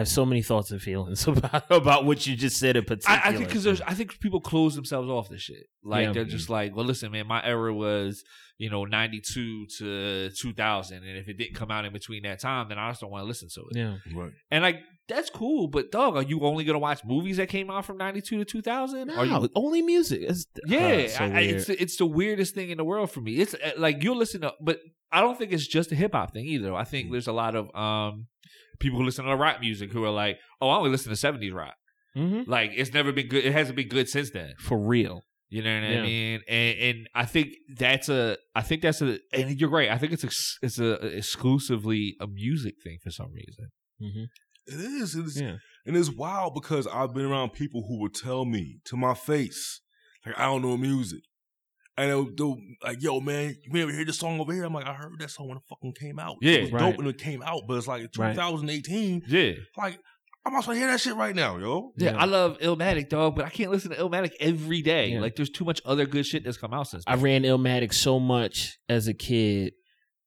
I 0.00 0.02
have 0.02 0.08
so 0.08 0.24
many 0.24 0.40
thoughts 0.40 0.70
and 0.70 0.80
feelings 0.80 1.26
about 1.28 1.70
about 1.70 2.06
what 2.06 2.26
you 2.26 2.34
just 2.34 2.58
said 2.58 2.74
in 2.78 2.84
particular. 2.86 3.20
I, 3.22 3.28
I 3.28 3.32
think 3.34 3.48
because 3.48 3.64
there's, 3.64 3.82
I 3.82 3.92
think 3.92 4.18
people 4.18 4.40
close 4.40 4.74
themselves 4.74 5.10
off 5.10 5.28
this 5.28 5.42
shit. 5.42 5.66
Like 5.84 6.06
Yeah. 6.06 6.12
they're 6.12 6.24
just 6.24 6.48
like, 6.48 6.74
well, 6.74 6.86
listen, 6.86 7.12
man, 7.12 7.26
my 7.26 7.44
era 7.44 7.74
was 7.74 8.24
you 8.56 8.70
know 8.70 8.86
ninety 8.86 9.20
two 9.20 9.66
to 9.78 10.30
two 10.30 10.54
thousand, 10.54 11.04
and 11.04 11.18
if 11.18 11.28
it 11.28 11.34
didn't 11.36 11.54
come 11.54 11.70
out 11.70 11.84
in 11.84 11.92
between 11.92 12.22
that 12.22 12.40
time, 12.40 12.70
then 12.70 12.78
I 12.78 12.88
just 12.90 13.02
don't 13.02 13.10
want 13.10 13.22
to 13.24 13.26
listen 13.28 13.48
to 13.54 13.60
it. 13.70 13.76
yeah. 13.76 13.96
Right. 14.14 14.32
And 14.50 14.62
like 14.62 14.76
that's 15.06 15.28
cool, 15.28 15.66
but 15.68 15.90
dog, 15.92 16.16
are 16.16 16.22
you 16.22 16.40
only 16.40 16.64
gonna 16.64 16.78
watch 16.78 17.04
movies 17.04 17.36
that 17.36 17.50
came 17.50 17.70
out 17.70 17.84
from 17.84 17.98
ninety 17.98 18.22
two 18.22 18.38
to 18.38 18.44
two 18.46 18.62
thousand? 18.62 19.10
Are 19.10 19.26
No, 19.26 19.42
you? 19.42 19.50
only 19.54 19.82
music. 19.82 20.20
It's, 20.22 20.46
Yeah, 20.66 20.78
uh, 21.04 21.08
so 21.08 21.24
I, 21.24 21.28
I- 21.28 21.40
it's 21.40 21.68
it's 21.68 21.96
the 21.96 22.06
weirdest 22.06 22.54
thing 22.54 22.70
in 22.70 22.78
the 22.78 22.84
world 22.84 23.10
for 23.10 23.20
me. 23.20 23.36
It's 23.36 23.52
uh, 23.54 23.72
like 23.76 24.02
you'll 24.02 24.16
listen 24.16 24.40
to, 24.42 24.54
but 24.62 24.78
I 25.12 25.20
don't 25.20 25.36
think 25.36 25.52
it's 25.52 25.66
just 25.66 25.92
a 25.92 25.94
hip 25.94 26.12
hop 26.12 26.32
thing 26.32 26.46
either. 26.46 26.72
I 26.74 26.84
think 26.84 27.10
there's 27.10 27.26
a 27.26 27.32
lot 27.32 27.54
of 27.56 27.74
um 27.74 28.28
people 28.80 28.98
who 28.98 29.04
listen 29.04 29.24
to 29.24 29.36
rock 29.36 29.60
music 29.60 29.92
who 29.92 30.04
are 30.04 30.10
like, 30.10 30.38
oh, 30.60 30.68
I 30.68 30.76
only 30.76 30.90
listen 30.90 31.10
to 31.10 31.16
seventies 31.16 31.52
rock. 31.52 31.74
Mhm. 32.16 32.48
Like 32.48 32.72
it's 32.74 32.92
never 32.92 33.12
been 33.12 33.28
good. 33.28 33.44
It 33.44 33.52
hasn't 33.52 33.76
been 33.76 33.88
good 33.88 34.08
since 34.08 34.30
then. 34.30 34.54
for 34.58 34.78
real. 34.78 35.22
You 35.48 35.62
know 35.62 35.74
what 35.80 35.88
Yeah. 35.90 35.98
I 35.98 36.02
mean? 36.02 36.40
And 36.48 36.78
and 36.78 37.08
I 37.14 37.24
think 37.24 37.48
that's 37.76 38.08
a 38.08 38.36
I 38.54 38.62
think 38.62 38.82
that's 38.82 39.00
a 39.02 39.18
and 39.32 39.60
you're 39.60 39.70
right. 39.70 39.90
I 39.90 39.98
think 39.98 40.12
it's 40.12 40.24
ex, 40.24 40.58
it's 40.62 40.78
a 40.78 40.92
exclusively 41.16 42.16
a 42.20 42.26
music 42.26 42.74
thing 42.82 42.98
for 43.02 43.10
some 43.10 43.32
reason. 43.32 43.68
hmm 44.00 44.24
It 44.66 44.80
is. 44.80 45.14
It's, 45.14 45.40
Yeah. 45.40 45.56
And 45.86 45.96
it's 45.96 46.10
wild 46.10 46.54
because 46.54 46.86
I've 46.86 47.14
been 47.14 47.24
around 47.24 47.50
people 47.50 47.84
who 47.88 47.98
would 48.00 48.14
tell 48.14 48.44
me 48.44 48.80
to 48.84 48.96
my 48.96 49.14
face, 49.14 49.80
like, 50.26 50.38
I 50.38 50.44
don't 50.44 50.62
know 50.62 50.76
music. 50.76 51.22
And 52.00 52.10
they'll, 52.10 52.34
they'll 52.34 52.56
like, 52.82 53.02
yo, 53.02 53.20
man, 53.20 53.56
you 53.70 53.82
ever 53.82 53.92
hear 53.92 54.04
this 54.06 54.18
song 54.18 54.40
over 54.40 54.52
here? 54.54 54.64
I'm 54.64 54.72
like, 54.72 54.86
I 54.86 54.94
heard 54.94 55.12
that 55.18 55.30
song 55.30 55.48
when 55.48 55.58
it 55.58 55.62
fucking 55.68 55.92
came 55.92 56.18
out. 56.18 56.36
Yeah. 56.40 56.52
it 56.52 56.62
was 56.62 56.72
Right. 56.72 56.80
dope 56.80 56.96
when 56.96 57.06
it 57.08 57.18
came 57.18 57.42
out, 57.42 57.62
but 57.68 57.76
it's 57.76 57.86
like 57.86 58.10
2018. 58.12 59.22
Yeah. 59.28 59.52
Like, 59.76 59.98
I'm 60.46 60.54
also 60.54 60.68
gonna 60.68 60.78
hear 60.78 60.88
that 60.88 61.00
shit 61.00 61.14
right 61.16 61.34
now, 61.34 61.58
yo. 61.58 61.92
Yeah, 61.98 62.12
Yeah. 62.12 62.18
I 62.18 62.24
love 62.24 62.58
Illmatic, 62.60 63.10
dog, 63.10 63.36
but 63.36 63.44
I 63.44 63.50
can't 63.50 63.70
listen 63.70 63.90
to 63.90 63.96
Illmatic 63.98 64.32
every 64.40 64.80
day. 64.80 65.08
Yeah. 65.10 65.20
Like, 65.20 65.36
there's 65.36 65.50
too 65.50 65.64
much 65.66 65.82
other 65.84 66.06
good 66.06 66.24
shit 66.24 66.44
that's 66.44 66.56
come 66.56 66.72
out 66.72 66.86
since. 66.88 67.04
I 67.06 67.16
ran 67.16 67.42
Illmatic 67.42 67.92
so 67.92 68.18
much 68.18 68.78
as 68.88 69.06
a 69.06 69.12
kid. 69.14 69.74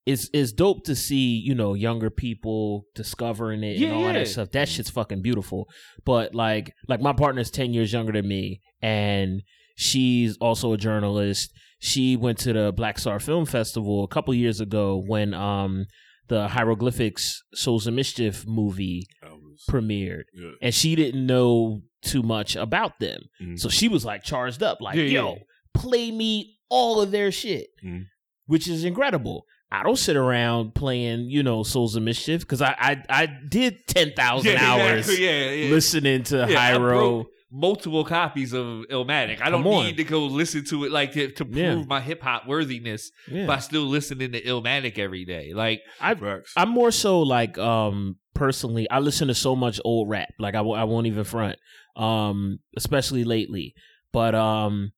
It's 0.05 0.29
it's 0.33 0.51
dope 0.51 0.83
to 0.85 0.95
see, 0.95 1.37
you 1.39 1.55
know, 1.55 1.73
younger 1.75 2.09
people 2.09 2.83
discovering 2.93 3.63
it 3.63 3.77
Yeah, 3.77 3.87
and 3.87 3.95
all 3.95 4.01
yeah. 4.03 4.13
that 4.13 4.27
stuff. 4.27 4.51
That 4.51 4.67
shit's 4.67 4.89
fucking 4.91 5.21
beautiful. 5.21 5.67
But 6.05 6.35
like 6.35 6.73
like 6.89 6.99
my 7.01 7.13
partner's 7.13 7.49
10 7.49 7.73
years 7.73 7.93
younger 7.93 8.11
than 8.11 8.27
me 8.27 8.59
and 8.81 9.41
she's 9.75 10.37
also 10.37 10.73
a 10.73 10.77
journalist. 10.77 11.51
She 11.79 12.15
went 12.15 12.37
to 12.39 12.53
the 12.53 12.71
Black 12.71 12.97
Star 12.99 13.19
Film 13.19 13.45
Festival 13.45 14.03
a 14.03 14.07
couple 14.07 14.33
years 14.33 14.59
ago 14.61 15.03
when 15.05 15.33
um 15.33 15.85
the 16.29 16.47
hieroglyphics 16.47 17.43
Souls 17.53 17.85
of 17.87 17.93
Mischief 17.93 18.45
movie 18.47 19.05
was, 19.21 19.63
premiered 19.69 20.23
yeah. 20.33 20.51
and 20.61 20.73
she 20.73 20.95
didn't 20.95 21.25
know 21.25 21.81
too 22.01 22.23
much 22.23 22.55
about 22.55 22.99
them. 22.99 23.21
Mhm. 23.41 23.59
So 23.59 23.67
she 23.69 23.87
was 23.89 24.05
like 24.05 24.23
charged 24.23 24.63
up, 24.63 24.79
like, 24.81 24.95
Yeah, 24.95 25.03
yo, 25.03 25.29
yeah. 25.33 25.39
play 25.73 26.11
me 26.11 26.57
all 26.69 27.01
of 27.01 27.11
their 27.11 27.31
shit, 27.31 27.67
Mhm. 27.85 28.05
which 28.45 28.67
is 28.69 28.85
incredible. 28.85 29.45
I 29.69 29.83
don't 29.83 29.97
sit 29.97 30.15
around 30.15 30.75
playing, 30.75 31.29
you 31.29 31.41
know, 31.43 31.63
Souls 31.63 31.95
of 31.95 32.03
Mischief 32.03 32.41
because 32.41 32.61
I, 32.61 32.75
I 32.79 33.03
I 33.23 33.25
did 33.49 33.85
ten 33.87 34.13
thousand 34.15 34.53
Yeah, 34.53 34.71
hours 34.71 35.09
exactly. 35.09 35.25
Yeah, 35.25 35.51
yeah. 35.51 35.71
listening 35.71 36.23
to 36.25 36.45
Yeah, 36.49 36.61
I 36.61 36.77
broke 36.77 37.27
multiple 37.55 38.03
copies 38.03 38.51
of 38.51 38.65
Illmatic. 38.89 39.39
I 39.41 39.51
don't 39.51 39.61
Come 39.61 39.71
on. 39.73 39.85
need 39.85 39.97
to 39.97 40.03
go 40.03 40.25
listen 40.25 40.65
to 40.65 40.85
it 40.85 40.91
like 40.91 41.11
to, 41.11 41.29
to 41.33 41.45
prove 41.45 41.55
Yeah. 41.55 41.83
my 41.87 42.01
hip 42.01 42.21
hop 42.23 42.47
worthiness 42.47 43.11
Yeah. 43.29 43.45
by 43.45 43.59
still 43.59 43.83
listening 43.83 44.31
to 44.31 44.41
Illmatic 44.41 44.97
every 44.97 45.23
day. 45.23 45.53
Like, 45.53 45.81
I, 46.01 46.15
I'm 46.57 46.69
more 46.69 46.89
so 46.91 47.19
like 47.21 47.57
um 47.59 48.17
personally 48.33 48.89
I 48.89 48.99
listen 48.99 49.27
to 49.27 49.35
so 49.35 49.55
much 49.55 49.79
old 49.85 50.09
rap 50.09 50.29
like 50.39 50.55
I, 50.55 50.57
w- 50.57 50.75
I 50.75 50.85
won't 50.85 51.05
even 51.05 51.23
front 51.23 51.57
um 51.95 52.57
especially 52.75 53.23
lately 53.23 53.75
but 54.11 54.33
um 54.33 54.91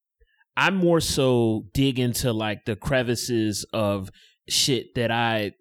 I'm 0.56 0.76
more 0.78 1.02
so 1.02 1.66
dig 1.74 2.00
into 2.00 2.32
like 2.32 2.64
the 2.64 2.78
crevices 2.78 3.66
of 3.74 4.10
shit 4.48 4.96
that 4.96 5.12
I 5.12 5.52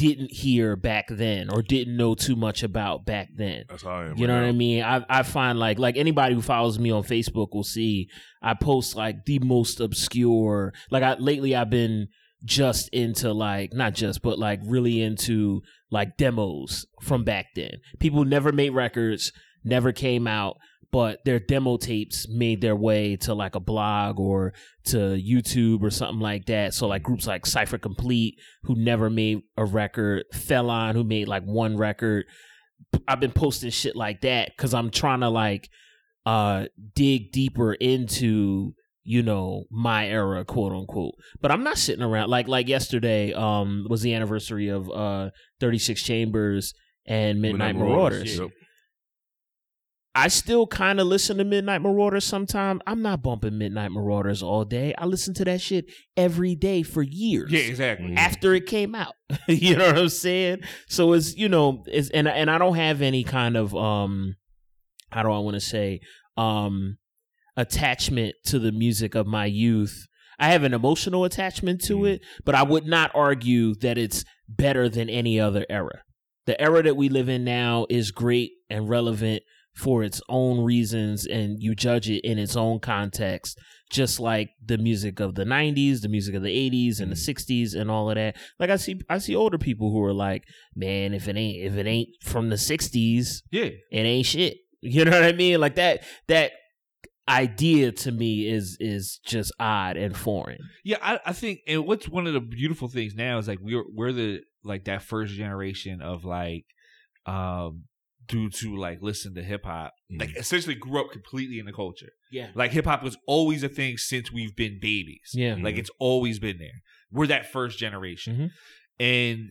didn't 0.00 0.32
hear 0.32 0.76
back 0.76 1.06
then 1.10 1.50
or 1.50 1.60
didn't 1.62 1.96
know 1.96 2.14
too 2.14 2.34
much 2.36 2.62
about 2.62 3.04
back 3.04 3.28
then 3.34 3.64
That's 3.68 3.82
how 3.82 3.90
I 3.90 4.06
am. 4.06 4.16
you 4.16 4.26
right 4.26 4.28
know 4.28 4.34
what 4.34 4.42
now. 4.42 4.48
I 4.48 4.52
mean? 4.52 4.82
I 4.82 5.04
I 5.08 5.22
find 5.22 5.58
like 5.58 5.78
like 5.78 5.96
anybody 5.96 6.34
who 6.34 6.40
follows 6.42 6.78
me 6.78 6.90
on 6.90 7.02
Facebook 7.02 7.48
will 7.52 7.64
see 7.64 8.08
I 8.42 8.54
post 8.54 8.96
like 8.96 9.24
the 9.26 9.38
most 9.40 9.78
obscure 9.80 10.72
like 10.90 11.02
I 11.02 11.14
lately 11.18 11.54
I've 11.54 11.70
been 11.70 12.08
just 12.44 12.88
into 12.94 13.32
like 13.32 13.74
not 13.74 13.92
just 13.94 14.22
but 14.22 14.38
like 14.38 14.60
really 14.64 15.02
into 15.02 15.62
like 15.90 16.16
demos 16.16 16.86
from 17.02 17.22
back 17.24 17.46
then. 17.54 17.72
People 17.98 18.24
never 18.24 18.52
made 18.52 18.70
records, 18.70 19.32
never 19.64 19.92
came 19.92 20.26
out, 20.26 20.56
but 20.92 21.24
their 21.24 21.38
demo 21.38 21.76
tapes 21.76 22.26
made 22.28 22.60
their 22.60 22.74
way 22.74 23.16
to 23.16 23.34
like 23.34 23.54
a 23.54 23.60
blog 23.60 24.18
or 24.18 24.52
to 24.84 24.96
YouTube 24.96 25.82
or 25.82 25.90
something 25.90 26.20
like 26.20 26.46
that. 26.46 26.74
So 26.74 26.88
like 26.88 27.02
groups 27.02 27.26
like 27.26 27.46
Cypher 27.46 27.78
Complete 27.78 28.38
who 28.64 28.74
never 28.74 29.08
made 29.08 29.42
a 29.56 29.64
record, 29.64 30.24
Felon 30.32 30.96
who 30.96 31.04
made 31.04 31.28
like 31.28 31.44
one 31.44 31.76
record. 31.76 32.26
I've 33.06 33.20
been 33.20 33.32
posting 33.32 33.70
shit 33.70 33.94
like 33.94 34.22
that 34.22 34.50
because 34.56 34.74
I'm 34.74 34.90
trying 34.90 35.20
to 35.20 35.28
like 35.28 35.68
uh 36.26 36.66
dig 36.94 37.32
deeper 37.32 37.72
into 37.72 38.74
you 39.04 39.22
know 39.22 39.64
my 39.70 40.06
era 40.06 40.44
quote 40.44 40.70
unquote 40.70 41.14
but 41.40 41.50
i'm 41.50 41.64
not 41.64 41.78
sitting 41.78 42.04
around 42.04 42.28
like 42.28 42.46
like 42.46 42.68
yesterday 42.68 43.32
um 43.32 43.86
was 43.88 44.02
the 44.02 44.12
anniversary 44.12 44.68
of 44.68 44.90
uh 44.90 45.30
36 45.60 46.02
chambers 46.02 46.74
and 47.06 47.40
midnight, 47.40 47.74
marauders, 47.74 48.38
Yep. 48.38 48.50
I 50.14 50.26
still 50.28 50.66
kind 50.66 50.98
of 50.98 51.06
listen 51.06 51.38
to 51.38 51.44
Midnight 51.44 51.82
Marauders 51.82 52.24
sometimes. 52.24 52.80
I'm 52.86 53.00
not 53.00 53.22
bumping 53.22 53.56
Midnight 53.58 53.92
Marauders 53.92 54.42
all 54.42 54.64
day. 54.64 54.92
I 54.98 55.06
listen 55.06 55.34
to 55.34 55.44
that 55.44 55.60
shit 55.60 55.84
every 56.16 56.56
day 56.56 56.82
for 56.82 57.00
years. 57.02 57.52
Yeah, 57.52 57.60
exactly. 57.60 58.14
After 58.16 58.52
it 58.54 58.66
came 58.66 58.96
out, 58.96 59.14
you 59.46 59.76
know 59.76 59.86
what 59.86 59.98
I'm 59.98 60.08
saying. 60.08 60.62
So 60.88 61.12
it's 61.12 61.36
you 61.36 61.48
know, 61.48 61.84
it's 61.86 62.10
and 62.10 62.26
and 62.26 62.50
I 62.50 62.58
don't 62.58 62.74
have 62.74 63.02
any 63.02 63.22
kind 63.22 63.56
of 63.56 63.74
um, 63.76 64.34
how 65.10 65.22
do 65.22 65.30
I 65.30 65.38
want 65.38 65.54
to 65.54 65.60
say 65.60 66.00
um, 66.36 66.98
attachment 67.56 68.34
to 68.46 68.58
the 68.58 68.72
music 68.72 69.14
of 69.14 69.26
my 69.26 69.46
youth. 69.46 70.06
I 70.38 70.48
have 70.48 70.64
an 70.64 70.72
emotional 70.74 71.24
attachment 71.24 71.82
to 71.84 71.98
Mhm. 71.98 72.14
it, 72.14 72.20
but 72.44 72.54
I 72.54 72.62
would 72.62 72.86
not 72.86 73.10
argue 73.14 73.74
that 73.76 73.98
it's 73.98 74.24
better 74.48 74.88
than 74.88 75.08
any 75.10 75.38
other 75.38 75.66
era. 75.68 76.02
The 76.46 76.60
era 76.60 76.82
that 76.82 76.96
we 76.96 77.08
live 77.08 77.28
in 77.28 77.44
now 77.44 77.86
is 77.90 78.10
great 78.10 78.52
and 78.70 78.88
relevant 78.88 79.42
for 79.74 80.02
its 80.02 80.20
own 80.28 80.64
reasons, 80.64 81.26
and 81.26 81.56
you 81.60 81.74
judge 81.74 82.08
it 82.10 82.20
in 82.24 82.38
its 82.38 82.56
own 82.56 82.80
context, 82.80 83.58
just 83.90 84.20
like 84.20 84.50
the 84.64 84.78
music 84.78 85.20
of 85.20 85.34
the 85.34 85.44
'90s, 85.44 86.00
the 86.02 86.08
music 86.08 86.34
of 86.34 86.42
the 86.42 86.48
'80s, 86.70 87.00
and 87.00 87.10
the 87.10 87.16
'60s, 87.16 87.74
and 87.74 87.90
all 87.90 88.10
of 88.10 88.16
that. 88.16 88.36
Like 88.58 88.70
I 88.70 88.76
see, 88.76 89.00
I 89.08 89.18
see 89.18 89.34
older 89.34 89.58
people 89.58 89.90
who 89.90 90.02
are 90.04 90.12
like, 90.12 90.44
"Man, 90.74 91.14
if 91.14 91.28
it 91.28 91.36
ain't 91.36 91.64
if 91.64 91.76
it 91.76 91.86
ain't 91.86 92.08
from 92.22 92.48
the 92.50 92.56
'60s, 92.56 93.42
Yeah. 93.50 93.64
it 93.90 94.00
ain't 94.00 94.26
shit." 94.26 94.58
You 94.82 95.04
know 95.04 95.10
what 95.10 95.24
I 95.24 95.32
mean? 95.32 95.60
Like 95.60 95.74
that 95.74 96.04
that 96.28 96.52
idea 97.28 97.92
to 97.92 98.10
me 98.10 98.48
is 98.48 98.76
is 98.80 99.20
just 99.26 99.52
odd 99.60 99.96
and 99.98 100.16
foreign. 100.16 100.58
Yeah, 100.84 100.96
I, 101.02 101.20
I 101.26 101.32
think, 101.34 101.60
and 101.66 101.86
what's 101.86 102.08
one 102.08 102.26
of 102.26 102.32
the 102.32 102.40
beautiful 102.40 102.88
things 102.88 103.14
now 103.14 103.36
is 103.38 103.46
like 103.46 103.58
we're 103.60 103.84
we're 103.94 104.12
the 104.12 104.40
like 104.64 104.84
that 104.86 105.02
first 105.02 105.34
generation 105.34 106.00
of 106.02 106.24
like, 106.24 106.64
um, 107.26 107.84
due 108.30 108.48
to 108.50 108.76
like 108.76 108.98
listen 109.02 109.34
to 109.34 109.42
hip 109.42 109.64
hop, 109.64 109.92
like 110.10 110.36
essentially 110.36 110.74
grew 110.74 111.00
up 111.00 111.10
completely 111.12 111.58
in 111.58 111.66
the 111.66 111.72
culture. 111.72 112.10
Yeah. 112.32 112.48
Like 112.54 112.70
hip 112.72 112.84
hop 112.86 113.02
was 113.02 113.16
always 113.26 113.62
a 113.62 113.68
thing 113.68 113.96
since 113.98 114.30
we've 114.32 114.54
been 114.56 114.78
babies. 114.80 115.30
Yeah. 115.34 115.56
like 115.60 115.76
it's 115.76 115.90
always 115.98 116.38
been 116.38 116.58
there. 116.58 116.80
We're 117.10 117.26
that 117.28 117.50
first 117.52 117.78
generation, 117.78 118.36
Mhm. 118.36 118.50
and 118.98 119.48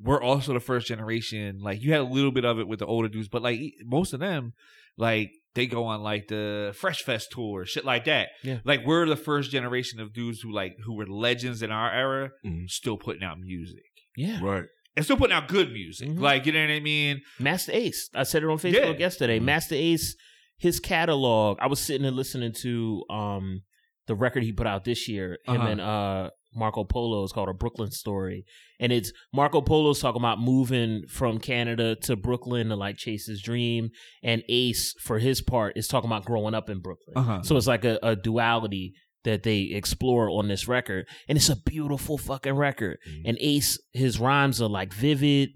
we're 0.00 0.22
also 0.22 0.52
the 0.52 0.60
first 0.60 0.86
generation. 0.86 1.58
Like 1.60 1.82
you 1.82 1.92
had 1.92 2.00
a 2.00 2.04
little 2.04 2.30
bit 2.30 2.44
of 2.44 2.58
it 2.58 2.68
with 2.68 2.78
the 2.80 2.86
older 2.86 3.08
dudes, 3.08 3.28
but 3.28 3.42
like 3.42 3.60
most 3.84 4.12
of 4.12 4.20
them, 4.20 4.52
like 4.96 5.30
they 5.54 5.66
go 5.66 5.84
on 5.86 6.02
like 6.02 6.28
the 6.28 6.72
Fresh 6.78 7.02
Fest 7.02 7.28
tour, 7.32 7.64
shit 7.64 7.84
like 7.84 8.04
that. 8.04 8.28
Yeah. 8.44 8.58
Like 8.64 8.86
we're 8.86 9.06
the 9.06 9.16
first 9.16 9.50
generation 9.50 9.98
of 10.00 10.12
dudes 10.12 10.40
who 10.40 10.52
like 10.52 10.76
who 10.84 10.94
were 10.94 11.06
legends 11.06 11.62
in 11.62 11.70
our 11.72 11.90
era, 11.92 12.30
Mhm. 12.44 12.68
still 12.68 12.96
putting 12.96 13.24
out 13.24 13.40
music 13.40 13.82
Yeah. 14.16 14.40
Right. 14.42 14.64
And 14.98 15.04
still 15.04 15.16
putting 15.16 15.34
out 15.34 15.48
good 15.48 15.72
music. 15.72 16.08
Mhm. 16.10 16.20
Like 16.20 16.44
you 16.46 16.52
know 16.52 16.60
what 16.60 16.70
I 16.70 16.80
mean? 16.80 17.22
Masta 17.38 17.74
Ace. 17.76 18.10
I 18.14 18.24
said 18.24 18.42
it 18.42 18.46
on 18.48 18.58
Facebook 18.58 18.92
Yeah. 18.94 18.98
yesterday. 18.98 19.38
Mhm. 19.40 19.44
Masta 19.44 19.74
Ace, 19.74 20.14
his 20.58 20.78
catalog. 20.80 21.58
I 21.60 21.66
was 21.68 21.80
sitting 21.80 22.06
and 22.06 22.16
listening 22.16 22.52
to 22.62 23.04
um 23.10 23.62
the 24.06 24.14
record 24.14 24.42
he 24.42 24.52
put 24.52 24.66
out 24.66 24.84
this 24.84 25.08
year. 25.08 25.38
Him 25.46 25.56
Uh-huh. 25.60 25.68
and 25.68 25.80
uh 25.80 26.30
Marco 26.54 26.82
Polo 26.82 27.22
is 27.24 27.30
called 27.32 27.50
a 27.50 27.52
Brooklyn 27.52 27.90
Story, 27.90 28.44
and 28.80 28.90
it's 28.90 29.12
Marco 29.34 29.60
Polo's 29.60 30.00
talking 30.00 30.20
about 30.20 30.40
moving 30.40 31.02
from 31.06 31.38
Canada 31.38 31.94
to 32.04 32.16
Brooklyn 32.16 32.70
to 32.70 32.74
like 32.76 32.96
chase 32.96 33.26
his 33.26 33.42
dream, 33.42 33.90
and 34.22 34.42
Ace 34.48 34.94
for 34.98 35.18
his 35.18 35.42
part 35.42 35.76
is 35.76 35.86
talking 35.86 36.08
about 36.08 36.24
growing 36.24 36.54
up 36.54 36.70
in 36.70 36.80
Brooklyn. 36.80 37.16
Uh-huh. 37.18 37.42
So 37.42 37.56
it's 37.58 37.66
like 37.66 37.84
a, 37.84 37.98
a 38.02 38.16
duality 38.16 38.94
that 39.28 39.42
they 39.42 39.60
explore 39.60 40.28
on 40.30 40.48
this 40.48 40.66
record, 40.66 41.06
and 41.28 41.36
it's 41.36 41.48
a 41.48 41.56
beautiful 41.56 42.18
fucking 42.18 42.54
record. 42.54 42.98
Mhm. 43.08 43.22
And 43.26 43.38
Ace, 43.40 43.78
his 43.92 44.18
rhymes 44.18 44.60
are 44.60 44.68
like 44.68 44.92
vivid, 44.92 45.50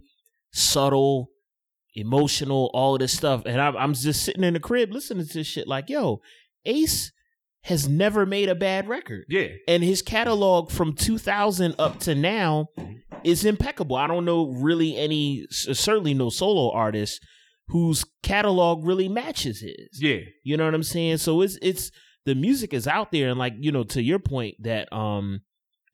subtle, 0.53 1.31
emotional, 1.95 2.71
all 2.75 2.95
of 2.95 3.01
this 3.01 3.13
stuff. 3.17 3.43
And 3.47 3.61
I'm, 3.61 3.77
I'm 3.77 3.95
just 3.95 4.23
sitting 4.25 4.45
in 4.45 4.55
the 4.55 4.61
crib 4.61 4.93
listening 4.93 5.27
to 5.27 5.33
this 5.35 5.47
shit 5.47 5.67
like, 5.69 5.89
yo, 5.91 6.21
Ace 6.65 7.13
has 7.65 7.89
never 7.89 8.27
made 8.27 8.49
a 8.49 8.55
bad 8.55 8.89
record. 8.89 9.25
Yeah. 9.29 9.49
And 9.69 9.83
his 9.85 10.03
catalog 10.03 10.71
from 10.71 10.95
2000 10.95 11.75
up 11.79 12.01
to 12.01 12.15
now 12.15 12.67
is 13.25 13.45
impeccable. 13.45 13.97
I 13.97 14.07
don't 14.07 14.25
know 14.25 14.49
really 14.51 14.97
any, 14.97 15.47
certainly 15.51 16.15
no 16.15 16.29
solo 16.29 16.73
artist 16.73 17.21
whose 17.69 18.05
catalog 18.23 18.85
really 18.85 19.09
matches 19.09 19.61
his. 19.61 20.01
Yeah. 20.01 20.19
You 20.43 20.57
know 20.57 20.65
what 20.65 20.75
I'm 20.75 20.83
saying? 20.83 21.19
So 21.19 21.41
it's 21.41 21.57
it's 21.63 21.91
the 22.25 22.35
music 22.35 22.73
is 22.73 22.87
out 22.87 23.13
there, 23.13 23.29
and 23.31 23.39
like 23.39 23.55
you 23.59 23.73
know, 23.73 23.85
to 23.85 24.03
your 24.03 24.19
point 24.19 24.57
that 24.63 24.93
um 24.93 25.41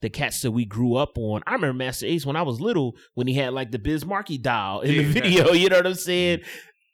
the 0.01 0.09
cats 0.09 0.41
that 0.43 0.51
we 0.51 0.63
grew 0.63 0.95
up 0.95 1.17
on. 1.17 1.41
I 1.45 1.53
remember 1.53 1.73
Masta 1.83 2.05
Ace 2.05 2.25
when 2.25 2.37
I 2.37 2.41
was 2.41 2.61
little 2.61 2.95
when 3.15 3.27
he 3.27 3.33
had 3.33 3.53
like 3.53 3.71
the 3.71 3.79
Biz 3.79 4.05
Markie 4.05 4.37
dial 4.37 4.79
in 4.81 4.91
Yeah, 4.93 5.01
the 5.01 5.07
exactly. 5.09 5.31
video. 5.31 5.53
You 5.53 5.69
know 5.69 5.75
what 5.77 5.87
I'm 5.87 5.93
saying? 5.95 6.39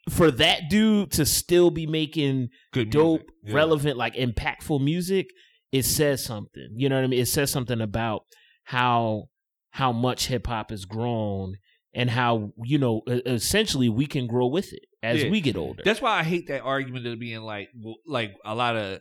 For 0.10 0.32
that 0.32 0.70
dude 0.70 1.12
to 1.12 1.26
still 1.26 1.70
be 1.72 1.86
making 1.86 2.50
Good 2.74 2.90
dope. 2.90 3.22
Yeah. 3.44 3.54
relevant, 3.56 3.98
like 3.98 4.16
impactful 4.16 4.84
music, 4.84 5.28
it 5.72 5.84
says 5.86 6.24
something. 6.24 6.70
You 6.76 6.90
know 6.90 6.96
what 6.96 7.04
I 7.04 7.08
mean? 7.08 7.20
It 7.20 7.28
says 7.28 7.52
something 7.52 7.80
about 7.82 8.24
how 8.64 9.26
how 9.70 9.92
much 9.92 10.26
hip 10.28 10.48
hop 10.48 10.72
has 10.72 10.86
grown 10.86 11.58
and 11.94 12.10
how 12.10 12.54
you 12.64 12.78
know 12.80 13.02
essentially 13.08 13.90
we 13.90 14.08
can 14.08 14.26
grow 14.26 14.48
with 14.48 14.74
it 14.74 14.86
as 15.04 15.24
Yeah. 15.24 15.30
we 15.30 15.42
get 15.42 15.58
older. 15.58 15.84
That's 15.86 16.02
why 16.02 16.18
I 16.20 16.24
hate 16.24 16.48
that 16.48 16.62
argument 16.62 17.06
of 17.06 17.20
being 17.20 17.42
like, 17.42 17.70
like 18.08 18.34
a 18.44 18.56
lot 18.56 18.76
of 18.78 19.00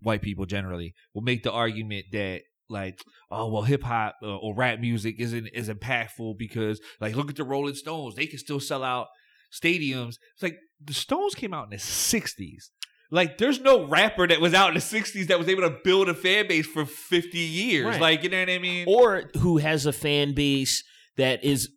white 0.00 0.22
people 0.22 0.46
generally 0.46 0.94
will 1.14 1.22
make 1.22 1.42
the 1.42 1.52
argument 1.52 2.06
that 2.12 2.42
like, 2.68 3.00
oh 3.30 3.48
well, 3.48 3.62
hip 3.62 3.82
hop 3.82 4.16
uh, 4.22 4.36
or 4.36 4.54
rap 4.54 4.80
music 4.80 5.16
isn't 5.18 5.48
as 5.54 5.68
impactful 5.68 6.38
because 6.38 6.80
like, 7.00 7.14
look 7.14 7.30
at 7.30 7.36
the 7.36 7.44
Rolling 7.44 7.74
Stones, 7.74 8.14
they 8.14 8.26
can 8.26 8.38
still 8.38 8.60
sell 8.60 8.82
out 8.82 9.08
stadiums. 9.52 10.16
It's 10.34 10.42
like 10.42 10.58
the 10.82 10.94
Stones 10.94 11.34
came 11.34 11.54
out 11.54 11.64
in 11.64 11.70
the 11.70 11.76
'60s. 11.76 12.70
Like, 13.10 13.36
there's 13.36 13.60
no 13.60 13.86
rapper 13.86 14.26
that 14.26 14.40
was 14.40 14.54
out 14.54 14.68
in 14.68 14.74
the 14.74 14.80
'60s 14.80 15.26
that 15.26 15.38
was 15.38 15.48
able 15.48 15.62
to 15.62 15.76
build 15.84 16.08
a 16.08 16.14
fan 16.14 16.48
base 16.48 16.66
for 16.66 16.86
50 16.86 17.38
years. 17.38 17.86
Right. 17.86 18.00
Like, 18.00 18.22
you 18.22 18.30
know 18.30 18.40
what 18.40 18.48
I 18.48 18.58
mean? 18.58 18.86
or 18.88 19.24
who 19.38 19.58
has 19.58 19.84
a 19.84 19.92
fan 19.92 20.34
base 20.34 20.82
that 21.18 21.44
is 21.44 21.68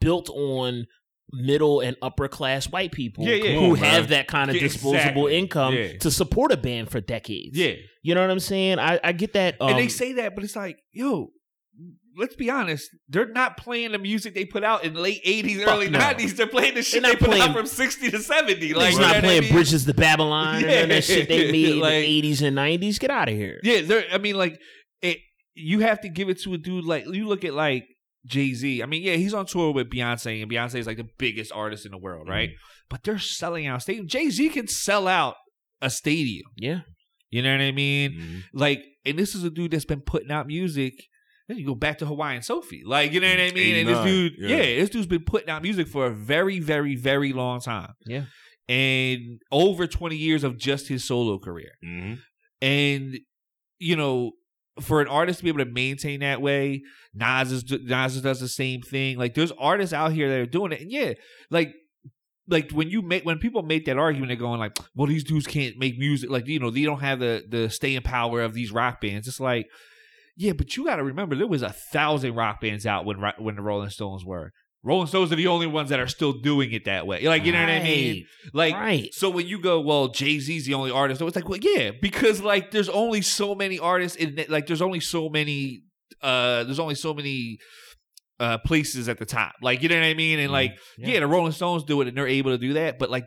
built 0.00 0.28
on 0.28 0.86
middle 1.32 1.80
and 1.80 1.96
upper 2.02 2.28
class 2.28 2.66
white 2.70 2.92
people 2.92 3.24
Yeah, 3.24 3.34
yeah. 3.36 3.58
who 3.58 3.70
on, 3.72 3.76
have 3.76 4.02
man. 4.04 4.10
that 4.10 4.28
kind 4.28 4.50
of 4.50 4.56
Yeah, 4.56 4.62
disposable 4.62 4.98
exactly. 5.28 5.38
income 5.38 5.74
Yeah. 5.74 5.96
to 5.98 6.10
support 6.10 6.52
a 6.52 6.56
band 6.56 6.90
for 6.90 7.00
decades. 7.00 7.56
yeah. 7.56 7.74
You 8.02 8.14
know 8.14 8.20
what 8.20 8.30
I'm 8.30 8.40
saying? 8.40 8.78
I, 8.78 8.98
I 9.02 9.12
get 9.12 9.32
that. 9.34 9.56
Um, 9.60 9.70
and 9.70 9.78
they 9.78 9.88
say 9.88 10.12
that, 10.14 10.34
but 10.34 10.42
it's 10.44 10.56
like, 10.56 10.76
yo, 10.92 11.28
let's 12.18 12.34
be 12.34 12.50
honest. 12.50 12.90
They're 13.08 13.28
not 13.32 13.56
playing 13.56 13.92
the 13.92 13.98
music 13.98 14.34
they 14.34 14.44
put 14.44 14.64
out 14.64 14.84
in 14.84 14.94
the 14.94 15.00
late 15.00 15.24
'80s, 15.24 15.66
early 15.66 15.88
no. 15.88 15.98
'90s. 16.00 16.36
They're 16.36 16.46
playing 16.46 16.74
the 16.74 16.82
shit 16.82 17.02
They're 17.02 17.12
they 17.12 17.16
put 17.16 17.28
playing- 17.28 17.42
out 17.44 17.56
from 17.56 17.66
'60 17.66 18.10
to 18.10 18.18
'70. 18.18 18.74
Like, 18.74 18.92
know 18.94 19.00
not 19.00 19.06
what 19.08 19.16
I 19.16 19.20
playing 19.20 19.42
mean? 19.44 19.52
Bridges 19.52 19.84
to 19.86 19.94
Babylon 19.94 20.64
and 20.64 20.90
that 20.90 21.04
shit 21.04 21.28
they 21.28 21.50
made 21.52 21.76
like- 21.76 21.94
in 21.94 22.00
the 22.02 22.22
80s 22.32 22.42
and 22.42 22.56
90s. 22.58 22.98
Get 22.98 23.10
out 23.10 23.28
of 23.28 23.34
here. 23.34 23.60
Yeah. 23.62 24.00
I 24.12 24.18
mean, 24.18 24.34
like, 24.36 24.58
it. 25.00 25.18
You 25.54 25.80
have 25.80 26.00
to 26.00 26.08
give 26.08 26.28
it 26.28 26.40
to 26.42 26.54
a 26.54 26.58
dude 26.58 26.84
like 26.84 27.06
you 27.06 27.28
look 27.28 27.44
at 27.44 27.54
like 27.54 27.84
Jay 28.26 28.54
Z. 28.54 28.82
I 28.82 28.86
mean, 28.86 29.02
yeah, 29.02 29.14
he's 29.16 29.34
on 29.34 29.46
tour 29.46 29.72
with 29.72 29.90
Beyonce, 29.90 30.42
and 30.42 30.50
Beyonce 30.50 30.76
is 30.76 30.86
like 30.86 30.96
the 30.96 31.08
biggest 31.18 31.52
artist 31.52 31.84
in 31.86 31.92
the 31.92 31.98
world, 31.98 32.28
right? 32.28 32.50
But 32.88 33.02
they're 33.04 33.18
selling 33.18 33.66
out 33.66 33.82
stadium. 33.82 34.06
Jay 34.06 34.30
Z 34.30 34.48
can 34.50 34.68
sell 34.68 35.08
out 35.08 35.34
a 35.80 35.90
stadium. 35.90 36.46
Yeah. 36.56 36.80
You 37.30 37.42
know 37.42 37.50
what 37.52 37.60
I 37.62 37.72
mean? 37.72 38.12
Mhm. 38.12 38.42
Like, 38.52 38.84
and 39.04 39.18
this 39.18 39.34
is 39.34 39.42
a 39.42 39.50
dude 39.50 39.70
that's 39.70 39.84
been 39.86 40.02
putting 40.02 40.30
out 40.30 40.46
music. 40.46 40.92
Then 41.48 41.56
you 41.58 41.66
go 41.66 41.74
back 41.74 41.98
to 41.98 42.06
Hawaiian 42.06 42.42
Sophie. 42.42 42.82
Like, 42.84 43.12
you 43.12 43.20
know 43.20 43.28
what 43.28 43.40
I 43.40 43.50
mean? 43.52 43.76
And 43.76 43.88
this 43.88 44.04
dude, 44.04 44.34
yeah. 44.38 44.56
yeah. 44.58 44.80
this 44.80 44.90
dude's 44.90 45.06
been 45.06 45.24
putting 45.24 45.48
out 45.48 45.62
music 45.62 45.88
for 45.88 46.06
a 46.06 46.10
very, 46.10 46.60
very, 46.60 46.94
very 46.94 47.32
long 47.32 47.60
time. 47.60 47.94
Yeah. 48.06 48.24
And 48.68 49.40
over 49.50 49.86
20 49.86 50.16
years 50.16 50.44
of 50.44 50.56
just 50.56 50.88
his 50.88 51.04
solo 51.04 51.38
career. 51.38 51.72
Mhm. 51.84 52.18
And, 52.60 53.18
you 53.78 53.96
know, 53.96 54.32
for 54.80 55.00
an 55.00 55.08
artist 55.08 55.38
to 55.38 55.44
be 55.44 55.50
able 55.50 55.64
to 55.64 55.70
maintain 55.70 56.20
that 56.20 56.40
way, 56.40 56.82
Nas 57.14 57.52
is 57.52 57.64
Nas 57.70 58.20
does 58.20 58.40
the 58.40 58.48
same 58.48 58.80
thing. 58.80 59.18
Like 59.18 59.34
there's 59.34 59.52
artists 59.52 59.92
out 59.92 60.12
here 60.12 60.28
that 60.30 60.40
are 60.40 60.46
doing 60.46 60.72
it. 60.72 60.80
And 60.80 60.90
yeah, 60.90 61.12
like 61.50 61.74
like 62.48 62.70
when 62.72 62.88
you 62.88 63.02
make 63.02 63.24
when 63.24 63.38
people 63.38 63.62
make 63.62 63.84
that 63.86 63.98
argument, 63.98 64.28
they're 64.28 64.36
going 64.36 64.60
like, 64.60 64.78
"Well, 64.94 65.06
these 65.06 65.24
dudes 65.24 65.46
can't 65.46 65.76
make 65.78 65.98
music. 65.98 66.30
Like 66.30 66.46
you 66.46 66.58
know, 66.58 66.70
they 66.70 66.82
don't 66.82 67.00
have 67.00 67.18
the 67.18 67.44
the 67.48 67.70
staying 67.70 68.02
power 68.02 68.42
of 68.42 68.54
these 68.54 68.72
rock 68.72 69.00
bands." 69.00 69.28
It's 69.28 69.40
like, 69.40 69.66
yeah, 70.36 70.52
but 70.52 70.76
you 70.76 70.84
got 70.84 70.96
to 70.96 71.04
remember 71.04 71.36
there 71.36 71.46
was 71.46 71.62
a 71.62 71.70
thousand 71.70 72.34
rock 72.34 72.60
bands 72.60 72.86
out 72.86 73.04
when 73.04 73.18
when 73.38 73.56
the 73.56 73.62
Rolling 73.62 73.90
Stones 73.90 74.24
were. 74.24 74.52
Rolling 74.84 75.06
Stones 75.06 75.30
are 75.32 75.36
the 75.36 75.46
only 75.46 75.66
ones 75.68 75.90
that 75.90 76.00
are 76.00 76.08
still 76.08 76.32
doing 76.32 76.72
it 76.72 76.86
that 76.86 77.06
way. 77.06 77.26
Like 77.28 77.44
you 77.44 77.52
know 77.52 77.60
what 77.60 77.68
I 77.70 77.82
mean? 77.82 78.26
Like 78.52 78.74
Right. 78.74 79.14
so 79.14 79.30
when 79.30 79.46
you 79.46 79.60
go, 79.60 79.80
well, 79.80 80.08
Jay 80.08 80.38
Z's 80.40 80.66
the 80.66 80.74
only 80.74 80.90
artist. 80.90 81.20
So 81.20 81.26
it's 81.26 81.36
like, 81.36 81.48
well, 81.48 81.60
yeah, 81.62 81.92
because 82.00 82.40
like 82.42 82.70
there's 82.72 82.88
only 82.88 83.22
so 83.22 83.54
many 83.54 83.78
artists 83.78 84.16
in 84.16 84.38
it- 84.38 84.50
like 84.50 84.66
there's 84.66 84.82
only 84.82 85.00
so 85.00 85.28
many 85.28 85.82
uh 86.20 86.64
there's 86.64 86.78
only 86.80 86.94
so 86.96 87.14
many 87.14 87.58
uh 88.40 88.58
places 88.58 89.08
at 89.08 89.18
the 89.18 89.26
top. 89.26 89.52
Like 89.62 89.82
you 89.82 89.88
know 89.88 89.96
what 89.96 90.04
I 90.04 90.14
mean? 90.14 90.38
And 90.40 90.50
like 90.52 90.72
Yeah. 90.98 91.08
yeah. 91.10 91.20
the 91.20 91.26
Rolling 91.28 91.52
Stones 91.52 91.84
do 91.84 92.00
it 92.00 92.08
and 92.08 92.16
they're 92.16 92.26
able 92.26 92.50
to 92.50 92.58
do 92.58 92.72
that, 92.74 92.98
but 92.98 93.08
like 93.10 93.24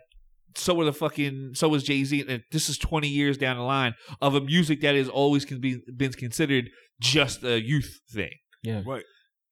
so 0.57 0.79
are 0.81 0.85
the 0.85 0.93
fucking 0.93 1.51
so 1.53 1.73
is 1.73 1.83
Jay 1.83 2.03
Z 2.03 2.25
and 2.27 2.41
this 2.51 2.69
is 2.69 2.77
20 2.77 3.07
years 3.09 3.37
down 3.37 3.57
the 3.57 3.63
line 3.63 3.93
of 4.21 4.35
a 4.35 4.41
music 4.41 4.81
that 4.81 4.95
has 4.95 5.09
always 5.09 5.43
can 5.45 5.59
be 5.59 5.79
been 5.95 6.11
considered 6.13 6.69
just 7.01 7.43
a 7.43 7.61
youth 7.61 7.99
thing. 8.13 8.31
Yeah, 8.63 8.81
right. 8.85 9.03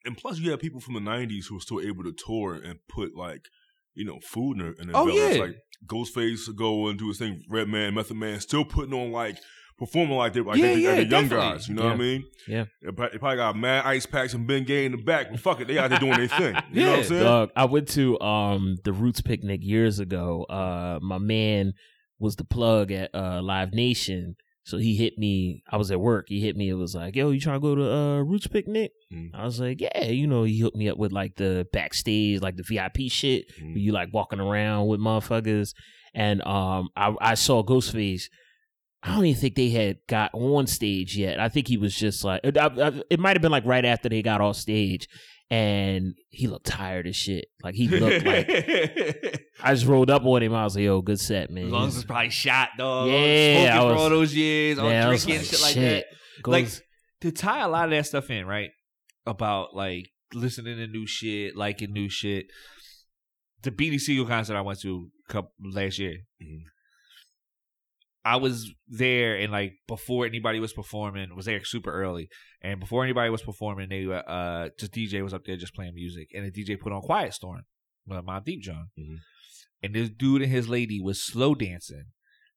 And 0.05 0.17
plus, 0.17 0.39
you 0.39 0.51
have 0.51 0.59
people 0.59 0.79
from 0.81 0.93
the 0.95 0.99
'90s 0.99 1.45
who 1.49 1.57
are 1.57 1.61
still 1.61 1.79
able 1.81 2.03
to 2.03 2.11
tour 2.13 2.55
and 2.55 2.79
put 2.89 3.15
like 3.15 3.45
you 3.95 4.03
know, 4.05 4.19
food 4.23 4.57
and, 4.57 4.75
and 4.79 4.89
Oh, 4.95 5.05
developments. 5.05 5.35
yeah. 5.35 5.41
like 5.43 5.55
Ghostface 5.85 6.55
go 6.55 6.87
and 6.87 6.97
do 6.97 7.09
his 7.09 7.19
thing. 7.19 7.43
Redman, 7.47 7.93
Method 7.93 8.17
Man, 8.17 8.39
still 8.39 8.65
putting 8.65 8.91
on 8.91 9.11
like 9.11 9.37
performing 9.77 10.17
like 10.17 10.33
they're 10.33 10.41
like 10.43 10.57
Yeah, 10.57 10.73
they, 10.73 10.79
yeah, 10.79 10.91
they're 10.95 11.01
young 11.01 11.23
definitely. 11.29 11.37
guys. 11.37 11.69
You 11.69 11.75
know 11.75 11.83
what 11.83 11.91
I 11.93 11.97
mean? 11.97 12.23
Yeah. 12.47 12.65
They 12.81 12.91
probably, 12.91 13.37
got 13.37 13.55
mad 13.55 13.85
ice 13.85 14.07
packs 14.07 14.33
and 14.33 14.47
Ben 14.47 14.63
Gay 14.63 14.85
in 14.85 14.93
the 14.93 14.97
back, 14.97 15.29
but 15.29 15.39
fuck 15.39 15.61
it, 15.61 15.67
they 15.67 15.77
out 15.77 15.91
there 15.91 15.99
doing 15.99 16.17
their 16.17 16.27
thing. 16.27 16.55
You 16.71 16.85
know 16.85 16.89
what 16.89 16.95
I'm 16.95 17.01
Yeah. 17.03 17.07
saying? 17.07 17.23
Dog, 17.23 17.49
I 17.55 17.65
went 17.65 17.87
to 17.89 18.19
um 18.19 18.77
the 18.83 18.93
Roots 18.93 19.21
picnic 19.21 19.59
years 19.63 19.99
ago. 19.99 20.45
Uh, 20.45 20.97
my 21.03 21.19
man 21.19 21.73
was 22.17 22.35
the 22.35 22.45
plug 22.45 22.91
at 22.91 23.13
uh 23.13 23.41
Live 23.43 23.73
Nation, 23.73 24.37
so 24.63 24.77
he 24.77 24.95
hit 24.95 25.17
me. 25.17 25.61
I 25.71 25.77
was 25.77 25.91
at 25.91 25.99
work. 25.99 26.25
He 26.29 26.39
hit 26.39 26.55
me. 26.55 26.69
It 26.69 26.73
was 26.75 26.95
like, 26.95 27.15
"Yo, 27.15 27.31
you 27.31 27.39
trying 27.39 27.57
to 27.61 27.67
go 27.67 27.75
to 27.75 27.91
uh 27.93 28.19
Roots 28.21 28.47
picnic?" 28.47 28.91
Mm. 29.13 29.31
I 29.33 29.43
was 29.45 29.59
like, 29.59 29.81
"Yeah." 29.81 30.05
You 30.05 30.27
know, 30.27 30.43
he 30.43 30.59
hooked 30.59 30.77
me 30.77 30.89
up 30.89 30.97
with 30.97 31.11
like 31.11 31.35
the 31.35 31.67
backstage, 31.73 32.41
like 32.41 32.55
the 32.57 32.63
VIP 32.63 33.09
shit. 33.11 33.45
Mm. 33.61 33.79
you 33.79 33.91
like 33.91 34.09
walking 34.13 34.39
around 34.39 34.87
with 34.87 34.99
motherfuckers. 34.99 35.73
And 36.15 36.41
um, 36.45 36.89
I 36.95 37.13
I 37.19 37.33
saw 37.35 37.63
Ghostface. 37.63 38.23
I 39.05 39.15
don't 39.15 39.25
even 39.25 39.41
think 39.41 39.55
they 39.55 39.69
had 39.69 39.97
got 40.07 40.33
on 40.33 40.65
stage 40.65 41.17
yet. 41.17 41.37
I 41.39 41.49
think 41.49 41.67
he 41.67 41.75
was 41.75 41.93
just 41.93 42.23
like 42.23 42.39
it, 42.43 42.57
I- 42.57 42.67
I- 42.87 43.01
it 43.09 43.19
might 43.19 43.35
have 43.35 43.41
been 43.41 43.51
like 43.51 43.65
right 43.65 43.83
after 43.83 44.07
they 44.07 44.21
got 44.21 44.39
off 44.39 44.55
stage, 44.55 45.07
and 45.49 46.15
he 46.29 46.47
looked 46.47 46.65
tired 46.65 47.07
as 47.07 47.15
shit. 47.15 47.45
Like 47.63 47.75
he 47.75 47.87
looked 47.87 48.25
like 48.25 48.49
I 49.61 49.73
just 49.73 49.85
rolled 49.85 50.09
up 50.09 50.25
on 50.25 50.41
him. 50.43 50.53
I 50.53 50.63
was 50.63 50.75
like, 50.75 50.83
"Yo, 50.83 51.01
good 51.01 51.19
set, 51.19 51.49
man." 51.49 51.65
As 51.65 51.71
long 51.71 51.87
as 51.87 51.95
it's 51.97 52.05
probably 52.05 52.29
shot, 52.29 52.69
dog. 52.77 53.09
Yeah, 53.09 53.55
Smoking 53.55 53.69
I 53.91 53.93
for 53.93 53.99
all 54.01 54.09
those 54.09 54.35
years, 54.35 54.79
all 54.79 54.89
Yeah, 54.89 55.07
I 55.07 55.09
was 55.09 55.25
drinking 55.25 55.41
like, 55.41 55.51
shit 55.51 55.61
like 55.61 55.73
shit. 55.73 56.05
that. 56.43 56.49
Like 56.49 56.67
to 57.21 57.31
tie 57.31 57.61
a 57.63 57.69
lot 57.69 57.85
of 57.85 57.91
that 57.91 58.05
stuff 58.05 58.29
in, 58.29 58.45
right? 58.45 58.71
About 59.25 59.75
like 59.75 60.09
listening 60.33 60.77
to 60.77 60.87
new 60.87 61.05
shit, 61.07 61.55
liking 61.55 61.93
new 61.93 62.09
shit. 62.09 62.47
The 63.61 63.71
Beanie 63.71 63.99
Sigel 63.99 64.25
concert 64.25 64.57
I 64.57 64.61
went 64.61 64.81
to 64.81 65.07
couple 65.29 65.51
last 65.71 65.99
year. 65.99 66.17
Mhm. 66.41 66.63
I 68.25 68.37
was 68.37 68.71
there 68.87 69.35
and 69.35 69.51
like 69.51 69.73
before 69.87 70.25
anybody 70.25 70.59
was 70.59 70.71
performing, 70.73 71.35
was 71.35 71.45
there 71.45 71.63
super 71.65 71.91
early, 71.91 72.29
and 72.61 72.79
before 72.79 73.03
anybody 73.03 73.29
was 73.29 73.41
performing, 73.41 73.89
they 73.89 74.05
were 74.05 74.23
uh 74.27 74.69
just 74.79 74.93
DJ 74.93 75.21
was 75.23 75.33
up 75.33 75.43
there 75.45 75.57
just 75.57 75.75
playing 75.75 75.93
music, 75.95 76.29
and 76.33 76.45
the 76.45 76.51
DJ 76.51 76.79
put 76.79 76.93
on 76.93 77.01
Quiet 77.01 77.33
Storm, 77.33 77.63
Mobb 78.09 78.45
Deep 78.45 78.61
John, 78.61 78.87
Mhm. 78.97 79.17
and 79.83 79.93
this 79.95 80.09
dude 80.09 80.41
and 80.41 80.51
his 80.51 80.69
lady 80.69 81.01
was 81.01 81.21
slow 81.21 81.53
dancing 81.53 82.05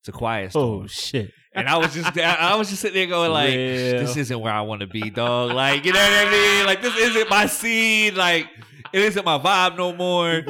to 0.05 0.11
Quiet 0.13 0.51
Storm, 0.51 0.83
oh 0.83 0.87
shit! 0.87 1.31
and 1.53 1.67
I 1.67 1.75
was 1.77 1.93
just 1.93 2.17
I 2.17 2.35
I 2.35 2.55
was 2.55 2.69
just 2.69 2.81
sitting 2.81 2.95
there 2.95 3.07
going 3.07 3.31
like, 3.31 3.49
Real. 3.53 3.99
this 3.99 4.15
isn't 4.15 4.39
where 4.39 4.53
I 4.53 4.61
want 4.61 4.79
to 4.81 4.87
be, 4.87 5.09
dog. 5.09 5.51
Like 5.51 5.83
you 5.83 5.91
know 5.91 5.99
what 5.99 6.27
I 6.27 6.31
mean? 6.31 6.65
Like 6.65 6.81
this 6.81 6.95
isn't 6.95 7.29
my 7.29 7.45
scene. 7.45 8.15
Like 8.15 8.47
it 8.93 9.01
isn't 9.01 9.25
my 9.25 9.37
vibe 9.37 9.75
no 9.77 9.93
more. 9.93 10.43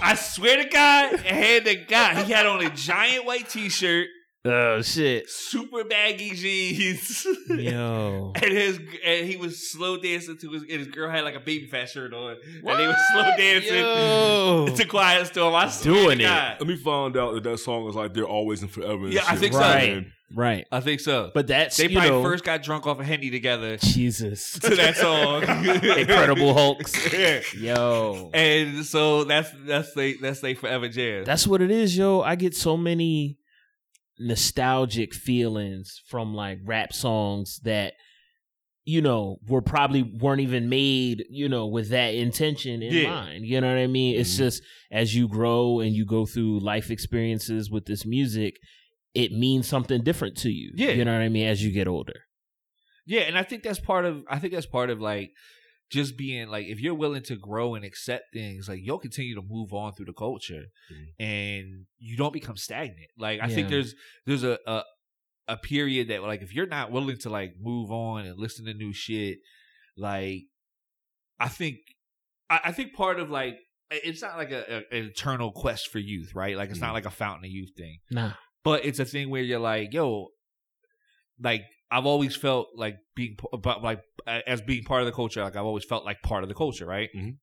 I 0.00 0.14
swear 0.14 0.62
to 0.62 0.68
God, 0.68 1.20
hand 1.20 1.64
to 1.66 1.74
God, 1.76 2.24
he 2.24 2.32
had 2.32 2.46
on 2.46 2.64
a 2.64 2.70
giant 2.70 3.24
white 3.24 3.48
T-shirt, 3.48 4.08
oh 4.44 4.82
shit! 4.82 5.28
super 5.30 5.84
baggy 5.84 6.30
jeans, 6.30 7.26
Yo, 7.48 8.32
and 8.34 8.52
his 8.52 8.78
and 9.04 9.26
he 9.26 9.36
was 9.36 9.70
slow 9.70 9.96
dancing 9.96 10.36
to 10.38 10.50
his 10.52 10.62
and 10.62 10.70
his 10.70 10.88
girl 10.88 11.10
had 11.10 11.24
like 11.24 11.34
a 11.34 11.40
baby 11.40 11.66
fat 11.66 11.88
shirt 11.88 12.12
on, 12.12 12.36
and 12.46 12.78
they 12.78 12.86
was 12.86 12.96
slow 13.12 13.30
dancing 13.36 13.76
Yo. 13.76 14.66
to 14.76 14.84
Quiet 14.86 15.26
Storm. 15.28 15.54
I 15.54 15.68
swear 15.68 15.94
Doing 15.94 16.18
to 16.18 16.24
it. 16.24 16.26
God. 16.28 16.56
Let 16.60 16.68
me 16.68 16.76
find 16.76 17.16
out 17.16 17.34
that 17.34 17.42
that 17.44 17.58
song 17.58 17.88
is 17.88 17.94
like 17.94 18.14
they're 18.14 18.24
always 18.24 18.62
and 18.62 18.70
forever. 18.70 19.04
and 19.04 19.12
Yeah, 19.12 19.22
I 19.26 19.32
shit, 19.32 19.38
think 19.40 19.52
so. 19.52 19.60
Right. 19.60 20.06
right. 20.34 20.66
I 20.72 20.80
think 20.80 21.00
so. 21.00 21.30
But 21.34 21.46
that's 21.46 21.76
they 21.76 21.88
you 21.88 21.96
probably 21.96 22.10
know, 22.10 22.22
first 22.22 22.42
got 22.44 22.62
drunk 22.62 22.86
off 22.86 22.98
a 23.00 23.04
henny 23.04 23.30
together 23.30 23.76
Jesus. 23.76 24.52
to 24.60 24.74
that 24.76 24.96
song. 24.96 25.42
Incredible 25.44 26.54
Hulks. 26.54 27.12
Yeah. 27.12 27.40
Yo. 27.56 28.30
And 28.34 28.84
so 28.84 29.24
that's 29.24 29.50
that's 29.66 29.92
they 29.94 30.14
that's 30.14 30.40
they 30.40 30.54
forever 30.54 30.88
jam. 30.88 31.24
That's 31.24 31.46
what 31.46 31.62
it 31.62 31.70
is, 31.70 31.96
yo. 31.96 32.22
I 32.22 32.34
get 32.36 32.54
so 32.56 32.76
many 32.76 33.38
nostalgic 34.18 35.14
feelings 35.14 36.00
from 36.06 36.34
like 36.34 36.58
rap 36.64 36.92
songs 36.92 37.60
that 37.64 37.94
you 38.84 39.00
know 39.00 39.36
were 39.46 39.62
probably 39.62 40.02
weren't 40.02 40.40
even 40.40 40.68
made, 40.68 41.24
you 41.30 41.48
know, 41.48 41.66
with 41.66 41.90
that 41.90 42.14
intention 42.14 42.82
in 42.82 42.92
Yeah. 42.92 43.10
mind. 43.10 43.46
You 43.46 43.60
know 43.60 43.68
what 43.68 43.78
I 43.78 43.86
mean? 43.86 44.18
It's 44.18 44.34
Mhm. 44.34 44.38
just 44.38 44.62
as 44.90 45.14
you 45.14 45.28
grow 45.28 45.80
and 45.80 45.94
you 45.94 46.04
go 46.04 46.26
through 46.26 46.58
life 46.60 46.90
experiences 46.90 47.70
with 47.70 47.86
this 47.86 48.04
music, 48.04 48.58
it 49.14 49.30
means 49.30 49.68
something 49.68 50.02
different 50.02 50.36
to 50.38 50.50
you. 50.50 50.72
Yeah. 50.74 50.92
You 50.92 51.04
know 51.04 51.12
what 51.12 51.22
I 51.22 51.28
mean? 51.28 51.46
As 51.46 51.62
you 51.64 51.70
get 51.70 51.86
older. 51.86 52.22
Yeah, 53.06 53.20
and 53.22 53.36
I 53.38 53.42
think 53.44 53.62
that's 53.62 53.80
part 53.80 54.04
of 54.04 54.24
I 54.28 54.38
think 54.38 54.52
that's 54.52 54.66
part 54.66 54.90
of 54.90 55.00
like 55.00 55.30
just 55.92 56.16
being 56.16 56.48
like 56.48 56.66
if 56.66 56.80
you're 56.80 56.94
willing 57.04 57.22
to 57.24 57.36
grow 57.36 57.74
and 57.76 57.84
accept 57.84 58.24
things, 58.32 58.68
like 58.68 58.80
you'll 58.82 58.98
continue 58.98 59.34
to 59.34 59.42
move 59.42 59.72
on 59.72 59.92
through 59.92 60.06
the 60.06 60.12
culture 60.26 60.64
Mhm. 60.90 61.06
and 61.18 61.86
you 61.98 62.16
don't 62.16 62.32
become 62.32 62.56
stagnant. 62.56 63.10
Like 63.18 63.40
I 63.40 63.48
think 63.54 63.68
there's 63.68 63.94
there's 64.26 64.42
a, 64.44 64.58
a 64.66 64.82
a 65.48 65.56
period 65.56 66.08
that 66.08 66.22
like 66.22 66.42
if 66.42 66.54
you're 66.54 66.66
not 66.78 66.90
willing 66.90 67.18
to 67.18 67.28
like 67.30 67.52
move 67.60 67.90
on 67.90 68.24
and 68.26 68.38
listen 68.38 68.64
to 68.64 68.74
new 68.74 68.92
shit, 68.92 69.38
like 69.96 70.44
I 71.38 71.48
think 71.48 71.76
I, 72.48 72.60
I 72.66 72.72
think 72.72 72.94
part 72.94 73.20
of 73.20 73.28
like 73.30 73.58
it's 73.90 74.22
not 74.22 74.38
like 74.38 74.50
a, 74.52 74.62
a 74.76 74.76
an 74.98 75.04
eternal 75.12 75.52
quest 75.52 75.88
for 75.90 75.98
youth, 75.98 76.34
right? 76.34 76.56
Like 76.56 76.70
it's 76.70 76.80
not 76.80 76.90
Mhm. 76.92 76.94
like 76.94 77.06
a 77.06 77.10
fountain 77.10 77.44
of 77.44 77.50
youth 77.50 77.72
thing 77.76 77.98
Nah. 78.10 78.32
but 78.64 78.84
it's 78.86 78.98
a 79.00 79.04
thing 79.04 79.28
where 79.28 79.42
you're 79.42 79.58
like, 79.58 79.92
yo, 79.92 80.28
like 81.38 81.62
I've 81.94 82.06
always 82.06 82.34
felt 82.34 82.68
like 82.84 82.96
being 83.14 83.36
about 83.52 83.82
like 83.82 84.00
as 84.26 84.60
being 84.62 84.84
part 84.84 85.02
of 85.02 85.06
the 85.06 85.12
culture. 85.12 85.42
Like 85.42 85.56
I've 85.56 85.70
always 85.72 85.84
felt 85.92 86.04
like 86.04 86.22
part 86.22 86.42
of 86.44 86.48
the 86.48 86.54
culture, 86.54 86.86
right? 86.86 87.10
Mhm. 87.14 87.36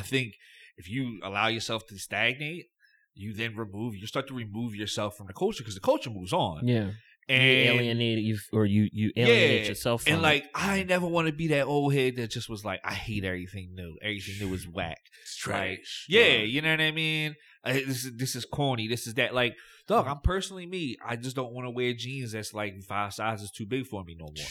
I 0.00 0.02
think 0.02 0.34
if 0.76 0.88
you 0.94 1.20
allow 1.22 1.48
yourself 1.48 1.86
to 1.88 1.98
stagnate, 1.98 2.66
you 3.14 3.32
then 3.32 3.54
remove 3.56 3.94
you 3.94 4.06
start 4.06 4.26
to 4.28 4.34
remove 4.34 4.74
yourself 4.74 5.16
from 5.16 5.26
the 5.28 5.32
culture 5.42 5.62
because 5.62 5.74
the 5.74 5.80
culture 5.92 6.10
moves 6.10 6.32
on. 6.32 6.66
Yeah. 6.66 6.90
And 7.28 7.44
you 7.44 7.68
alienate 7.70 8.18
you 8.30 8.38
or 8.52 8.66
you 8.66 8.88
you 8.92 9.12
alienate 9.16 9.62
Yeah, 9.62 9.68
yourself 9.68 10.02
from 10.02 10.12
and 10.14 10.20
it. 10.20 10.22
like 10.30 10.44
I 10.54 10.82
never 10.82 11.06
want 11.06 11.26
to 11.28 11.32
be 11.32 11.48
that 11.48 11.66
old 11.66 11.94
head 11.94 12.16
that 12.16 12.30
just 12.30 12.48
was 12.48 12.64
like, 12.64 12.80
I 12.84 12.94
hate 12.94 13.24
everything 13.24 13.74
new. 13.74 13.92
Everything 14.02 14.36
new 14.40 14.52
is 14.54 14.66
whack. 14.66 14.98
It's 15.22 15.46
Like, 15.46 15.54
trash. 15.54 16.06
Yeah, 16.08 16.38
you 16.54 16.60
know 16.62 16.70
what 16.72 16.80
I 16.80 16.90
mean. 16.90 17.36
Uh, 17.64 17.74
this 17.74 18.04
is 18.04 18.16
this 18.16 18.34
is 18.34 18.44
corny. 18.44 18.88
This 18.88 19.06
is 19.06 19.14
that. 19.14 19.32
Like, 19.34 19.54
dog, 19.90 20.06
I'm 20.06 20.20
personally 20.20 20.66
me. 20.66 20.96
I 21.06 21.16
just 21.16 21.36
don't 21.36 21.52
want 21.52 21.66
to 21.66 21.70
wear 21.70 21.92
jeans 21.92 22.32
that's 22.32 22.54
like 22.54 22.80
five 22.82 23.12
sizes 23.12 23.50
too 23.50 23.66
big 23.66 23.86
for 23.86 24.02
me 24.04 24.16
no 24.18 24.26
more. 24.26 24.46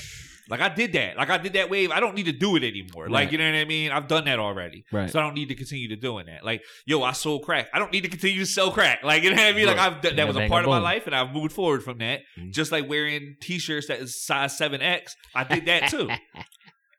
Like 0.49 0.61
I 0.61 0.69
did 0.69 0.93
that. 0.93 1.15
Like 1.17 1.29
I 1.29 1.37
did 1.37 1.53
that 1.53 1.69
wave. 1.69 1.91
I 1.91 1.99
don't 1.99 2.15
need 2.15 2.25
to 2.25 2.31
do 2.31 2.55
it 2.55 2.63
anymore. 2.63 3.07
Like 3.09 3.31
you 3.31 3.37
know 3.37 3.45
what 3.45 3.55
I 3.57 3.65
mean. 3.65 3.91
I've 3.91 4.07
done 4.07 4.25
that 4.25 4.39
already. 4.39 4.83
Right. 4.91 5.09
So 5.09 5.19
I 5.19 5.21
don't 5.23 5.35
need 5.35 5.49
to 5.49 5.55
continue 5.55 5.87
to 5.89 5.95
doing 5.95 6.25
that. 6.25 6.43
Like, 6.43 6.63
yo, 6.85 7.01
I 7.03 7.11
sold 7.13 7.43
crack. 7.43 7.67
I 7.73 7.79
don't 7.79 7.91
need 7.91 8.01
to 8.01 8.09
continue 8.09 8.39
to 8.39 8.45
sell 8.45 8.71
crack. 8.71 9.03
Like 9.03 9.23
you 9.23 9.29
know 9.29 9.35
what 9.37 9.45
I 9.45 9.53
mean. 9.53 9.67
Like 9.67 9.77
I've 9.77 10.01
done, 10.01 10.13
Yeah, 10.13 10.25
that 10.25 10.27
was 10.27 10.37
a 10.37 10.47
part 10.47 10.63
of 10.65 10.69
my 10.69 10.79
life, 10.79 11.05
and 11.07 11.15
I've 11.15 11.31
moved 11.33 11.53
forward 11.53 11.83
from 11.83 11.99
that. 11.99 12.21
Mhm. 12.37 12.51
Just 12.51 12.71
like 12.71 12.89
wearing 12.89 13.35
t-shirts 13.41 13.87
that 13.87 13.99
is 13.99 14.23
size 14.25 14.57
seven 14.57 14.81
X. 14.81 15.15
I 15.35 15.43
did 15.43 15.65
that 15.65 15.89
too. 15.89 16.09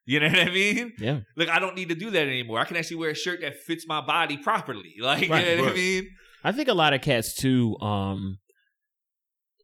You 0.07 0.18
know 0.18 0.26
what 0.28 0.38
I 0.41 0.51
mean? 0.51 0.93
yeah. 0.99 1.20
Like 1.36 1.51
I 1.51 1.61
don't 1.61 1.76
need 1.76 1.91
to 1.91 1.95
do 1.95 2.11
that 2.11 2.26
anymore. 2.26 2.59
I 2.59 2.64
can 2.64 2.76
actually 2.76 2.97
wear 2.97 3.11
a 3.11 3.14
shirt 3.14 3.43
that 3.43 3.59
fits 3.61 3.86
my 3.86 4.01
body 4.01 4.38
properly. 4.38 4.95
Like 4.99 5.28
Right, 5.30 5.47
you 5.47 5.57
know 5.59 5.62
what 5.64 5.72
I 5.72 5.76
mean? 5.76 6.09
I 6.45 6.53
think 6.53 6.68
a 6.68 6.74
lot 6.74 6.93
of 6.95 7.01
cats 7.03 7.34
too. 7.34 7.76
Um, 7.80 8.38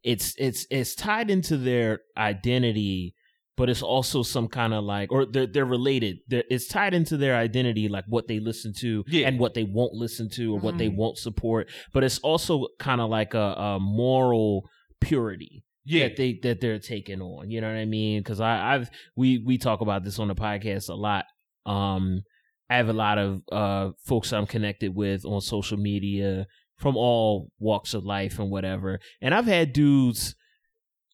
it's 0.03 0.33
it's 0.37 0.65
it's 0.69 0.95
tied 0.95 1.29
into 1.29 1.57
their 1.57 1.99
identity, 2.17 3.15
but 3.57 3.69
it's 3.69 3.81
also 3.81 4.23
some 4.23 4.47
kind 4.47 4.73
of 4.73 4.83
like, 4.83 5.11
or 5.11 5.25
they're 5.25 5.47
they're 5.47 5.65
related. 5.65 6.17
They're, 6.27 6.43
it's 6.49 6.67
tied 6.67 6.93
into 6.93 7.17
their 7.17 7.35
identity, 7.35 7.87
like 7.89 8.05
what 8.07 8.27
they 8.27 8.39
listen 8.39 8.73
to 8.79 9.03
Yeah. 9.07 9.27
and 9.27 9.39
what 9.39 9.53
they 9.53 9.63
won't 9.63 9.93
listen 9.93 10.29
to, 10.35 10.53
or 10.55 10.59
what 10.59 10.77
they 10.77 10.89
Mhm. 10.89 10.95
won't 10.95 11.17
support. 11.17 11.69
But 11.93 12.03
it's 12.03 12.19
also 12.19 12.67
kind 12.79 13.01
of 13.01 13.09
like 13.09 13.33
a, 13.33 13.39
a 13.39 13.79
moral 13.79 14.69
purity 15.01 15.63
Yeah. 15.83 16.03
that 16.07 16.15
they 16.15 16.39
that 16.43 16.61
they're 16.61 16.79
taking 16.79 17.21
on. 17.21 17.49
You 17.49 17.59
know 17.61 17.67
what 17.67 17.77
I 17.77 17.85
mean? 17.85 18.19
Because 18.21 18.39
I 18.39 18.75
I've 18.75 18.89
we 19.15 19.39
we 19.39 19.57
talk 19.57 19.81
about 19.81 20.03
this 20.03 20.19
on 20.19 20.27
the 20.27 20.35
podcast 20.35 20.89
a 20.89 20.93
lot. 20.93 21.25
Um, 21.65 22.21
I 22.69 22.77
have 22.77 22.89
a 22.89 22.93
lot 22.93 23.17
of 23.17 23.41
uh 23.51 23.91
folks 24.05 24.31
I'm 24.31 24.45
connected 24.45 24.95
with 24.95 25.25
on 25.25 25.41
social 25.41 25.77
media 25.77 26.45
from 26.77 26.95
all 26.95 27.51
walks 27.59 27.93
of 27.93 28.05
life 28.05 28.39
and 28.39 28.49
whatever, 28.49 28.99
and 29.21 29.33
I've 29.33 29.45
had 29.45 29.73
dudes 29.73 30.35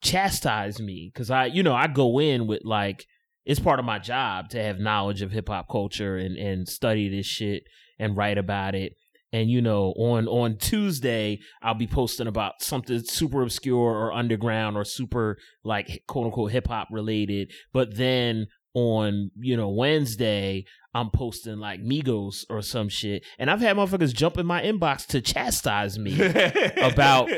chastise 0.01 0.81
me 0.81 1.09
because 1.13 1.29
I 1.31 1.45
you 1.45 1.63
know 1.63 1.73
I 1.73 1.87
go 1.87 2.19
in 2.19 2.45
with 2.45 2.61
like 2.65 3.05
it's 3.45 3.59
part 3.59 3.79
of 3.79 3.85
my 3.85 3.99
job 3.99 4.49
to 4.49 4.61
have 4.61 4.79
knowledge 4.79 5.21
of 5.21 5.31
hip 5.31 5.49
hop 5.49 5.69
culture 5.69 6.17
and 6.17 6.37
and 6.37 6.67
study 6.67 7.09
this 7.09 7.25
shit 7.25 7.63
and 7.99 8.17
write 8.17 8.37
about 8.37 8.75
it. 8.75 8.93
And 9.31 9.49
you 9.49 9.61
know, 9.61 9.93
on 9.97 10.27
on 10.27 10.57
Tuesday, 10.57 11.39
I'll 11.61 11.73
be 11.73 11.87
posting 11.87 12.27
about 12.27 12.61
something 12.61 13.03
super 13.03 13.41
obscure 13.41 13.91
or 13.91 14.13
underground 14.13 14.77
or 14.77 14.85
super 14.85 15.37
like 15.63 16.03
quote 16.07 16.25
unquote 16.25 16.51
hip 16.51 16.67
hop 16.67 16.87
related. 16.91 17.51
But 17.73 17.95
then 17.95 18.47
on 18.75 19.31
you 19.39 19.57
know 19.57 19.69
Wednesday 19.69 20.65
I'm 20.95 21.09
posting 21.09 21.57
like 21.57 21.81
Migos 21.81 22.45
or 22.49 22.61
some 22.61 22.87
shit, 22.87 23.25
and 23.39 23.49
I've 23.49 23.61
had 23.61 23.75
motherfuckers 23.77 24.13
jump 24.13 24.37
in 24.37 24.45
my 24.45 24.61
inbox 24.61 25.07
to 25.07 25.21
chastise 25.21 25.97
me. 25.97 26.13
About- 26.77 27.29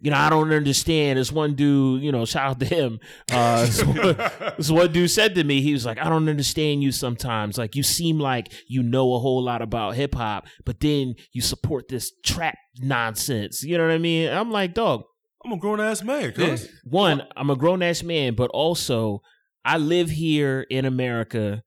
you 0.00 0.10
know, 0.10 0.16
I 0.16 0.30
don't 0.30 0.52
understand. 0.52 1.18
This 1.18 1.30
one 1.32 1.54
dude, 1.54 2.02
you 2.02 2.10
know, 2.12 2.24
shout 2.24 2.50
out 2.50 2.60
to 2.60 2.66
him. 2.66 3.00
Uh, 3.30 3.60
this, 3.66 3.84
one, 3.84 4.16
this 4.56 4.70
one 4.70 4.92
dude 4.92 5.10
said 5.10 5.34
to 5.36 5.44
me, 5.44 5.62
he 5.62 5.72
was 5.72 5.86
like, 5.86 5.98
I 5.98 6.08
don't 6.08 6.28
understand 6.28 6.82
you 6.82 6.90
sometimes. 6.92 7.56
Like, 7.56 7.76
you 7.76 7.82
seem 7.82 8.18
like 8.18 8.52
you 8.68 8.82
know 8.82 9.14
a 9.14 9.18
whole 9.18 9.42
lot 9.42 9.62
about 9.62 9.94
hip 9.94 10.14
hop, 10.14 10.46
but 10.64 10.80
then 10.80 11.14
you 11.32 11.40
support 11.40 11.88
this 11.88 12.12
trap 12.24 12.56
nonsense. 12.78 13.62
You 13.62 13.78
know 13.78 13.86
what 13.86 13.92
I 13.94 13.98
mean? 13.98 14.28
I'm 14.30 14.50
like, 14.50 14.74
dog, 14.74 15.04
I'm 15.44 15.52
a 15.52 15.56
grown 15.56 15.80
ass 15.80 16.02
man, 16.02 16.32
cuz. 16.32 16.68
one, 16.84 17.22
I'm 17.36 17.50
a 17.50 17.56
grown 17.56 17.82
ass 17.82 18.02
man, 18.02 18.34
but 18.34 18.50
also 18.50 19.22
I 19.64 19.78
live 19.78 20.10
here 20.10 20.66
in 20.68 20.84
America 20.84 21.62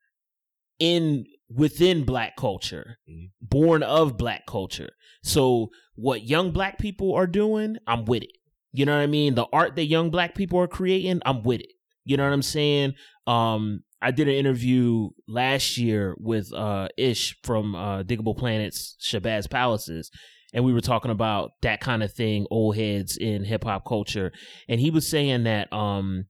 in 0.80 1.26
within 1.50 2.04
black 2.04 2.36
culture, 2.36 2.98
Mhm. 3.10 3.30
born 3.42 3.84
of 3.84 4.18
black 4.18 4.46
culture. 4.48 4.90
So 5.24 5.70
what 5.96 6.24
young 6.28 6.52
black 6.52 6.78
people 6.80 7.14
are 7.14 7.28
doing, 7.28 7.78
I'm 7.88 8.06
with 8.06 8.24
it. 8.24 8.32
You 8.74 8.86
know 8.86 8.96
what 8.96 9.04
I 9.04 9.08
mean? 9.08 9.36
The 9.36 9.46
art 9.54 9.76
that 9.76 9.86
young 9.86 10.10
black 10.10 10.36
people 10.36 10.60
are 10.60 10.68
creating, 10.68 11.22
I'm 11.26 11.44
with 11.44 11.62
it. 11.62 11.72
You 12.04 12.18
know 12.18 12.24
what 12.24 12.34
I'm 12.34 12.42
saying? 12.42 12.94
Um 13.28 13.82
I 14.02 14.12
did 14.12 14.28
an 14.28 14.36
interview 14.36 15.10
last 15.28 15.78
year 15.78 16.16
with 16.20 16.54
uh 16.54 16.90
Ish 16.98 17.38
from 17.44 17.76
uh 17.76 18.04
Diggable 18.04 18.38
Planets 18.38 18.98
Shabazz 19.02 19.50
Palaces 19.50 20.12
and 20.54 20.64
we 20.64 20.74
were 20.74 20.82
talking 20.82 21.12
about 21.12 21.52
that 21.64 21.82
kind 21.82 22.02
of 22.04 22.14
thing, 22.14 22.46
old 22.52 22.76
heads 22.76 23.18
in 23.18 23.44
hip 23.46 23.64
hop 23.64 23.86
culture 23.86 24.32
and 24.68 24.80
he 24.80 24.92
was 24.92 25.08
saying 25.08 25.44
that 25.44 25.72
um 25.74 26.26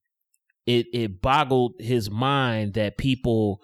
it 0.65 0.85
it 0.93 1.21
boggled 1.21 1.73
his 1.79 2.09
mind 2.09 2.73
that 2.75 2.97
people 2.97 3.61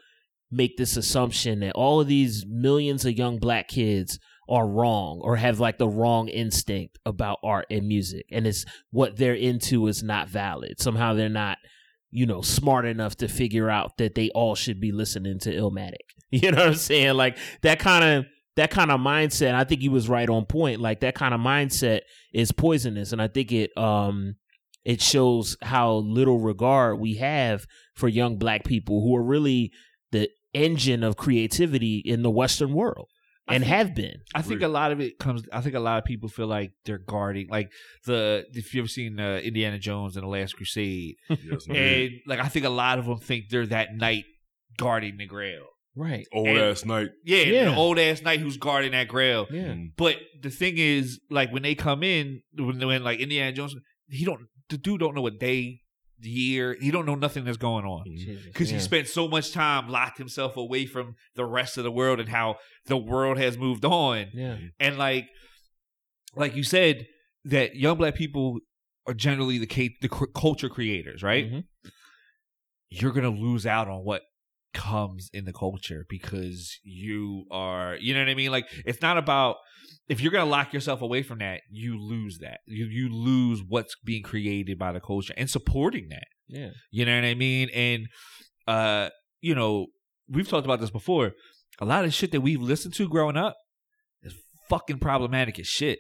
make 0.52 0.78
this 0.78 0.98
assumption 0.98 1.62
that 1.62 1.74
all 1.74 2.02
of 2.02 2.08
these 2.08 2.46
millions 2.48 3.06
of 3.06 3.18
young 3.18 3.40
black 3.40 3.68
kids 3.68 4.20
are 4.50 4.68
wrong 4.68 5.22
or 5.24 5.38
have 5.38 5.60
like 5.60 5.78
the 5.78 5.88
wrong 5.88 6.28
instinct 6.28 7.00
about 7.06 7.38
art 7.44 7.66
and 7.72 7.88
music 7.88 8.26
and 8.32 8.46
it's 8.46 8.66
what 8.92 9.16
they're 9.16 9.34
into 9.34 9.88
is 9.88 10.04
not 10.04 10.28
valid. 10.28 10.80
Somehow 10.80 11.14
they're 11.14 11.30
not 11.30 11.58
you 12.12 12.26
know 12.26 12.42
smart 12.42 12.86
enough 12.86 13.16
to 13.18 13.30
figure 13.30 13.70
out 13.70 13.98
that 13.98 14.16
they 14.16 14.30
all 14.32 14.54
should 14.54 14.82
be 14.82 14.92
listening 14.92 15.40
to 15.40 15.54
Illmatic. 15.54 15.94
You 16.34 16.50
know 16.50 16.60
what 16.60 16.68
I'm 16.68 16.76
saying? 16.76 17.16
Like 17.16 17.38
that 17.62 17.80
kind 17.80 18.06
of 18.06 18.26
that 18.56 18.72
kind 18.72 18.90
of 18.90 19.02
mindset 19.02 19.54
I 19.54 19.66
think 19.66 19.82
he 19.82 19.90
was 19.90 20.08
right 20.08 20.30
on 20.30 20.46
point 20.46 20.80
like 20.80 21.02
that 21.02 21.16
kind 21.16 21.34
of 21.34 21.42
mindset 21.42 22.02
is 22.34 22.54
poisonous 22.54 23.12
and 23.12 23.22
I 23.22 23.28
think 23.28 23.52
it 23.52 23.78
um 23.78 24.36
it 24.86 25.02
shows 25.02 25.58
how 25.62 25.96
little 25.96 26.40
regard 26.40 27.00
we 27.00 27.16
have 27.16 27.66
for 27.96 28.08
young 28.08 28.38
black 28.38 28.64
people 28.64 29.02
who 29.02 29.16
are 29.16 29.24
really 29.24 29.72
engine 30.54 31.04
of 31.04 31.16
creativity 31.18 31.98
in 32.06 32.24
the 32.24 32.30
western 32.30 32.74
world 32.74 33.08
and 33.48 33.64
think- 33.64 33.74
have 33.76 33.96
been 33.96 34.18
I 34.36 34.42
think 34.42 34.62
a 34.62 34.68
lot 34.68 34.92
of 34.92 35.00
it 35.02 35.18
comes. 35.20 35.44
I 35.52 35.62
think 35.62 35.76
a 35.76 35.80
lot 35.80 35.98
of 35.98 36.06
people 36.06 36.30
feel 36.30 36.48
like 36.48 36.72
they're 36.86 36.98
guarding, 37.00 37.48
like 37.50 37.70
the. 38.06 38.46
If 38.54 38.74
you 38.74 38.82
ever 38.82 38.88
seen 38.88 39.20
uh, 39.20 39.40
Indiana 39.44 39.80
Jones 39.80 40.16
and 40.16 40.24
the 40.24 40.30
Last 40.30 40.56
Crusade, 40.56 41.16
Yes, 41.30 41.66
and 41.70 42.10
like 42.28 42.40
I 42.40 42.48
think 42.48 42.66
a 42.66 42.70
lot 42.70 43.00
of 43.00 43.06
them 43.06 43.18
think 43.18 43.46
they're 43.50 43.66
that 43.68 43.96
knight 43.96 44.26
guarding 44.78 45.18
the 45.18 45.26
Grail. 45.26 45.66
right 45.96 46.26
Old 46.34 46.48
and- 46.48 46.58
ass 46.58 46.86
knight, 46.86 47.10
Yeah, 47.26 47.44
Yeah. 47.44 47.66
the 47.72 47.76
old 47.76 48.00
ass 48.00 48.22
knight 48.22 48.40
who's 48.40 48.58
guarding 48.58 48.92
that 48.92 49.08
Grail. 49.10 49.48
yeah 49.52 49.74
Mm. 49.74 49.92
But 49.98 50.18
the 50.42 50.50
thing 50.50 50.76
is, 50.78 51.20
like 51.30 51.52
when 51.52 51.64
they 51.64 51.76
come 51.76 52.04
in, 52.04 52.42
when, 52.58 52.80
when 52.86 53.04
like 53.04 53.20
Indiana 53.20 53.52
Jones, 53.52 53.76
he 54.08 54.24
don't. 54.26 54.42
The 54.70 54.78
dude 54.78 55.02
don't 55.02 55.14
know 55.16 55.22
what 55.22 55.38
day, 55.40 55.62
the 55.64 55.80
year. 56.30 56.76
He 56.80 56.92
don't 56.92 57.06
know 57.06 57.16
nothing 57.16 57.44
that's 57.46 57.58
going 57.58 57.86
on. 57.86 58.04
because 58.46 58.70
Yeah. 58.72 58.78
he 58.78 58.84
spent 58.84 59.08
so 59.08 59.28
much 59.28 59.52
time 59.52 59.90
locked 59.90 60.18
himself 60.18 60.56
away 60.58 60.86
from 60.86 61.16
the 61.36 61.46
rest 61.46 61.78
of 61.78 61.84
the 61.84 61.92
world 61.92 62.20
and 62.20 62.30
how 62.30 62.58
the 62.86 62.98
world 62.98 63.38
has 63.38 63.58
moved 63.58 63.86
on 63.86 64.28
yeah 64.34 64.58
and 64.80 64.98
like 64.98 65.28
like 66.36 66.56
you 66.56 66.64
said 66.64 67.06
that 67.46 67.76
young 67.76 67.98
black 67.98 68.16
people 68.16 68.60
are 69.08 69.14
generally 69.14 69.58
the 69.58 69.92
the 70.02 70.08
culture 70.10 70.70
creators 70.70 71.22
right 71.24 71.52
Mhm. 71.52 71.64
you're 72.90 73.12
gonna 73.12 73.30
lose 73.30 73.66
out 73.66 73.88
on 73.88 74.00
what 74.04 74.22
comes 74.74 75.30
in 75.34 75.46
the 75.46 75.54
culture 75.54 76.06
because 76.10 76.80
you 76.84 77.46
are 77.52 77.96
you 78.00 78.14
know 78.14 78.22
what 78.22 78.30
i 78.30 78.34
mean 78.34 78.52
like 78.52 78.66
it's 78.86 79.02
not 79.02 79.18
about 79.18 79.58
if 80.08 80.22
you're 80.22 80.32
gonna 80.32 80.50
lock 80.50 80.74
yourself 80.74 81.02
away 81.02 81.24
from 81.24 81.40
that 81.40 81.62
you 81.70 82.00
lose 82.00 82.40
that 82.40 82.60
you 82.66 82.86
you 82.86 83.10
lose 83.10 83.62
what's 83.68 83.96
being 84.04 84.24
created 84.24 84.78
by 84.80 84.92
the 84.92 85.02
culture 85.02 85.34
and 85.36 85.50
supporting 85.50 86.08
that 86.10 86.28
yeah 86.48 86.70
you 86.92 87.06
know 87.06 87.16
what 87.16 87.26
I 87.26 87.34
mean? 87.34 87.70
And 87.74 88.08
uh, 88.68 89.10
you 89.42 89.56
know, 89.56 89.88
we've 90.30 90.48
talked 90.48 90.66
about 90.66 90.80
this 90.80 90.92
before. 90.92 91.32
A 91.80 91.86
lot 91.86 92.06
of 92.06 92.14
shit 92.14 92.32
that 92.32 92.42
we've 92.42 92.62
listened 92.62 92.94
to 92.96 93.08
growing 93.08 93.38
up 93.38 93.56
is 94.22 94.36
fucking 94.70 95.00
problematic 95.00 95.58
as 95.60 95.68
shit. 95.68 96.00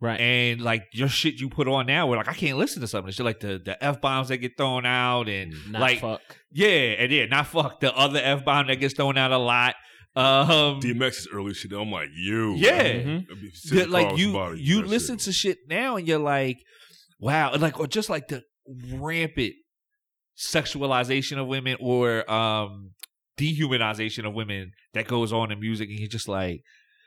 Right 0.00 0.20
And 0.20 0.60
like 0.60 0.84
your 0.92 1.08
shit 1.08 1.40
you 1.40 1.48
put 1.48 1.68
on 1.68 1.86
now, 1.86 2.06
we're 2.06 2.16
like, 2.16 2.28
I 2.28 2.34
can't 2.34 2.58
listen 2.58 2.80
to 2.82 2.88
some 2.88 3.00
of 3.00 3.06
this 3.06 3.16
shit. 3.16 3.26
Like 3.26 3.40
the 3.40 3.60
the 3.64 3.82
f 3.82 4.00
bombs 4.00 4.28
that 4.28 4.38
get 4.38 4.56
thrown 4.56 4.86
out, 4.86 5.28
and 5.28 5.54
not 5.70 5.80
like 5.80 6.00
fuck 6.00 6.20
yeah, 6.52 6.68
and 6.68 7.12
yeah, 7.12 7.26
not 7.26 7.46
fuck 7.46 7.80
the 7.80 7.94
other 7.96 8.20
f 8.22 8.44
bomb 8.44 8.68
that 8.68 8.76
gets 8.76 8.94
thrown 8.94 9.18
out 9.18 9.32
a 9.32 9.38
lot. 9.38 9.74
Um, 10.16 10.80
DMX's 10.80 11.28
early 11.32 11.54
shit. 11.54 11.72
I'm 11.72 11.90
like, 11.92 12.08
you. 12.12 12.54
Yeah. 12.56 12.82
Mhm. 12.82 13.26
I'd 13.30 13.40
be 13.40 13.50
sitting 13.50 13.78
that, 13.78 13.90
like 13.90 14.16
you 14.18 14.32
somebody, 14.32 14.60
you 14.60 14.82
listen 14.82 15.16
shit. 15.16 15.24
to 15.24 15.32
shit 15.32 15.58
now 15.68 15.96
and 15.96 16.08
you're 16.08 16.18
like 16.18 16.58
wow 17.20 17.52
and 17.52 17.62
like 17.62 17.78
or 17.78 17.86
just 17.86 18.08
like 18.10 18.28
the 18.28 18.42
rampant 18.92 19.54
sexualization 20.36 21.38
of 21.40 21.46
women 21.46 21.76
or 21.80 22.28
um 22.30 22.92
dehumanization 23.38 24.26
of 24.26 24.34
women 24.34 24.72
that 24.94 25.06
goes 25.06 25.32
on 25.32 25.50
in 25.50 25.60
music 25.60 25.88
and 25.88 25.98
you're 25.98 26.08
just 26.08 26.28
like 26.28 26.62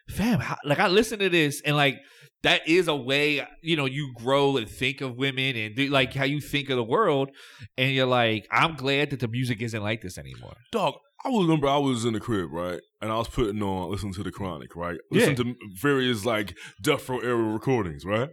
fam 0.09 0.39
how, 0.39 0.57
like 0.65 0.79
i 0.79 0.87
listen 0.87 1.19
to 1.19 1.29
this 1.29 1.61
and 1.65 1.75
like 1.75 1.97
that 2.43 2.67
is 2.67 2.87
a 2.87 2.95
way 2.95 3.45
you 3.61 3.75
know 3.75 3.85
you 3.85 4.13
grow 4.15 4.57
and 4.57 4.69
think 4.69 5.01
of 5.01 5.15
women 5.15 5.55
and 5.55 5.75
do, 5.75 5.87
like 5.89 6.13
how 6.13 6.25
you 6.25 6.41
think 6.41 6.69
of 6.69 6.77
the 6.77 6.83
world 6.83 7.29
and 7.77 7.91
you're 7.91 8.05
like 8.05 8.47
i'm 8.51 8.75
glad 8.75 9.09
that 9.09 9.19
the 9.19 9.27
music 9.27 9.61
isn't 9.61 9.83
like 9.83 10.01
this 10.01 10.17
anymore 10.17 10.55
Dog, 10.71 10.95
I 11.23 11.29
remember 11.29 11.67
I 11.67 11.77
was 11.77 12.03
in 12.03 12.13
the 12.13 12.19
crib, 12.19 12.51
right? 12.51 12.79
And 13.01 13.11
I 13.11 13.17
was 13.17 13.27
putting 13.27 13.61
on, 13.61 13.91
listening 13.91 14.13
to 14.13 14.23
the 14.23 14.31
Chronic, 14.31 14.75
right? 14.75 14.97
Yeah. 15.11 15.27
Listening 15.27 15.55
to 15.55 15.55
various 15.79 16.25
like 16.25 16.57
Death 16.81 17.07
Row 17.09 17.19
era 17.19 17.35
recordings, 17.35 18.05
right? 18.05 18.29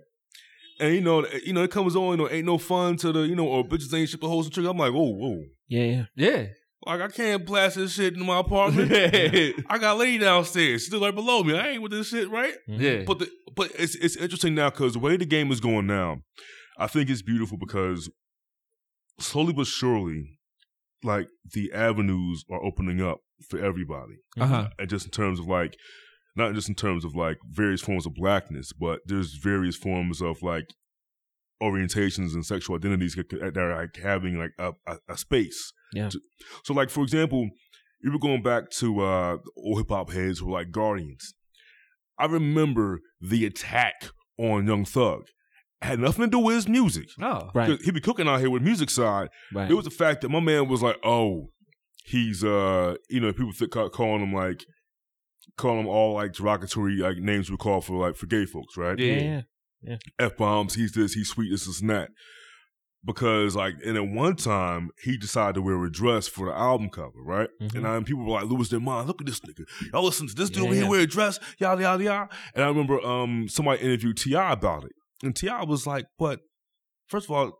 And 0.80 0.94
you 0.94 1.00
know, 1.00 1.20
eh, 1.22 1.40
you 1.44 1.52
know, 1.52 1.62
it 1.62 1.70
comes 1.70 1.96
on, 1.96 2.12
you 2.12 2.16
know, 2.16 2.30
ain't 2.30 2.46
no 2.46 2.56
fun 2.56 2.96
to 2.98 3.12
the, 3.12 3.20
you 3.20 3.34
know, 3.34 3.46
or 3.46 3.64
bitches 3.64 3.92
ain't 3.92 4.08
shit 4.08 4.20
the 4.20 4.28
hoes 4.28 4.46
and 4.46 4.54
trick. 4.54 4.66
I'm 4.66 4.78
like, 4.78 4.92
whoa, 4.92 5.12
whoa. 5.12 5.42
yeah 5.68 5.84
yeah 5.84 6.04
yeah 6.14 6.46
Like 6.86 7.00
I 7.00 7.08
can't 7.08 7.44
blast 7.44 7.76
this 7.76 7.94
shit 7.94 8.14
in 8.14 8.24
my 8.24 8.38
apartment. 8.40 8.90
I 9.68 9.78
got 9.78 9.96
a 9.96 9.98
lady 9.98 10.18
downstairs, 10.18 10.86
still 10.86 11.00
right 11.00 11.14
below 11.14 11.42
me. 11.42 11.58
I 11.58 11.70
ain't 11.70 11.82
with 11.82 11.92
this 11.92 12.08
shit, 12.08 12.30
right? 12.30 12.54
Mhm. 12.68 12.80
yeah 12.80 13.04
But 13.04 13.18
the, 13.18 13.30
but 13.54 13.72
it's 13.78 13.94
it's 13.96 14.16
interesting 14.16 14.54
now 14.54 14.70
because 14.70 14.92
the 14.92 15.00
way 15.00 15.16
the 15.16 15.26
game 15.26 15.50
is 15.50 15.60
going 15.60 15.86
now, 15.86 16.18
I 16.78 16.86
think 16.86 17.10
it's 17.10 17.22
beautiful 17.22 17.58
because 17.58 18.08
slowly 19.18 19.52
but 19.52 19.66
surely, 19.66 20.38
like 21.02 21.28
the 21.52 21.72
avenues 21.72 22.44
are 22.50 22.64
opening 22.64 23.02
up 23.02 23.18
for 23.48 23.58
everybody, 23.58 24.14
uh-huh 24.40 24.70
and 24.78 24.88
just 24.88 25.04
in 25.06 25.10
terms 25.10 25.40
of 25.40 25.46
like, 25.46 25.76
not 26.36 26.54
just 26.54 26.68
in 26.68 26.74
terms 26.76 27.04
of 27.04 27.14
like 27.16 27.38
various 27.50 27.80
forms 27.80 28.06
of 28.06 28.14
blackness, 28.14 28.72
but 28.72 29.00
there's 29.04 29.34
various 29.34 29.76
forms 29.76 30.20
of 30.22 30.42
like 30.42 30.66
orientations 31.62 32.34
and 32.34 32.46
sexual 32.46 32.76
identities 32.76 33.14
that 33.16 33.28
that 33.30 33.56
are 33.58 33.76
like 33.76 33.96
having 33.96 34.38
like 34.38 34.52
a, 34.58 34.72
a, 34.86 34.98
a 35.08 35.16
space. 35.18 35.72
Yeah. 35.92 36.08
To- 36.10 36.20
so 36.64 36.74
like 36.74 36.90
for 36.90 37.02
example, 37.02 37.48
you 38.02 38.12
were 38.12 38.18
going 38.18 38.42
back 38.42 38.70
to 38.78 39.00
uh 39.00 39.38
old 39.56 39.78
hip 39.78 39.88
hop 39.90 40.10
heads 40.12 40.38
who 40.38 40.46
were 40.46 40.52
like 40.52 40.70
Guardians. 40.70 41.34
I 42.18 42.26
remember 42.26 43.00
the 43.20 43.46
attack 43.46 43.94
on 44.38 44.66
Young 44.66 44.84
Thug. 44.84 45.22
Had 45.80 46.00
nothing 46.00 46.24
to 46.24 46.30
do 46.30 46.38
with 46.40 46.56
his 46.56 46.68
music. 46.68 47.08
no 47.18 47.50
right 47.54 47.68
'Cause 47.68 47.84
He'd 47.84 47.94
be 47.94 48.00
cooking 48.00 48.26
out 48.28 48.40
here 48.40 48.50
with 48.50 48.62
music 48.62 48.90
side. 48.90 49.28
right 49.54 49.70
It 49.70 49.74
was 49.74 49.84
the 49.84 49.90
fact 49.92 50.22
that 50.22 50.28
my 50.28 50.40
man 50.40 50.66
was 50.68 50.82
like, 50.82 50.96
oh, 51.04 51.50
he's 52.04 52.42
uh, 52.42 52.96
you 53.08 53.20
know, 53.20 53.32
people 53.32 53.52
think 53.52 53.70
calling 53.92 54.20
him 54.22 54.32
like, 54.32 54.64
calling 55.56 55.80
him 55.80 55.86
all 55.86 56.14
like 56.14 56.32
derogatory 56.32 56.96
like 56.96 57.18
names 57.18 57.50
we 57.50 57.56
call 57.56 57.80
for 57.80 57.96
like 58.06 58.16
for 58.16 58.26
gay 58.26 58.44
folks, 58.46 58.76
right? 58.76 58.98
yeah 58.98 59.42
yeah 59.82 59.96
F 60.18 60.36
bombs. 60.36 60.74
He's 60.74 60.92
this. 60.92 61.12
He's 61.14 61.28
sweet. 61.28 61.50
This, 61.50 61.66
this, 61.66 61.80
and 61.80 61.90
that. 61.90 62.08
Because 63.04 63.54
like, 63.54 63.74
and 63.86 63.96
at 63.96 64.08
one 64.08 64.36
time 64.36 64.90
he 65.02 65.16
decided 65.16 65.54
to 65.54 65.62
wear 65.62 65.82
a 65.84 65.90
dress 65.90 66.26
for 66.26 66.46
the 66.46 66.52
album 66.52 66.90
cover, 66.90 67.22
right? 67.22 67.48
Mhm. 67.62 67.74
And 67.76 67.86
I, 67.86 68.00
people 68.02 68.24
were 68.24 68.42
like, 68.42 68.68
their 68.68 68.80
mind. 68.80 69.06
Look 69.06 69.20
at 69.20 69.26
this 69.26 69.40
nigga. 69.40 69.64
Y'all 69.92 70.04
listen 70.04 70.26
to 70.26 70.34
this 70.34 70.50
dude 70.50 70.64
Yeah, 70.64 70.72
here 70.72 70.82
yeah. 70.82 70.88
wear 70.88 71.00
a 71.00 71.06
dress, 71.06 71.38
yada 71.58 71.80
yada 71.82 72.02
yada. 72.04 72.28
And 72.54 72.64
I 72.64 72.68
remember 72.68 73.00
um 73.00 73.48
somebody 73.48 73.82
interviewed 73.82 74.16
T.I. 74.18 74.52
about 74.52 74.84
it, 74.84 74.92
and 75.22 75.34
T.I. 75.34 75.64
was 75.64 75.86
like, 75.86 76.06
but 76.18 76.40
first 77.08 77.26
of 77.26 77.30
all. 77.32 77.52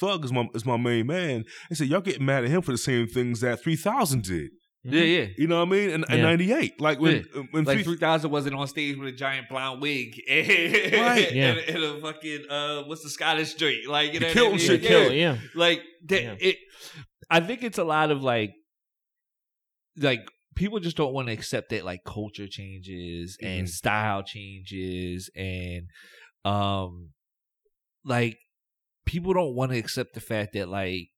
Thug 0.00 0.24
is 0.24 0.32
my 0.32 0.48
is 0.54 0.64
my 0.64 0.78
main 0.78 1.06
man. 1.06 1.44
They 1.68 1.76
said 1.76 1.88
y'all 1.88 2.00
getting 2.00 2.24
mad 2.24 2.42
at 2.42 2.50
him 2.50 2.62
for 2.62 2.72
the 2.72 2.78
same 2.78 3.06
things 3.06 3.40
that 3.40 3.62
three 3.62 3.76
thousand 3.76 4.24
did. 4.24 4.50
Yeah 4.84 5.02
yeah 5.02 5.26
You 5.38 5.46
know 5.46 5.58
what 5.64 5.68
I 5.68 5.70
mean? 5.70 5.90
In, 5.90 6.04
in 6.10 6.20
'98, 6.22 6.80
like 6.80 7.00
when 7.00 7.24
when 7.50 7.64
like 7.64 7.76
three, 7.76 7.82
three 7.84 7.96
thousand 7.96 8.30
wasn't 8.30 8.54
on 8.54 8.68
stage 8.68 8.96
with 8.98 9.08
a 9.08 9.12
giant 9.12 9.48
blonde 9.48 9.80
wig, 9.80 10.20
Right, 10.30 11.32
yeah. 11.32 11.52
and, 11.52 11.58
and 11.60 11.84
a 11.84 12.00
fucking 12.00 12.44
uh, 12.50 12.82
what's 12.82 13.02
the 13.02 13.10
Scottish 13.10 13.50
street? 13.52 13.88
Like 13.88 14.12
you 14.14 14.20
know, 14.20 14.32
The 14.32 14.40
what 14.42 14.46
I 14.48 14.50
mean? 14.50 14.58
shit, 14.58 14.80
yeah. 14.82 14.88
kill 14.88 15.12
yeah 15.12 15.36
Like 15.54 15.82
that, 16.06 16.22
Yeah. 16.22 16.34
it. 16.38 16.56
I 17.30 17.40
think 17.40 17.62
it's 17.64 17.78
a 17.78 17.84
lot 17.84 18.10
of 18.10 18.22
like 18.22 18.52
like 19.96 20.28
people 20.54 20.78
just 20.80 20.96
don't 20.96 21.12
want 21.12 21.28
to 21.28 21.32
accept 21.32 21.70
that 21.70 21.84
like 21.84 22.04
culture 22.04 22.46
changes 22.46 23.36
and 23.42 23.64
Mhm. 23.66 23.68
style 23.68 24.22
changes 24.22 25.30
and 25.34 25.86
um 26.44 27.10
like 28.04 28.36
people 29.06 29.32
don't 29.32 29.54
want 29.54 29.72
to 29.72 29.78
accept 29.78 30.14
the 30.14 30.20
fact 30.20 30.52
that 30.54 30.68
like 30.68 31.08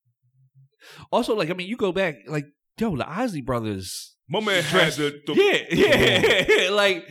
also 1.11 1.35
like 1.35 1.51
I 1.51 1.55
mean 1.55 1.69
you 1.69 1.77
go 1.77 1.93
back 1.93 2.17
like 2.29 2.47
yo 2.79 2.97
the 2.97 3.09
Isley 3.09 3.41
brothers 3.43 4.15
My 4.29 4.41
man 4.41 4.63
had 4.63 4.71
dress- 4.71 4.97
the, 4.97 5.21
the 5.27 5.35
yeah 5.71 6.65
yeah 6.65 6.71
like 6.73 7.09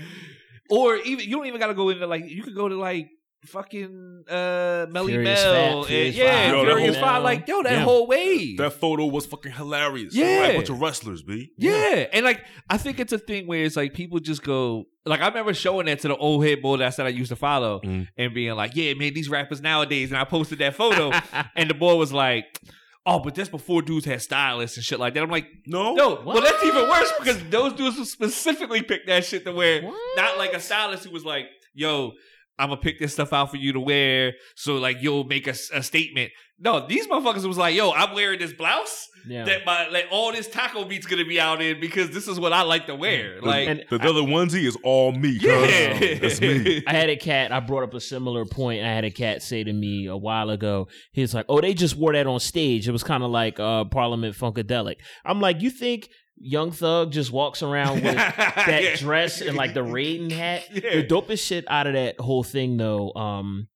or 0.70 0.96
even 0.98 1.26
you 1.30 1.36
don't 1.38 1.46
even 1.48 1.60
got 1.60 1.68
to 1.68 1.74
go 1.74 1.90
into 1.90 2.06
like 2.08 2.30
you 2.30 2.44
could 2.44 2.56
go 2.56 2.68
to 2.70 2.76
like 2.76 3.10
fucking 3.46 4.24
uh 4.28 4.88
Melly 4.90 5.14
Furious 5.14 5.44
Mel 5.44 5.84
Fat, 5.84 5.92
and, 5.94 6.16
yeah 6.16 6.26
Five, 6.50 6.52
Yo, 6.56 6.66
Furious 6.66 6.96
whole- 6.96 7.06
Five 7.06 7.24
like 7.24 7.48
yo 7.48 7.62
that 7.62 7.72
Yeah. 7.74 7.80
whole 7.84 8.08
wave 8.08 8.58
that 8.58 8.74
photo 8.74 9.06
was 9.06 9.28
fucking 9.28 9.52
hilarious. 9.52 10.16
Yeah. 10.16 10.40
like 10.42 10.52
a 10.52 10.56
bunch 10.58 10.70
of 10.70 10.82
wrestlers, 10.82 11.22
b. 11.22 11.52
Yeah. 11.58 12.08
And 12.12 12.26
like 12.26 12.44
I 12.70 12.78
think 12.78 13.00
it's 13.00 13.14
a 13.14 13.20
thing 13.20 13.46
where 13.46 13.64
it's 13.64 13.76
like 13.76 13.94
people 13.94 14.20
just 14.20 14.42
go 14.44 14.86
like 15.06 15.22
I 15.22 15.28
remember 15.28 15.54
showing 15.54 15.86
that 15.86 16.00
to 16.00 16.08
the 16.08 16.18
old 16.18 16.44
head 16.44 16.64
boy 16.64 16.78
that 16.78 16.88
I 16.88 16.90
said 16.90 17.06
I 17.06 17.10
used 17.10 17.30
to 17.30 17.36
follow 17.36 17.82
Mm. 17.82 18.08
and 18.18 18.34
being 18.34 18.56
like, 18.56 18.76
Yeah, 18.76 18.96
man, 18.96 19.14
these 19.14 19.30
rappers 19.30 19.62
nowadays 19.62 20.10
and 20.12 20.18
I 20.20 20.24
posted 20.24 20.58
that 20.60 20.74
photo 20.74 21.12
and 21.56 21.70
the 21.70 21.76
boy 21.76 21.96
was 21.96 22.12
like, 22.12 22.60
Oh, 23.07 23.19
but 23.19 23.36
that's 23.36 23.49
before 23.49 23.84
dudes 23.84 24.06
had 24.06 24.22
stylists 24.22 24.77
and 24.77 24.84
shit 24.84 24.99
like 24.99 25.14
that. 25.14 25.22
I'm 25.22 25.30
like, 25.30 25.48
No, 25.68 25.94
no, 25.94 26.22
well 26.26 26.41
that's 26.41 26.64
even 26.64 26.90
worse 26.90 27.11
because 27.19 27.44
those 27.49 27.73
dudes 27.73 28.10
specifically 28.10 28.82
picked 28.82 29.07
that 29.07 29.26
shit 29.26 29.45
to 29.45 29.52
wear. 29.52 29.84
What? 29.84 29.95
Not 30.18 30.38
like 30.38 30.53
a 30.53 30.60
stylist 30.60 31.06
who 31.06 31.11
was 31.11 31.23
like, 31.23 31.45
yo, 31.73 32.14
I'm 32.57 32.69
gonna 32.69 32.82
pick 32.82 32.99
this 32.99 33.14
stuff 33.14 33.34
out 33.34 33.52
for 33.52 33.57
you 33.57 33.73
to 33.73 33.80
wear, 33.80 34.34
so 34.56 34.77
like 34.77 34.98
you'll 35.02 35.26
make 35.26 35.45
a 35.48 35.53
statement. 35.53 36.32
No, 36.57 36.88
these 36.88 37.06
motherfuckers 37.06 37.45
was 37.45 37.57
like, 37.57 37.76
"Yo, 37.76 37.91
I'm 37.91 38.14
wearing 38.15 38.40
this 38.40 38.53
blouse 38.53 39.10
yeah. 39.27 39.45
that 39.45 39.65
my 39.65 39.88
like 39.89 40.06
all 40.11 40.31
this 40.31 40.47
taco 40.47 40.85
meat's 40.85 41.06
gonna 41.06 41.26
be 41.26 41.39
out 41.39 41.61
in 41.61 41.80
because 41.80 42.10
this 42.11 42.27
is 42.27 42.39
what 42.39 42.53
I 42.53 42.61
like 42.64 42.88
to 42.88 42.95
wear." 42.95 43.39
The- 43.41 43.45
Like, 43.47 43.68
And 43.68 43.84
the 43.89 43.95
other 44.02 44.22
onesie 44.22 44.65
is 44.65 44.77
all 44.84 45.11
me. 45.11 45.39
cuz. 45.39 45.45
yeah, 45.45 46.18
that's 46.19 46.41
me. 46.41 46.84
I 46.88 46.93
had 46.93 47.10
a 47.10 47.15
cat. 47.18 47.52
I 47.52 47.60
brought 47.60 47.84
up 47.84 47.93
a 47.93 47.99
similar 48.02 48.45
point. 48.45 48.84
I 48.84 48.89
had 48.93 49.06
a 49.06 49.11
cat 49.11 49.41
say 49.43 49.64
to 49.64 49.73
me 49.73 50.06
a 50.07 50.18
while 50.18 50.49
ago. 50.49 50.88
He's 51.14 51.34
like, 51.34 51.45
"Oh, 51.49 51.61
they 51.61 51.73
just 51.73 51.95
wore 51.95 52.14
that 52.14 52.27
on 52.27 52.39
stage. 52.39 52.88
It 52.88 52.91
was 52.91 53.03
kind 53.03 53.23
of 53.23 53.31
like 53.31 53.60
uh, 53.60 53.85
Parliament 53.85 54.35
Funkadelic." 54.35 54.95
I'm 55.26 55.39
like, 55.41 55.61
"You 55.61 55.69
think 55.69 56.10
Young 56.38 56.72
Thug 56.72 57.11
just 57.14 57.31
walks 57.31 57.64
around 57.64 58.03
with 58.03 58.15
that 58.15 58.80
Yeah. 58.84 58.95
dress 58.97 59.41
and 59.41 59.56
like 59.56 59.73
the 59.73 59.81
Raiden 59.84 60.31
hat?" 60.31 60.64
Yeah. 60.73 60.95
The 61.02 61.03
dopest 61.07 61.45
shit 61.47 61.64
out 61.69 61.88
of 61.88 61.93
that 61.93 62.19
whole 62.19 62.43
thing, 62.43 62.77
though. 62.77 63.11
Um, 63.14 63.68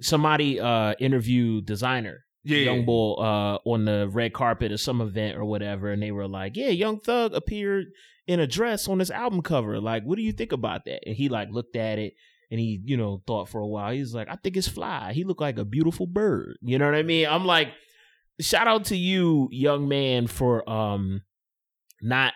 somebody 0.00 0.60
uh 0.60 0.94
interviewed 0.98 1.66
designer. 1.66 2.24
Yeah. 2.48 2.58
Young 2.72 2.84
Bull 2.84 3.16
uh, 3.20 3.58
on 3.68 3.84
the 3.84 4.08
red 4.08 4.32
carpet 4.32 4.72
at 4.72 4.80
some 4.80 5.00
event 5.00 5.36
or 5.36 5.44
whatever, 5.44 5.90
and 5.90 6.02
they 6.02 6.12
were 6.12 6.28
like, 6.28 6.56
"Yeah, 6.56 6.68
Young 6.68 7.00
Thug 7.00 7.34
appeared 7.34 7.86
in 8.26 8.40
a 8.40 8.46
dress 8.46 8.88
on 8.88 8.98
this 8.98 9.10
album 9.10 9.42
cover. 9.42 9.80
Like, 9.80 10.04
what 10.04 10.16
do 10.16 10.22
you 10.22 10.32
think 10.32 10.52
about 10.52 10.84
that?" 10.86 11.00
And 11.06 11.16
he 11.16 11.28
like 11.28 11.48
looked 11.50 11.76
at 11.76 11.98
it 11.98 12.14
and 12.50 12.60
he, 12.60 12.80
you 12.84 12.96
know, 12.96 13.22
thought 13.26 13.48
for 13.48 13.60
a 13.60 13.66
while. 13.66 13.92
He's 13.92 14.14
like, 14.14 14.28
"I 14.30 14.36
think 14.36 14.56
it's 14.56 14.68
fly. 14.68 15.12
He 15.12 15.24
looked 15.24 15.40
like 15.40 15.58
a 15.58 15.64
beautiful 15.64 16.06
bird." 16.06 16.56
You 16.62 16.78
know 16.78 16.84
what 16.86 16.94
I 16.94 17.02
mean? 17.02 17.26
I'm 17.26 17.44
like, 17.44 17.68
shout 18.40 18.68
out 18.68 18.84
to 18.86 18.96
you, 18.96 19.48
young 19.50 19.88
man, 19.88 20.26
for 20.26 20.68
um 20.70 21.22
not 22.00 22.34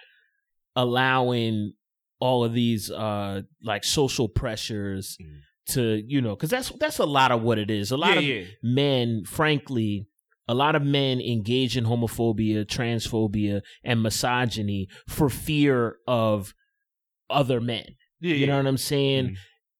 allowing 0.76 1.74
all 2.20 2.44
of 2.44 2.52
these 2.52 2.90
uh 2.90 3.42
like 3.62 3.84
social 3.84 4.28
pressures 4.28 5.16
Mm. 5.20 5.40
To 5.70 6.02
you 6.06 6.20
know 6.20 6.34
because 6.36 6.50
that's 6.50 6.70
that's 6.80 6.98
a 6.98 7.04
lot 7.06 7.32
of 7.32 7.42
what 7.42 7.58
it 7.58 7.70
is 7.70 7.90
a 7.90 7.96
lot 7.96 8.14
yeah, 8.14 8.18
of 8.18 8.24
yeah. 8.24 8.44
men, 8.62 9.24
frankly, 9.26 10.06
a 10.48 10.54
lot 10.54 10.74
of 10.74 10.82
men 10.82 11.20
engage 11.20 11.76
in 11.76 11.84
homophobia, 11.84 12.64
transphobia, 12.66 13.60
and 13.84 14.02
misogyny 14.02 14.88
for 15.08 15.28
fear 15.28 15.96
of 16.06 16.54
other 17.28 17.60
men. 17.60 17.84
Yeah, 18.20 18.34
You 18.34 18.46
know 18.46 18.56
what 18.56 18.66
I'm 18.66 18.76
saying? 18.76 19.28
Mhm. 19.30 19.36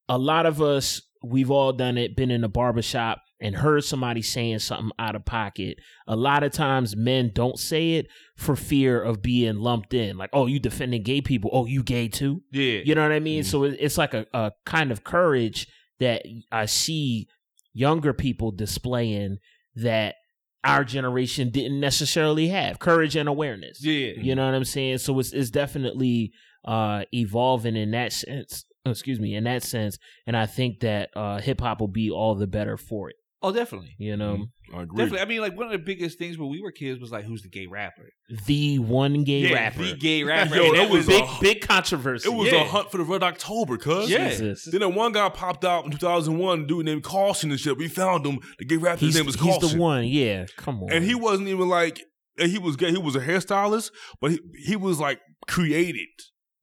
A 0.09 0.19
lot 0.19 0.47
of 0.47 0.63
us, 0.63 1.03
we've 1.23 1.51
all 1.51 1.73
done 1.73 1.99
it, 1.99 2.17
been 2.17 2.31
in 2.31 2.43
a 2.45 2.49
barbershop 2.49 3.21
and 3.41 3.57
heard 3.57 3.85
somebody 3.85 4.23
saying 4.23 4.59
something 4.61 4.91
out 4.99 5.15
of 5.17 5.25
pocket. 5.25 5.79
A 6.07 6.15
lot 6.17 6.43
of 6.43 6.53
times 6.53 6.97
men 6.97 7.31
don't 7.35 7.59
say 7.59 7.95
it 7.95 8.07
for 8.37 8.55
fear 8.57 9.01
of 9.03 9.23
being 9.23 9.57
lumped 9.57 9.95
in. 9.95 10.17
Like, 10.19 10.31
oh, 10.33 10.47
you 10.47 10.59
defending 10.61 11.03
gay 11.03 11.21
people. 11.21 11.51
Oh, 11.53 11.67
you 11.67 11.83
gay 11.83 12.09
too? 12.09 12.43
yeah. 12.53 12.81
You 12.85 12.95
know 12.95 13.03
what 13.03 13.13
I 13.13 13.21
mean? 13.21 13.43
Mhm. 13.43 13.47
So 13.47 13.65
it's 13.65 13.99
like 13.99 14.15
a, 14.15 14.27
a 14.33 14.53
kind 14.65 14.93
of 14.93 15.05
courage 15.05 15.67
that 16.01 16.23
I 16.51 16.67
see 16.67 17.29
younger 17.73 18.13
people 18.13 18.51
displaying 18.51 19.39
that 19.77 20.17
our 20.65 20.85
generation 20.85 21.51
didn't 21.51 21.81
necessarily 21.81 22.49
have 22.49 22.79
courage 22.79 23.17
and 23.17 23.29
awareness. 23.29 23.83
yeah. 23.83 24.13
You 24.21 24.35
know 24.35 24.45
what 24.45 24.55
I'm 24.55 24.65
saying? 24.65 24.99
So 24.99 25.19
it's 25.19 25.33
it's 25.33 25.51
definitely 25.51 26.33
uh 26.65 27.05
evolving 27.15 27.77
in 27.77 27.93
that 27.93 28.13
sense. 28.13 28.65
Excuse 28.85 29.21
me, 29.21 29.35
in 29.35 29.45
that 29.45 29.63
sense, 29.63 29.99
and 30.27 30.37
I 30.37 30.47
think 30.47 30.81
that 30.81 31.11
uh 31.15 31.41
hip 31.41 31.61
hop 31.61 31.81
will 31.81 31.89
be 31.89 32.11
all 32.11 32.35
the 32.35 32.47
better 32.47 32.77
for 32.77 33.11
it. 33.11 33.17
Oh, 33.43 33.53
definitely. 33.53 33.95
You 33.99 34.19
know, 34.19 34.35
mm-hmm. 34.37 34.77
I 34.77 34.83
agree. 34.83 34.99
Definitely. 34.99 35.21
I 35.21 35.25
mean, 35.25 35.41
like 35.41 35.57
one 35.57 35.65
of 35.65 35.73
the 35.73 35.79
biggest 35.79 36.19
things 36.19 36.37
when 36.37 36.51
we 36.51 36.61
were 36.61 36.73
kids 36.73 37.01
was 37.01 37.11
like, 37.11 37.25
"Who's 37.25 37.41
the 37.43 37.49
gay 37.49 37.67
rapper?" 37.67 38.11
the 38.47 38.79
one 38.79 39.25
gay 39.25 39.41
yeah, 39.49 39.55
rapper, 39.55 39.83
the 39.85 39.97
gay 39.97 40.23
rapper. 40.25 40.57
Yo, 40.57 40.65
And 40.67 40.77
that 40.77 40.83
that 40.83 40.91
was 40.91 41.07
was 41.07 41.17
big 41.17 41.25
a- 41.25 41.39
big 41.41 41.61
controversy. 41.67 42.29
It 42.29 42.35
was 42.35 42.53
Yeah. 42.53 42.65
a 42.65 42.69
hunt 42.69 42.91
for 42.91 42.99
the 42.99 43.05
Red 43.05 43.23
October, 43.23 43.79
cuz. 43.79 44.11
Yeah. 44.11 44.29
Jesus. 44.29 44.65
Then 44.71 44.81
that 44.83 44.91
one 44.91 45.13
guy 45.13 45.29
popped 45.31 45.65
out 45.65 45.87
in 45.87 45.91
2001, 45.91 46.67
dude 46.67 46.85
named 46.85 47.03
Caution 47.03 47.51
and 47.51 47.59
shit. 47.59 47.79
We 47.79 47.89
found 47.89 48.27
him. 48.27 48.41
The 48.59 48.67
gay 48.67 48.77
rapper, 48.77 49.01
his 49.01 49.09
He's, 49.09 49.17
name 49.17 49.27
was 49.27 49.37
he's 49.37 49.55
Caution. 49.55 49.79
the 49.79 49.83
one. 49.83 50.05
Yeah, 50.05 50.45
come 50.59 50.83
on. 50.83 50.93
And 50.93 51.03
he 51.05 51.15
wasn't 51.15 51.49
even 51.49 51.69
like, 51.69 51.99
and 52.39 52.51
he 52.51 52.59
was 52.59 52.77
gay. 52.77 52.91
He 52.91 52.99
was 52.99 53.17
a 53.17 53.21
hairstylist, 53.21 53.91
but 54.21 54.33
he, 54.33 54.41
he 54.67 54.77
was 54.77 55.01
like 55.01 55.19
created, 55.49 56.09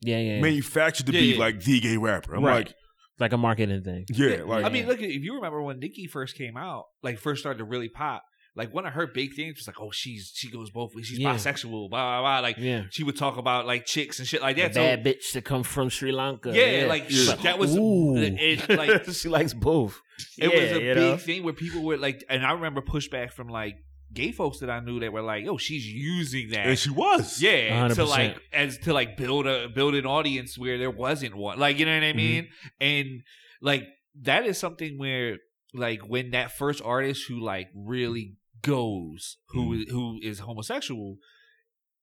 yeah, 0.02 0.20
yeah, 0.20 0.36
yeah. 0.36 0.42
manufactured 0.42 1.08
to 1.08 1.12
Yeah, 1.14 1.20
be 1.22 1.26
yeah. 1.34 1.40
like 1.40 1.64
the 1.64 1.80
gay 1.80 1.98
rapper. 1.98 2.36
I'm 2.36 2.44
Right. 2.46 2.68
like, 2.68 2.76
like 3.20 3.34
a 3.34 3.38
marketing 3.38 3.84
thing. 3.84 4.06
yeah, 4.10 4.44
like, 4.46 4.66
I 4.66 4.70
mean, 4.70 4.88
look, 4.88 5.02
if 5.02 5.24
you 5.24 5.36
remember 5.36 5.62
when 5.62 5.80
Nicki 5.80 6.08
first 6.08 6.36
came 6.36 6.58
out, 6.58 6.86
like 7.04 7.18
first 7.20 7.42
started 7.42 7.58
to 7.60 7.64
really 7.66 7.90
pop, 7.90 8.24
like 8.56 8.74
one 8.74 8.86
of 8.88 8.94
her 8.94 9.06
big 9.08 9.36
things 9.36 9.58
was 9.58 9.68
like, 9.68 9.80
"Oh, 9.80 9.92
she's 9.92 10.32
she 10.34 10.50
goes 10.50 10.72
both 10.72 10.96
ways. 10.96 11.06
She's 11.06 11.20
Yeah. 11.20 11.36
bisexual." 11.36 11.90
Blah 11.90 11.90
blah 11.90 12.22
blah. 12.22 12.40
Like 12.40 12.58
Yeah. 12.58 12.84
she 12.90 13.04
would 13.04 13.16
talk 13.16 13.38
about 13.38 13.68
like 13.68 13.86
chicks 13.86 14.18
and 14.20 14.28
shit 14.28 14.42
like 14.42 14.58
A 14.58 14.62
that. 14.62 14.74
So 14.74 14.82
bad 14.82 15.04
bitch 15.06 15.32
to 15.34 15.42
come 15.42 15.62
from 15.64 15.90
Sri 15.90 16.12
Lanka. 16.12 16.52
yeah, 16.56 16.86
like 16.88 17.06
Yeah. 17.10 17.36
that 17.44 17.60
was 17.60 17.76
Ooh. 17.78 18.16
it, 18.18 18.68
like 18.78 19.06
she 19.12 19.30
likes 19.30 19.54
both. 19.54 20.00
it 20.40 20.52
Yeah, 20.52 20.60
was 20.60 20.72
a 20.72 20.80
big 20.80 20.96
know? 20.98 21.18
thing 21.18 21.44
where 21.44 21.54
people 21.54 21.84
were 21.84 21.98
like, 21.98 22.24
and 22.30 22.44
I 22.46 22.54
remember 22.54 22.82
pushback 22.82 23.32
from 23.32 23.48
like 23.48 23.76
gay 24.14 24.32
folks 24.32 24.60
that 24.60 24.70
I 24.70 24.80
knew 24.80 25.00
that 25.02 25.12
were 25.14 25.22
like, 25.22 25.46
"Yo, 25.46 25.58
she's 25.58 25.86
using 25.86 26.50
that." 26.52 26.68
and 26.68 26.78
she 26.80 26.90
was. 26.90 27.42
yeah, 27.42 27.88
to 27.90 27.94
100%. 27.96 28.08
like 28.10 28.40
as 28.54 28.78
to 28.80 28.94
like 28.94 29.18
build 29.18 29.48
a 29.48 29.68
build 29.70 29.96
an 29.96 30.06
audience 30.06 30.58
where 30.58 30.78
there 30.78 30.92
wasn't 30.92 31.36
one. 31.36 31.60
Like 31.60 31.78
you 31.80 31.86
know 31.86 31.94
what 31.94 32.04
I 32.04 32.14
mean? 32.14 32.48
And 32.80 33.22
like 33.62 33.84
that 34.22 34.46
is 34.46 34.58
something 34.58 34.98
where 34.98 35.38
like 35.74 36.02
when 36.08 36.32
that 36.32 36.52
first 36.54 36.82
artist 36.84 37.26
who 37.28 37.40
like 37.40 37.68
really 37.76 38.36
goes 38.64 39.38
who 39.50 39.74
is 39.74 39.90
who 39.92 40.20
is 40.24 40.40
homosexual, 40.40 41.18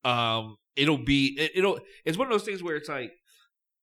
um, 0.05 0.57
it'll 0.77 0.99
be 0.99 1.37
it, 1.39 1.53
it'll 1.57 1.81
it's 2.05 2.17
one 2.19 2.27
of 2.29 2.33
those 2.33 2.45
things 2.45 2.63
where 2.63 2.77
it's 2.77 2.89
like 2.89 3.13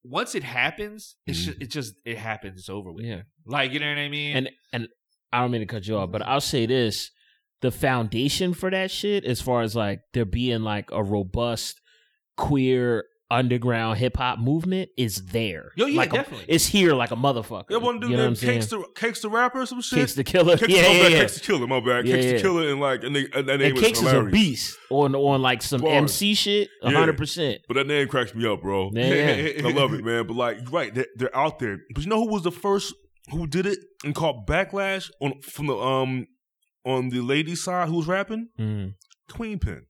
once 0.04 0.34
it 0.36 0.44
happens, 0.44 1.16
it's 1.28 1.40
Mhm. 1.42 1.46
just, 1.46 1.62
it 1.62 1.68
just 1.72 1.94
it 2.06 2.18
happens. 2.18 2.60
It's 2.60 2.70
over 2.70 2.92
with. 2.92 3.06
Yeah. 3.06 3.22
Like 3.46 3.72
you 3.72 3.80
know 3.80 3.90
what 3.90 3.98
I 4.00 4.10
mean? 4.10 4.36
And 4.38 4.50
and 4.74 4.88
I 5.34 5.42
don't 5.42 5.52
mean 5.52 5.62
to 5.62 5.68
cut 5.68 5.88
you 5.88 5.98
off, 5.98 6.12
but 6.12 6.22
I'll 6.22 6.42
say 6.42 6.66
this. 6.66 7.12
The 7.62 7.72
foundation 7.72 8.54
for 8.54 8.70
that 8.72 8.90
shit, 8.92 9.24
as 9.24 9.40
far 9.42 9.62
as 9.62 9.76
like 9.76 10.02
there 10.14 10.26
being 10.26 10.62
like 10.64 10.90
a 10.92 11.04
robust 11.04 11.80
queer 12.38 13.06
underground 13.30 13.98
hip 13.98 14.18
hop 14.18 14.40
movement, 14.40 14.90
is 14.98 15.28
there. 15.28 15.72
Yo, 15.78 15.86
yeah, 15.86 15.98
like 15.98 16.12
a- 16.12 16.18
definitely. 16.18 16.46
it's 16.50 16.66
here 16.66 16.94
like 16.94 17.12
a 17.12 17.16
motherfucker. 17.16 17.68
That 17.68 17.80
one 17.82 18.00
dude 18.00 18.12
you 18.12 18.18
know? 18.18 18.34
Cakes 18.34 18.66
the, 18.68 18.84
Cakes 18.96 19.22
the 19.22 19.30
Rapper 19.30 19.62
or 19.62 19.66
some 19.66 19.80
shit? 19.82 20.00
Cakes 20.00 20.16
da 20.16 20.24
Killa. 20.24 20.58
Cakes, 20.58 20.74
yeah, 20.74 20.82
my 20.82 20.88
yeah, 20.90 21.08
yeah. 21.08 21.20
Cakes 21.22 21.40
da 21.40 21.46
Killa, 21.46 21.68
my 21.68 21.80
bad. 21.80 22.06
Yeah, 22.06 22.16
Cakes 22.16 22.26
yeah. 22.26 22.32
the 22.34 22.42
Killer 22.42 22.70
and 22.70 22.80
like, 22.82 23.04
and, 23.04 23.16
they, 23.16 23.28
and 23.34 23.48
that 23.48 23.58
name 23.60 23.72
And 23.72 23.78
Cakes 23.80 24.02
is 24.02 24.12
a 24.12 24.24
beast 24.24 24.78
on 24.90 25.16
on 25.16 25.42
like 25.42 25.62
some 25.62 25.82
Bars. 25.82 25.94
MC 25.94 26.34
shit, 26.34 26.70
Yeah. 26.82 26.92
hundred 26.92 27.18
percent. 27.18 27.62
But 27.68 27.76
that 27.76 27.88
name 27.88 28.08
cracks 28.08 28.36
me 28.36 28.46
up, 28.52 28.62
bro. 28.64 28.90
Yeah, 28.92 29.06
yeah. 29.14 29.68
I 29.68 29.72
love 29.72 29.94
it, 29.94 30.04
man. 30.04 30.28
But 30.28 30.36
like, 30.36 30.58
right, 30.72 30.94
they're, 30.94 31.08
they're 31.16 31.38
out 31.38 31.60
there. 31.60 31.78
But 31.94 32.04
you 32.04 32.10
know 32.10 32.26
who 32.26 32.32
was 32.34 32.44
the 32.44 32.52
first 32.52 32.94
who 33.30 33.48
did 33.48 33.66
it 33.66 33.78
and 34.04 34.14
caught 34.14 34.46
backlash 34.46 35.10
on 35.22 35.40
from 35.42 35.68
the 35.68 35.78
um 35.78 36.28
on 36.86 37.10
the 37.10 37.22
ladies' 37.22 37.64
side 37.64 37.90
who's 37.90 38.08
rapping? 38.08 38.50
Mm. 38.60 38.94
Queen 39.30 39.60
Pen. 39.60 39.84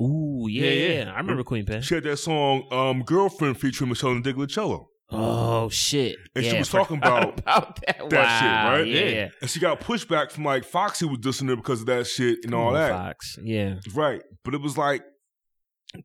Ooh, 0.00 0.46
yeah, 0.48 0.64
Yeah, 0.64 0.70
yeah, 0.70 1.04
yeah. 1.04 1.12
I 1.12 1.18
remember 1.18 1.42
Queen 1.42 1.64
Pen. 1.66 1.82
She 1.82 1.94
had 1.94 2.04
that 2.04 2.18
song 2.18 2.64
um 2.70 3.02
Girlfriend 3.02 3.58
featuring 3.58 3.90
Meshell 3.90 4.22
Ndegeocello. 4.22 4.86
Oh 5.10 5.70
shit! 5.70 6.16
And 6.36 6.44
she 6.44 6.58
was 6.58 6.68
talking 6.68 6.98
forgot 6.98 7.38
about 7.38 7.80
that. 7.86 8.10
that 8.10 8.40
shit, 8.40 8.80
right? 8.80 8.86
Yeah, 8.86 9.28
And 9.40 9.48
she 9.50 9.58
got 9.58 9.80
pushback 9.80 10.30
from 10.30 10.44
like 10.44 10.64
Foxy 10.64 11.06
was 11.06 11.18
dissing 11.20 11.48
her 11.48 11.56
because 11.56 11.80
of 11.80 11.86
that 11.86 12.06
shit 12.06 12.40
and 12.42 12.52
Come 12.52 12.60
all 12.60 12.68
on, 12.68 12.74
that. 12.74 12.90
Fox. 12.92 13.38
Yeah, 13.42 13.76
Right. 13.94 14.20
But 14.44 14.54
it 14.54 14.60
was 14.60 14.76
like 14.76 15.02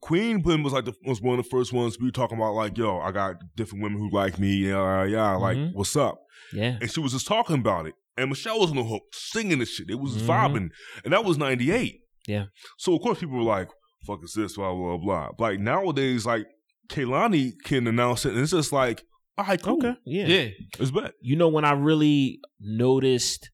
Queen 0.01 0.41
Pen 0.41 0.63
was 0.63 0.71
like 0.71 0.85
the 0.85 0.93
was 1.05 1.21
one 1.21 1.37
of 1.37 1.43
the 1.43 1.49
first 1.49 1.73
ones 1.73 1.99
we 1.99 2.05
were 2.05 2.11
talking 2.11 2.37
about 2.37 2.53
like, 2.53 2.77
yo, 2.77 2.99
I 2.99 3.11
got 3.11 3.35
different 3.57 3.83
women 3.83 3.99
who 3.99 4.09
like 4.09 4.39
me, 4.39 4.53
yeah, 4.69 5.03
yeah, 5.03 5.35
like, 5.35 5.57
Mhm. 5.57 5.73
what's 5.73 5.95
up? 5.97 6.19
yeah. 6.53 6.77
And 6.79 6.89
she 6.89 7.01
was 7.01 7.11
just 7.11 7.27
talking 7.27 7.57
about 7.57 7.85
it. 7.87 7.95
And 8.17 8.31
Meshell 8.31 8.59
was 8.59 8.69
on 8.71 8.75
the 8.77 8.83
hook, 8.83 9.03
singing 9.13 9.59
the 9.59 9.65
shit. 9.65 9.89
It 9.89 9.99
was 9.99 10.15
Mhm. 10.17 10.27
vibing. 10.27 10.69
And 11.03 11.13
that 11.13 11.25
was 11.25 11.37
98. 11.37 12.01
Yeah. 12.27 12.45
So 12.77 12.95
of 12.95 13.01
course 13.01 13.19
people 13.19 13.37
were 13.37 13.43
like, 13.43 13.69
fuck 14.05 14.19
is 14.23 14.33
this, 14.33 14.55
blah, 14.55 14.73
blah, 14.73 14.97
blah. 14.97 15.29
Like 15.39 15.59
nowadays, 15.59 16.25
like 16.25 16.45
Kehlani 16.89 17.53
can 17.63 17.87
announce 17.87 18.25
it 18.25 18.33
and 18.33 18.41
it's 18.41 18.51
just 18.51 18.71
like, 18.71 19.03
all 19.37 19.45
right, 19.45 19.61
cool. 19.61 19.77
Okay. 19.77 19.95
Yeah. 20.05 20.27
Yeah. 20.27 20.47
It's 20.79 20.91
bet. 20.91 21.13
You 21.21 21.35
know 21.35 21.47
when 21.47 21.65
I 21.65 21.71
really 21.71 22.39
noticed 22.59 23.49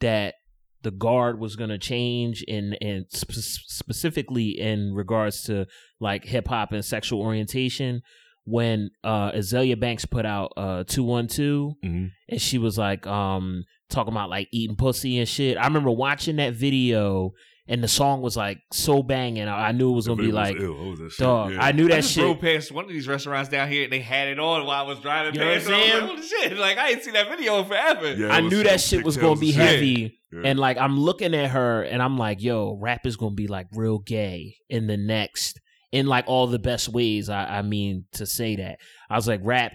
that 0.00 0.34
the 0.82 0.90
guard 0.90 1.38
was 1.38 1.56
going 1.56 1.70
to 1.70 1.78
change 1.78 2.42
in 2.48 2.74
and 2.80 3.06
spe- 3.10 3.32
specifically 3.70 4.50
in 4.58 4.92
regards 4.94 5.42
to 5.44 5.66
like 6.00 6.24
hip 6.24 6.48
hop 6.48 6.72
and 6.72 6.84
sexual 6.84 7.20
orientation 7.20 8.02
when 8.44 8.90
uh 9.04 9.30
Azealia 9.30 9.78
Banks 9.78 10.04
put 10.04 10.26
out 10.26 10.52
uh 10.56 10.82
212 10.84 11.74
Mhm. 11.84 12.10
and 12.28 12.40
she 12.42 12.58
was 12.58 12.76
like 12.76 13.06
um 13.06 13.62
talking 13.92 14.12
about 14.12 14.30
like 14.30 14.48
eating 14.52 14.76
pussy 14.76 15.18
and 15.18 15.28
shit. 15.28 15.56
I 15.56 15.64
remember 15.66 15.90
watching 15.90 16.36
that 16.36 16.54
video 16.54 17.32
and 17.68 17.82
the 17.82 17.88
song 17.88 18.22
was 18.22 18.36
like 18.36 18.58
so 18.72 19.02
banging. 19.04 19.46
I, 19.46 19.68
I 19.68 19.72
knew 19.72 19.90
it 19.92 19.94
was 19.94 20.06
going 20.06 20.18
to 20.18 20.22
be 20.24 20.28
was 20.32 20.34
like 20.34 20.56
ill. 20.60 20.90
Was 20.90 20.98
shit? 21.12 21.18
dog. 21.24 21.52
Yeah. 21.52 21.62
I 21.64 21.70
knew 21.72 21.84
I 21.84 21.88
that 21.90 21.96
just 22.02 22.12
shit. 22.12 22.22
drove 22.24 22.40
past 22.40 22.72
one 22.72 22.84
of 22.84 22.90
these 22.90 23.06
restaurants 23.06 23.48
down 23.50 23.68
here 23.70 23.84
and 23.84 23.92
they 23.92 24.00
had 24.00 24.26
it 24.28 24.40
on 24.40 24.66
while 24.66 24.84
I 24.84 24.88
was 24.88 24.98
driving 24.98 25.34
You 25.34 25.40
know 25.40 25.54
past. 25.54 25.66
what 25.66 25.74
I'm 25.76 25.82
and 25.82 25.92
I 25.92 26.14
was 26.14 26.28
saying? 26.28 26.40
like, 26.40 26.48
Holy 26.48 26.48
shit! 26.50 26.58
Like 26.58 26.78
I 26.78 26.88
ain't 26.90 27.02
seen 27.04 27.14
that 27.14 27.28
video 27.28 27.58
in 27.60 27.64
forever. 27.66 28.12
Yeah, 28.14 28.28
I 28.32 28.40
knew 28.40 28.62
that 28.64 28.80
shit 28.80 29.04
was 29.04 29.16
gonna 29.16 29.38
be 29.38 29.52
shit. 29.52 29.60
heavy. 29.62 30.18
Yeah. 30.32 30.40
And 30.44 30.58
like 30.58 30.76
I'm 30.78 30.98
looking 30.98 31.34
at 31.34 31.50
her 31.50 31.82
and 31.82 32.02
I'm 32.02 32.18
like, 32.18 32.42
yo, 32.42 32.76
rap 32.80 33.06
is 33.06 33.16
gonna 33.16 33.34
be 33.34 33.46
like 33.46 33.66
real 33.74 33.98
gay 34.00 34.56
in 34.68 34.86
the 34.88 34.96
next 34.96 35.60
in 35.92 36.06
like 36.06 36.24
all 36.26 36.46
the 36.48 36.58
best 36.58 36.88
ways. 36.88 37.28
I, 37.28 37.58
I 37.58 37.62
mean 37.62 38.06
to 38.14 38.26
say 38.26 38.56
that. 38.56 38.78
I 39.08 39.14
was 39.16 39.28
like, 39.28 39.40
rap, 39.44 39.72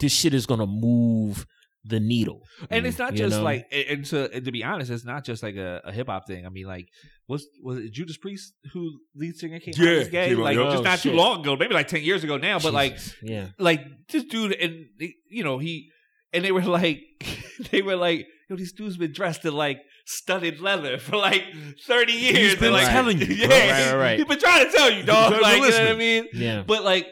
this 0.00 0.12
shit 0.12 0.34
is 0.34 0.46
gonna 0.46 0.66
move 0.66 1.46
the 1.88 2.00
needle. 2.00 2.42
And 2.70 2.86
it's 2.86 2.98
not 2.98 3.14
just 3.14 3.36
know? 3.36 3.42
like, 3.42 3.66
and 3.72 3.88
and 3.88 4.04
to 4.06 4.32
and 4.32 4.44
to 4.44 4.52
be 4.52 4.62
honest, 4.62 4.90
it's 4.90 5.04
not 5.04 5.24
just 5.24 5.42
like 5.42 5.56
a, 5.56 5.80
a 5.84 5.92
hip 5.92 6.08
hop 6.08 6.26
thing. 6.26 6.46
I 6.46 6.50
mean, 6.50 6.66
like, 6.66 6.88
was 7.26 7.46
was 7.62 7.78
it 7.78 7.92
Judas 7.92 8.16
Priest 8.16 8.52
who 8.72 9.00
lead 9.14 9.36
singer 9.36 9.58
came 9.58 9.74
Yeah, 9.76 9.90
out 9.90 9.96
as 9.98 10.08
gay? 10.08 10.34
Like, 10.34 10.56
yeah. 10.56 10.64
just 10.64 10.80
Oh, 10.80 10.82
not 10.82 10.98
too 10.98 11.12
long 11.12 11.40
ago, 11.40 11.56
maybe 11.56 11.74
like 11.74 11.88
ten 11.88 12.02
years 12.02 12.24
ago 12.24 12.36
now. 12.36 12.58
But 12.58 12.74
like, 12.74 12.98
yeah. 13.22 13.48
like 13.58 13.84
this 14.10 14.24
dude, 14.24 14.52
and 14.52 14.86
you 15.30 15.44
know, 15.44 15.58
he 15.58 15.90
and 16.32 16.44
they 16.44 16.52
were 16.52 16.62
like, 16.62 17.00
they 17.70 17.82
were 17.82 17.96
like, 17.96 18.26
yo, 18.48 18.56
these 18.56 18.72
dudes 18.72 18.96
been 18.96 19.12
dressed 19.12 19.44
in 19.44 19.54
like 19.54 19.80
studded 20.06 20.60
leather 20.60 20.98
for 20.98 21.16
like 21.16 21.44
thirty 21.86 22.12
years. 22.12 22.54
been 22.56 22.64
And, 22.64 22.74
like, 22.74 22.88
telling 22.88 23.18
you, 23.18 23.26
yeah, 23.28 23.46
Right, 23.46 23.70
right, 23.70 23.94
right. 23.94 24.16
He's 24.18 24.26
been 24.26 24.38
trying 24.38 24.66
to 24.66 24.76
tell 24.76 24.90
you, 24.90 25.02
dog. 25.04 25.32
You've 25.32 25.40
been 25.40 25.42
Like, 25.42 25.62
you 25.62 25.70
know 25.70 25.84
what 25.84 25.88
I 25.88 25.96
mean? 25.96 26.28
Yeah. 26.34 26.64
But 26.66 26.84
like 26.84 27.06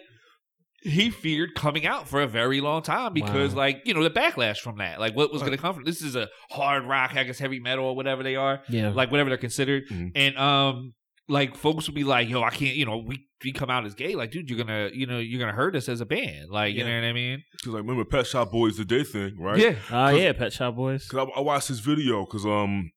he 0.88 1.10
feared 1.10 1.54
coming 1.54 1.84
out 1.86 2.08
for 2.08 2.22
a 2.22 2.26
very 2.26 2.60
long 2.60 2.82
time 2.82 3.12
because 3.12 3.52
Wow. 3.54 3.58
like, 3.58 3.82
you 3.84 3.92
know, 3.94 4.02
the 4.02 4.10
backlash 4.10 4.58
from 4.58 4.78
that. 4.78 5.00
Like 5.00 5.14
what 5.16 5.32
was 5.32 5.42
gonna 5.42 5.56
come 5.58 5.74
from 5.74 5.84
this 5.84 6.00
is 6.02 6.14
a 6.16 6.28
hard 6.50 6.84
rock, 6.84 7.16
I 7.16 7.24
guess 7.24 7.38
heavy 7.38 7.58
metal 7.60 7.84
or 7.86 7.96
whatever 7.96 8.22
they 8.22 8.36
are. 8.36 8.62
Yeah. 8.68 8.90
Like 8.90 9.10
whatever 9.10 9.30
they're 9.30 9.36
considered. 9.38 9.88
Mhm. 9.88 10.12
And 10.14 10.38
um 10.38 10.94
like 11.28 11.56
folks 11.56 11.86
would 11.88 11.94
be 11.96 12.04
like, 12.04 12.28
yo, 12.28 12.42
I 12.42 12.50
can't, 12.50 12.76
you 12.76 12.86
know, 12.86 12.98
we 12.98 13.26
we 13.44 13.52
come 13.52 13.68
out 13.68 13.84
as 13.84 13.94
gay, 13.94 14.14
like, 14.14 14.30
dude, 14.30 14.48
you're 14.48 14.58
gonna, 14.58 14.90
you 14.94 15.06
know, 15.06 15.18
you're 15.18 15.40
gonna 15.40 15.52
hurt 15.52 15.74
us 15.76 15.88
as 15.88 16.00
a 16.00 16.06
band, 16.06 16.50
like, 16.50 16.74
you 16.74 16.84
know 16.84 16.94
what 16.94 17.04
I 17.04 17.12
mean? 17.12 17.42
Cause 17.64 17.72
like 17.74 17.82
remember 17.82 18.04
Pet 18.04 18.26
Shop 18.26 18.50
Boys 18.50 18.76
did 18.76 18.88
their 18.88 19.04
thing, 19.04 19.36
right? 19.38 19.58
Yeah, 19.58 19.74
Oh 19.90 20.08
yeah, 20.10 20.32
Pet 20.32 20.52
Shop 20.52 20.74
Boys. 20.76 21.06
Cause 21.08 21.28
I, 21.34 21.38
I 21.38 21.42
watched 21.42 21.68
this 21.68 21.80
video 21.80 22.24
because 22.24 22.46
um, 22.46 22.90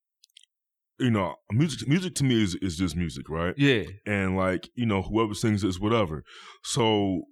you 1.00 1.10
know, 1.10 1.36
music 1.52 1.88
music 1.88 2.14
to 2.16 2.24
me 2.24 2.44
is 2.44 2.56
is 2.62 2.78
just 2.78 2.96
music, 2.96 3.30
right? 3.30 3.54
yeah, 3.58 3.84
And 4.06 4.36
like 4.38 4.70
you 4.76 4.86
know, 4.86 5.02
whoever 5.02 5.34
sings 5.34 5.64
is 5.64 5.80
whatever. 5.80 6.24
So 6.64 7.24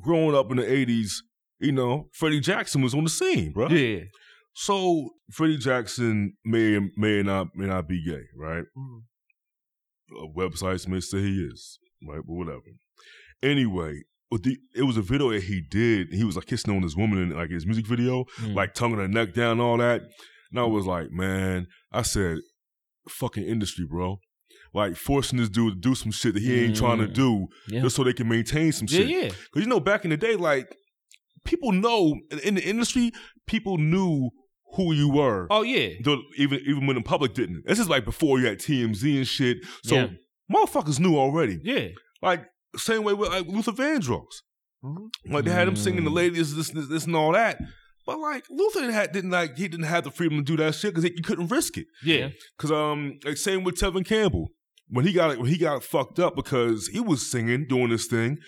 growing 0.00 0.34
up 0.34 0.50
in 0.50 0.56
the 0.58 0.62
'80s, 0.64 1.16
you 1.60 1.72
know, 1.72 2.08
Freddie 2.12 2.40
Jackson 2.40 2.82
was 2.82 2.94
on 2.94 3.04
the 3.04 3.10
scene, 3.10 3.52
bro. 3.52 3.68
yeah. 3.68 4.00
So 4.54 5.10
Freddie 5.32 5.58
Jackson 5.58 6.34
may 6.44 6.78
may 6.96 7.22
not 7.22 7.48
may 7.54 7.66
not 7.66 7.88
be 7.88 8.04
gay, 8.04 8.22
right? 8.36 8.64
Mhm. 8.76 9.02
Uh, 10.14 10.26
websites 10.36 10.86
may 10.86 11.00
say 11.00 11.18
he 11.20 11.42
is, 11.44 11.78
right? 12.06 12.20
But 12.26 12.32
whatever. 12.34 12.60
Anyway, 13.42 14.02
with 14.30 14.42
the, 14.42 14.58
it 14.74 14.82
was 14.82 14.96
a 14.96 15.02
video 15.02 15.30
that 15.30 15.42
he 15.44 15.62
did. 15.70 16.12
He 16.12 16.24
was 16.24 16.36
like 16.36 16.46
kissing 16.46 16.74
on 16.74 16.82
this 16.82 16.94
woman 16.96 17.18
in 17.22 17.30
like 17.36 17.50
his 17.50 17.64
music 17.66 17.86
video, 17.86 18.24
Mm. 18.40 18.54
like 18.54 18.74
tonguing 18.74 18.98
her 18.98 19.08
neck 19.08 19.32
down, 19.34 19.58
all 19.60 19.78
that. 19.78 20.02
And 20.50 20.60
I 20.60 20.64
was 20.64 20.84
like, 20.86 21.10
man, 21.10 21.66
I 21.90 22.02
said, 22.02 22.38
fucking 23.08 23.44
industry, 23.44 23.86
bro. 23.86 24.18
Like 24.74 24.96
forcing 24.96 25.38
this 25.38 25.48
dude 25.50 25.74
to 25.74 25.88
do 25.88 25.94
some 25.94 26.10
shit 26.12 26.34
that 26.34 26.42
he 26.42 26.64
ain't 26.64 26.76
trying 26.76 26.98
to 26.98 27.06
Mm. 27.06 27.14
do 27.14 27.46
Yeah. 27.68 27.82
just 27.82 27.94
so 27.96 28.04
they 28.04 28.12
can 28.14 28.28
maintain 28.28 28.72
some 28.72 28.86
Yeah, 28.90 28.98
shit. 29.00 29.08
yeah. 29.08 29.28
Because 29.28 29.62
you 29.62 29.66
know, 29.66 29.80
back 29.80 30.04
in 30.04 30.10
the 30.10 30.16
day, 30.16 30.34
like 30.36 30.74
people 31.44 31.72
know 31.72 32.14
in- 32.42 32.54
the 32.54 32.64
industry, 32.64 33.10
people 33.46 33.76
knew 33.78 34.30
who 34.76 34.94
you 34.94 35.10
were. 35.10 35.46
Oh 35.50 35.62
yeah. 35.62 35.90
Even 36.38 36.60
even 36.66 36.86
when 36.86 36.96
the 36.96 37.02
public 37.02 37.34
didn't. 37.34 37.66
This 37.66 37.78
is 37.78 37.88
like 37.88 38.04
before 38.06 38.38
you 38.40 38.46
had 38.46 38.58
TMZ 38.58 39.16
and 39.18 39.28
shit. 39.28 39.58
So 39.84 39.94
Yeah. 39.96 40.08
motherfuckers 40.50 40.98
knew 40.98 41.16
already. 41.16 41.58
Yeah. 41.62 41.88
Like 42.22 42.44
same 42.76 43.02
way 43.04 43.12
with 43.12 43.28
like 43.28 43.46
Luther 43.48 43.72
Vandross. 43.72 44.40
Mhm. 44.82 45.08
Like 45.26 45.44
they 45.44 45.50
had 45.50 45.68
him 45.68 45.76
singing 45.76 46.04
the 46.04 46.10
Mm. 46.10 46.14
ladies, 46.14 46.56
this, 46.56 46.70
this, 46.70 46.88
this, 46.88 47.04
and 47.04 47.14
all 47.14 47.32
that. 47.32 47.58
But 48.06 48.18
like 48.18 48.44
Luther 48.50 48.90
had, 48.90 49.12
didn't 49.12 49.30
like 49.30 49.56
he 49.58 49.68
didn't 49.68 49.84
have 49.86 50.04
the 50.04 50.10
freedom 50.10 50.38
to 50.38 50.42
do 50.44 50.56
that 50.56 50.74
shit 50.74 50.94
because 50.94 51.04
he 51.04 51.20
couldn't 51.22 51.48
risk 51.48 51.76
it. 51.76 51.86
Yeah. 52.02 52.30
Cause 52.58 52.72
um, 52.72 53.18
like 53.24 53.36
same 53.36 53.62
with 53.64 53.74
Tevin 53.76 54.04
Campbell 54.06 54.48
when 54.92 55.04
he 55.06 55.12
got 55.12 55.36
when 55.38 55.48
he 55.48 55.58
got 55.58 55.82
fucked 55.82 56.18
up 56.20 56.36
because 56.36 56.86
he 56.88 57.00
was 57.00 57.28
singing 57.30 57.66
doing 57.68 57.88
this 57.90 58.06
thing, 58.06 58.38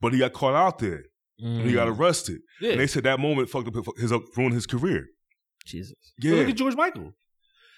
but 0.00 0.12
he 0.12 0.18
got 0.18 0.32
caught 0.32 0.54
out 0.54 0.78
there 0.78 1.02
and 1.40 1.66
he 1.68 1.72
got 1.74 1.86
Mm. 1.88 1.98
arrested. 1.98 2.40
Yeah. 2.60 2.70
And 2.72 2.80
they 2.80 2.86
said 2.86 3.04
that 3.04 3.20
moment 3.20 3.48
fucked 3.50 3.68
up 3.68 3.84
his 3.98 4.12
ruined 4.36 4.54
his 4.54 4.66
career. 4.66 5.06
Jesus. 5.66 5.94
But 6.18 6.24
Yeah, 6.28 6.34
Look 6.36 6.48
at 6.48 6.56
George 6.56 6.74
Michael. 6.76 7.12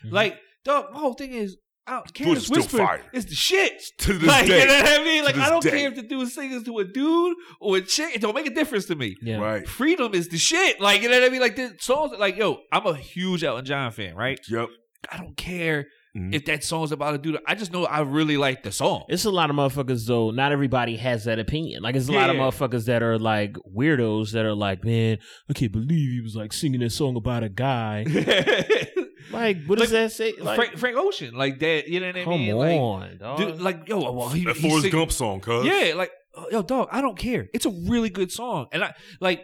Mhm. 0.05 0.13
Like, 0.13 0.39
dog, 0.65 0.93
my 0.93 0.99
whole 1.01 1.15
thing 1.15 1.33
is 1.35 1.57
out 1.87 2.05
George 2.13 2.15
Candace 2.15 2.39
is 2.43 2.47
still 2.47 2.57
Whisper 2.59 2.77
fire. 2.79 3.03
is 3.13 3.27
the 3.27 3.35
shit. 3.35 3.83
to 3.99 4.13
this 4.13 4.29
like, 4.29 4.47
day, 4.53 4.61
you 4.61 4.67
know 4.67 4.75
what 4.83 5.01
I 5.01 5.05
mean? 5.05 5.25
Like, 5.25 5.37
I 5.37 5.49
don't 5.51 5.63
day. 5.63 5.71
care 5.71 5.89
if 5.89 5.97
the 5.97 6.03
dude 6.03 6.29
sings 6.29 6.63
to 6.65 6.79
a 6.79 6.85
dude 6.85 7.37
or 7.61 7.79
a 7.79 7.81
chick. 7.81 8.15
It 8.15 8.21
don't 8.21 8.35
make 8.35 8.47
a 8.47 8.55
difference 8.55 8.85
to 8.87 8.95
me. 8.95 9.17
Yeah. 9.23 9.39
right? 9.39 9.67
Freedom 9.69 10.15
is 10.15 10.29
the 10.29 10.39
shit. 10.39 10.81
Like, 10.81 11.03
you 11.03 11.09
know 11.09 11.19
what 11.19 11.27
I 11.27 11.31
mean? 11.31 11.41
Like, 11.41 11.57
the 11.57 11.75
songs, 11.81 12.13
like, 12.19 12.37
yo, 12.37 12.61
I'm 12.73 12.87
a 12.87 12.95
huge 12.95 13.43
Elton 13.43 13.65
John 13.65 13.91
fan, 13.93 14.15
right? 14.15 14.39
Yep. 14.49 14.69
I 15.11 15.17
don't 15.17 15.37
care 15.37 15.87
Mhm. 16.17 16.35
if 16.35 16.45
that 16.47 16.65
song's 16.65 16.91
about 16.93 17.15
a 17.15 17.19
dude. 17.19 17.39
I 17.47 17.55
just 17.55 17.73
know 17.73 17.85
I 17.87 18.01
really 18.01 18.37
like 18.37 18.63
the 18.65 18.73
song. 18.73 19.05
It's 19.09 19.25
a 19.25 19.31
lot 19.31 19.49
of 19.51 19.57
motherfuckers 19.57 20.07
though. 20.07 20.31
Not 20.31 20.51
everybody 20.53 20.97
has 20.97 21.25
that 21.25 21.39
opinion. 21.39 21.83
Like 21.83 21.95
it's 21.95 22.09
a 22.09 22.13
lot 22.13 22.31
of 22.31 22.37
motherfuckers 22.37 22.87
that 22.87 23.03
are 23.03 23.19
like 23.19 23.55
weirdos 23.77 24.33
that 24.33 24.45
are 24.45 24.55
like, 24.55 24.85
man, 24.85 25.19
I 25.49 25.53
can't 25.53 25.71
believe 25.73 26.11
he 26.13 26.21
was 26.21 26.35
like 26.35 26.53
singing 26.53 26.81
this 26.81 26.97
song 26.97 27.17
about 27.17 27.43
a 27.45 27.49
guy. 27.49 28.05
Like, 29.33 29.65
what 29.67 29.79
does 29.79 29.93
Like, 29.93 30.03
that 30.05 30.13
say? 30.13 30.33
Like, 30.41 30.57
Frank, 30.57 30.77
Frank 30.79 30.97
Ocean, 30.97 31.35
like 31.35 31.61
that. 31.61 31.87
You 31.87 32.01
know 32.01 32.07
what 32.09 32.17
I 32.17 32.25
come 32.25 32.41
mean? 32.41 32.57
Like, 32.57 32.81
on, 32.81 33.19
dog. 33.19 33.39
dude, 33.39 33.61
like, 33.61 33.89
yo, 33.89 34.11
well, 34.11 34.29
he, 34.31 34.45
That 34.45 34.57
he 34.57 34.69
Forrest 34.69 34.83
sing- 34.85 34.91
Gump 34.93 35.13
song, 35.13 35.41
cuz. 35.41 35.67
Yeah, 35.67 35.93
like 35.95 36.11
yo, 36.51 36.63
dog. 36.63 36.89
I 36.91 37.01
don't 37.01 37.17
care. 37.19 37.49
It's 37.55 37.67
a 37.67 37.71
really 37.71 38.09
good 38.11 38.33
song, 38.33 38.67
and 38.73 38.83
I 38.83 38.95
like 39.21 39.43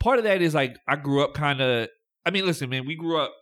part 0.00 0.18
of 0.18 0.24
that 0.24 0.42
is 0.42 0.54
like 0.54 0.76
I 0.88 0.96
grew 0.96 1.22
up 1.22 1.34
kind 1.34 1.60
of. 1.60 1.88
I 2.26 2.30
mean, 2.30 2.46
listen, 2.46 2.68
man, 2.68 2.84
we 2.86 2.96
grew 2.96 3.20
up 3.20 3.32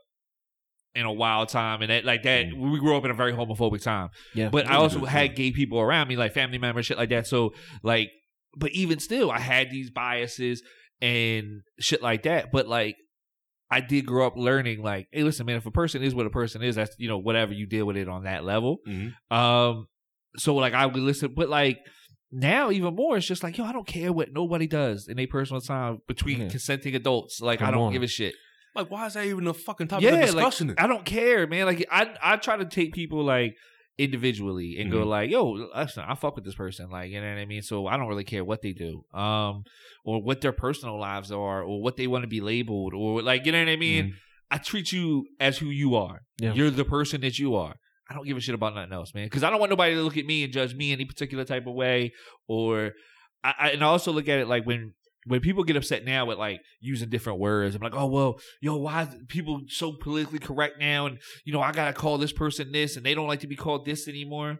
in 0.96 1.06
a 1.06 1.12
wild 1.12 1.48
time, 1.48 1.82
and 1.82 1.90
that 1.90 2.04
like 2.04 2.22
that. 2.24 2.46
We 2.56 2.78
grew 2.80 2.96
up 2.96 3.04
in 3.04 3.10
a 3.10 3.14
very 3.14 3.32
homophobic 3.32 3.82
time, 3.82 4.08
yeah, 4.34 4.48
but 4.48 4.66
I 4.66 4.76
also 4.76 5.04
had 5.04 5.36
gay 5.36 5.52
people 5.52 5.78
around 5.78 6.08
me, 6.08 6.16
like 6.16 6.32
family 6.32 6.58
members, 6.58 6.86
shit 6.86 6.96
like 6.98 7.10
that. 7.10 7.26
So 7.26 7.52
like, 7.82 8.10
but 8.56 8.72
even 8.72 8.98
still, 8.98 9.30
I 9.30 9.38
had 9.38 9.70
these 9.70 9.90
biases 9.90 10.62
and 11.00 11.60
shit 11.78 12.02
like 12.02 12.24
that. 12.24 12.50
But 12.52 12.66
like. 12.68 12.96
I 13.68 13.80
did 13.80 14.06
grow 14.06 14.28
up 14.28 14.36
learning, 14.36 14.80
like, 14.80 15.08
hey, 15.10 15.24
listen, 15.24 15.44
man, 15.44 15.56
if 15.56 15.66
a 15.66 15.72
person 15.72 16.00
is 16.00 16.14
what 16.14 16.24
a 16.24 16.30
person 16.30 16.62
is, 16.62 16.76
that's 16.76 16.94
you 16.98 17.08
know 17.08 17.18
whatever 17.18 17.52
you 17.52 17.66
deal 17.66 17.84
with 17.84 17.96
it 17.96 18.08
on 18.08 18.22
that 18.22 18.44
level. 18.44 18.78
Mhm. 18.86 19.12
Um, 19.28 19.88
so 20.36 20.54
like 20.54 20.72
I 20.72 20.86
would 20.86 21.02
listen, 21.02 21.32
but 21.34 21.48
like 21.48 21.80
now 22.30 22.70
even 22.70 22.94
more, 22.94 23.16
it's 23.16 23.26
just 23.26 23.42
like 23.42 23.58
yo, 23.58 23.64
I 23.64 23.72
don't 23.72 23.84
care 23.86 24.12
what 24.12 24.28
nobody 24.32 24.68
does 24.68 25.08
in 25.08 25.18
a 25.18 25.26
personal 25.26 25.60
time 25.60 25.98
between 26.06 26.42
Yeah. 26.42 26.48
consenting 26.48 26.94
adults. 26.94 27.40
Like 27.40 27.60
I 27.60 27.72
don't 27.72 27.80
on. 27.88 27.92
give 27.92 28.04
a 28.04 28.06
shit. 28.06 28.36
Like, 28.76 28.90
why 28.90 29.06
is 29.06 29.14
that 29.14 29.24
even 29.26 29.46
a 29.46 29.54
fucking 29.54 29.88
topic 29.88 30.04
yeah, 30.04 30.14
of 30.24 30.34
like? 30.34 30.78
I 30.78 30.86
don't 30.86 31.04
care, 31.04 31.46
man. 31.46 31.66
Like 31.66 31.86
I 31.90 32.14
I 32.22 32.36
try 32.36 32.56
to 32.56 32.64
take 32.64 32.92
people 32.92 33.24
like 33.24 33.56
individually 33.98 34.76
and 34.78 34.90
go 34.92 35.04
Mhm. 35.04 35.06
like, 35.06 35.30
yo, 35.30 35.50
listen, 35.74 36.04
I 36.06 36.14
fuck 36.14 36.34
with 36.36 36.44
this 36.44 36.54
person, 36.54 36.90
like 36.90 37.10
you 37.10 37.20
know 37.20 37.28
what 37.28 37.38
I 37.38 37.46
mean. 37.46 37.62
So 37.62 37.86
I 37.86 37.96
don't 37.96 38.08
really 38.08 38.24
care 38.24 38.44
what 38.44 38.60
they 38.62 38.72
do, 38.72 39.04
um, 39.14 39.64
or 40.04 40.22
what 40.22 40.40
their 40.42 40.52
personal 40.52 40.98
lives 41.00 41.32
are, 41.32 41.62
or 41.62 41.80
what 41.82 41.96
they 41.96 42.06
want 42.06 42.22
to 42.22 42.28
be 42.28 42.40
labeled, 42.40 42.92
or 42.94 43.22
like 43.22 43.46
you 43.46 43.52
know 43.52 43.58
what 43.60 43.68
I 43.70 43.76
mean. 43.76 44.04
Mhm. 44.08 44.12
I 44.50 44.58
treat 44.58 44.92
you 44.92 45.26
as 45.40 45.58
who 45.58 45.66
you 45.70 45.96
are. 45.96 46.20
Yeah. 46.40 46.52
You're 46.52 46.70
the 46.70 46.84
person 46.84 47.20
that 47.22 47.38
you 47.38 47.56
are. 47.56 47.74
I 48.08 48.14
don't 48.14 48.24
give 48.24 48.36
a 48.36 48.40
shit 48.40 48.54
about 48.54 48.76
nothing 48.76 48.92
else, 48.92 49.12
man. 49.12 49.26
Because 49.26 49.42
I 49.42 49.50
don't 49.50 49.58
want 49.58 49.70
nobody 49.70 49.94
to 49.96 50.02
look 50.02 50.16
at 50.16 50.24
me 50.24 50.44
and 50.44 50.52
judge 50.52 50.72
me 50.74 50.92
any 50.92 51.04
particular 51.04 51.44
type 51.44 51.66
of 51.66 51.74
way. 51.74 52.12
Or, 52.46 52.92
I, 53.42 53.54
I 53.58 53.70
and 53.70 53.82
I 53.82 53.86
also 53.88 54.12
look 54.12 54.28
at 54.28 54.38
it 54.38 54.46
like 54.46 54.64
when 54.64 54.92
when 55.26 55.40
people 55.40 55.64
get 55.64 55.76
upset 55.76 56.04
now 56.04 56.24
with 56.26 56.38
like 56.38 56.60
using 56.80 57.08
different 57.10 57.38
words. 57.38 57.74
I'm 57.74 57.82
like, 57.82 57.94
oh 57.94 58.06
well, 58.06 58.40
yo, 58.60 58.76
why 58.76 59.02
is 59.02 59.08
people 59.28 59.60
so 59.68 59.92
politically 59.92 60.38
correct 60.38 60.78
now? 60.80 61.06
And 61.06 61.18
you 61.44 61.52
know, 61.52 61.60
I 61.60 61.72
gotta 61.72 61.92
call 61.92 62.16
this 62.18 62.32
person 62.32 62.72
this, 62.72 62.96
and 62.96 63.04
they 63.04 63.14
don't 63.14 63.26
like 63.28 63.40
to 63.40 63.46
be 63.46 63.56
called 63.56 63.84
this 63.84 64.08
anymore. 64.08 64.58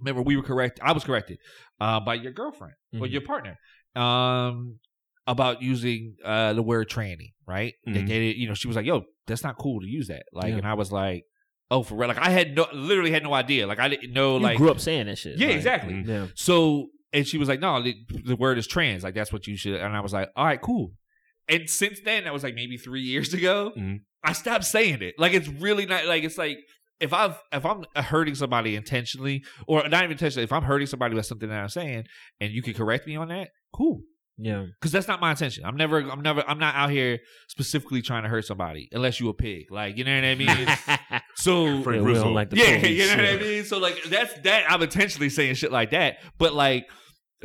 Remember, 0.00 0.22
we 0.22 0.36
were 0.36 0.42
correct. 0.42 0.80
I 0.82 0.92
was 0.92 1.04
corrected 1.04 1.38
uh, 1.80 2.00
by 2.00 2.14
your 2.14 2.32
girlfriend 2.32 2.74
or 2.94 3.00
Mhm. 3.06 3.12
your 3.12 3.20
partner. 3.20 3.58
Um, 3.94 4.80
about 5.26 5.62
using 5.62 6.16
uh 6.24 6.52
the 6.52 6.62
word 6.62 6.88
tranny, 6.90 7.32
right? 7.46 7.74
They 7.86 8.02
Mhm. 8.02 8.06
did 8.06 8.22
it, 8.22 8.36
you 8.36 8.46
know, 8.48 8.52
she 8.54 8.66
was 8.68 8.76
like, 8.76 8.84
"Yo, 8.84 9.04
that's 9.26 9.42
not 9.42 9.56
cool 9.56 9.80
to 9.80 9.86
use 9.86 10.08
that." 10.08 10.24
Like, 10.32 10.50
Yeah. 10.50 10.58
and 10.58 10.66
I 10.66 10.74
was 10.74 10.92
like, 10.92 11.24
oh, 11.70 11.82
for 11.82 11.94
real. 11.94 12.08
Like 12.08 12.18
I 12.18 12.28
had 12.28 12.54
no, 12.54 12.66
literally 12.74 13.10
had 13.10 13.22
no 13.22 13.32
idea. 13.32 13.66
Like 13.66 13.78
I 13.78 13.88
didn't 13.88 14.12
know. 14.12 14.36
You 14.36 14.42
like 14.42 14.58
grew 14.58 14.70
up 14.70 14.80
saying 14.80 15.06
that 15.06 15.16
shit. 15.16 15.38
yeah, 15.38 15.46
like, 15.46 15.56
exactly. 15.56 15.94
Mhm. 15.94 16.06
Yeah. 16.06 16.26
So, 16.34 16.88
and 17.14 17.26
she 17.26 17.38
was 17.38 17.48
like, 17.48 17.60
no, 17.60 17.80
the, 17.82 17.94
the 18.26 18.36
word 18.36 18.58
is 18.58 18.66
trans. 18.66 19.02
Like, 19.02 19.14
that's 19.14 19.32
what 19.32 19.46
you 19.46 19.56
should. 19.56 19.80
And 19.80 19.96
I 19.96 20.00
was 20.00 20.12
like, 20.12 20.28
all 20.36 20.44
right, 20.44 20.60
cool. 20.60 20.92
And 21.48 21.70
since 21.70 22.00
then, 22.04 22.24
that 22.24 22.32
was 22.34 22.42
like 22.42 22.54
maybe 22.54 22.76
three 22.76 23.00
years 23.02 23.32
ago, 23.32 23.72
Mhm. 23.78 24.00
I 24.22 24.32
stopped 24.32 24.64
saying 24.64 25.00
it. 25.02 25.14
Like, 25.18 25.32
it's 25.32 25.48
really 25.48 25.86
not, 25.86 26.04
like, 26.06 26.24
it's 26.24 26.36
like, 26.38 26.58
if 27.00 27.12
I've 27.12 27.36
if 27.52 27.66
I'm 27.66 27.84
hurting 27.96 28.34
somebody 28.34 28.76
intentionally, 28.76 29.44
or 29.66 29.86
not 29.88 30.04
even 30.04 30.12
intentionally, 30.12 30.44
if 30.44 30.52
I'm 30.52 30.62
hurting 30.62 30.86
somebody 30.86 31.14
with 31.14 31.26
something 31.26 31.48
that 31.48 31.60
I'm 31.60 31.68
saying, 31.68 32.04
and 32.40 32.52
you 32.52 32.62
can 32.62 32.72
correct 32.74 33.06
me 33.06 33.16
on 33.16 33.28
that, 33.28 33.48
cool. 33.74 34.00
Yeah. 34.38 34.64
Because 34.80 34.90
that's 34.92 35.06
not 35.06 35.20
my 35.20 35.30
intention. 35.32 35.64
I'm 35.64 35.76
never, 35.76 35.98
I'm 35.98 36.20
never, 36.22 36.42
I'm 36.48 36.58
not 36.58 36.74
out 36.74 36.90
here 36.90 37.18
specifically 37.48 38.00
trying 38.02 38.22
to 38.22 38.28
hurt 38.28 38.46
somebody, 38.46 38.88
unless 38.92 39.20
you 39.20 39.28
a 39.28 39.34
pig. 39.34 39.66
Like, 39.70 39.96
you 39.98 40.04
know 40.04 40.14
what 40.14 40.24
I 40.24 40.34
mean? 40.34 41.20
so 41.36 41.82
Frank 41.82 41.98
Yeah, 41.98 42.02
we 42.06 42.12
Rizzo. 42.12 42.24
don't 42.24 42.34
like 42.34 42.50
the 42.50 42.56
yeah, 42.56 42.78
police, 42.80 42.98
you 43.10 43.16
know 43.16 43.22
what 43.22 43.32
I 43.32 43.36
mean. 43.38 43.64
So 43.64 43.78
like 43.78 44.02
that's 44.08 44.32
that. 44.40 44.70
I'm 44.70 44.82
intentionally 44.82 45.28
saying 45.30 45.54
shit 45.56 45.70
like 45.72 45.90
that, 45.90 46.18
but 46.38 46.54
like 46.54 46.86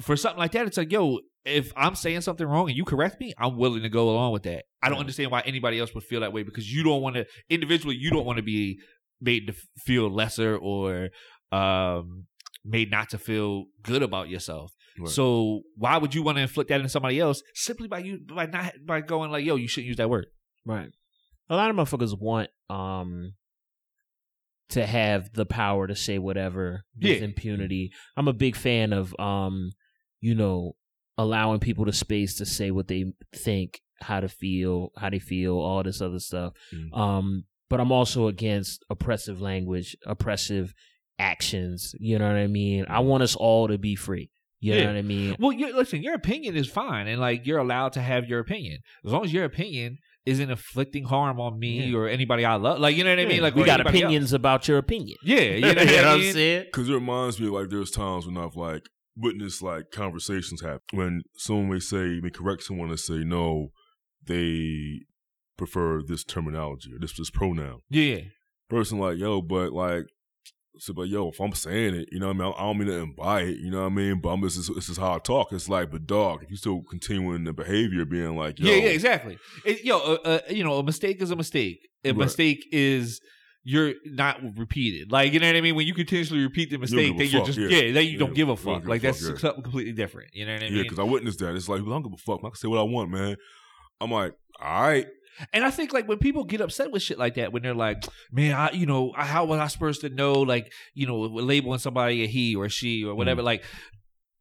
for 0.02 0.16
something 0.18 0.40
like 0.40 0.52
that, 0.54 0.68
it's 0.68 0.78
like, 0.78 0.92
yo, 0.92 1.20
if 1.46 1.72
I'm 1.76 1.96
saying 1.96 2.22
something 2.22 2.46
wrong 2.46 2.68
and 2.70 2.78
you 2.78 2.86
correct 2.86 3.20
me, 3.20 3.34
I'm 3.38 3.58
willing 3.58 3.84
to 3.84 3.90
go 3.90 4.10
along 4.10 4.34
with 4.34 4.44
that. 4.44 4.66
I 4.82 4.90
don't 4.90 5.00
understand 5.00 5.32
why 5.32 5.42
anybody 5.42 5.80
else 5.80 5.94
would 5.94 6.04
feel 6.04 6.22
that 6.22 6.34
way 6.34 6.44
because 6.44 6.72
you 6.72 6.84
don't 6.84 7.02
want 7.02 7.16
to 7.16 7.26
individually. 7.50 7.96
You 7.96 8.10
don't 8.12 8.26
want 8.26 8.38
to 8.38 8.44
be 8.44 8.80
made 9.22 9.48
to 9.48 9.54
feel 9.78 10.10
lesser 10.10 10.56
or 10.58 11.10
um 11.52 12.26
made 12.66 12.92
not 12.92 13.10
to 13.10 13.18
feel 13.18 13.66
good 13.84 14.04
about 14.04 14.30
yourself. 14.30 14.74
Right. 15.00 15.10
So 15.10 15.62
why 15.76 15.98
would 15.98 16.14
you 16.14 16.24
want 16.24 16.38
to 16.38 16.42
inflict 16.42 16.70
that 16.70 16.82
on 16.82 16.90
somebody 16.90 17.20
else 17.20 17.42
simply 17.56 17.88
by 17.88 18.00
you 18.00 18.20
by 18.20 18.46
not 18.46 18.74
by 18.86 19.02
going 19.02 19.32
like, 19.32 19.46
yo, 19.46 19.56
you 19.56 19.68
shouldn't 19.68 19.88
use 19.88 19.98
that 19.98 20.10
word. 20.10 20.28
Right. 20.66 20.90
A 21.50 21.56
lot 21.56 21.70
of 21.70 21.76
motherfuckers 21.76 22.20
want 22.20 22.50
um 22.70 23.34
to 24.70 24.86
have 24.86 25.34
the 25.34 25.46
power 25.46 25.88
to 25.88 25.96
say 25.96 26.20
whatever 26.20 26.84
with 26.96 27.06
Yeah. 27.18 27.24
impunity. 27.26 27.92
I'm 28.16 28.28
a 28.28 28.34
big 28.34 28.56
fan 28.56 28.94
of 28.94 29.16
um, 29.20 29.72
you 30.22 30.36
know, 30.36 30.76
allowing 31.18 31.60
people 31.60 31.86
the 31.86 31.94
space 31.94 32.36
to 32.38 32.46
say 32.46 32.72
what 32.72 32.88
they 32.88 33.14
think, 33.36 33.82
how 34.02 34.20
to 34.20 34.30
feel, 34.30 34.92
how 34.98 35.10
they 35.10 35.20
feel, 35.20 35.58
all 35.58 35.84
this 35.84 36.02
other 36.02 36.20
stuff. 36.20 36.54
Mm. 36.74 36.98
Um, 36.98 37.44
but 37.70 37.80
I'm 37.80 37.92
also 37.92 38.28
against 38.28 38.84
oppressive 38.90 39.42
language, 39.42 39.96
oppressive 40.06 40.74
actions. 41.18 41.94
You 42.00 42.18
know 42.20 42.28
what 42.28 42.36
I 42.38 42.48
mean? 42.48 42.86
I 42.90 43.00
want 43.00 43.24
us 43.24 43.36
all 43.36 43.68
to 43.68 43.78
be 43.78 43.96
free. 43.96 44.32
You 44.62 44.74
Yeah. 44.74 44.82
know 44.82 44.88
what 44.88 44.96
I 44.98 45.02
mean? 45.04 45.36
Well, 45.40 45.52
you 45.54 45.74
listen, 45.76 46.04
your 46.04 46.16
opinion 46.16 46.56
is 46.58 46.68
fine, 46.68 47.08
and 47.08 47.20
like 47.22 47.46
you're 47.46 47.60
allowed 47.60 47.94
to 47.94 48.02
have 48.02 48.28
your 48.28 48.40
opinion 48.40 48.80
as 49.06 49.12
long 49.12 49.24
as 49.24 49.32
your 49.32 49.46
opinion 49.46 50.00
isn't 50.26 50.50
inflicting 50.50 51.06
harm 51.06 51.40
on 51.40 51.58
me 51.58 51.86
Yeah. 51.86 51.98
or 51.98 52.08
anybody 52.10 52.44
I 52.44 52.56
love. 52.56 52.80
Like 52.80 52.96
you 52.98 53.04
know 53.06 53.10
what 53.12 53.20
I 53.20 53.26
mean? 53.26 53.42
Like 53.42 53.56
we 53.56 53.64
got 53.64 53.80
opinions 53.80 54.34
else. 54.34 54.38
about 54.38 54.68
your 54.68 54.78
opinion. 54.78 55.18
Yeah, 55.24 55.40
you 55.40 55.62
know, 55.62 55.68
you 55.70 55.74
know 55.76 55.82
what 55.84 55.88
what 55.96 56.06
I 56.06 56.14
I'm 56.14 56.20
mean? 56.20 56.34
saying? 56.34 56.64
Because 56.66 56.90
it 56.90 56.94
reminds 56.94 57.40
me 57.40 57.48
like 57.48 57.70
there's 57.70 57.90
times 57.92 58.26
when 58.28 58.38
I've 58.38 58.56
like 58.58 58.90
witnessed 59.20 59.62
like 59.62 59.92
conversations 59.92 60.62
happen 60.62 60.82
when 60.92 61.22
someone 61.36 61.70
may 61.70 61.80
say 61.80 62.20
may 62.22 62.30
correct 62.30 62.64
someone 62.64 62.90
and 62.90 63.00
say 63.00 63.20
no, 63.24 63.70
they 64.26 65.02
prefer 65.58 66.02
this 66.02 66.24
terminology 66.24 66.94
or 66.94 67.00
this 67.00 67.14
this 67.14 67.30
pronoun. 67.30 67.82
Yeah, 67.90 68.22
Person 68.70 69.00
like 69.00 69.18
yo, 69.18 69.42
but 69.42 69.74
like. 69.74 70.06
So, 70.82 70.94
but 70.94 71.10
yo, 71.10 71.28
if 71.28 71.42
I'm 71.42 71.52
saying 71.54 71.94
it, 71.96 72.08
you 72.10 72.22
know 72.22 72.28
what 72.28 72.38
I 72.38 72.40
mean? 72.40 72.54
I 72.58 72.62
don't 72.62 72.78
mean 72.78 72.88
to 72.88 73.14
by 73.18 73.42
it, 73.42 73.58
you 73.58 73.70
know 73.70 73.82
what 73.82 73.88
I 73.92 73.96
mean? 73.96 74.22
But 74.22 74.30
I'm 74.30 74.42
just, 74.44 74.74
this 74.74 74.88
is 74.88 74.96
how 74.98 75.16
I 75.16 75.20
talk. 75.20 75.52
It's 75.52 75.68
like, 75.68 75.92
but 75.92 76.08
dog, 76.08 76.42
if 76.42 76.50
you 76.50 76.56
still 76.56 76.84
continuing 76.90 77.44
the 77.44 77.52
behavior 77.52 78.06
being 78.06 78.38
like, 78.38 78.60
yo, 78.60 78.70
yeah, 78.70 78.76
yeah, 78.84 78.90
exactly. 78.92 79.38
It, 79.66 79.84
yo, 79.84 79.98
uh, 79.98 80.18
uh, 80.24 80.40
you 80.50 80.64
know, 80.64 80.78
a 80.78 80.84
mistake 80.84 81.22
is 81.22 81.32
a 81.32 81.36
mistake. 81.36 81.90
A 82.06 82.10
Right. 82.10 82.18
mistake 82.20 82.66
is 82.72 83.20
you're 83.64 83.94
not 84.06 84.40
repeated. 84.58 85.12
Like 85.12 85.34
you 85.34 85.40
know 85.40 85.48
what 85.48 85.56
I 85.56 85.62
mean? 85.62 85.76
When 85.76 85.86
you 85.88 85.94
continuously 85.94 86.40
repeat 86.42 86.70
the 86.70 86.78
mistake, 86.78 87.18
then 87.18 87.28
you're 87.28 87.40
fuck, 87.42 87.48
just 87.48 87.60
yeah. 87.60 87.68
yeah, 87.68 87.92
then 87.94 88.06
you 88.06 88.12
Yeah, 88.14 88.20
don't 88.20 88.34
give 88.34 88.50
a 88.50 88.56
fuck. 88.56 88.82
give 88.82 88.88
a 88.88 88.90
Like 88.90 89.02
fuck, 89.02 89.12
that's 89.14 89.22
yeah. 89.30 89.36
something 89.38 89.64
completely 89.64 89.94
different. 89.94 90.30
You 90.34 90.46
know 90.46 90.54
what 90.54 90.64
I 90.64 90.66
mean? 90.70 90.76
Yeah, 90.78 90.84
because 90.84 91.00
I 91.00 91.04
witnessed 91.04 91.40
that. 91.40 91.56
It's 91.56 91.68
like, 91.70 91.82
well, 91.82 91.92
I 91.92 91.96
don't 91.96 92.04
give 92.04 92.14
a 92.14 92.18
fuck. 92.18 92.40
I 92.44 92.48
can 92.50 92.56
say 92.56 92.68
what 92.68 92.80
I 92.80 92.84
want, 92.84 93.10
man. 93.12 93.36
I'm 94.02 94.12
like, 94.12 94.34
all 94.62 94.82
right. 94.84 95.08
And 95.54 95.64
I 95.64 95.72
think 95.72 95.94
like 95.94 96.08
when 96.08 96.18
people 96.18 96.44
get 96.44 96.60
upset 96.60 96.92
with 96.92 97.02
shit 97.02 97.18
like 97.18 97.36
that, 97.36 97.54
when 97.54 97.64
they're 97.64 97.74
like, 97.74 98.04
"Man, 98.32 98.54
I, 98.54 98.72
you 98.72 98.86
know, 98.86 99.14
I- 99.16 99.26
how 99.26 99.46
was 99.46 99.60
I 99.60 99.68
supposed 99.68 100.02
to 100.02 100.10
know?" 100.10 100.34
Like, 100.42 100.72
you 100.94 101.08
know, 101.08 101.18
labeling 101.22 101.80
somebody 101.80 102.24
a 102.24 102.28
he 102.28 102.56
or 102.58 102.68
she 102.68 103.06
or 103.06 103.16
whatever. 103.16 103.42
Mm. 103.42 103.46
Like, 103.46 103.64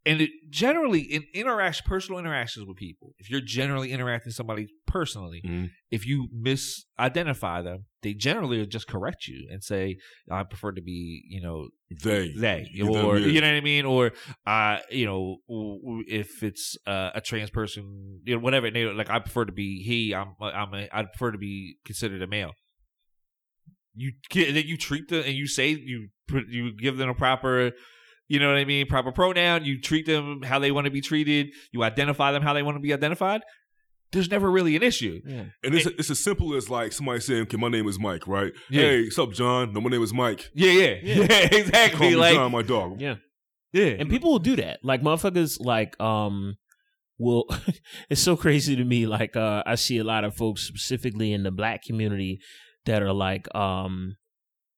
and 0.08 0.20
it, 0.22 0.30
generally 0.50 1.00
in 1.00 1.22
interaction, 1.34 1.84
personal 1.86 2.18
interactions 2.18 2.66
with 2.66 2.76
people, 2.76 3.14
if 3.18 3.28
you're 3.30 3.40
generally 3.42 3.92
interacting 3.92 4.30
with 4.30 4.34
somebody 4.36 4.66
personally, 4.86 5.40
Mhm. 5.44 5.70
if 5.90 6.06
you 6.06 6.28
misidentify 6.34 7.62
them, 7.62 7.84
they 8.02 8.14
generally 8.14 8.66
just 8.66 8.86
correct 8.88 9.26
you 9.26 9.46
and 9.50 9.62
say, 9.62 9.96
"I 10.30 10.42
prefer 10.44 10.72
to 10.72 10.82
be, 10.82 11.24
you 11.28 11.40
know, 11.42 11.68
They. 11.90 12.32
they 12.32 12.68
or 12.82 13.18
you 13.18 13.40
know 13.40 13.48
what 13.48 13.56
I 13.56 13.60
mean, 13.60 13.84
or 13.84 14.12
uh, 14.46 14.78
you 14.90 15.06
know, 15.06 15.38
if 16.08 16.42
it's 16.42 16.76
uh, 16.86 17.10
a 17.14 17.20
trans 17.20 17.50
person, 17.50 18.20
you 18.24 18.34
know, 18.34 18.40
whatever. 18.40 18.70
They, 18.70 18.84
like, 18.86 19.10
I 19.10 19.18
prefer 19.18 19.44
to 19.44 19.52
be 19.52 19.82
he. 19.82 20.14
I'm, 20.14 20.34
I'm, 20.40 20.72
a, 20.74 20.88
I 20.92 21.04
prefer 21.04 21.32
to 21.32 21.38
be 21.38 21.76
considered 21.84 22.22
a 22.22 22.26
male. 22.26 22.52
You 23.94 24.12
get 24.30 24.54
then 24.54 24.64
you 24.66 24.76
treat 24.76 25.08
them 25.08 25.24
and 25.26 25.34
you 25.34 25.46
say 25.48 25.70
you 25.70 26.08
put 26.28 26.48
you 26.48 26.72
give 26.76 26.96
them 26.98 27.08
a 27.08 27.14
proper. 27.14 27.72
You 28.28 28.38
know 28.38 28.48
what 28.48 28.58
I 28.58 28.64
mean? 28.66 28.86
Proper 28.86 29.10
pronoun. 29.10 29.64
You 29.64 29.80
treat 29.80 30.06
them 30.06 30.42
how 30.42 30.58
they 30.58 30.70
want 30.70 30.84
to 30.84 30.90
be 30.90 31.00
treated. 31.00 31.48
You 31.72 31.82
identify 31.82 32.30
them 32.32 32.42
how 32.42 32.52
they 32.52 32.62
want 32.62 32.76
to 32.76 32.80
be 32.80 32.92
identified. 32.92 33.42
There's 34.12 34.30
never 34.30 34.50
really 34.50 34.76
an 34.76 34.82
issue. 34.82 35.20
Yeah. 35.26 35.44
And 35.64 35.74
it's, 35.74 35.86
it's 35.86 36.10
as 36.10 36.20
simple 36.20 36.54
as 36.54 36.70
like 36.70 36.92
somebody 36.92 37.20
saying, 37.20 37.42
okay, 37.42 37.56
my 37.56 37.68
name 37.68 37.86
is 37.88 37.98
Mike, 37.98 38.26
right? 38.26 38.52
Yeah. 38.70 38.82
Hey, 38.82 39.02
what's 39.04 39.18
up, 39.18 39.32
John? 39.32 39.72
No, 39.72 39.80
my 39.80 39.90
name 39.90 40.02
is 40.02 40.14
Mike. 40.14 40.50
Yeah, 40.54 40.70
yeah, 40.72 40.94
Yeah. 41.02 41.14
yeah, 41.30 41.48
Call 41.48 41.58
exactly. 41.58 42.08
me 42.10 42.16
Like, 42.16 42.34
John, 42.34 42.52
my 42.52 42.62
dog. 42.62 43.00
Yeah. 43.00 43.16
yeah, 43.72 43.96
And 43.98 44.08
people 44.08 44.30
will 44.30 44.38
do 44.38 44.56
that. 44.56 44.78
Like 44.82 45.02
motherfuckers 45.02 45.58
like 45.60 45.98
um 46.00 46.56
will 47.18 47.46
it's 48.10 48.22
so 48.22 48.36
crazy 48.36 48.76
to 48.76 48.84
me. 48.84 49.06
Like 49.06 49.36
uh 49.36 49.62
I 49.66 49.74
see 49.74 49.98
a 49.98 50.04
lot 50.04 50.24
of 50.24 50.34
folks 50.34 50.62
specifically 50.62 51.32
in 51.32 51.42
the 51.42 51.50
black 51.50 51.82
community 51.82 52.40
that 52.86 53.02
are 53.02 53.12
like 53.12 53.54
um 53.54 54.16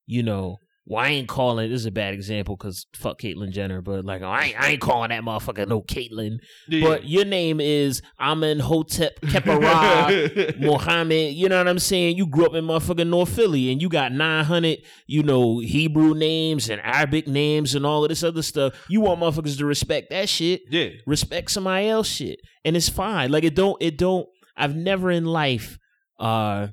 you 0.06 0.22
know 0.24 0.58
well, 0.86 1.04
I 1.04 1.08
ain't 1.10 1.28
calling. 1.28 1.70
This 1.70 1.80
is 1.80 1.86
a 1.86 1.90
bad 1.92 2.14
example 2.14 2.56
because 2.56 2.86
fuck 2.94 3.20
Caitlyn 3.20 3.50
Jenner, 3.52 3.80
but 3.80 4.04
like 4.04 4.22
I 4.22 4.46
ain't, 4.46 4.60
I 4.60 4.68
ain't 4.70 4.80
calling 4.80 5.10
that 5.10 5.22
motherfucker 5.22 5.68
no 5.68 5.82
Caitlyn. 5.82 6.38
yeah. 6.68 6.80
But 6.86 7.08
your 7.08 7.24
name 7.24 7.60
is 7.60 8.02
Amen 8.18 8.58
Hotep 8.60 9.20
Kepara 9.20 10.58
Mohammed, 10.60 11.34
you 11.34 11.48
know 11.48 11.58
what 11.58 11.68
I'm 11.68 11.78
saying? 11.78 12.16
You 12.16 12.26
grew 12.26 12.46
up 12.46 12.54
in 12.54 12.64
motherfucking 12.64 13.08
North 13.08 13.28
Philly 13.28 13.70
and 13.70 13.80
you 13.80 13.88
got 13.88 14.12
900, 14.12 14.78
you 15.06 15.22
know, 15.22 15.58
Hebrew 15.60 16.14
names 16.14 16.68
and 16.68 16.80
Arabic 16.82 17.28
names 17.28 17.74
and 17.74 17.86
all 17.86 18.04
of 18.04 18.08
this 18.08 18.22
other 18.24 18.42
stuff. 18.42 18.74
You 18.88 19.02
want 19.02 19.20
motherfuckers 19.20 19.58
to 19.58 19.66
respect 19.66 20.10
that 20.10 20.28
shit. 20.28 20.62
yeah, 20.70 20.88
Respect 21.06 21.50
somebody 21.50 21.88
else 21.88 22.08
shit. 22.08 22.40
And 22.64 22.76
it's 22.76 22.88
fine. 22.88 23.30
Like 23.30 23.44
it 23.44 23.54
don't, 23.54 23.80
it 23.80 23.96
don't, 23.96 24.26
I've 24.56 24.74
never 24.74 25.10
in 25.10 25.24
life 25.24 25.78
uh 26.18 26.68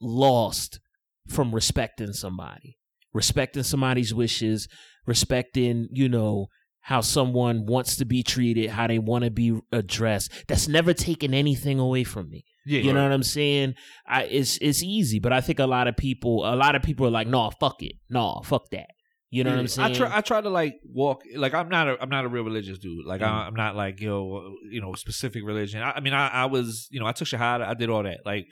lost 0.00 0.80
from 1.28 1.54
respecting 1.54 2.12
somebody. 2.12 2.76
Respecting 3.12 3.62
somebody's 3.62 4.14
wishes, 4.14 4.68
respecting, 5.06 5.88
you 5.92 6.08
know, 6.08 6.46
how 6.82 7.00
someone 7.00 7.66
wants 7.66 7.96
to 7.96 8.04
be 8.04 8.22
treated, 8.22 8.70
how 8.70 8.86
they 8.86 8.98
want 8.98 9.24
to 9.24 9.30
be 9.30 9.58
addressed. 9.72 10.32
That's 10.48 10.68
never 10.68 10.94
taken 10.94 11.34
anything 11.34 11.78
away 11.78 12.04
from 12.04 12.30
me. 12.30 12.44
yeah. 12.64 12.80
You 12.80 12.92
know 12.92 13.02
what 13.02 13.12
I'm 13.12 13.22
saying? 13.22 13.74
I 14.06 14.24
it's 14.24 14.58
it's 14.58 14.82
easy, 14.82 15.18
but 15.18 15.32
I 15.32 15.40
think 15.40 15.58
a 15.58 15.66
lot 15.66 15.88
of 15.88 15.96
people 15.96 16.44
a 16.44 16.56
lot 16.56 16.74
of 16.74 16.82
people 16.82 17.06
are 17.06 17.10
like, 17.10 17.26
no, 17.26 17.50
fuck 17.60 17.82
it. 17.82 17.96
No, 18.08 18.40
fuck 18.44 18.70
that. 18.70 18.86
You 19.32 19.44
know 19.44 19.50
what 19.50 19.60
I'm 19.60 19.68
saying? 19.68 19.92
I 19.92 19.94
try. 19.94 20.16
I 20.16 20.20
try 20.22 20.40
to 20.40 20.50
like 20.50 20.74
walk. 20.84 21.22
Like 21.36 21.54
I'm 21.54 21.68
not. 21.68 21.86
A, 21.88 21.96
I'm 22.02 22.08
not 22.08 22.24
a 22.24 22.28
real 22.28 22.42
religious 22.42 22.78
dude. 22.78 23.06
Like 23.06 23.20
Mm. 23.20 23.28
I, 23.28 23.46
I'm 23.46 23.54
not 23.54 23.76
like 23.76 24.00
yo. 24.00 24.54
You 24.68 24.80
know, 24.80 24.94
specific 24.94 25.44
religion. 25.44 25.82
I, 25.82 25.92
I 25.92 26.00
mean, 26.00 26.14
I, 26.14 26.28
I 26.28 26.44
was. 26.46 26.88
You 26.90 26.98
know, 26.98 27.06
I 27.06 27.12
took 27.12 27.28
shahada. 27.28 27.64
I 27.64 27.74
did 27.74 27.90
all 27.90 28.02
that. 28.02 28.20
Like, 28.24 28.46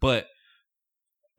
but 0.00 0.26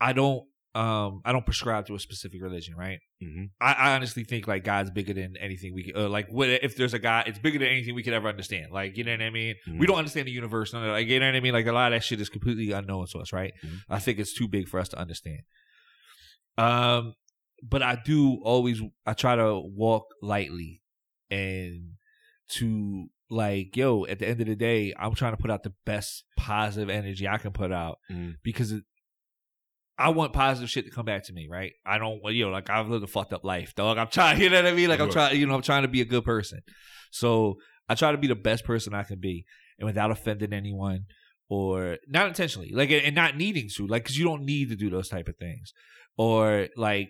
I 0.01 0.11
don't. 0.11 0.43
Um, 0.73 1.21
I 1.25 1.33
don't 1.33 1.45
prescribe 1.45 1.85
to 1.87 1.95
a 1.95 1.99
specific 1.99 2.41
religion. 2.41 2.75
Right. 2.77 2.99
hmm 3.21 3.45
I, 3.59 3.73
I 3.73 3.95
honestly 3.95 4.23
think 4.23 4.47
like 4.47 4.63
God's 4.63 4.89
bigger 4.89 5.13
than 5.13 5.35
anything 5.37 5.73
we. 5.73 5.83
Could, 5.83 5.97
uh, 5.97 6.07
like, 6.07 6.29
what 6.31 6.47
if 6.49 6.77
there's 6.77 6.93
a 6.93 6.99
God? 6.99 7.27
It's 7.27 7.39
bigger 7.39 7.59
than 7.59 7.67
anything 7.67 7.93
we 7.93 8.03
could 8.03 8.13
ever 8.13 8.29
understand. 8.29 8.71
Like, 8.71 8.95
you 8.97 9.03
know 9.03 9.11
what 9.11 9.21
I 9.21 9.29
mean? 9.31 9.55
Mhm. 9.67 9.79
We 9.79 9.85
don't 9.85 9.97
understand 9.97 10.27
the 10.27 10.31
universe. 10.31 10.71
None 10.71 10.83
of, 10.85 10.91
like, 10.91 11.07
you 11.07 11.19
know 11.19 11.25
what 11.25 11.35
I 11.35 11.41
mean? 11.41 11.53
Like 11.53 11.67
a 11.67 11.73
lot 11.73 11.91
of 11.91 11.97
that 11.99 12.05
shit 12.05 12.21
is 12.21 12.29
completely 12.29 12.71
unknown 12.71 13.05
to 13.07 13.19
us. 13.19 13.33
Right. 13.33 13.53
Mhm. 13.63 13.79
I 13.89 13.99
think 13.99 14.17
it's 14.19 14.33
too 14.33 14.47
big 14.47 14.69
for 14.69 14.79
us 14.79 14.87
to 14.89 14.97
understand. 14.97 15.41
Um, 16.57 17.15
but 17.63 17.81
I 17.83 17.97
do 18.03 18.39
always 18.43 18.81
I 19.05 19.13
try 19.13 19.35
to 19.35 19.59
walk 19.59 20.05
lightly 20.21 20.81
and 21.29 21.93
to 22.49 23.07
like 23.29 23.75
yo 23.77 24.05
at 24.05 24.19
the 24.19 24.27
end 24.27 24.41
of 24.41 24.47
the 24.47 24.55
day 24.55 24.93
I'm 24.99 25.15
trying 25.15 25.31
to 25.31 25.37
put 25.37 25.49
out 25.51 25.63
the 25.63 25.73
best 25.85 26.25
positive 26.37 26.89
energy 26.89 27.27
I 27.27 27.37
can 27.37 27.51
put 27.51 27.71
out 27.71 27.99
Mhm. 28.11 28.35
because 28.43 28.71
it, 28.73 28.83
I 30.01 30.09
want 30.09 30.33
positive 30.33 30.69
shit 30.69 30.85
to 30.85 30.91
come 30.91 31.05
back 31.05 31.25
to 31.25 31.33
me 31.33 31.47
right 31.49 31.73
I 31.85 31.97
don't 31.97 32.21
you 32.33 32.45
know 32.45 32.51
like 32.51 32.69
I've 32.69 32.89
lived 32.89 33.03
a 33.03 33.07
fucked 33.07 33.33
up 33.33 33.43
life 33.43 33.73
dog 33.75 33.97
I'm 33.97 34.07
trying 34.07 34.41
you 34.41 34.49
know 34.49 34.57
what 34.61 34.71
I 34.71 34.75
mean 34.75 34.89
like 34.89 34.99
I'm 34.99 35.09
trying 35.11 35.39
you 35.39 35.45
know 35.45 35.55
I'm 35.55 35.61
trying 35.61 35.83
to 35.83 35.87
be 35.87 36.01
a 36.01 36.05
good 36.05 36.25
person 36.25 36.61
so 37.11 37.55
I 37.89 37.95
try 37.95 38.11
to 38.11 38.17
be 38.17 38.27
the 38.27 38.35
best 38.35 38.63
person 38.65 38.93
I 38.93 39.03
can 39.03 39.19
be 39.19 39.45
and 39.79 39.85
without 39.85 40.11
offending 40.11 40.53
anyone 40.53 41.05
or 41.49 41.97
not 42.07 42.27
intentionally 42.27 42.71
like 42.73 42.91
and 42.91 43.15
not 43.15 43.35
needing 43.37 43.69
to 43.75 43.87
like 43.87 44.03
because 44.03 44.17
you 44.17 44.25
don't 44.25 44.43
need 44.43 44.69
to 44.69 44.75
do 44.75 44.89
those 44.89 45.09
type 45.09 45.27
of 45.27 45.37
things 45.37 45.73
or 46.17 46.67
like 46.75 47.09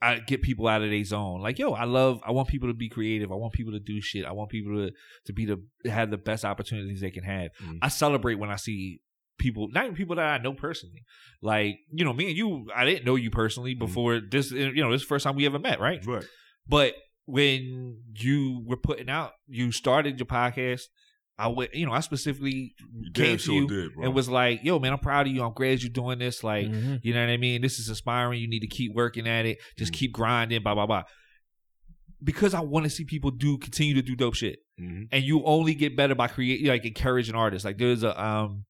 I 0.00 0.18
get 0.18 0.42
people 0.42 0.66
out 0.66 0.82
of 0.82 0.90
their 0.90 1.04
zone. 1.04 1.40
Like, 1.42 1.60
yo, 1.60 1.74
I 1.74 1.84
love. 1.84 2.20
I 2.26 2.32
want 2.32 2.48
people 2.48 2.68
to 2.68 2.74
be 2.74 2.88
creative. 2.88 3.30
I 3.30 3.36
want 3.36 3.52
people 3.52 3.72
to 3.74 3.78
do 3.78 4.00
shit. 4.00 4.24
I 4.24 4.32
want 4.32 4.50
people 4.50 4.74
to 4.74 4.90
to 5.26 5.32
be 5.32 5.46
the 5.46 5.62
have 5.88 6.10
the 6.10 6.18
best 6.18 6.44
opportunities 6.44 7.00
they 7.00 7.12
can 7.12 7.22
have. 7.22 7.50
Mhm. 7.62 7.78
I 7.80 7.86
celebrate 7.86 8.34
when 8.34 8.50
I 8.50 8.56
see 8.56 8.98
people, 9.38 9.68
not 9.72 9.84
even 9.84 9.96
people 9.96 10.16
that 10.16 10.40
I 10.40 10.42
know 10.42 10.52
personally. 10.54 11.02
Like, 11.40 11.78
you 11.92 12.04
know, 12.04 12.12
me 12.12 12.28
and 12.28 12.36
you, 12.36 12.66
I 12.74 12.84
didn't 12.84 13.04
know 13.04 13.16
you 13.16 13.30
personally 13.30 13.74
before 13.74 14.20
this. 14.20 14.50
You 14.52 14.72
know, 14.82 14.90
this 14.92 15.02
is 15.02 15.06
the 15.06 15.08
first 15.08 15.24
time 15.24 15.36
we 15.36 15.46
ever 15.46 15.58
met, 15.58 15.80
right? 15.80 16.04
Right. 16.06 16.24
But 16.68 16.94
when 17.26 17.98
you 18.14 18.62
were 18.66 18.76
putting 18.76 19.08
out, 19.08 19.32
you 19.48 19.72
started 19.72 20.18
your 20.18 20.26
podcast. 20.26 20.82
I 21.38 21.48
went, 21.48 21.74
you 21.74 21.86
know, 21.86 21.92
I 21.92 22.00
specifically 22.00 22.74
You 23.00 23.10
came 23.12 23.38
to 23.38 23.52
you 23.54 23.66
did, 23.66 23.92
and 23.96 24.14
was 24.14 24.28
like, 24.28 24.60
"Yo, 24.62 24.78
man, 24.78 24.92
I'm 24.92 24.98
proud 24.98 25.26
of 25.26 25.32
you. 25.32 25.42
I'm 25.42 25.54
glad 25.54 25.82
you're 25.82 25.90
doing 25.90 26.18
this. 26.18 26.44
Like, 26.44 26.66
Mhm. 26.68 27.00
you 27.02 27.14
know 27.14 27.20
what 27.24 27.30
I 27.32 27.36
mean? 27.38 27.62
This 27.62 27.78
is 27.78 27.88
inspiring. 27.88 28.40
You 28.40 28.48
need 28.48 28.60
to 28.60 28.66
keep 28.68 28.92
working 28.92 29.26
at 29.26 29.46
it. 29.46 29.58
Just 29.78 29.92
Mhm. 29.92 29.96
keep 29.96 30.12
grinding. 30.12 30.62
Blah 30.62 30.74
blah 30.74 30.86
blah." 30.86 31.02
Because 32.22 32.54
I 32.54 32.60
want 32.60 32.84
to 32.84 32.90
see 32.90 33.04
people 33.04 33.32
do 33.32 33.58
continue 33.58 33.94
to 33.94 34.02
do 34.02 34.14
dope 34.14 34.34
shit, 34.34 34.60
Mhm. 34.80 35.08
and 35.10 35.24
you 35.24 35.42
only 35.44 35.74
get 35.74 35.96
better 35.96 36.14
by 36.14 36.28
creating, 36.28 36.66
like 36.66 36.84
encouraging 36.84 37.34
artists. 37.34 37.64
Like 37.64 37.78
there's 37.78 38.04
a 38.04 38.22
um 38.22 38.64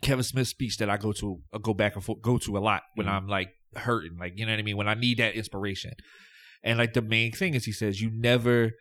Kevin 0.00 0.22
Smith 0.24 0.48
speech 0.48 0.78
that 0.78 0.88
I 0.90 0.96
go 0.96 1.12
to, 1.12 1.40
I 1.52 1.58
go 1.62 1.74
back 1.74 1.94
and 1.94 2.04
forth, 2.04 2.22
go 2.22 2.38
to 2.38 2.56
a 2.56 2.60
lot 2.60 2.82
when 2.94 3.06
Mhm. 3.06 3.10
I'm 3.12 3.26
like 3.28 3.50
hurting, 3.76 4.16
like 4.18 4.32
you 4.36 4.46
know 4.46 4.52
what 4.52 4.58
I 4.58 4.62
mean, 4.62 4.76
when 4.76 4.88
I 4.88 4.94
need 4.94 5.18
that 5.18 5.34
inspiration. 5.34 5.92
And 6.64 6.78
like 6.78 6.94
the 6.94 7.02
main 7.02 7.32
thing 7.32 7.54
is, 7.54 7.64
he 7.64 7.72
says, 7.72 8.00
you 8.00 8.10
never, 8.12 8.72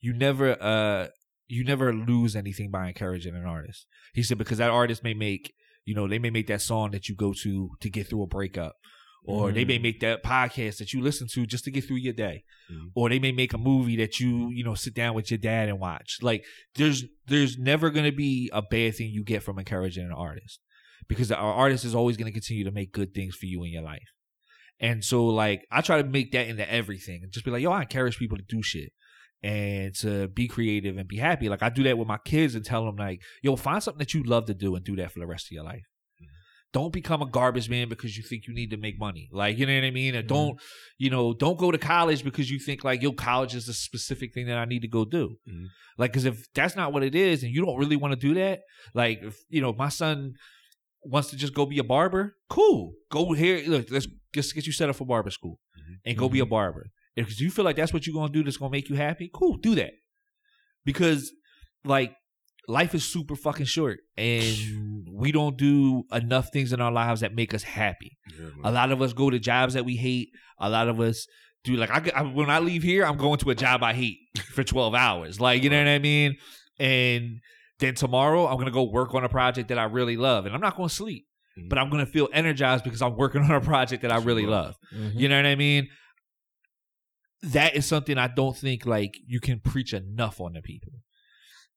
you 0.00 0.12
never, 0.12 0.60
uh, 0.62 1.08
you 1.48 1.64
never 1.64 1.92
lose 1.94 2.34
anything 2.34 2.70
by 2.70 2.88
encouraging 2.88 3.34
an 3.36 3.44
artist. 3.44 3.86
He 4.14 4.22
said 4.22 4.38
because 4.38 4.58
that 4.58 4.70
artist 4.70 5.04
may 5.04 5.14
make, 5.14 5.52
you 5.84 5.94
know, 5.94 6.08
they 6.08 6.18
may 6.18 6.30
make 6.30 6.46
that 6.48 6.62
song 6.62 6.90
that 6.90 7.08
you 7.08 7.14
go 7.14 7.32
to 7.42 7.70
to 7.80 7.90
get 7.90 8.08
through 8.08 8.22
a 8.22 8.26
breakup, 8.26 8.74
or 9.26 9.52
they 9.52 9.64
may 9.64 9.78
Mm. 9.78 9.82
make 9.82 10.00
that 10.00 10.22
podcast 10.22 10.78
that 10.78 10.92
you 10.92 11.00
listen 11.02 11.26
to 11.34 11.46
just 11.46 11.64
to 11.64 11.70
get 11.70 11.84
through 11.84 11.96
your 11.96 12.12
day, 12.12 12.44
Mhm. 12.70 12.90
or 12.94 13.08
they 13.08 13.18
may 13.18 13.32
make 13.32 13.52
a 13.52 13.58
movie 13.58 13.96
that 13.96 14.20
you, 14.20 14.50
you 14.52 14.62
know, 14.64 14.74
sit 14.74 14.94
down 14.94 15.14
with 15.14 15.30
your 15.30 15.38
dad 15.38 15.68
and 15.68 15.78
watch. 15.80 16.18
Like 16.22 16.44
there's, 16.76 17.04
there's 17.26 17.58
never 17.58 17.90
gonna 17.90 18.12
be 18.12 18.48
a 18.52 18.62
bad 18.62 18.94
thing 18.94 19.10
you 19.10 19.24
get 19.24 19.42
from 19.42 19.58
encouraging 19.58 20.04
an 20.06 20.12
artist, 20.12 20.60
because 21.08 21.30
our 21.32 21.52
artist 21.52 21.84
is 21.84 21.94
always 21.94 22.16
gonna 22.16 22.32
continue 22.32 22.64
to 22.64 22.70
make 22.70 22.92
good 22.92 23.12
things 23.14 23.34
for 23.34 23.46
you 23.46 23.62
in 23.64 23.72
your 23.72 23.82
life. 23.82 24.08
And 24.78 25.02
so 25.04 25.26
like 25.26 25.66
I 25.70 25.80
try 25.80 26.00
to 26.02 26.08
make 26.08 26.32
that 26.32 26.46
into 26.48 26.70
everything 26.70 27.20
and 27.22 27.32
just 27.32 27.44
be 27.44 27.50
like, 27.50 27.62
yo, 27.62 27.72
I 27.72 27.82
encourage 27.82 28.18
people 28.18 28.36
to 28.36 28.44
do 28.46 28.62
shit 28.62 28.92
and 29.42 29.94
to 29.96 30.28
be 30.28 30.48
creative 30.48 30.96
and 30.98 31.08
be 31.08 31.16
happy. 31.18 31.48
Like 31.48 31.62
I 31.62 31.68
do 31.70 31.82
that 31.84 31.98
with 31.98 32.08
my 32.08 32.18
kids 32.24 32.54
and 32.54 32.64
tell 32.64 32.84
them 32.84 32.96
like, 32.96 33.20
yo, 33.42 33.56
find 33.56 33.82
something 33.82 33.98
that 33.98 34.14
you 34.14 34.22
love 34.22 34.46
to 34.46 34.54
do 34.54 34.74
and 34.74 34.84
do 34.84 34.96
that 34.96 35.12
for 35.12 35.18
the 35.20 35.26
rest 35.26 35.46
of 35.46 35.52
your 35.52 35.64
life. 35.64 35.82
Don't 36.72 36.92
become 36.92 37.22
a 37.22 37.26
garbage 37.26 37.70
man 37.70 37.88
because 37.88 38.16
you 38.16 38.22
think 38.22 38.46
you 38.46 38.52
need 38.54 38.70
to 38.70 38.76
make 38.76 38.98
money. 38.98 39.28
Like, 39.32 39.56
you 39.56 39.64
know 39.66 39.74
what 39.74 39.84
I 39.84 39.90
mean? 39.90 40.14
And 40.14 40.28
don't, 40.28 40.60
you 40.98 41.08
know, 41.10 41.32
don't 41.32 41.58
go 41.58 41.70
to 41.70 41.78
college 41.78 42.22
because 42.22 42.50
you 42.50 42.58
think 42.58 42.84
like, 42.84 43.00
yo, 43.02 43.12
college 43.12 43.54
is 43.54 43.66
a 43.68 43.72
specific 43.72 44.34
thing 44.34 44.46
that 44.48 44.58
I 44.58 44.64
need 44.66 44.82
to 44.82 44.88
go 44.88 45.04
do. 45.04 45.36
Mhm. 45.48 45.68
Like, 45.96 46.12
cause 46.12 46.24
if 46.26 46.44
that's 46.54 46.76
not 46.76 46.92
what 46.92 47.02
it 47.02 47.14
is 47.14 47.42
and 47.42 47.52
you 47.54 47.64
don't 47.64 47.78
really 47.78 47.96
want 47.96 48.12
to 48.12 48.18
do 48.28 48.34
that, 48.34 48.60
like, 48.94 49.22
if, 49.22 49.38
you 49.48 49.62
know, 49.62 49.72
my 49.72 49.88
son 49.88 50.34
wants 51.02 51.30
to 51.30 51.36
just 51.36 51.54
go 51.54 51.64
be 51.64 51.78
a 51.78 51.84
barber, 51.84 52.36
cool. 52.50 52.92
Go 53.10 53.32
here. 53.32 53.62
Look, 53.66 53.90
let's 53.90 54.08
just 54.34 54.54
get 54.54 54.66
you 54.66 54.72
set 54.72 54.90
up 54.90 54.96
for 54.96 55.06
barber 55.06 55.30
school 55.30 55.58
Mhm. 55.78 55.94
and 56.04 56.18
go 56.18 56.28
be 56.28 56.40
a 56.40 56.46
barber. 56.46 56.86
If 57.14 57.40
you 57.40 57.50
feel 57.50 57.64
like 57.64 57.76
that's 57.76 57.92
what 57.94 58.06
you're 58.06 58.12
gonna 58.14 58.32
do, 58.32 58.42
that's 58.42 58.58
gonna 58.58 58.72
make 58.72 58.90
you 58.90 58.96
happy, 58.96 59.30
cool, 59.32 59.56
do 59.56 59.74
that. 59.76 59.92
Because 60.84 61.32
like 61.84 62.14
life 62.68 62.94
is 62.94 63.04
super 63.04 63.36
fucking 63.36 63.66
short, 63.66 64.00
and 64.16 65.06
we 65.12 65.32
don't 65.32 65.56
do 65.56 66.04
enough 66.12 66.50
things 66.52 66.72
in 66.72 66.80
our 66.80 66.92
lives 66.92 67.20
that 67.20 67.34
make 67.34 67.54
us 67.54 67.62
happy. 67.62 68.18
Yeah. 68.38 68.48
A 68.64 68.72
lot 68.72 68.92
of 68.92 69.00
us 69.02 69.12
go 69.12 69.30
to 69.30 69.38
jobs 69.38 69.74
that 69.74 69.84
we 69.84 69.96
hate. 69.96 70.30
A 70.58 70.68
lot 70.70 70.88
of 70.88 71.00
us 71.00 71.26
do 71.64 71.74
like 71.76 71.90
I, 71.90 72.10
I 72.14 72.22
when 72.22 72.50
I 72.50 72.58
leave 72.60 72.82
here, 72.82 73.04
I'm 73.04 73.16
going 73.16 73.38
to 73.38 73.50
a 73.50 73.54
job 73.54 73.82
I 73.82 73.92
hate 73.92 74.18
for 74.52 74.62
12 74.64 74.94
hours. 74.94 75.40
Like 75.40 75.62
you 75.62 75.70
know 75.70 75.78
what 75.78 75.88
I 75.88 75.98
mean? 75.98 76.36
And 76.78 77.40
then 77.78 77.94
tomorrow 77.94 78.46
I'm 78.46 78.56
gonna 78.58 78.70
go 78.70 78.84
work 78.84 79.14
on 79.14 79.24
a 79.24 79.28
project 79.28 79.68
that 79.68 79.78
I 79.78 79.84
really 79.84 80.16
love, 80.16 80.46
and 80.46 80.54
I'm 80.54 80.60
not 80.60 80.76
gonna 80.76 80.88
sleep, 80.88 81.26
Mhm. 81.58 81.68
but 81.68 81.78
I'm 81.78 81.90
gonna 81.90 82.06
feel 82.06 82.28
energized 82.32 82.84
because 82.84 83.02
I'm 83.02 83.16
working 83.16 83.42
on 83.48 83.50
a 83.50 83.60
project 83.60 84.02
that 84.02 84.12
I 84.12 84.18
really 84.18 84.46
love. 84.46 84.74
Mhm. 84.94 85.12
You 85.20 85.28
know 85.28 85.36
what 85.36 85.46
I 85.46 85.54
mean? 85.56 85.88
That 87.42 87.76
is 87.76 87.86
something 87.86 88.18
I 88.18 88.28
don't 88.28 88.56
think 88.56 88.86
like 88.86 89.14
you 89.26 89.40
can 89.40 89.60
preach 89.60 89.92
enough 89.92 90.40
on 90.40 90.54
the 90.54 90.62
people. 90.62 90.92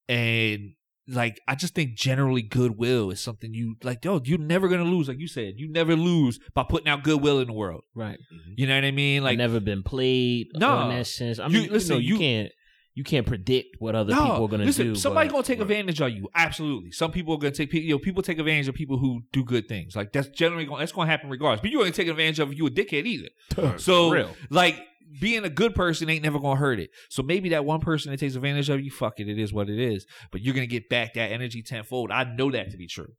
And 0.08 0.74
like 1.10 1.40
I 1.48 1.56
just 1.56 1.74
think 1.76 1.96
generally 1.96 2.42
goodwill 2.42 3.10
is 3.12 3.20
something 3.20 3.54
you 3.54 3.76
like, 3.84 4.04
yo, 4.06 4.22
you're 4.24 4.38
never 4.38 4.68
gonna 4.68 4.84
lose, 4.84 5.08
like 5.08 5.20
you 5.20 5.28
said. 5.28 5.54
You 5.58 5.72
never 5.72 5.96
lose 5.96 6.40
by 6.54 6.64
putting 6.68 6.88
out 6.88 7.04
goodwill 7.04 7.40
in 7.40 7.48
the 7.48 7.54
world. 7.54 7.82
Right. 7.96 8.18
Mhm. 8.34 8.54
You 8.58 8.68
know 8.68 8.76
what 8.76 8.86
I 8.86 8.92
mean? 8.92 9.24
Like 9.24 9.32
Like 9.32 9.38
never 9.40 9.60
been 9.60 9.84
played. 9.84 10.48
No. 10.56 10.82
in 10.90 10.90
that 10.98 11.08
sense. 11.08 11.40
I 11.40 11.48
mean, 11.48 11.64
you, 11.66 11.72
listen, 11.72 11.96
know, 11.96 12.00
you, 12.00 12.14
you- 12.16 12.20
can't 12.20 12.52
you 12.96 13.04
can't 13.06 13.26
predict 13.26 13.78
what 13.80 13.96
other 13.96 14.12
no, 14.14 14.22
people 14.24 14.46
are 14.46 14.48
gonna 14.50 14.66
listen, 14.66 14.88
do. 14.88 14.96
somebody 14.96 15.30
but- 15.30 15.34
gonna 15.34 15.44
take 15.44 15.60
Right. 15.60 15.64
advantage 15.72 16.02
of 16.02 16.10
you. 16.12 16.28
Absolutely. 16.36 16.92
Some 16.92 17.12
people 17.12 17.34
are 17.34 17.38
gonna 17.38 17.54
take 17.54 17.72
you 17.74 17.90
know, 17.92 18.00
people 18.00 18.22
take 18.22 18.40
advantage 18.40 18.68
of 18.68 18.76
people 18.76 18.98
who 18.98 19.22
do 19.32 19.44
good 19.46 19.68
things. 19.70 19.96
Like 19.96 20.12
that's 20.12 20.28
generally 20.30 20.66
gonna 20.66 20.80
that's 20.80 20.92
gonna 20.92 21.10
happen 21.10 21.30
regardless. 21.30 21.62
But 21.62 21.70
you 21.72 21.84
ain't 21.86 21.96
taking 21.96 22.12
advantage 22.12 22.40
of 22.40 22.54
you 22.54 22.68
a 22.68 22.70
dickhead 22.70 23.06
either. 23.06 23.30
So 23.80 24.10
real. 24.12 24.36
like 24.50 24.76
being 25.20 25.44
a 25.44 25.50
good 25.50 25.76
person 25.76 26.10
ain't 26.10 26.24
never 26.24 26.40
gonna 26.40 26.60
hurt 26.60 26.80
it. 26.80 26.92
So 27.10 27.24
maybe 27.24 27.50
that 27.50 27.66
one 27.66 27.80
person 27.80 28.12
that 28.12 28.20
takes 28.20 28.36
advantage 28.36 28.70
of 28.70 28.82
you, 28.82 28.92
fuck 28.92 29.20
it, 29.20 29.28
it 29.28 29.40
is 29.40 29.54
what 29.54 29.70
it 29.70 29.80
is. 29.80 30.06
But 30.32 30.42
you're 30.42 30.54
gonna 30.54 30.68
get 30.68 30.90
back 30.90 31.14
that 31.16 31.32
energy 31.32 31.62
tenfold. 31.62 32.12
I 32.12 32.24
know 32.24 32.52
that 32.52 32.72
to 32.72 32.78
be 32.78 32.88
true. 32.88 33.14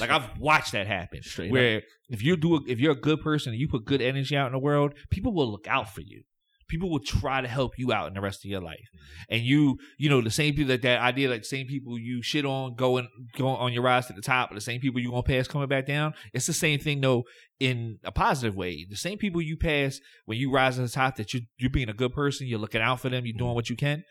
Like 0.00 0.10
I've 0.10 0.38
watched 0.38 0.72
that 0.72 0.86
happen. 0.86 1.22
Straight 1.22 1.50
where 1.50 1.82
if 2.08 2.22
you 2.22 2.36
do 2.36 2.56
a, 2.56 2.60
if 2.66 2.80
you're 2.80 2.92
a 2.92 3.00
good 3.00 3.20
person 3.20 3.52
and 3.52 3.60
you 3.60 3.68
put 3.68 3.84
good 3.84 4.00
energy 4.00 4.36
out 4.36 4.46
in 4.46 4.52
the 4.52 4.58
world, 4.58 4.94
people 5.10 5.34
will 5.34 5.50
look 5.50 5.66
out 5.66 5.92
for 5.94 6.00
you. 6.00 6.22
People 6.72 6.90
will 6.90 7.00
try 7.20 7.42
to 7.42 7.48
help 7.48 7.72
you 7.76 7.92
out 7.92 8.08
in 8.08 8.14
the 8.14 8.20
rest 8.22 8.44
of 8.44 8.50
your 8.50 8.62
life. 8.62 8.88
And 9.28 9.42
you, 9.42 9.76
you 9.98 10.08
know, 10.08 10.22
the 10.22 10.30
same 10.30 10.54
people 10.54 10.68
that 10.68 10.80
that 10.82 11.00
idea, 11.00 11.28
like 11.28 11.42
the 11.42 11.46
same 11.56 11.66
people 11.66 11.98
you 11.98 12.22
shit 12.22 12.46
on 12.46 12.74
going 12.74 13.06
going 13.36 13.56
on 13.56 13.72
your 13.74 13.82
rise 13.82 14.06
to 14.06 14.14
the 14.14 14.22
top, 14.22 14.50
or 14.50 14.54
the 14.54 14.60
same 14.62 14.80
people 14.80 14.98
you 15.00 15.10
gonna 15.10 15.22
pass 15.22 15.46
coming 15.46 15.68
back 15.68 15.86
down. 15.86 16.14
It's 16.32 16.46
the 16.46 16.54
same 16.54 16.78
thing 16.80 17.02
though 17.02 17.24
in 17.60 17.98
a 18.04 18.10
positive 18.10 18.56
way. 18.56 18.86
The 18.88 18.96
same 18.96 19.18
people 19.18 19.42
you 19.42 19.56
pass 19.58 20.00
when 20.24 20.38
you 20.38 20.50
rise 20.50 20.76
to 20.76 20.82
the 20.82 20.88
top 20.88 21.16
that 21.16 21.34
you 21.34 21.42
you're 21.58 21.70
being 21.70 21.90
a 21.90 21.94
good 21.94 22.12
person, 22.14 22.46
you're 22.46 22.58
looking 22.58 22.80
out 22.80 23.00
for 23.00 23.10
them, 23.10 23.26
you're 23.26 23.36
doing 23.36 23.54
what 23.54 23.68
you 23.68 23.76
can. 23.76 24.02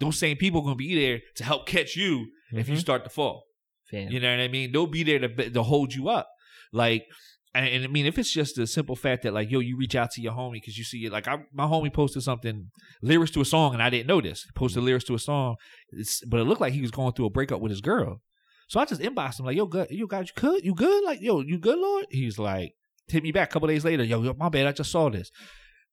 Those 0.00 0.18
same 0.18 0.36
people 0.36 0.60
are 0.60 0.64
gonna 0.64 0.74
be 0.76 0.94
there 0.96 1.20
to 1.36 1.44
help 1.44 1.66
catch 1.66 1.94
you 1.96 2.26
if 2.52 2.68
you 2.68 2.74
Mhm. 2.74 2.80
start 2.80 3.04
to 3.04 3.10
fall. 3.10 3.44
You 4.10 4.18
know 4.20 4.30
what 4.36 4.40
I 4.42 4.48
mean? 4.48 4.72
They'll 4.72 4.86
be 4.86 5.04
there 5.04 5.20
to 5.20 5.50
to 5.50 5.62
hold 5.62 5.94
you 5.94 6.08
up. 6.08 6.28
Like, 6.72 7.04
and, 7.54 7.66
and 7.66 7.84
I 7.84 7.86
mean, 7.88 8.06
if 8.06 8.18
it's 8.18 8.32
just 8.32 8.56
the 8.56 8.66
simple 8.66 8.96
fact 8.96 9.22
that 9.22 9.34
like, 9.34 9.50
yo, 9.50 9.60
you 9.60 9.76
reach 9.76 9.94
out 9.94 10.10
to 10.12 10.20
your 10.20 10.32
homie 10.32 10.54
because 10.54 10.78
you 10.78 10.84
see 10.84 11.06
it. 11.06 11.12
Like, 11.12 11.28
I, 11.28 11.38
my 11.52 11.64
homie 11.64 11.92
posted 11.92 12.22
something 12.22 12.70
lyrics 13.02 13.32
to 13.32 13.40
a 13.40 13.44
song, 13.44 13.74
and 13.74 13.82
I 13.82 13.90
didn't 13.90 14.06
know 14.06 14.20
this. 14.20 14.44
He 14.44 14.50
posted 14.54 14.80
mm-hmm. 14.80 14.86
lyrics 14.86 15.04
to 15.04 15.14
a 15.14 15.18
song, 15.18 15.56
it's, 15.90 16.24
but 16.24 16.40
it 16.40 16.44
looked 16.44 16.60
like 16.60 16.72
he 16.72 16.80
was 16.80 16.90
going 16.90 17.12
through 17.12 17.26
a 17.26 17.30
breakup 17.30 17.60
with 17.60 17.70
his 17.70 17.80
girl. 17.80 18.20
So 18.68 18.80
I 18.80 18.86
just 18.86 19.02
inboxed 19.02 19.38
him 19.38 19.46
like, 19.46 19.56
yo, 19.56 19.66
good, 19.66 19.88
you 19.90 20.06
guys, 20.06 20.28
you 20.28 20.40
good? 20.40 20.64
You 20.64 20.74
good? 20.74 21.04
Like, 21.04 21.20
yo, 21.20 21.40
you 21.40 21.58
good, 21.58 21.78
Lord? 21.78 22.06
He 22.10 22.24
was 22.24 22.38
like, 22.38 22.72
hit 23.08 23.22
me 23.22 23.32
back 23.32 23.50
a 23.50 23.52
couple 23.52 23.68
days 23.68 23.84
later. 23.84 24.02
Yo, 24.02 24.22
yo, 24.22 24.34
my 24.34 24.48
bad, 24.48 24.66
I 24.66 24.72
just 24.72 24.90
saw 24.90 25.10
this. 25.10 25.30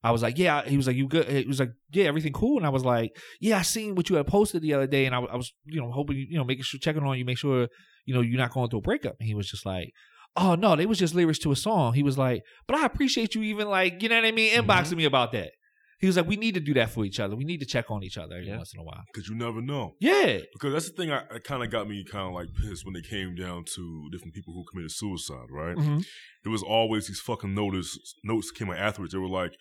I 0.02 0.12
was 0.12 0.22
like, 0.22 0.38
yeah. 0.38 0.64
He 0.64 0.78
was 0.78 0.88
like, 0.88 0.96
you 0.96 1.08
good? 1.08 1.28
He 1.28 1.46
was 1.46 1.60
like, 1.60 1.72
yeah, 1.92 2.06
everything 2.06 2.32
cool. 2.32 2.58
And 2.58 2.66
I 2.66 2.70
was 2.70 2.86
like, 2.86 3.12
yeah, 3.42 3.58
I 3.58 3.64
seen 3.64 3.96
what 3.96 4.10
you 4.10 4.16
had 4.16 4.28
posted 4.28 4.62
the 4.62 4.74
other 4.74 4.88
day, 4.88 5.06
and 5.06 5.14
I, 5.14 5.20
I 5.20 5.36
was, 5.36 5.52
you 5.66 5.82
know, 5.82 5.92
hoping, 5.92 6.26
you 6.30 6.38
know, 6.38 6.46
making 6.46 6.64
sure, 6.64 6.80
checking 6.80 7.04
on 7.04 7.18
you, 7.18 7.26
make 7.26 7.38
sure, 7.38 7.68
you 8.06 8.14
know, 8.14 8.22
you're 8.22 8.38
not 8.38 8.52
going 8.52 8.70
through 8.70 8.80
a 8.80 8.84
breakup. 8.84 9.18
And 9.20 9.28
he 9.28 9.36
was 9.36 9.50
just 9.50 9.66
like, 9.66 9.92
oh 10.36 10.56
no, 10.56 10.76
they 10.76 10.86
was 10.86 10.98
just 11.00 11.16
lyrics 11.16 11.40
to 11.40 11.52
a 11.52 11.56
song. 11.56 11.94
He 11.94 12.04
was 12.04 12.18
like, 12.18 12.42
but 12.68 12.78
I 12.78 12.86
appreciate 12.86 13.36
you 13.36 13.42
even 13.44 13.70
like, 13.70 14.02
you 14.02 14.10
know 14.10 14.16
what 14.16 14.26
I 14.26 14.32
mean, 14.32 14.54
inboxing 14.54 14.96
me 14.98 15.06
about 15.06 15.32
that. 15.34 15.52
He 16.00 16.08
was 16.08 16.16
like, 16.16 16.28
we 16.28 16.38
need 16.38 16.54
to 16.54 16.62
do 16.62 16.74
that 16.76 16.92
for 16.92 17.04
each 17.04 17.20
other. 17.20 17.36
We 17.36 17.44
need 17.44 17.60
to 17.60 17.66
check 17.66 17.92
on 17.92 18.04
each 18.04 18.18
other 18.18 18.36
every 18.36 18.48
Yeah. 18.48 18.56
once 18.56 18.74
in 18.74 18.80
a 18.80 18.84
while. 18.84 19.04
Because 19.14 19.28
you 19.28 19.36
never 19.36 19.62
know. 19.62 19.96
Yeah, 20.00 20.40
Because 20.54 20.72
that's 20.72 20.90
the 20.90 20.96
thing 20.96 21.12
I, 21.12 21.24
that 21.30 21.44
kind 21.44 21.62
of 21.62 21.70
got 21.72 21.90
me 21.90 22.06
kind 22.10 22.26
of 22.26 22.34
like 22.34 22.48
pissed 22.62 22.86
when 22.86 22.94
they 22.94 23.02
came 23.02 23.36
down 23.36 23.66
to 23.76 24.10
different 24.10 24.34
people 24.34 24.54
who 24.54 24.64
committed 24.72 24.92
suicide, 24.92 25.48
right? 25.52 25.76
Mhm. 25.76 26.06
There 26.44 26.52
was 26.54 26.64
always 26.64 27.08
these 27.08 27.20
fucking 27.20 27.54
notice 27.54 27.98
notes 28.24 28.50
that 28.50 28.58
came 28.58 28.70
out 28.70 28.78
afterwards. 28.78 29.12
They 29.12 29.20
were 29.20 29.28
like, 29.28 29.52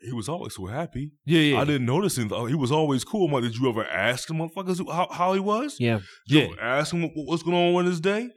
he 0.00 0.12
was 0.12 0.30
always 0.30 0.54
so 0.54 0.64
happy. 0.66 1.10
yeah, 1.26 1.40
yeah, 1.40 1.60
I 1.60 1.64
didn't 1.66 1.84
notice 1.86 2.16
him. 2.16 2.30
He 2.48 2.54
was 2.54 2.72
always 2.72 3.04
cool. 3.04 3.26
I'm 3.26 3.32
like, 3.32 3.42
did 3.42 3.56
you 3.56 3.68
ever 3.68 3.84
ask 3.84 4.30
him, 4.30 4.38
motherfuckers, 4.38 4.78
how, 4.90 5.08
how 5.10 5.32
he 5.34 5.40
was? 5.40 5.76
Yeah. 5.78 6.00
Did 6.28 6.34
you 6.34 6.38
yeah. 6.40 6.46
ever 6.52 6.60
ask 6.60 6.94
him 6.94 7.02
what, 7.02 7.10
what's 7.14 7.42
going 7.42 7.74
on 7.76 7.84
in 7.84 7.90
his 7.90 8.00
day? 8.00 8.30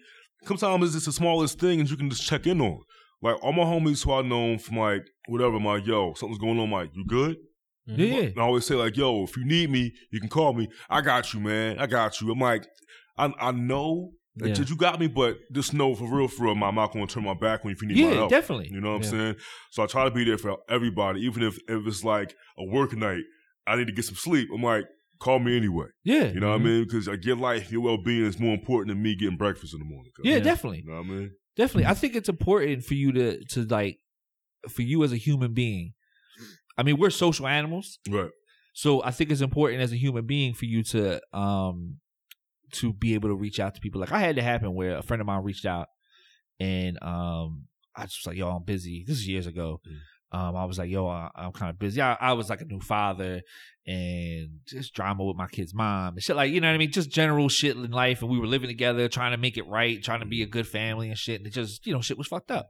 Sometimes 0.44 0.84
it's 0.86 0.94
just 0.94 1.06
the 1.06 1.12
smallest 1.12 1.60
thing 1.60 1.80
and 1.80 1.90
you 1.90 1.98
can 1.98 2.10
just 2.10 2.26
check 2.26 2.48
in 2.48 2.62
on. 2.62 2.80
Like, 3.22 3.36
all 3.44 3.52
my 3.52 3.64
homies 3.64 4.04
who 4.06 4.14
I 4.14 4.22
know 4.22 4.58
from 4.58 4.78
like, 4.78 5.04
whatever, 5.28 5.58
I'm 5.58 5.66
like, 5.66 5.86
yo, 5.86 6.14
something's 6.16 6.40
going 6.40 6.58
on. 6.58 6.66
I'm 6.66 6.72
like, 6.72 6.90
you 6.94 7.06
good? 7.06 7.36
Mm-hmm. 7.90 8.02
yeah, 8.02 8.20
And 8.22 8.40
I 8.40 8.44
always 8.44 8.66
say 8.68 8.76
like, 8.76 8.96
"Yo, 8.96 9.24
if 9.24 9.36
you 9.36 9.44
need 9.46 9.72
me, 9.72 9.92
you 10.12 10.20
can 10.20 10.30
call 10.30 10.54
me. 10.54 10.68
I 10.92 11.02
got 11.02 11.34
you, 11.34 11.40
man. 11.40 11.80
I 11.80 11.88
got 11.88 12.22
you." 12.22 12.32
I'm 12.32 12.38
like, 12.40 12.68
I 13.18 13.34
I 13.40 13.52
know 13.52 14.12
that 14.36 14.50
Yeah. 14.60 14.64
you 14.68 14.76
got 14.76 15.00
me, 15.00 15.08
but 15.08 15.38
just 15.52 15.74
know 15.74 15.96
for 15.96 16.06
real, 16.06 16.28
for 16.28 16.44
real, 16.44 16.64
I'm 16.64 16.76
not 16.76 16.94
going 16.94 17.08
to 17.08 17.12
turn 17.14 17.24
my 17.24 17.34
back 17.34 17.62
on 17.66 17.72
you 17.72 17.76
if 17.76 17.82
you 17.82 17.88
need 17.88 18.04
my 18.04 18.10
yeah, 18.10 18.16
help. 18.16 18.30
definitely. 18.30 18.70
You 18.72 18.80
know 18.80 18.92
what 18.92 18.98
I'm 18.98 19.04
saying? 19.04 19.36
So 19.72 19.82
I 19.82 19.88
try 19.88 20.04
to 20.06 20.12
be 20.12 20.24
there 20.24 20.38
for 20.38 20.58
everybody, 20.70 21.22
even 21.22 21.42
if 21.42 21.58
if 21.68 21.88
it's 21.88 22.04
like 22.04 22.36
a 22.60 22.64
work 22.64 22.96
night. 22.96 23.24
I 23.66 23.76
need 23.76 23.88
to 23.88 23.94
get 23.94 24.06
some 24.06 24.16
sleep. 24.16 24.50
I'm 24.54 24.62
like, 24.62 24.86
call 25.20 25.40
me 25.40 25.56
anyway. 25.58 25.88
Yeah, 26.04 26.32
You 26.32 26.40
know 26.40 26.50
what 26.50 26.56
I 26.56 26.60
Mhm. 26.60 26.64
mean? 26.66 26.84
Because 26.86 27.08
like, 27.08 27.26
your 27.26 27.36
life, 27.36 27.72
your 27.72 27.82
well 27.82 27.98
being 27.98 28.26
is 28.26 28.40
more 28.40 28.54
important 28.54 28.90
than 28.96 29.02
me 29.04 29.16
getting 29.16 29.38
breakfast 29.38 29.74
in 29.74 29.80
the 29.80 29.86
morning. 29.86 30.12
yeah, 30.24 30.36
Yeah. 30.36 30.40
definitely, 30.44 30.80
You 30.80 30.92
know 30.92 30.98
what 31.02 31.06
I 31.06 31.10
mean? 31.10 31.32
definitely. 31.56 31.86
I 31.88 31.94
think 31.94 32.16
it's 32.16 32.30
important 32.30 32.84
for 32.86 32.94
you 32.94 33.12
to 33.14 33.44
to 33.46 33.66
like 33.66 34.00
for 34.70 34.82
you 34.82 35.04
as 35.04 35.12
a 35.14 35.18
human 35.18 35.54
being. 35.54 35.94
I 36.78 36.84
mean, 36.84 36.98
we're 36.98 37.10
social 37.10 37.48
animals. 37.48 38.00
Right. 38.10 38.32
So 38.74 39.04
I 39.04 39.12
think 39.12 39.32
it's 39.32 39.42
important 39.42 39.82
as 39.82 39.92
a 39.92 39.98
human 39.98 40.26
being 40.26 40.54
for 40.54 40.66
you 40.66 40.84
to 40.84 41.20
um 41.38 42.00
to 42.74 42.94
be 42.94 43.14
able 43.16 43.30
to 43.30 43.36
reach 43.36 43.60
out 43.60 43.76
to 43.76 43.82
people. 43.82 44.00
Like 44.00 44.12
I 44.12 44.20
had 44.20 44.36
to 44.38 44.42
happen 44.42 44.74
where 44.76 44.96
a 44.98 45.02
friend 45.04 45.20
of 45.22 45.28
mine 45.28 45.44
reached 45.44 45.66
out 45.66 45.88
and 46.60 46.98
um 47.02 47.66
I 47.96 48.04
just 48.04 48.20
was 48.24 48.28
like, 48.28 48.38
yo, 48.38 48.50
I'm 48.50 48.64
busy. 48.64 49.04
This 49.06 49.18
is 49.18 49.28
years 49.28 49.48
ago. 49.48 49.82
Um, 50.32 50.56
I 50.56 50.66
was 50.66 50.78
like, 50.78 50.90
yo, 50.92 51.08
I, 51.08 51.30
I'm 51.36 51.52
kind 51.52 51.72
of 51.72 51.80
busy. 51.80 52.02
I, 52.02 52.16
I 52.20 52.34
was 52.34 52.50
like 52.50 52.62
a 52.62 52.66
new 52.66 52.80
father 52.80 53.42
and 53.88 54.60
just 54.68 54.94
drama 54.94 55.24
with 55.24 55.36
my 55.36 55.48
kid's 55.48 55.74
mom 55.74 56.14
and 56.14 56.22
shit. 56.22 56.36
Like, 56.36 56.52
you 56.52 56.62
know 56.62 56.68
what 56.68 56.76
I 56.76 56.78
mean? 56.78 56.92
Just 56.92 57.10
general 57.10 57.50
shit 57.50 57.76
in 57.76 57.90
life. 57.90 58.22
And 58.22 58.30
we 58.30 58.38
were 58.40 58.46
living 58.46 58.70
together, 58.70 59.08
trying 59.08 59.32
to 59.32 59.38
make 59.38 59.58
it 59.58 59.68
right, 59.68 60.04
trying 60.04 60.20
to 60.20 60.28
be 60.28 60.44
a 60.44 60.48
good 60.48 60.68
family 60.68 61.10
and 61.10 61.18
shit. 61.18 61.40
And 61.40 61.48
it 61.48 61.54
just, 61.54 61.86
you 61.88 61.94
know, 61.94 62.02
shit 62.02 62.18
was 62.18 62.28
fucked 62.28 62.52
up. 62.52 62.70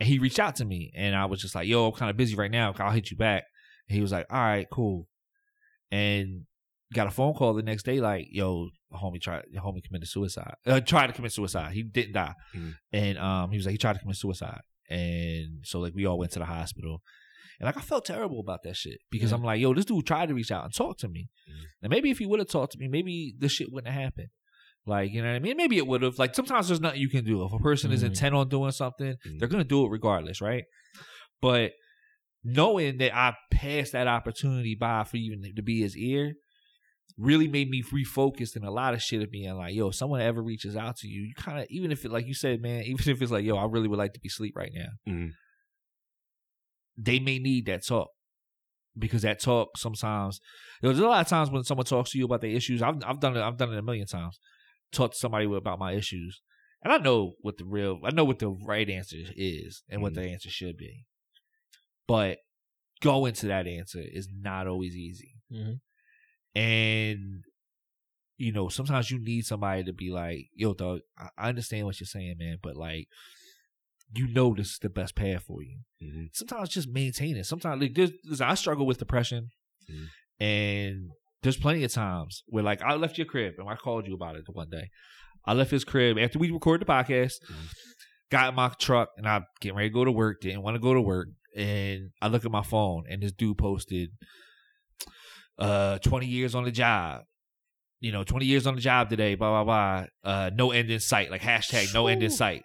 And 0.00 0.08
he 0.08 0.18
reached 0.18 0.38
out 0.38 0.56
to 0.56 0.64
me 0.64 0.90
and 0.96 1.14
I 1.14 1.26
was 1.26 1.42
just 1.42 1.54
like, 1.54 1.68
yo, 1.68 1.86
I'm 1.88 1.92
kind 1.92 2.10
of 2.10 2.16
busy 2.16 2.34
right 2.34 2.50
now. 2.50 2.72
I'll 2.78 2.92
hit 2.92 3.10
you 3.10 3.16
back. 3.18 3.44
And 3.88 3.96
he 3.96 4.00
was 4.00 4.12
like, 4.12 4.26
all 4.30 4.38
right, 4.40 4.66
cool. 4.72 5.06
And 5.90 6.42
got 6.94 7.06
a 7.06 7.10
phone 7.10 7.34
call 7.34 7.52
the 7.52 7.62
next 7.62 7.82
day, 7.82 8.00
like, 8.00 8.26
yo, 8.30 8.68
homie 8.92 9.20
tried, 9.20 9.44
homie 9.56 9.84
committed 9.84 10.08
suicide. 10.08 10.54
Uh, 10.66 10.80
tried 10.80 11.08
to 11.08 11.12
commit 11.12 11.32
suicide. 11.32 11.72
He 11.72 11.82
didn't 11.82 12.14
die. 12.14 12.32
Mhm. 12.56 12.74
And 12.92 13.18
um, 13.18 13.50
he 13.50 13.58
was 13.58 13.66
like, 13.66 13.72
he 13.72 13.78
tried 13.78 13.94
to 13.94 13.98
commit 13.98 14.16
suicide. 14.16 14.60
And 14.90 15.60
so 15.64 15.80
like 15.80 15.94
we 15.94 16.06
all 16.06 16.18
went 16.18 16.32
to 16.32 16.38
the 16.38 16.44
hospital. 16.44 17.02
And 17.60 17.66
like 17.66 17.76
I 17.76 17.80
felt 17.80 18.04
terrible 18.04 18.40
about 18.40 18.62
that 18.62 18.76
shit 18.76 18.98
because 19.10 19.30
Yeah. 19.30 19.36
I'm 19.36 19.42
like, 19.42 19.60
yo, 19.60 19.74
this 19.74 19.84
dude 19.84 20.06
tried 20.06 20.28
to 20.28 20.34
reach 20.34 20.50
out 20.52 20.64
and 20.64 20.72
talk 20.74 20.98
to 20.98 21.08
me. 21.08 21.28
Mhm. 21.50 21.64
And 21.82 21.90
maybe 21.90 22.10
if 22.10 22.18
he 22.18 22.26
would 22.26 22.38
have 22.38 22.48
talked 22.48 22.72
to 22.72 22.78
me, 22.78 22.88
maybe 22.88 23.34
this 23.38 23.52
shit 23.52 23.72
wouldn't 23.72 23.92
have 23.92 24.02
happened. 24.02 24.28
Like, 24.86 25.10
you 25.12 25.20
know 25.20 25.28
what 25.28 25.36
I 25.36 25.40
mean? 25.40 25.56
Maybe 25.56 25.76
it 25.76 25.86
would 25.86 26.02
have. 26.02 26.18
Like 26.18 26.34
sometimes 26.34 26.68
there's 26.68 26.80
nothing 26.80 27.00
you 27.00 27.10
can 27.10 27.24
do. 27.24 27.44
If 27.44 27.52
a 27.52 27.58
person 27.58 27.90
is 27.92 28.02
Mhm. 28.02 28.06
intent 28.08 28.34
on 28.34 28.48
doing 28.48 28.70
something, 28.70 29.16
Mhm. 29.26 29.38
they're 29.38 29.48
gonna 29.48 29.64
do 29.64 29.84
it 29.84 29.88
regardless, 29.90 30.40
right? 30.40 30.64
But 31.42 31.72
knowing 32.44 32.98
that 32.98 33.14
I 33.14 33.34
passed 33.50 33.92
that 33.92 34.06
opportunity 34.06 34.74
by 34.74 35.04
for 35.04 35.16
even 35.16 35.42
to 35.56 35.62
be 35.62 35.80
his 35.80 35.96
ear 35.96 36.34
really 37.18 37.48
made 37.48 37.68
me 37.68 37.82
refocused 37.82 38.54
in 38.56 38.62
a 38.62 38.70
lot 38.70 38.94
of 38.94 39.02
shit 39.02 39.20
of 39.22 39.30
being 39.30 39.52
like, 39.56 39.74
yo, 39.74 39.88
if 39.88 39.94
someone 39.96 40.20
ever 40.20 40.40
reaches 40.42 40.76
out 40.76 40.96
to 40.98 41.08
you, 41.08 41.22
you 41.22 41.34
kind 41.34 41.58
of 41.58 41.66
even 41.68 41.90
if 41.90 42.04
it 42.04 42.12
like 42.12 42.26
you 42.26 42.34
said, 42.34 42.62
man, 42.62 42.84
even 42.84 43.08
if 43.10 43.20
it's 43.20 43.32
like, 43.32 43.44
yo, 43.44 43.56
I 43.56 43.64
really 43.66 43.88
would 43.88 43.98
like 43.98 44.12
to 44.14 44.20
be 44.20 44.28
asleep 44.28 44.54
right 44.56 44.72
now, 44.72 44.88
Mhm. 45.12 45.30
they 46.96 47.18
may 47.18 47.38
need 47.38 47.66
that 47.66 47.84
talk. 47.86 48.10
Because 48.96 49.22
that 49.22 49.40
talk 49.40 49.76
sometimes 49.76 50.40
there's 50.82 50.98
a 50.98 51.06
lot 51.06 51.20
of 51.20 51.28
times 51.28 51.50
when 51.50 51.62
someone 51.62 51.86
talks 51.86 52.10
to 52.10 52.18
you 52.18 52.24
about 52.24 52.40
their 52.40 52.50
issues. 52.50 52.82
I've 52.82 52.96
I've 53.04 53.20
done 53.20 53.36
it 53.36 53.42
I've 53.42 53.56
done 53.56 53.72
it 53.72 53.78
a 53.78 53.82
million 53.82 54.06
times. 54.08 54.40
Talk 54.90 55.12
to 55.12 55.16
somebody 55.16 55.44
about 55.44 55.78
my 55.78 55.92
issues. 55.92 56.40
And 56.82 56.92
I 56.92 56.98
know 56.98 57.34
what 57.40 57.58
the 57.58 57.64
real 57.64 58.00
I 58.04 58.10
know 58.10 58.24
what 58.24 58.40
the 58.40 58.48
right 58.48 58.88
answer 58.90 59.18
is 59.36 59.82
and 59.88 60.02
what 60.02 60.14
the 60.14 60.22
answer 60.22 60.50
should 60.50 60.76
be. 60.76 61.04
But 62.08 62.38
going 63.00 63.34
to 63.34 63.46
that 63.46 63.68
answer 63.68 64.00
is 64.02 64.28
not 64.32 64.66
always 64.66 64.96
easy. 64.96 65.34
Mhm. 65.52 65.80
And 66.54 67.44
you 68.36 68.52
know, 68.52 68.68
sometimes 68.68 69.10
you 69.10 69.18
need 69.18 69.44
somebody 69.46 69.82
to 69.84 69.92
be 69.92 70.10
like, 70.10 70.46
yo, 70.54 70.72
dog, 70.72 71.00
I, 71.36 71.48
understand 71.48 71.86
what 71.86 71.98
you're 71.98 72.06
saying, 72.06 72.36
man, 72.38 72.58
but 72.62 72.76
like 72.76 73.08
you 74.14 74.26
know 74.28 74.54
this 74.54 74.68
is 74.70 74.78
the 74.80 74.88
best 74.88 75.14
path 75.14 75.42
for 75.42 75.62
you. 75.62 75.80
Mhm. 76.02 76.28
Sometimes 76.32 76.70
just 76.70 76.88
maintain 76.88 77.36
it. 77.36 77.44
Sometimes 77.44 77.82
like 77.82 77.94
there's, 77.94 78.12
listen, 78.24 78.46
I 78.46 78.54
struggle 78.54 78.86
with 78.86 78.98
depression 78.98 79.50
Mhm. 79.90 80.06
and 80.40 81.10
there's 81.42 81.58
plenty 81.58 81.84
of 81.84 81.92
times 81.92 82.42
where 82.46 82.64
like 82.64 82.80
I 82.80 82.94
left 82.94 83.18
your 83.18 83.26
crib 83.26 83.54
and 83.58 83.68
I 83.68 83.74
called 83.76 84.06
you 84.06 84.14
about 84.14 84.36
it 84.36 84.44
the 84.46 84.52
one 84.52 84.70
day. 84.70 84.88
I 85.44 85.52
left 85.52 85.70
his 85.70 85.84
crib 85.84 86.16
after 86.18 86.38
we 86.38 86.50
recorded 86.50 86.86
the 86.86 86.90
podcast, 86.90 87.34
Mhm. 87.50 87.72
got 88.30 88.48
in 88.50 88.54
my 88.54 88.68
truck 88.78 89.10
and 89.18 89.28
I'm 89.28 89.44
getting 89.60 89.76
ready 89.76 89.90
to 89.90 89.94
go 89.94 90.04
to 90.06 90.12
work, 90.12 90.40
didn't 90.40 90.62
want 90.62 90.76
to 90.76 90.80
go 90.80 90.94
to 90.94 91.00
work. 91.02 91.28
And 91.56 92.10
I 92.22 92.28
look 92.28 92.44
at 92.46 92.50
my 92.50 92.62
phone 92.62 93.04
and 93.10 93.22
this 93.22 93.32
dude 93.32 93.58
posted 93.58 94.10
uh 95.58 95.98
20 95.98 96.26
years 96.26 96.54
on 96.54 96.64
the 96.64 96.70
job. 96.70 97.22
You 98.00 98.12
know, 98.12 98.22
20 98.22 98.46
years 98.46 98.66
on 98.66 98.76
the 98.76 98.80
job 98.80 99.10
today, 99.10 99.34
blah 99.34 99.62
blah 99.62 99.64
blah. 100.24 100.30
Uh 100.30 100.50
no 100.54 100.70
end 100.70 100.90
in 100.90 101.00
sight, 101.00 101.30
like 101.30 101.42
hashtag 101.42 101.92
no 101.94 102.06
end 102.06 102.22
in 102.22 102.30
sight. 102.30 102.62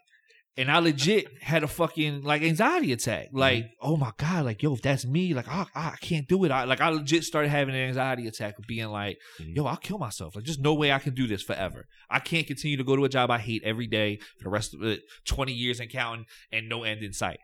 And 0.56 0.70
I 0.70 0.78
legit 0.78 1.26
had 1.42 1.64
a 1.64 1.68
fucking 1.68 2.22
like 2.22 2.44
anxiety 2.44 2.94
attack. 2.94 3.30
Like, 3.34 3.72
oh 3.82 3.98
my 3.98 4.12
god, 4.18 4.46
like 4.46 4.62
yo, 4.62 4.76
if 4.76 4.84
that's 4.84 5.04
me, 5.04 5.34
like 5.34 5.48
I, 5.48 5.66
I 5.74 5.96
can't 6.00 6.28
do 6.28 6.44
it. 6.44 6.52
I 6.52 6.66
like 6.66 6.80
I 6.80 6.90
legit 6.90 7.24
started 7.24 7.50
having 7.50 7.74
an 7.74 7.82
anxiety 7.82 8.28
attack 8.28 8.60
of 8.60 8.66
being 8.68 8.90
like, 8.90 9.18
Mhm. 9.42 9.56
yo, 9.56 9.66
I'll 9.66 9.78
kill 9.78 9.98
myself. 9.98 10.36
Like, 10.36 10.46
just 10.46 10.60
no 10.60 10.76
way 10.76 10.92
I 10.92 11.00
can 11.00 11.16
do 11.16 11.26
this 11.26 11.42
forever. 11.42 11.86
I 12.12 12.20
can't 12.20 12.46
continue 12.46 12.78
to 12.78 12.84
go 12.84 12.96
to 12.96 13.04
a 13.04 13.10
job 13.10 13.32
I 13.32 13.40
hate 13.40 13.64
every 13.66 13.88
day 13.88 14.18
for 14.38 14.44
the 14.44 14.50
rest 14.52 14.76
of 14.76 14.84
it, 14.84 15.02
20 15.26 15.52
years 15.52 15.80
and 15.80 15.90
counting, 15.90 16.26
and 16.52 16.70
no 16.70 16.84
end 16.84 17.02
in 17.02 17.14
sight. 17.14 17.40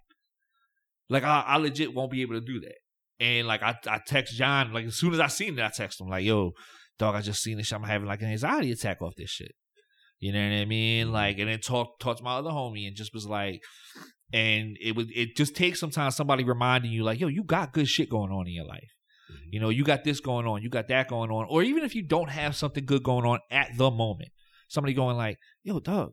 Like, 1.10 1.24
I, 1.24 1.44
I 1.48 1.58
legit 1.58 1.96
won't 1.96 2.12
be 2.12 2.22
able 2.22 2.36
to 2.36 2.46
do 2.46 2.60
that. 2.60 2.76
And 3.20 3.48
like, 3.48 3.62
I, 3.62 3.76
I 3.88 4.00
text 4.06 4.36
John, 4.36 4.72
like, 4.72 4.86
as 4.86 4.96
soon 4.96 5.14
as 5.14 5.20
I 5.20 5.28
seen 5.28 5.58
it, 5.60 5.64
I 5.64 5.70
text 5.70 6.00
him, 6.00 6.08
like, 6.08 6.24
yo, 6.24 6.54
dog, 6.98 7.16
I 7.16 7.22
just 7.22 7.42
seen 7.42 7.58
this 7.58 7.68
shit. 7.68 7.78
I'm 7.78 7.84
having 7.84 8.08
like 8.08 8.22
an 8.22 8.30
anxiety 8.30 8.72
attack 8.72 9.02
off 9.02 9.16
this 9.18 9.30
shit. 9.30 9.52
You 10.20 10.34
know 10.34 10.42
what 10.42 10.56
I 10.56 10.66
mean? 10.66 11.12
Like, 11.12 11.40
and 11.40 11.50
then 11.50 11.60
talk, 11.60 12.00
talk 12.00 12.18
to 12.18 12.24
my 12.24 12.38
other 12.38 12.50
homie 12.50 12.88
and 12.88 12.96
just 12.96 13.14
was 13.14 13.26
like, 13.26 13.62
and 14.34 14.78
it 14.82 14.96
would, 14.96 15.10
it 15.16 15.36
just 15.36 15.56
takes 15.56 15.80
sometimes 15.80 16.16
somebody 16.16 16.44
reminding 16.44 16.92
you, 16.92 17.04
like, 17.04 17.20
yo, 17.20 17.28
you 17.28 17.44
got 17.44 17.74
good 17.74 17.88
shit 17.88 18.10
going 18.10 18.32
on 18.32 18.48
in 18.48 18.54
your 18.54 18.66
life. 18.66 18.90
Mhm. 19.32 19.38
You 19.52 19.60
know, 19.60 19.70
you 19.70 19.84
got 19.84 20.04
this 20.04 20.20
going 20.20 20.46
on, 20.46 20.62
you 20.62 20.70
got 20.70 20.88
that 20.90 21.08
going 21.08 21.32
on, 21.32 21.46
or 21.50 21.64
even 21.64 21.84
if 21.84 21.96
you 21.96 22.04
don't 22.04 22.30
have 22.30 22.56
something 22.56 22.86
good 22.86 23.04
going 23.04 23.26
on 23.26 23.40
at 23.50 23.78
the 23.78 23.90
moment, 23.92 24.30
somebody 24.68 24.94
going 24.94 25.18
like, 25.18 25.38
"Yo, 25.64 25.80
dog, 25.80 26.12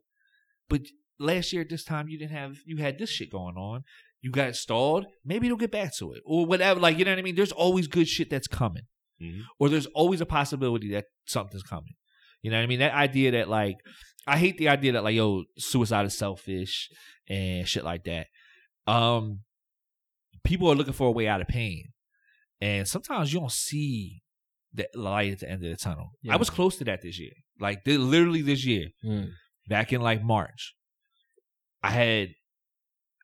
but 0.68 0.82
last 1.18 1.52
year 1.52 1.62
at 1.62 1.68
this 1.68 1.84
time 1.84 2.08
you 2.08 2.18
didn't 2.18 2.32
have, 2.36 2.58
you 2.64 2.76
had 2.76 2.98
this 2.98 3.10
shit 3.10 3.30
going 3.30 3.56
on, 3.56 3.82
you 4.22 4.30
got 4.30 4.54
stalled. 4.56 5.06
Maybe 5.24 5.46
you'll 5.46 5.56
get 5.56 5.70
back 5.70 5.94
to 5.98 6.12
it, 6.12 6.22
or 6.24 6.46
whatever. 6.46 6.80
Like, 6.80 6.98
you 6.98 7.04
know 7.04 7.12
what 7.12 7.18
I 7.18 7.22
mean? 7.22 7.36
There's 7.36 7.52
always 7.52 7.86
good 7.86 8.08
shit 8.08 8.30
that's 8.30 8.48
coming, 8.48 8.84
Mhm. 9.22 9.42
or 9.60 9.68
there's 9.68 9.86
always 9.86 10.20
a 10.20 10.26
possibility 10.26 10.90
that 10.92 11.04
something's 11.26 11.62
coming. 11.62 11.94
You 12.42 12.50
know 12.50 12.58
what 12.58 12.64
I 12.64 12.66
mean? 12.66 12.78
That 12.80 12.94
idea 12.94 13.30
that 13.32 13.48
like, 13.48 13.76
I 14.26 14.38
hate 14.38 14.58
the 14.58 14.68
idea 14.68 14.92
that 14.92 15.04
like, 15.04 15.14
yo, 15.14 15.44
suicide 15.58 16.06
is 16.06 16.16
selfish 16.18 16.88
and 17.28 17.66
shit 17.68 17.84
like 17.84 18.04
that. 18.04 18.26
Um, 18.86 19.40
people 20.44 20.70
are 20.70 20.74
looking 20.74 20.92
for 20.92 21.08
a 21.08 21.12
way 21.12 21.26
out 21.28 21.40
of 21.40 21.48
pain. 21.48 21.92
And 22.60 22.86
sometimes 22.88 23.32
you 23.32 23.40
don't 23.40 23.52
see 23.52 24.22
the 24.72 24.88
light 24.94 25.32
at 25.32 25.38
the 25.40 25.50
end 25.50 25.64
of 25.64 25.70
the 25.70 25.76
tunnel. 25.76 26.10
Yeah. 26.22 26.34
I 26.34 26.36
was 26.36 26.50
close 26.50 26.76
to 26.78 26.84
that 26.84 27.02
this 27.02 27.18
year. 27.18 27.32
Like 27.58 27.80
literally 27.86 28.42
this 28.42 28.64
year, 28.64 28.88
Mm. 29.04 29.30
back 29.68 29.92
in 29.92 30.00
like 30.00 30.22
March. 30.22 30.74
I 31.82 31.90
had 31.90 32.28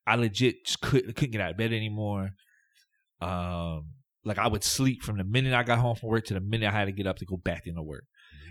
I 0.06 0.16
legit 0.16 0.66
just 0.66 0.80
couldn't 0.80 1.14
couldn't 1.14 1.32
get 1.32 1.40
out 1.40 1.52
of 1.52 1.56
bed 1.56 1.72
anymore. 1.72 2.30
Um 3.20 3.86
like 4.24 4.38
I 4.38 4.46
would 4.46 4.64
sleep 4.64 5.02
from 5.02 5.18
the 5.18 5.24
minute 5.24 5.52
I 5.54 5.62
got 5.62 5.78
home 5.78 5.96
from 5.96 6.08
work 6.10 6.26
to 6.26 6.34
the 6.34 6.40
minute 6.40 6.68
I 6.68 6.72
had 6.72 6.84
to 6.86 6.92
get 6.92 7.06
up 7.06 7.18
to 7.18 7.24
go 7.24 7.36
back 7.36 7.66
into 7.66 7.82
work. 7.82 8.04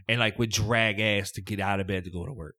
And 0.08 0.20
like 0.20 0.38
would 0.40 0.52
drag 0.52 1.00
ass 1.00 1.32
to 1.34 1.42
get 1.42 1.60
out 1.60 1.80
of 1.80 1.88
bed 1.88 2.04
to 2.06 2.12
go 2.12 2.26
to 2.26 2.34
work. 2.34 2.56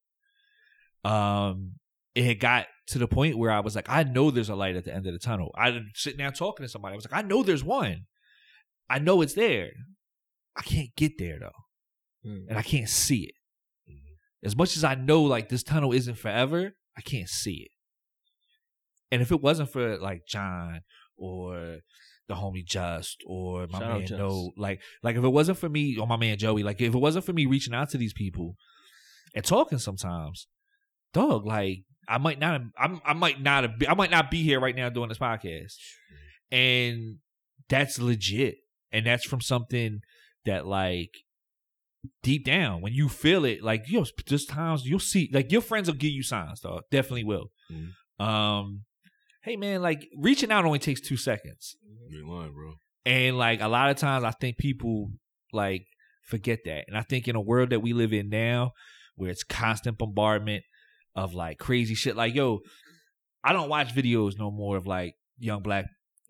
Um 1.04 1.72
it 2.14 2.24
had 2.24 2.40
got 2.40 2.66
to 2.88 2.98
the 2.98 3.08
point 3.08 3.38
where 3.38 3.50
I 3.50 3.60
was 3.60 3.74
like, 3.74 3.88
I 3.88 4.02
know 4.02 4.30
there's 4.30 4.50
a 4.50 4.54
light 4.54 4.76
at 4.76 4.84
the 4.84 4.94
end 4.94 5.06
of 5.06 5.14
the 5.14 5.18
tunnel. 5.18 5.50
I 5.56 5.80
sitting 5.94 6.18
down 6.18 6.34
talking 6.34 6.64
to 6.64 6.68
somebody. 6.68 6.92
I 6.92 6.96
was 6.96 7.10
like, 7.10 7.24
I 7.24 7.26
know 7.26 7.42
there's 7.42 7.64
one. 7.64 8.02
I 8.90 8.98
know 8.98 9.22
it's 9.22 9.32
there. 9.34 9.70
I 10.54 10.62
can't 10.62 10.94
get 10.96 11.16
there 11.18 11.38
though. 11.40 12.28
Mm. 12.30 12.48
And 12.50 12.58
I 12.58 12.62
can't 12.62 12.88
see 12.88 13.22
it. 13.24 13.34
Mhm. 13.90 14.16
As 14.44 14.54
much 14.54 14.76
as 14.76 14.84
I 14.84 14.94
know 14.94 15.22
like 15.22 15.48
this 15.48 15.62
tunnel 15.62 15.92
isn't 15.92 16.18
forever, 16.18 16.72
I 16.96 17.00
can't 17.00 17.28
see 17.28 17.62
it. 17.66 17.70
And 19.12 19.22
if 19.22 19.30
it 19.30 19.40
wasn't 19.40 19.70
for 19.70 19.98
like 19.98 20.26
John 20.26 20.80
or 21.16 21.78
the 22.28 22.34
homie 22.34 22.64
Just 22.64 23.22
or 23.26 23.66
my 23.68 23.78
Shout 23.78 23.90
out 23.90 23.98
man 23.98 24.06
Just. 24.06 24.18
No, 24.18 24.50
like 24.56 24.80
like 25.02 25.16
if 25.16 25.22
it 25.22 25.28
wasn't 25.28 25.58
for 25.58 25.68
me 25.68 25.96
or 25.98 26.06
my 26.06 26.16
man 26.16 26.38
Joey, 26.38 26.62
like 26.62 26.80
if 26.80 26.94
it 26.94 26.98
wasn't 26.98 27.24
for 27.24 27.32
me 27.32 27.46
reaching 27.46 27.74
out 27.74 27.90
to 27.90 27.98
these 27.98 28.14
people 28.14 28.56
and 29.34 29.44
talking 29.44 29.78
sometimes, 29.78 30.48
dog, 31.12 31.46
like 31.46 31.84
I 32.08 32.18
might 32.18 32.38
not 32.38 32.52
have, 32.54 32.70
I'm, 32.78 33.00
I 33.04 33.12
might 33.12 33.40
not 33.40 33.64
have, 33.64 33.74
I 33.88 33.94
might 33.94 34.10
not 34.10 34.30
be 34.30 34.42
here 34.42 34.58
right 34.58 34.74
now 34.74 34.88
doing 34.88 35.08
this 35.08 35.18
podcast, 35.18 35.74
and 36.50 37.18
that's 37.68 38.00
legit, 38.00 38.56
and 38.90 39.06
that's 39.06 39.24
from 39.26 39.40
something 39.40 40.00
that 40.44 40.66
like 40.66 41.10
deep 42.22 42.44
down 42.44 42.80
when 42.80 42.92
you 42.92 43.08
feel 43.08 43.44
it, 43.44 43.62
like 43.62 43.84
yo, 43.88 44.04
there's 44.26 44.46
times 44.46 44.84
you'll 44.86 44.98
see, 44.98 45.30
like 45.32 45.52
your 45.52 45.60
friends 45.60 45.86
will 45.88 45.96
give 45.96 46.10
you 46.10 46.22
signs, 46.22 46.60
dog, 46.60 46.82
definitely 46.90 47.24
will. 47.24 47.50
Mhm. 47.70 48.24
Um, 48.24 48.84
hey 49.42 49.56
man, 49.56 49.82
like 49.82 50.06
reaching 50.16 50.50
out 50.52 50.64
only 50.64 50.78
takes 50.78 51.00
two 51.00 51.16
seconds. 51.16 51.76
You 52.08 52.20
ain't 52.20 52.28
lying, 52.28 52.52
bro. 52.52 52.74
And 53.04 53.36
like 53.38 53.60
a 53.60 53.68
lot 53.68 53.90
of 53.90 53.96
times 53.96 54.24
I 54.24 54.30
think 54.30 54.56
people 54.58 55.10
like 55.52 55.84
forget 56.24 56.60
that. 56.66 56.84
And 56.88 56.96
I 56.96 57.02
think 57.02 57.28
in 57.28 57.36
a 57.36 57.40
world 57.40 57.70
that 57.70 57.80
we 57.80 57.92
live 57.92 58.12
in 58.12 58.28
now 58.28 58.72
where 59.16 59.30
it's 59.30 59.42
constant 59.44 59.98
bombardment 59.98 60.62
of 61.14 61.34
like 61.34 61.58
crazy 61.58 61.94
shit 61.94 62.16
like 62.16 62.34
yo, 62.34 62.60
I 63.44 63.52
don't 63.52 63.68
watch 63.68 63.94
videos 63.94 64.38
no 64.38 64.50
more 64.50 64.76
of 64.76 64.86
like 64.86 65.14
young 65.38 65.62
black 65.62 65.86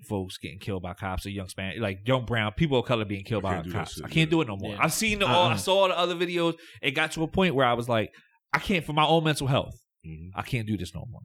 folks 0.08 0.36
getting 0.38 0.58
killed 0.58 0.82
by 0.82 0.94
cops 0.94 1.26
or 1.26 1.30
young 1.30 1.46
Spanish 1.46 1.78
like 1.78 2.00
young 2.08 2.24
brown 2.24 2.50
people 2.52 2.78
of 2.78 2.86
color 2.86 3.04
being 3.04 3.22
killed 3.22 3.42
by 3.44 3.52
can't 3.54 3.64
do 3.64 3.70
that 3.72 3.78
cops. 3.78 3.92
shit, 3.94 4.04
I 4.04 4.08
can't 4.08 4.16
yeah. 4.16 4.30
do 4.30 4.40
it 4.40 4.48
no 4.48 4.56
more. 4.56 4.72
Yeah. 4.72 4.78
I've 4.82 4.92
seen 4.92 5.18
the, 5.20 5.26
all 5.26 5.44
I 5.46 5.50
Uh-uh. 5.50 5.56
saw 5.58 5.78
all 5.82 5.88
the 5.88 5.98
other 5.98 6.16
videos. 6.16 6.54
It 6.80 6.92
got 6.92 7.12
to 7.12 7.22
a 7.22 7.28
point 7.28 7.54
where 7.54 7.66
I 7.66 7.74
was 7.74 7.88
like, 7.88 8.10
I 8.52 8.58
can't 8.58 8.84
for 8.84 8.92
my 8.94 9.06
own 9.06 9.22
mental 9.24 9.46
health. 9.46 9.74
Mhm. 10.04 10.30
I 10.34 10.42
can't 10.42 10.66
do 10.66 10.76
this 10.76 10.92
no 10.94 11.04
more. 11.08 11.20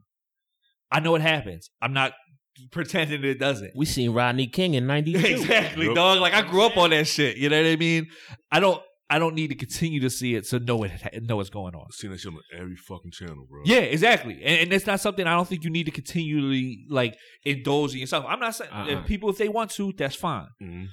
I 0.90 1.00
know 1.00 1.14
it 1.14 1.22
happens. 1.22 1.70
I'm 1.82 1.92
not 1.92 2.12
pretending 2.72 3.24
it 3.24 3.38
doesn't. 3.38 3.72
We 3.76 3.84
seen 3.86 4.10
Rodney 4.12 4.46
King 4.46 4.74
in 4.74 4.86
'92. 4.94 5.18
exactly, 5.26 5.86
Yep. 5.86 5.94
dog. 5.94 6.20
Like 6.20 6.34
I 6.34 6.42
grew 6.42 6.62
up 6.64 6.76
on 6.76 6.90
that 6.90 7.06
shit. 7.06 7.36
You 7.36 7.48
know 7.48 7.60
what 7.62 7.70
I 7.70 7.76
mean? 7.76 8.06
I 8.50 8.60
don't. 8.60 8.82
I 9.10 9.18
don't 9.18 9.34
need 9.34 9.48
to 9.48 9.54
continue 9.54 10.00
to 10.00 10.10
see 10.10 10.34
it 10.34 10.44
to 10.48 10.58
know 10.58 10.82
it 10.82 10.92
know 11.22 11.36
what's 11.36 11.48
going 11.48 11.74
on. 11.74 11.86
I've 11.88 11.94
seen 11.94 12.10
that 12.10 12.20
shit 12.20 12.30
on 12.30 12.38
every 12.54 12.76
fucking 12.76 13.10
channel, 13.10 13.46
bro. 13.48 13.62
Yeah, 13.64 13.78
exactly. 13.78 14.34
And, 14.34 14.60
and 14.64 14.72
it's 14.74 14.86
not 14.86 15.00
something 15.00 15.26
I 15.26 15.34
don't 15.34 15.48
think 15.48 15.64
you 15.64 15.70
need 15.70 15.84
to 15.84 15.90
continually 15.90 16.84
like 16.90 17.16
indulge 17.42 17.94
in 17.94 18.00
yourself. 18.00 18.26
I'm 18.28 18.38
not 18.38 18.54
saying 18.54 18.70
Uh-uh. 18.70 18.86
if 19.00 19.06
people 19.06 19.30
if 19.30 19.38
they 19.38 19.48
want 19.48 19.70
to, 19.72 19.94
that's 19.96 20.14
fine. 20.14 20.48
hmm 20.60 20.84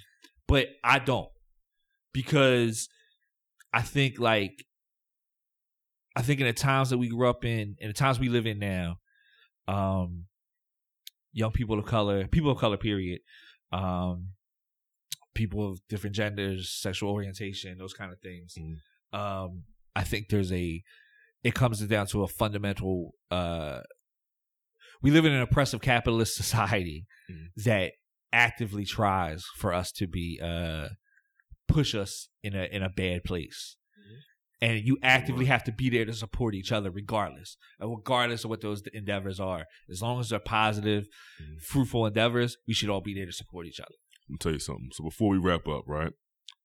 But 0.47 0.69
I 0.81 0.99
don't. 0.99 1.27
Because 2.13 2.87
I 3.73 3.81
think 3.81 4.17
like 4.17 4.63
I 6.15 6.21
think 6.21 6.39
in 6.39 6.45
the 6.47 6.53
times 6.53 6.91
that 6.91 6.97
we 6.97 7.09
grew 7.09 7.27
up 7.29 7.43
in 7.43 7.75
and 7.81 7.89
the 7.89 7.93
times 7.93 8.17
we 8.19 8.29
live 8.29 8.45
in 8.45 8.59
now, 8.59 8.95
um 9.67 10.25
young 11.33 11.51
people 11.51 11.77
of 11.79 11.85
color, 11.85 12.27
people 12.27 12.51
of 12.51 12.57
color 12.57 12.77
period, 12.77 13.19
um 13.71 14.29
people 15.33 15.69
of 15.69 15.79
different 15.89 16.15
genders, 16.15 16.71
sexual 16.71 17.11
orientation, 17.11 17.77
those 17.77 17.93
kind 17.93 18.11
of 18.11 18.19
things. 18.21 18.55
Mhm. 18.57 18.77
Um 19.17 19.63
I 19.95 20.03
think 20.03 20.29
there's 20.29 20.51
a 20.51 20.83
it 21.43 21.53
comes 21.53 21.79
down 21.81 22.07
to 22.07 22.23
a 22.23 22.27
fundamental 22.27 23.11
uh 23.31 23.81
we 25.01 25.11
live 25.11 25.25
in 25.25 25.33
an 25.33 25.41
oppressive 25.41 25.81
capitalist 25.81 26.35
society 26.43 27.05
Mhm. 27.29 27.47
that 27.65 27.93
actively 28.33 28.85
tries 28.85 29.45
for 29.55 29.73
us 29.73 29.91
to 29.93 30.07
be 30.07 30.39
uh 30.41 30.89
push 31.67 31.95
us 31.95 32.29
in 32.43 32.55
a 32.55 32.65
in 32.65 32.83
a 32.83 32.89
bad 32.89 33.23
place 33.23 33.77
and 34.65 34.75
you 34.87 34.97
actively 35.03 35.45
have 35.53 35.63
to 35.69 35.71
be 35.81 35.87
there 35.89 36.05
to 36.05 36.13
support 36.13 36.51
each 36.59 36.71
other 36.77 36.89
regardless 37.01 37.49
and 37.79 37.89
regardless 37.99 38.43
of 38.43 38.49
what 38.49 38.61
those 38.61 38.81
endeavors 39.01 39.39
are 39.39 39.63
as 39.93 40.01
long 40.01 40.19
as 40.21 40.29
they're 40.29 40.39
positive 40.61 41.03
Mhm. 41.41 41.61
fruitful 41.69 42.05
endeavors 42.11 42.51
we 42.67 42.73
should 42.77 42.89
all 42.93 43.01
be 43.09 43.13
there 43.17 43.25
to 43.31 43.31
support 43.41 43.65
each 43.71 43.79
other 43.85 43.95
Let 44.27 44.31
me 44.33 44.37
tell 44.43 44.53
you 44.53 44.59
something. 44.69 44.89
So 44.93 45.03
before 45.03 45.29
we 45.29 45.37
wrap 45.37 45.67
up, 45.67 45.83
right? 45.87 46.13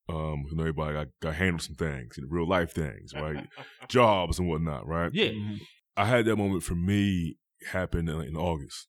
Um, 0.09 0.39
you 0.48 0.56
know, 0.56 0.62
everybody 0.62 0.93
got, 0.94 1.09
got 1.24 1.35
handle 1.35 1.60
some 1.60 1.77
things, 1.77 2.16
you 2.16 2.22
know, 2.24 2.28
real 2.36 2.48
life 2.48 2.72
things, 2.72 3.12
right? 3.14 3.47
Jobs 3.89 4.39
and 4.39 4.48
whatnot, 4.48 4.86
right? 4.86 5.10
yeah 5.12 5.32
Mhm. 5.40 5.59
I 5.97 6.05
had 6.06 6.24
that 6.27 6.36
moment 6.36 6.62
for 6.62 6.74
me 6.74 7.36
happen 7.77 8.09
in, 8.09 8.20
in 8.31 8.36
August. 8.36 8.89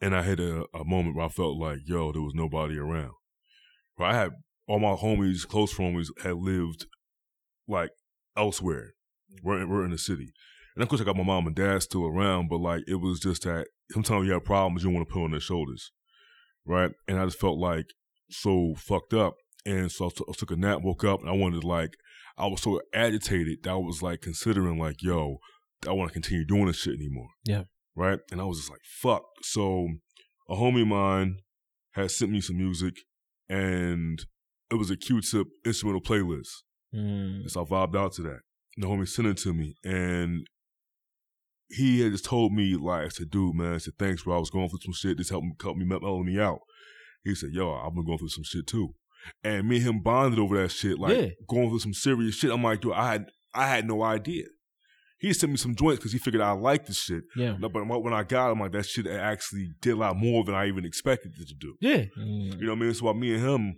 And 0.00 0.14
I 0.14 0.22
had 0.22 0.40
a, 0.40 0.64
a 0.74 0.84
moment 0.84 1.16
where 1.16 1.26
I 1.26 1.28
felt 1.28 1.56
like, 1.58 1.78
yo, 1.86 2.12
there 2.12 2.22
was 2.22 2.34
nobody 2.34 2.76
around. 2.78 3.12
Right? 3.98 4.14
I 4.14 4.18
had 4.22 4.30
all 4.68 4.78
my 4.78 4.94
homies, 4.94 5.46
close 5.46 5.74
homies, 5.74 6.08
had 6.22 6.36
lived 6.36 6.86
like 7.68 7.90
elsewhere. 8.36 8.92
We're 9.42 9.62
in, 9.62 9.68
we're 9.68 9.84
in 9.84 9.90
the 9.90 9.98
city. 9.98 10.32
And 10.74 10.82
of 10.82 10.88
course, 10.88 11.00
I 11.00 11.04
got 11.04 11.16
my 11.16 11.24
mom 11.24 11.46
and 11.46 11.56
dad 11.56 11.82
still 11.82 12.06
around, 12.06 12.48
but 12.48 12.58
like 12.58 12.82
it 12.86 12.96
was 12.96 13.20
just 13.20 13.42
that 13.42 13.66
sometimes 13.92 14.26
you 14.26 14.32
have 14.32 14.44
problems 14.44 14.82
you 14.82 14.88
don't 14.88 14.94
want 14.94 15.08
to 15.08 15.12
put 15.12 15.24
on 15.24 15.30
their 15.30 15.40
shoulders. 15.40 15.90
Right? 16.64 16.90
And 17.08 17.18
I 17.18 17.24
just 17.24 17.40
felt 17.40 17.58
like 17.58 17.86
so 18.30 18.74
fucked 18.76 19.14
up. 19.14 19.34
And 19.64 19.90
so 19.90 20.06
I 20.06 20.08
t- 20.10 20.24
I 20.28 20.32
took 20.36 20.50
a 20.50 20.56
nap, 20.56 20.82
woke 20.82 21.04
up, 21.04 21.20
and 21.20 21.28
I 21.28 21.32
wanted 21.32 21.62
to 21.62 21.66
like, 21.66 21.94
I 22.38 22.46
was 22.46 22.62
so 22.62 22.80
agitated 22.94 23.58
that 23.62 23.70
I 23.70 23.76
was 23.76 24.02
like 24.02 24.20
considering 24.20 24.78
like, 24.78 25.02
yo, 25.02 25.38
I 25.88 25.92
want 25.92 26.10
to 26.10 26.12
continue 26.12 26.44
doing 26.44 26.66
this 26.66 26.78
shit 26.78 26.94
anymore. 26.94 27.28
Yeah. 27.44 27.64
Right? 27.94 28.18
And 28.30 28.40
I 28.40 28.44
was 28.44 28.58
just 28.58 28.70
like, 28.70 28.82
fuck. 28.84 29.22
So 29.42 29.88
a 30.48 30.54
homie 30.54 30.82
of 30.82 30.88
mine 30.88 31.38
had 31.92 32.10
sent 32.10 32.30
me 32.30 32.40
some 32.40 32.58
music 32.58 32.94
and 33.48 34.24
it 34.70 34.74
was 34.74 34.90
a 34.90 34.96
Q-tip 34.96 35.46
instrumental 35.64 36.02
playlist. 36.02 36.48
Mm. 36.96 37.40
And 37.42 37.50
so 37.50 37.62
I 37.62 37.64
vibed 37.64 37.96
out 37.96 38.12
to 38.14 38.22
that. 38.22 38.40
The 38.78 38.86
homie 38.86 39.08
sent 39.08 39.28
it 39.28 39.36
to 39.38 39.52
me 39.54 39.74
and 39.84 40.46
he 41.68 42.00
had 42.00 42.12
just 42.12 42.24
told 42.24 42.52
me 42.52 42.76
like, 42.76 43.06
I 43.06 43.08
said, 43.08 43.30
dude, 43.30 43.54
man, 43.54 43.74
I 43.74 43.78
said, 43.78 43.94
thanks, 43.98 44.22
bro. 44.22 44.36
I 44.36 44.38
was 44.38 44.50
going 44.50 44.68
through 44.68 44.80
some 44.84 44.92
shit. 44.94 45.18
This 45.18 45.30
helped 45.30 45.44
me, 45.46 45.52
helped 45.62 45.78
me 45.78 45.84
mellow 45.84 46.22
me 46.22 46.38
out. 46.38 46.60
He 47.24 47.34
said, 47.34 47.50
yo, 47.52 47.72
I've 47.72 47.94
been 47.94 48.04
going 48.06 48.18
through 48.18 48.28
some 48.28 48.44
shit 48.44 48.66
too. 48.66 48.90
And 49.42 49.66
me 49.68 49.76
and 49.78 49.86
him 49.86 50.00
bonded 50.02 50.38
over 50.38 50.60
that 50.62 50.70
shit, 50.70 50.98
like 50.98 51.16
Yeah. 51.16 51.28
going 51.48 51.68
through 51.70 51.80
some 51.80 51.94
serious 51.94 52.36
shit. 52.36 52.52
I'm 52.52 52.62
like, 52.62 52.80
dude, 52.82 52.92
I 52.92 53.12
had, 53.12 53.26
I 53.52 53.66
had 53.66 53.86
no 53.88 54.02
idea. 54.02 54.44
He 55.18 55.32
sent 55.32 55.50
me 55.50 55.56
some 55.56 55.74
joints 55.74 55.98
because 55.98 56.12
he 56.12 56.18
figured 56.18 56.42
I 56.42 56.52
liked 56.52 56.86
this 56.86 56.98
shit. 57.00 57.24
Yeah. 57.34 57.56
But 57.58 57.72
when 57.74 58.12
I 58.12 58.22
got 58.22 58.52
him, 58.52 58.60
like 58.60 58.72
that 58.72 58.84
shit 58.86 59.06
actually 59.08 59.70
did 59.80 59.94
a 59.94 59.96
lot 59.96 60.16
more 60.16 60.44
than 60.44 60.54
I 60.54 60.66
even 60.68 60.84
expected 60.84 61.32
it 61.40 61.48
to 61.48 61.54
do. 61.58 61.74
yeah 61.80 62.04
Mm. 62.20 62.60
You 62.60 62.66
know 62.66 62.72
what 62.74 62.78
I 62.78 62.80
mean? 62.82 62.94
So 62.94 63.06
while 63.06 63.14
me 63.14 63.34
and 63.34 63.42
him, 63.42 63.74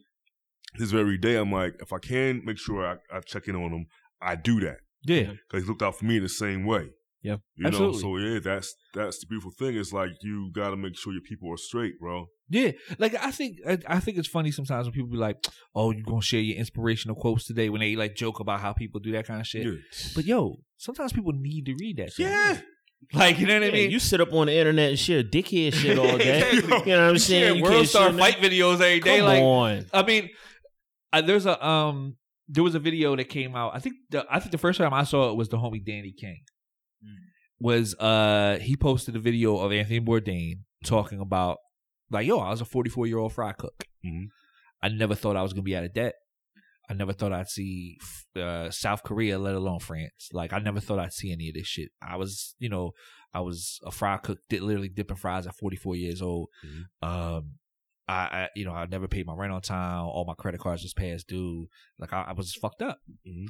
this 0.79 0.91
very 0.91 1.19
day, 1.19 1.37
I'm 1.37 1.53
like, 1.53 1.75
if 1.81 1.93
I 1.93 1.99
can 1.99 2.43
make 2.45 2.59
sure 2.59 2.87
I, 2.87 2.97
I 3.17 3.21
check 3.21 3.49
in 3.49 3.57
on 3.57 3.71
him, 3.73 3.87
I 4.21 4.35
do 4.37 4.61
that 4.61 4.79
yeah 5.05 5.31
because 5.49 5.63
he 5.63 5.69
looked 5.69 5.81
out 5.83 5.97
for 5.97 6.05
me 6.07 6.17
in 6.17 6.23
the 6.25 6.29
same 6.29 6.65
way. 6.65 6.89
Yeah. 7.23 7.37
you 7.57 7.67
Absolutely. 7.67 7.97
know. 7.97 8.01
So 8.01 8.17
yeah, 8.19 8.39
that's 8.41 8.75
that's 8.95 9.19
the 9.21 9.27
beautiful 9.27 9.51
thing. 9.53 9.77
It's 9.77 9.93
like 9.93 10.11
you 10.23 10.51
got 10.53 10.71
to 10.71 10.77
make 10.77 10.97
sure 10.97 11.13
your 11.13 11.23
people 11.23 11.53
are 11.53 11.57
straight, 11.57 11.99
bro. 12.01 12.27
Yeah, 12.49 12.73
like 12.99 13.15
I 13.15 13.31
think 13.31 13.59
I, 13.69 13.79
I 13.87 14.01
think 14.01 14.19
it's 14.19 14.29
funny 14.29 14.51
sometimes 14.53 14.87
when 14.87 14.93
people 14.95 15.11
be 15.11 15.17
like, 15.19 15.37
"Oh, 15.75 15.91
you 15.91 16.03
gonna 16.05 16.23
share 16.23 16.41
your 16.41 16.57
inspirational 16.57 17.17
quotes 17.17 17.47
today?" 17.47 17.69
When 17.71 17.81
they 17.81 17.95
like 17.97 18.15
joke 18.15 18.41
about 18.41 18.61
how 18.61 18.73
people 18.73 19.01
do 19.01 19.13
that 19.13 19.27
kind 19.27 19.41
of 19.41 19.47
shit. 19.47 19.67
Yeah, 19.67 19.73
But 20.15 20.25
yo, 20.25 20.61
sometimes 20.79 21.13
people 21.13 21.33
need 21.33 21.67
to 21.67 21.75
read 21.79 21.99
that. 21.99 22.13
shit. 22.13 22.27
yeah. 22.27 22.59
like 23.13 23.39
you 23.39 23.47
know 23.47 23.55
what 23.61 23.69
I 23.69 23.71
mean. 23.73 23.91
you 23.91 23.99
sit 23.99 24.21
up 24.21 24.33
on 24.33 24.47
the 24.47 24.55
internet 24.57 24.91
and 24.91 24.99
share 24.99 25.23
dickhead 25.23 25.75
shit 25.75 25.99
all 25.99 26.17
day. 26.19 26.49
Exactly. 26.53 26.91
You 26.91 26.97
know 26.97 27.03
what 27.05 27.11
I'm 27.11 27.19
saying? 27.19 27.45
share 27.45 27.55
You 27.57 27.63
world 27.63 27.75
can't 27.77 27.89
star 27.89 28.13
fight 28.13 28.37
videos 28.37 28.75
every 28.75 29.01
day. 29.01 29.19
Come 29.19 29.27
like 29.27 29.43
on. 29.43 29.87
I 29.93 30.03
mean, 30.05 30.31
uh, 31.13 31.21
there's 31.21 31.47
a 31.47 31.67
um, 31.67 32.17
there 32.49 32.65
was 32.65 32.75
a 32.75 32.79
video 32.79 33.15
that 33.17 33.29
came 33.29 33.55
out. 33.55 33.75
I 33.75 33.79
think 33.81 33.97
the 34.11 34.27
I 34.31 34.41
think 34.41 34.53
the 34.53 34.59
first 34.59 34.79
time 34.79 34.93
I 34.95 35.05
saw 35.05 35.31
it 35.31 35.37
was 35.37 35.49
the 35.49 35.57
homie 35.59 35.85
Danny 35.85 36.13
King. 36.13 36.43
Was 37.61 37.95
uh 37.97 38.59
he 38.61 38.77
posted 38.77 39.17
a 39.17 39.19
video 39.19 39.59
of 39.59 39.73
Anthony 39.73 40.01
Bourdain 40.01 40.61
talking 40.85 41.21
about 41.21 41.59
like 42.11 42.27
yo 42.27 42.39
I 42.39 42.51
was 42.51 42.61
a 42.61 42.65
44 42.65 43.07
year 43.07 43.19
old 43.19 43.33
fry 43.33 43.53
cook. 43.53 43.85
Mhm. 44.05 44.27
I 44.83 44.89
never 44.91 45.15
thought 45.17 45.37
I 45.37 45.43
was 45.43 45.53
gonna 45.53 45.63
be 45.63 45.77
out 45.77 45.85
of 45.85 45.93
debt. 45.93 46.15
I 46.89 46.95
never 46.95 47.13
thought 47.13 47.33
I'd 47.33 47.49
see 47.49 47.99
uh, 48.37 48.71
South 48.71 49.03
Korea, 49.03 49.39
let 49.39 49.55
alone 49.55 49.81
France. 49.81 50.31
Like 50.33 50.53
I 50.53 50.59
never 50.59 50.81
thought 50.81 50.99
I'd 50.99 51.13
see 51.13 51.33
any 51.33 51.49
of 51.49 51.55
this 51.55 51.67
shit. 51.67 51.91
I 52.01 52.17
was, 52.17 52.55
you 52.59 52.69
know, 52.71 52.93
I 53.35 53.41
was 53.41 53.79
a 53.85 53.91
fry 53.91 54.17
cook, 54.17 54.39
did 54.49 54.63
literally 54.63 54.89
dipping 54.89 55.17
fries 55.19 55.47
at 55.47 55.55
44 55.57 55.97
years 55.97 56.23
old. 56.23 56.49
Um, 57.03 57.59
I, 58.09 58.13
I, 58.15 58.49
you 58.57 58.65
know, 58.65 58.73
I 58.73 58.87
never 58.87 59.07
paid 59.09 59.27
my 59.27 59.35
rent 59.35 59.53
on 59.53 59.61
time. 59.61 60.05
All 60.07 60.25
my 60.27 60.35
credit 60.35 60.61
cards 60.61 60.83
was 60.83 60.95
past 60.95 61.29
due. 61.29 61.69
Like 61.99 62.13
I, 62.13 62.27
I 62.29 62.33
was 62.33 62.47
just 62.47 62.61
fucked 62.61 62.83
up. 62.83 62.99
Mhm. 63.27 63.49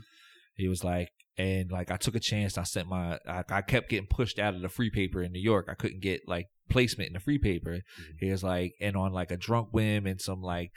He 0.54 0.66
was 0.68 0.82
like, 0.82 1.10
and 1.36 1.70
like 1.70 1.90
I 1.92 1.96
took 1.96 2.16
a 2.16 2.20
chance. 2.20 2.58
I 2.58 2.64
sent 2.64 2.88
my, 2.88 3.18
I, 3.28 3.44
I 3.48 3.62
kept 3.62 3.88
getting 3.90 4.08
pushed 4.08 4.40
out 4.40 4.54
of 4.56 4.60
the 4.62 4.68
free 4.68 4.90
paper 4.90 5.22
in 5.22 5.30
New 5.30 5.40
York. 5.40 5.68
I 5.70 5.74
couldn't 5.74 6.00
get 6.02 6.22
like 6.26 6.46
placement 6.68 7.06
in 7.08 7.12
the 7.14 7.20
free 7.20 7.38
paper. 7.38 7.78
He 8.18 8.30
was 8.30 8.42
like, 8.42 8.72
and 8.80 8.96
on 8.96 9.12
like 9.12 9.30
a 9.30 9.36
drunk 9.36 9.68
whim 9.72 10.06
and 10.06 10.20
some 10.20 10.42
like, 10.42 10.72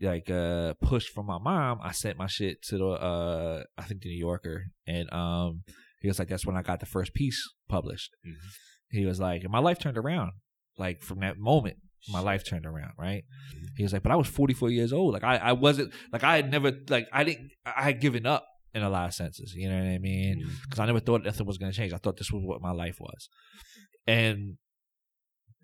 like 0.00 0.30
uh 0.30 0.74
push 0.80 1.06
from 1.08 1.26
my 1.26 1.38
mom, 1.38 1.80
I 1.82 1.92
sent 1.92 2.16
my 2.16 2.28
shit 2.28 2.62
to 2.68 2.78
the 2.78 2.86
uh 2.86 3.64
I 3.76 3.82
think 3.82 4.00
the 4.00 4.08
New 4.08 4.18
Yorker, 4.18 4.62
and 4.86 5.12
um 5.12 5.64
he 6.00 6.08
was 6.08 6.18
like, 6.18 6.28
that's 6.28 6.46
when 6.46 6.56
I 6.56 6.62
got 6.62 6.80
the 6.80 6.86
first 6.86 7.12
piece 7.12 7.42
published. 7.68 8.12
Mhm. 8.26 8.36
He 8.90 9.04
was 9.04 9.20
like, 9.20 9.42
and 9.42 9.50
my 9.52 9.58
life 9.58 9.78
turned 9.80 9.98
around. 9.98 10.32
Like 10.78 11.02
from 11.02 11.20
that 11.20 11.36
moment, 11.38 11.78
my 12.08 12.20
life 12.20 12.44
turned 12.44 12.66
around. 12.66 12.92
Right. 12.98 13.24
Mm-hmm. 13.54 13.66
He 13.76 13.82
was 13.82 13.92
like, 13.92 14.02
but 14.02 14.12
I 14.12 14.16
was 14.16 14.26
44 14.28 14.70
years 14.70 14.92
old. 14.92 15.14
Like 15.14 15.24
I, 15.24 15.36
I 15.36 15.52
wasn't 15.52 15.92
like 16.12 16.24
I 16.24 16.36
had 16.36 16.50
never 16.50 16.72
like 16.88 17.08
I 17.12 17.24
didn't 17.24 17.50
I 17.64 17.84
had 17.84 18.00
given 18.00 18.26
up 18.26 18.46
in 18.74 18.82
a 18.82 18.90
lot 18.90 19.06
of 19.06 19.14
senses. 19.14 19.54
You 19.54 19.68
know 19.68 19.76
what 19.76 19.88
I 19.88 19.98
mean? 19.98 20.40
Mm-hmm. 20.40 20.54
Because 20.64 20.78
I 20.78 20.86
never 20.86 21.00
thought 21.00 21.24
nothing 21.24 21.46
was 21.46 21.58
going 21.58 21.72
to 21.72 21.76
change. 21.76 21.92
I 21.92 21.98
thought 21.98 22.16
this 22.16 22.32
was 22.32 22.42
what 22.44 22.62
my 22.62 22.72
life 22.72 22.98
was. 23.00 23.28
And 24.06 24.56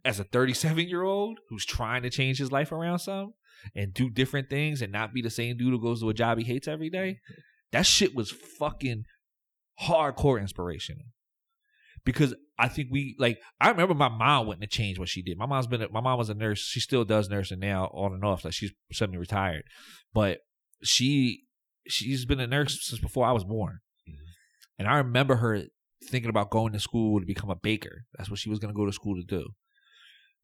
as 0.04 0.20
a 0.20 0.24
37 0.24 0.88
year 0.88 1.02
old 1.02 1.38
who's 1.48 1.64
trying 1.64 2.02
to 2.02 2.10
change 2.10 2.38
his 2.38 2.52
life 2.52 2.72
around 2.72 2.98
some 2.98 3.32
and 3.74 3.94
do 3.94 4.10
different 4.10 4.50
things 4.50 4.82
and 4.82 4.92
not 4.92 5.14
be 5.14 5.22
the 5.22 5.30
same 5.30 5.56
dude 5.56 5.72
who 5.72 5.80
goes 5.80 6.00
to 6.00 6.10
a 6.10 6.14
job 6.14 6.38
he 6.38 6.44
hates 6.44 6.68
every 6.68 6.90
day, 6.90 7.12
mm-hmm. 7.12 7.40
that 7.72 7.86
shit 7.86 8.14
was 8.14 8.30
fucking 8.30 9.04
hardcore 9.82 10.40
inspirational. 10.40 11.06
Because 12.04 12.34
I 12.58 12.68
think 12.68 12.88
we 12.90 13.16
like 13.18 13.38
I 13.60 13.70
remember 13.70 13.94
my 13.94 14.08
mom 14.08 14.46
wouldn't 14.46 14.62
have 14.62 14.70
changed 14.70 14.98
what 14.98 15.08
she 15.08 15.22
did. 15.22 15.38
My 15.38 15.46
mom's 15.46 15.66
been 15.66 15.82
a, 15.82 15.88
my 15.90 16.00
mom 16.00 16.18
was 16.18 16.30
a 16.30 16.34
nurse. 16.34 16.60
She 16.60 16.80
still 16.80 17.04
does 17.04 17.28
nursing 17.28 17.58
now 17.58 17.86
on 17.92 18.12
and 18.12 18.24
off. 18.24 18.44
Like 18.44 18.54
she's 18.54 18.72
semi 18.92 19.16
retired, 19.16 19.64
but 20.12 20.38
she 20.82 21.42
she's 21.86 22.24
been 22.24 22.40
a 22.40 22.46
nurse 22.46 22.78
since 22.86 23.00
before 23.00 23.26
I 23.26 23.32
was 23.32 23.44
born. 23.44 23.80
Mm-hmm. 24.08 24.24
And 24.78 24.88
I 24.88 24.98
remember 24.98 25.36
her 25.36 25.62
thinking 26.08 26.30
about 26.30 26.50
going 26.50 26.72
to 26.72 26.80
school 26.80 27.20
to 27.20 27.26
become 27.26 27.50
a 27.50 27.56
baker. 27.56 28.04
That's 28.16 28.30
what 28.30 28.38
she 28.38 28.50
was 28.50 28.58
going 28.58 28.72
to 28.72 28.76
go 28.76 28.86
to 28.86 28.92
school 28.92 29.16
to 29.16 29.24
do. 29.24 29.48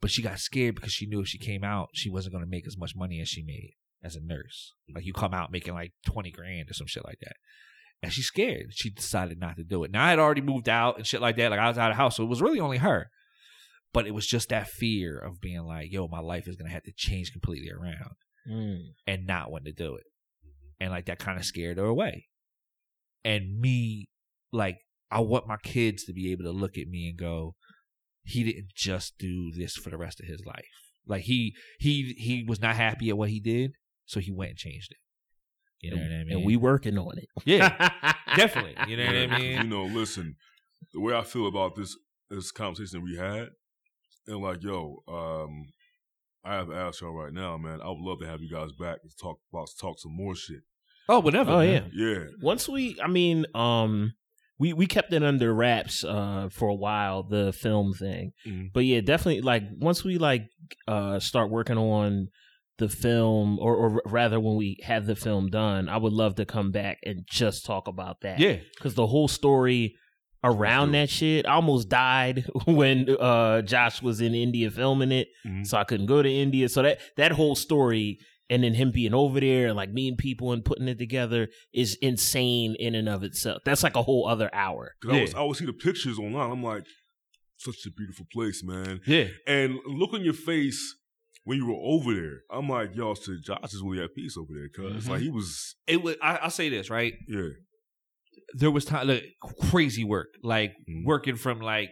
But 0.00 0.10
she 0.10 0.22
got 0.22 0.38
scared 0.38 0.74
because 0.74 0.92
she 0.92 1.06
knew 1.06 1.20
if 1.20 1.28
she 1.28 1.38
came 1.38 1.62
out, 1.62 1.90
she 1.92 2.08
wasn't 2.08 2.32
going 2.32 2.44
to 2.44 2.50
make 2.50 2.66
as 2.66 2.78
much 2.78 2.96
money 2.96 3.20
as 3.20 3.28
she 3.28 3.42
made 3.42 3.74
as 4.02 4.16
a 4.16 4.20
nurse. 4.20 4.74
Like 4.94 5.04
you 5.04 5.12
come 5.12 5.34
out 5.34 5.52
making 5.52 5.74
like 5.74 5.92
20 6.06 6.30
grand 6.30 6.70
or 6.70 6.74
some 6.74 6.86
shit 6.86 7.04
like 7.04 7.18
that. 7.20 7.36
And 8.02 8.12
she's 8.12 8.26
scared. 8.26 8.68
She 8.70 8.90
decided 8.90 9.38
not 9.38 9.56
to 9.56 9.64
do 9.64 9.84
it. 9.84 9.90
Now 9.90 10.04
I 10.06 10.10
had 10.10 10.18
already 10.18 10.40
moved 10.40 10.68
out 10.68 10.96
and 10.96 11.06
shit 11.06 11.20
like 11.20 11.36
that. 11.36 11.50
Like 11.50 11.60
I 11.60 11.68
was 11.68 11.76
out 11.78 11.90
of 11.90 11.96
house. 11.96 12.16
So 12.16 12.22
it 12.24 12.28
was 12.30 12.40
really 12.40 12.60
only 12.60 12.78
her. 12.78 13.10
But 13.92 14.06
it 14.06 14.14
was 14.14 14.26
just 14.26 14.48
that 14.48 14.68
fear 14.68 15.18
of 15.18 15.40
being 15.40 15.64
like, 15.64 15.92
yo, 15.92 16.08
my 16.08 16.20
life 16.20 16.46
is 16.48 16.56
going 16.56 16.68
to 16.68 16.72
have 16.72 16.84
to 16.84 16.92
change 16.96 17.32
completely 17.32 17.70
around 17.70 18.14
Mm. 18.48 18.94
and 19.06 19.26
not 19.26 19.50
want 19.50 19.66
to 19.66 19.72
do 19.72 19.96
it. 19.96 20.04
And 20.80 20.90
like 20.90 21.04
that 21.06 21.18
kind 21.18 21.38
of 21.38 21.44
scared 21.44 21.76
her 21.76 21.84
away. 21.84 22.28
And 23.22 23.60
me, 23.60 24.08
like, 24.50 24.78
I 25.10 25.20
want 25.20 25.46
my 25.46 25.58
kids 25.58 26.04
to 26.04 26.14
be 26.14 26.32
able 26.32 26.44
to 26.44 26.50
look 26.52 26.78
at 26.78 26.86
me 26.88 27.08
and 27.08 27.18
go, 27.18 27.54
he 28.22 28.42
didn't 28.44 28.68
just 28.74 29.18
do 29.18 29.50
this 29.52 29.74
for 29.76 29.90
the 29.90 29.98
rest 29.98 30.20
of 30.20 30.26
his 30.26 30.42
life. 30.46 30.64
Like 31.06 31.22
he 31.22 31.54
he 31.78 32.14
he 32.16 32.44
was 32.46 32.60
not 32.60 32.76
happy 32.76 33.08
at 33.10 33.18
what 33.18 33.30
he 33.30 33.40
did, 33.40 33.72
so 34.06 34.20
he 34.20 34.30
went 34.30 34.50
and 34.50 34.58
changed 34.58 34.92
it. 34.92 34.98
You 35.80 35.90
know 35.92 35.96
what 35.96 36.12
I 36.12 36.24
mean? 36.24 36.36
and 36.36 36.44
we 36.46 36.56
working 36.56 36.98
on 36.98 37.18
it. 37.18 37.28
yeah, 37.44 37.90
definitely. 38.36 38.76
You 38.88 38.96
know 38.96 39.06
what 39.06 39.16
I 39.16 39.38
mean? 39.38 39.52
You 39.58 39.64
know, 39.64 39.84
listen, 39.84 40.36
the 40.92 41.00
way 41.00 41.14
I 41.14 41.22
feel 41.22 41.46
about 41.46 41.74
this 41.76 41.96
this 42.28 42.50
conversation 42.52 43.02
we 43.02 43.16
had, 43.16 43.48
and 44.26 44.38
like, 44.42 44.62
yo, 44.62 45.02
um, 45.08 45.66
I 46.44 46.54
have 46.54 46.68
to 46.68 46.74
ask 46.74 47.00
y'all 47.00 47.12
right 47.12 47.32
now, 47.32 47.56
man. 47.58 47.80
I 47.82 47.88
would 47.88 47.98
love 48.00 48.20
to 48.20 48.26
have 48.26 48.40
you 48.40 48.50
guys 48.50 48.72
back 48.72 49.02
to 49.02 49.08
talk 49.20 49.38
about 49.52 49.68
talk 49.80 49.98
some 49.98 50.14
more 50.16 50.34
shit. 50.34 50.60
Oh, 51.08 51.20
whatever. 51.20 51.50
Oh 51.52 51.58
man. 51.58 51.90
yeah. 51.94 52.08
Yeah, 52.08 52.24
Once 52.40 52.68
we, 52.68 52.96
I 53.02 53.08
mean, 53.08 53.44
um, 53.54 54.12
we 54.58 54.72
we 54.74 54.86
kept 54.86 55.12
it 55.12 55.22
under 55.24 55.52
wraps 55.54 56.04
uh 56.04 56.48
for 56.52 56.68
a 56.68 56.74
while 56.74 57.22
the 57.22 57.52
film 57.52 57.94
thing, 57.94 58.32
Mhm. 58.46 58.70
but 58.72 58.84
yeah, 58.84 59.00
definitely 59.00 59.40
like 59.40 59.62
once 59.78 60.04
we 60.04 60.18
like 60.18 60.50
uh 60.86 61.18
start 61.18 61.50
working 61.50 61.78
on 61.78 62.28
the 62.80 62.88
film 62.88 63.58
or 63.60 63.76
or 63.76 64.02
rather 64.06 64.40
when 64.40 64.56
we 64.56 64.78
have 64.82 65.06
the 65.06 65.14
film 65.14 65.48
done, 65.48 65.88
I 65.88 65.96
would 65.96 66.12
love 66.12 66.34
to 66.36 66.44
come 66.44 66.72
back 66.72 66.98
and 67.04 67.24
just 67.30 67.64
talk 67.64 67.86
about 67.86 68.22
that. 68.22 68.40
Yeah. 68.40 68.56
because 68.74 68.94
the 68.96 69.06
whole 69.06 69.28
story 69.28 69.94
around 70.42 70.92
that 70.92 71.10
shit 71.10 71.46
I 71.46 71.52
almost 71.52 71.88
died 71.90 72.46
when 72.64 73.08
uh 73.20 73.60
Josh 73.62 74.00
was 74.02 74.20
in 74.22 74.34
India 74.34 74.70
filming 74.70 75.12
it 75.12 75.28
Mhm. 75.46 75.66
so 75.66 75.76
I 75.78 75.84
couldn't 75.84 76.06
go 76.06 76.22
to 76.22 76.28
India 76.32 76.68
so 76.68 76.82
that 76.82 76.98
that 77.18 77.32
whole 77.32 77.54
story 77.54 78.18
and 78.48 78.64
then 78.64 78.72
him 78.74 78.90
being 78.90 79.12
over 79.14 79.38
there 79.38 79.66
and 79.68 79.76
like 79.76 79.92
meeting 79.92 80.16
people 80.16 80.52
and 80.52 80.64
putting 80.64 80.88
it 80.88 80.98
together 80.98 81.48
is 81.74 81.96
insane 82.00 82.74
in 82.78 82.94
and 82.94 83.06
of 83.08 83.22
itself 83.22 83.60
that's 83.66 83.82
like 83.82 83.96
a 83.96 84.02
whole 84.02 84.26
other 84.26 84.48
hour 84.54 84.94
Cause 85.02 85.12
I 85.12 85.16
Yeah. 85.16 85.20
was 85.22 85.34
I 85.34 85.42
would 85.42 85.56
see 85.58 85.66
the 85.66 85.74
pictures 85.74 86.18
online. 86.18 86.50
I'm 86.50 86.62
like, 86.62 86.84
such 87.58 87.84
a 87.86 87.90
beautiful 87.90 88.24
place, 88.32 88.64
man. 88.64 89.00
Yeah. 89.06 89.26
And 89.46 89.78
look 89.86 90.14
on 90.14 90.24
your 90.24 90.32
face 90.32 90.80
when 91.44 91.58
you 91.58 91.66
were 91.66 91.80
over 91.82 92.14
there. 92.14 92.40
I'm 92.50 92.68
like, 92.68 92.94
yo, 92.94 93.14
so 93.14 93.32
Josh 93.42 93.72
is 93.74 93.82
really 93.82 94.02
at 94.04 94.14
peace 94.14 94.36
over 94.36 94.52
there, 94.52 94.68
because 94.72 95.04
Mhm. 95.06 95.10
like 95.10 95.20
he 95.22 95.30
was, 95.30 95.74
It 95.86 96.02
was. 96.02 96.16
I, 96.22 96.36
I'll 96.36 96.50
say 96.50 96.68
this 96.68 96.90
right. 96.90 97.14
yeah, 97.28 97.48
There 98.54 98.70
was 98.70 98.84
time 98.84 99.08
like 99.08 99.24
crazy 99.70 100.04
work, 100.04 100.28
like 100.42 100.72
Mhm. 100.88 101.04
working 101.04 101.36
from 101.36 101.60
like 101.60 101.90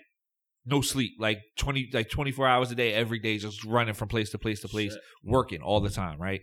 no 0.67 0.81
sleep, 0.83 1.13
like 1.19 1.39
twenty, 1.57 1.89
like 1.93 2.11
twenty 2.11 2.31
four 2.33 2.47
hours 2.47 2.71
a 2.71 2.75
day, 2.75 2.93
every 2.93 3.19
day, 3.21 3.39
just 3.39 3.65
running 3.65 3.95
from 3.95 4.09
place 4.09 4.31
to 4.31 4.39
place 4.39 4.61
to 4.61 4.69
place, 4.69 4.93
Shit. 4.93 5.03
working 5.23 5.63
all 5.63 5.81
the 5.81 5.89
time. 5.91 6.21
Right. 6.21 6.43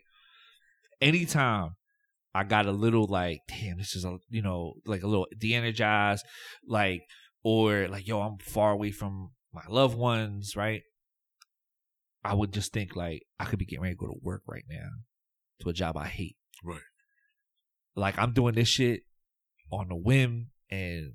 Anytime 1.01 1.71
I 2.33 2.43
got 2.43 2.65
a 2.65 2.71
little 2.71 3.05
like, 3.07 3.39
damn, 3.47 3.77
this 3.77 3.95
is 3.95 4.03
a 4.05 4.17
you 4.29 4.41
know 4.41 4.73
like 4.85 5.03
a 5.03 5.07
little 5.07 5.27
de-energized, 5.37 6.25
like 6.67 7.01
or 7.43 7.87
like 7.87 8.07
yo, 8.07 8.21
I'm 8.21 8.37
far 8.39 8.71
away 8.71 8.91
from 8.91 9.29
my 9.53 9.63
loved 9.69 9.97
ones. 9.97 10.55
Right. 10.55 10.81
I 12.25 12.33
would 12.33 12.51
just 12.53 12.73
think 12.73 12.95
like 12.95 13.23
I 13.39 13.45
could 13.45 13.59
be 13.59 13.65
getting 13.65 13.83
ready 13.83 13.95
to 13.95 13.99
go 13.99 14.07
to 14.07 14.19
work 14.21 14.41
right 14.47 14.65
now 14.69 14.87
to 15.61 15.69
a 15.69 15.73
job 15.73 15.95
I 15.97 16.07
hate. 16.07 16.35
Right. 16.63 16.79
Like 17.95 18.17
I'm 18.17 18.33
doing 18.33 18.55
this 18.55 18.67
shit 18.67 19.01
on 19.71 19.91
a 19.91 19.95
whim 19.95 20.47
and 20.69 21.13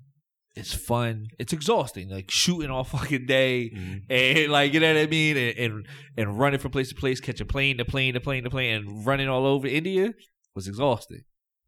it's 0.57 0.75
fun. 0.75 1.27
It's 1.39 1.53
exhausting. 1.53 2.09
Like 2.11 2.31
shooting 2.31 2.71
all 2.71 2.85
fucking 2.97 3.27
day 3.27 3.71
Mhm. 3.75 4.03
and 4.11 4.53
like 4.53 4.73
you 4.73 4.81
know 4.81 4.93
what 4.95 5.03
I 5.03 5.07
mean, 5.07 5.37
and, 5.37 5.59
and 5.59 5.87
and 6.17 6.39
running 6.39 6.59
from 6.61 6.71
place 6.73 6.89
to 6.91 6.95
place, 6.95 7.21
catching 7.21 7.47
plane 7.47 7.79
to 7.79 7.85
plane 7.85 8.15
to 8.15 8.21
plane 8.21 8.45
to 8.45 8.51
plane, 8.51 8.75
and 8.75 9.07
running 9.07 9.29
all 9.29 9.47
over 9.47 9.67
India 9.67 10.13
was 10.55 10.67
exhausting. 10.69 11.23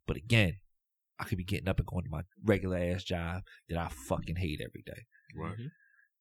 But 0.07 0.17
again, 0.17 0.55
I 1.21 1.25
could 1.25 1.39
be 1.39 1.45
getting 1.45 1.69
up 1.69 1.79
and 1.79 1.87
going 1.87 2.05
to 2.05 2.11
my 2.11 2.23
regular 2.45 2.77
ass 2.79 3.05
job 3.05 3.43
that 3.69 3.79
I 3.79 3.89
fucking 4.09 4.37
hate 4.37 4.61
every 4.61 4.83
day, 4.85 5.03
right. 5.37 5.55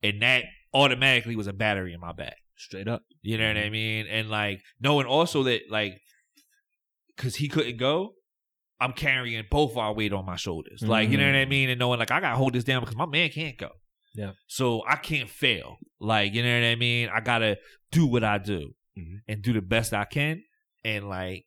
and 0.03 0.21
that 0.21 0.43
automatically 0.73 1.35
was 1.35 1.47
a 1.47 1.53
battery 1.53 1.93
in 1.93 1.99
my 1.99 2.13
back. 2.13 2.35
Straight 2.57 2.87
up 2.87 3.03
You 3.21 3.37
know 3.37 3.47
what 3.47 3.57
I 3.57 3.69
mean? 3.69 4.07
And 4.07 4.29
like 4.29 4.61
knowing 4.79 5.05
also 5.07 5.43
that 5.43 5.61
like 5.69 5.99
because 7.15 7.35
he 7.35 7.47
couldn't 7.47 7.77
go, 7.77 8.13
I'm 8.79 8.93
carrying 8.93 9.43
both 9.49 9.77
our 9.77 9.93
weight 9.93 10.13
on 10.13 10.25
my 10.25 10.35
shoulders. 10.35 10.81
Like 10.81 11.09
you 11.09 11.17
know 11.17 11.25
what 11.25 11.35
I 11.35 11.45
mean? 11.45 11.69
And 11.69 11.79
knowing 11.79 11.99
like 11.99 12.11
I 12.11 12.19
gotta 12.19 12.35
hold 12.35 12.53
this 12.53 12.63
down 12.63 12.81
because 12.81 12.95
my 12.95 13.05
man 13.05 13.29
can't 13.29 13.57
go. 13.57 13.69
Yeah. 14.15 14.31
So 14.47 14.83
I 14.87 14.95
can't 14.95 15.29
fail. 15.29 15.77
Like 15.99 16.33
you 16.33 16.43
know 16.43 16.59
what 16.59 16.65
I 16.65 16.75
mean? 16.75 17.09
I 17.13 17.19
gotta 17.21 17.57
do 17.91 18.05
what 18.07 18.23
I 18.23 18.37
do 18.37 18.73
Mhm. 18.97 19.19
and 19.27 19.41
do 19.41 19.53
the 19.53 19.61
best 19.61 19.93
I 19.93 20.05
can. 20.05 20.43
And 20.83 21.07
like 21.09 21.45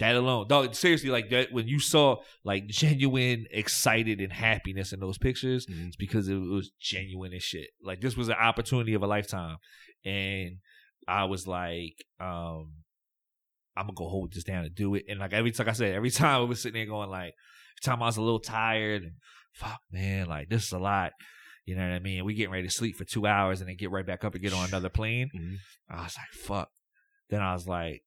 that 0.00 0.16
alone, 0.16 0.48
dog. 0.48 0.74
Seriously, 0.74 1.10
like 1.10 1.30
that 1.30 1.52
when 1.52 1.68
you 1.68 1.78
saw 1.78 2.16
like 2.44 2.66
genuine 2.66 3.46
excited 3.50 4.20
and 4.20 4.32
happiness 4.32 4.92
in 4.92 4.98
those 5.00 5.18
pictures, 5.18 5.66
Mhm. 5.66 5.88
it's 5.88 5.96
because 5.96 6.28
it 6.28 6.34
was 6.36 6.72
genuine 6.80 7.32
as 7.34 7.42
shit. 7.44 7.68
Like 7.82 8.00
this 8.00 8.16
was 8.16 8.28
an 8.28 8.34
opportunity 8.34 8.94
of 8.94 9.02
a 9.02 9.06
lifetime, 9.06 9.58
and 10.04 10.58
I 11.06 11.24
was 11.24 11.46
like, 11.46 12.04
um, 12.20 12.72
I'm 13.76 13.86
gonna 13.86 13.94
go 13.94 14.08
hold 14.08 14.32
this 14.32 14.44
down 14.44 14.64
and 14.64 14.74
do 14.74 14.94
it. 14.94 15.04
And 15.08 15.20
like 15.20 15.32
every 15.32 15.52
like 15.52 15.68
I 15.68 15.72
said, 15.72 15.94
every 15.94 16.10
time 16.12 16.42
I 16.42 16.44
was 16.44 16.62
sitting 16.62 16.78
there 16.80 16.86
going 16.86 17.10
like, 17.10 17.32
every 17.32 17.82
time 17.84 18.02
I 18.02 18.06
was 18.06 18.16
a 18.16 18.22
little 18.22 18.40
tired 18.40 19.02
and 19.02 19.12
fuck 19.52 19.80
man, 19.90 20.26
like 20.26 20.48
this 20.48 20.66
is 20.66 20.72
a 20.72 20.78
lot. 20.78 21.12
You 21.66 21.76
know 21.76 21.82
what 21.82 21.94
I 21.94 21.98
mean? 21.98 22.24
We 22.24 22.34
getting 22.34 22.52
ready 22.52 22.68
to 22.68 22.74
sleep 22.74 22.96
for 22.96 23.04
two 23.04 23.26
hours 23.26 23.60
and 23.60 23.68
then 23.68 23.76
get 23.76 23.90
right 23.90 24.06
back 24.06 24.22
up 24.22 24.34
and 24.34 24.42
get 24.42 24.52
on 24.52 24.68
another 24.68 24.90
plane. 24.90 25.30
Mhm. 25.34 25.56
I 25.88 26.02
was 26.02 26.16
like, 26.16 26.42
fuck. 26.42 26.68
Then 27.30 27.40
I 27.40 27.54
was 27.54 27.66
like, 27.66 28.02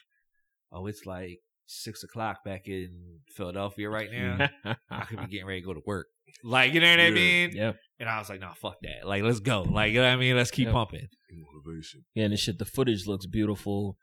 oh, 0.72 0.86
it's 0.86 1.06
like 1.06 1.38
six 1.70 2.02
o'clock 2.02 2.44
back 2.44 2.66
in 2.66 3.20
Philadelphia 3.36 3.88
right 3.88 4.10
now. 4.12 4.48
I 4.90 5.04
could 5.04 5.20
be 5.20 5.26
getting 5.26 5.46
ready 5.46 5.60
to 5.60 5.66
go 5.66 5.74
to 5.74 5.80
work. 5.86 6.06
Like, 6.44 6.72
you 6.74 6.80
know 6.80 6.90
what 6.90 7.00
I 7.00 7.10
mean? 7.10 7.50
yeah 7.54 7.72
And 7.98 8.08
I 8.08 8.18
was 8.18 8.28
like, 8.28 8.40
nah, 8.40 8.54
fuck 8.54 8.76
that. 8.82 9.06
Like, 9.06 9.22
let's 9.22 9.40
go. 9.40 9.62
Like, 9.62 9.92
you 9.92 10.00
know 10.00 10.06
what 10.06 10.12
I 10.12 10.16
mean? 10.16 10.36
Let's 10.36 10.50
keep 10.50 10.66
Yeah. 10.66 10.72
pumping. 10.72 11.08
Motivation. 11.32 12.04
yeah 12.14 12.24
and 12.24 12.32
the 12.32 12.36
shit 12.36 12.58
the 12.58 12.64
footage 12.64 13.06
looks 13.06 13.24
beautiful 13.26 13.96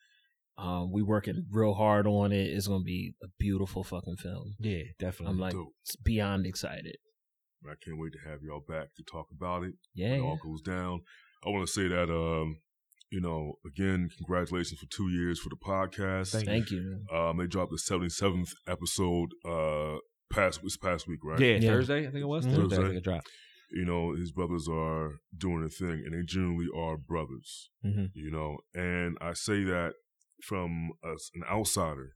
um 0.57 0.91
we 0.94 1.02
working 1.03 1.45
real 1.52 1.73
hard 1.73 2.07
on 2.07 2.31
it 2.31 2.45
it's 2.56 2.68
gonna 2.68 2.84
be 2.84 3.14
a 3.22 3.27
beautiful 3.38 3.84
fucking 3.84 4.15
film 4.15 4.56
Yeah, 4.60 4.84
definitely. 4.98 5.34
I'm 5.34 5.39
like 5.39 5.53
Dope. 5.53 5.73
beyond 6.03 6.45
excited 6.45 6.95
I 7.65 7.73
can't 7.84 7.99
wait 7.99 8.14
to 8.14 8.30
have 8.30 8.39
y'all 8.44 8.64
back 8.65 8.95
to 8.95 9.03
talk 9.03 9.27
about 9.35 9.64
it. 9.64 9.73
yeah, 9.94 10.11
when 10.11 10.19
it 10.19 10.23
all 10.23 10.39
goes 10.41 10.61
down. 10.61 11.02
I 11.45 11.49
want 11.49 11.68
to 11.68 11.72
say 11.73 11.88
that, 11.89 12.10
um, 12.10 12.57
you 13.10 13.22
know, 13.22 13.54
again, 13.66 14.10
congratulations 14.18 14.80
for 14.80 14.86
two 14.88 15.10
years 15.10 15.40
for 15.40 15.50
the 15.50 15.56
podcast. 15.56 16.32
Thank 16.32 16.46
thank 16.46 16.72
you 16.72 16.82
man. 16.82 17.06
Um, 17.30 17.38
they 17.38 17.48
dropped 17.48 17.72
the 17.72 17.78
seventy 17.78 18.10
seventh 18.10 18.54
episode 18.68 19.30
uh 19.46 19.98
past 20.32 20.62
this 20.64 20.76
past 20.78 21.08
week, 21.08 21.20
right? 21.24 21.40
yeah, 21.40 21.56
Yeah. 21.56 21.70
Thursday, 21.72 22.00
I 22.08 22.12
think 22.12 22.24
it 22.24 22.28
was. 22.28 22.46
Mhm. 22.46 22.56
Thursday, 22.56 22.78
I 22.78 22.82
think 22.82 22.96
it 22.96 23.04
dropped. 23.04 23.30
You 23.72 23.86
know, 23.86 24.14
his 24.16 24.32
brothers 24.32 24.68
are 24.70 25.20
doing 25.38 25.64
a 25.64 25.70
thing, 25.70 26.04
and 26.06 26.14
they 26.14 26.24
generally 26.26 26.68
are 26.76 26.98
brothers. 26.98 27.70
Mhm. 27.86 28.12
You 28.14 28.32
know, 28.32 28.58
and 28.74 29.18
I 29.22 29.34
say 29.34 29.64
that 29.64 29.94
from 30.44 30.92
as 31.04 31.30
an 31.36 31.44
outsider. 31.50 32.14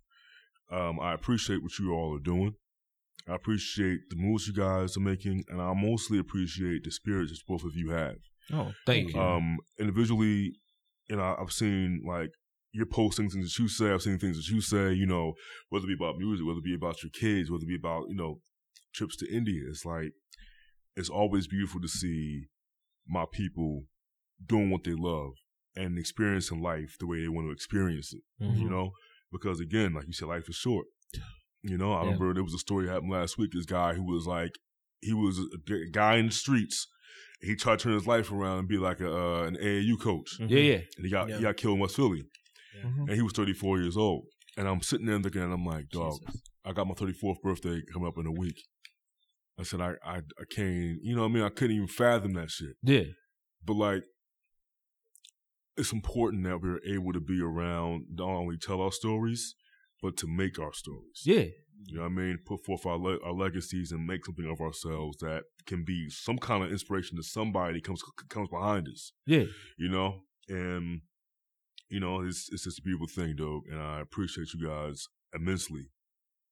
Um, 0.72 0.99
I 1.01 1.13
appreciate 1.13 1.61
what 1.63 1.77
you 1.80 1.91
all 1.93 2.15
are 2.15 2.22
doing. 2.22 2.55
I 3.27 3.35
appreciate 3.35 3.99
the 4.09 4.15
moves 4.15 4.47
you 4.47 4.53
guys 4.53 4.95
are 4.97 5.01
making, 5.01 5.43
and 5.49 5.61
I 5.61 5.73
mostly 5.73 6.18
appreciate 6.19 6.84
the 6.84 6.91
spirits 6.91 7.31
that 7.31 7.39
both 7.47 7.63
of 7.63 7.76
you 7.76 7.89
have. 7.91 8.15
oh 8.53 8.73
Thank 8.85 9.13
you. 9.13 9.19
Um, 9.22 9.57
individually, 9.80 10.53
you 11.09 11.15
know, 11.17 11.35
I've 11.39 11.51
seen 11.51 12.01
like 12.07 12.29
you're 12.73 12.85
posting 12.85 13.29
things 13.29 13.53
that 13.53 13.61
you 13.61 13.67
say. 13.67 13.91
I've 13.91 14.01
seen 14.01 14.17
things 14.17 14.37
that 14.37 14.47
you 14.53 14.61
say. 14.61 14.93
You 14.93 15.05
know, 15.05 15.33
whether 15.69 15.85
it 15.85 15.87
be 15.97 16.03
about 16.03 16.17
music, 16.17 16.45
whether 16.45 16.59
it 16.59 16.63
be 16.63 16.75
about 16.75 17.03
your 17.03 17.09
kids, 17.11 17.49
whether 17.51 17.63
it 17.63 17.67
be 17.67 17.75
about 17.75 18.03
you 18.09 18.15
know 18.15 18.41
trips 18.93 19.15
to 19.17 19.33
India. 19.33 19.63
It's 19.69 19.85
like 19.85 20.11
it's 20.95 21.09
always 21.09 21.47
beautiful 21.47 21.81
to 21.81 21.87
see 21.87 22.47
my 23.07 23.25
people 23.31 23.83
doing 24.45 24.69
what 24.69 24.83
they 24.83 24.93
love 24.93 25.31
and 25.75 25.97
experiencing 25.97 26.61
life 26.61 26.95
the 26.99 27.07
way 27.07 27.21
they 27.21 27.29
want 27.29 27.47
to 27.47 27.51
experience 27.51 28.13
it. 28.13 28.21
Mhm. 28.43 28.59
You 28.59 28.69
know, 28.69 28.91
because 29.31 29.59
again, 29.59 29.93
like 29.93 30.07
you 30.07 30.13
said, 30.13 30.27
life 30.27 30.49
is 30.49 30.55
short. 30.55 30.85
You 31.63 31.77
know, 31.77 31.93
I 31.93 32.01
Yeah. 32.01 32.05
remember 32.11 32.33
there 32.33 32.43
was 32.43 32.53
a 32.53 32.59
story 32.59 32.87
happened 32.87 33.11
last 33.11 33.37
week. 33.37 33.51
This 33.53 33.65
guy 33.65 33.93
who 33.93 34.03
was 34.03 34.25
like, 34.25 34.51
he 35.01 35.13
was 35.13 35.39
a 35.39 35.89
guy 35.91 36.17
in 36.17 36.27
the 36.27 36.31
streets. 36.31 36.87
He 37.41 37.55
tried 37.55 37.79
to 37.79 37.83
turn 37.83 37.93
his 37.93 38.05
life 38.07 38.31
around 38.31 38.59
and 38.59 38.67
be 38.67 38.77
like 38.77 38.99
a, 38.99 39.11
uh, 39.11 39.43
an 39.43 39.55
AAU 39.57 39.97
coach, 39.97 40.38
Mhm. 40.39 40.49
yeah, 40.49 40.59
yeah. 40.59 40.81
and 40.97 41.05
he 41.05 41.09
got 41.09 41.27
Yeah. 41.29 41.38
he 41.38 41.41
got 41.43 41.57
killed 41.57 41.75
in 41.75 41.79
West 41.79 41.95
Philly, 41.95 42.23
Mhm. 42.83 43.07
and 43.07 43.11
he 43.11 43.21
was 43.21 43.33
34 43.33 43.79
years 43.79 43.97
old. 43.97 44.25
And 44.57 44.67
I'm 44.67 44.81
sitting 44.81 45.05
there 45.07 45.17
looking, 45.17 45.41
and 45.41 45.53
I'm 45.53 45.65
like, 45.65 45.89
dog, 45.89 46.19
Jesus. 46.27 46.41
I 46.65 46.73
got 46.73 46.85
my 46.88 46.93
34th 46.93 47.41
birthday 47.41 47.81
coming 47.91 48.07
up 48.07 48.17
in 48.17 48.27
a 48.27 48.31
week. 48.31 48.61
I 49.57 49.63
said, 49.63 49.81
I, 49.81 49.93
I, 50.03 50.17
I 50.17 50.43
can't, 50.51 50.99
you 51.01 51.15
know 51.15 51.21
what 51.23 51.29
I 51.29 51.33
mean? 51.33 51.43
I 51.43 51.49
couldn't 51.49 51.75
even 51.75 51.88
fathom 51.88 52.33
that 52.33 52.49
shit. 52.51 52.75
Yeah. 52.83 53.03
But 53.63 53.73
like, 53.75 54.03
it's 55.77 55.93
important 55.93 56.43
that 56.43 56.61
we're 56.61 56.79
able 56.85 57.13
to 57.13 57.19
be 57.19 57.41
around, 57.41 58.05
not 58.11 58.27
only 58.29 58.57
tell 58.57 58.81
our 58.81 58.91
stories, 58.91 59.55
but 60.01 60.17
to 60.17 60.27
make 60.27 60.59
our 60.59 60.73
stories. 60.73 61.21
Yeah. 61.25 61.45
You 61.87 61.97
know 61.97 62.03
what 62.03 62.07
I 62.11 62.15
mean? 62.15 62.37
Put 62.45 62.63
forth 62.65 62.85
our, 62.85 62.97
le- 62.97 63.21
our 63.23 63.33
legacies 63.33 63.91
and 63.91 64.05
make 64.05 64.25
something 64.25 64.49
of 64.49 64.61
ourselves 64.61 65.17
that 65.19 65.43
can 65.65 65.83
be 65.83 66.09
some 66.09 66.37
kind 66.37 66.63
of 66.63 66.71
inspiration 66.71 67.17
to 67.17 67.23
somebody 67.23 67.81
comes 67.81 68.01
comes 68.29 68.49
behind 68.49 68.87
us. 68.87 69.11
Yeah. 69.25 69.45
You 69.77 69.89
know, 69.89 70.21
and 70.47 71.01
you 71.89 71.99
know 71.99 72.21
it's 72.21 72.49
it's 72.51 72.63
just 72.63 72.79
a 72.79 72.81
beautiful 72.83 73.07
thing, 73.07 73.35
though, 73.37 73.61
and 73.71 73.81
I 73.81 73.99
appreciate 74.01 74.53
you 74.53 74.67
guys 74.67 75.07
immensely 75.33 75.89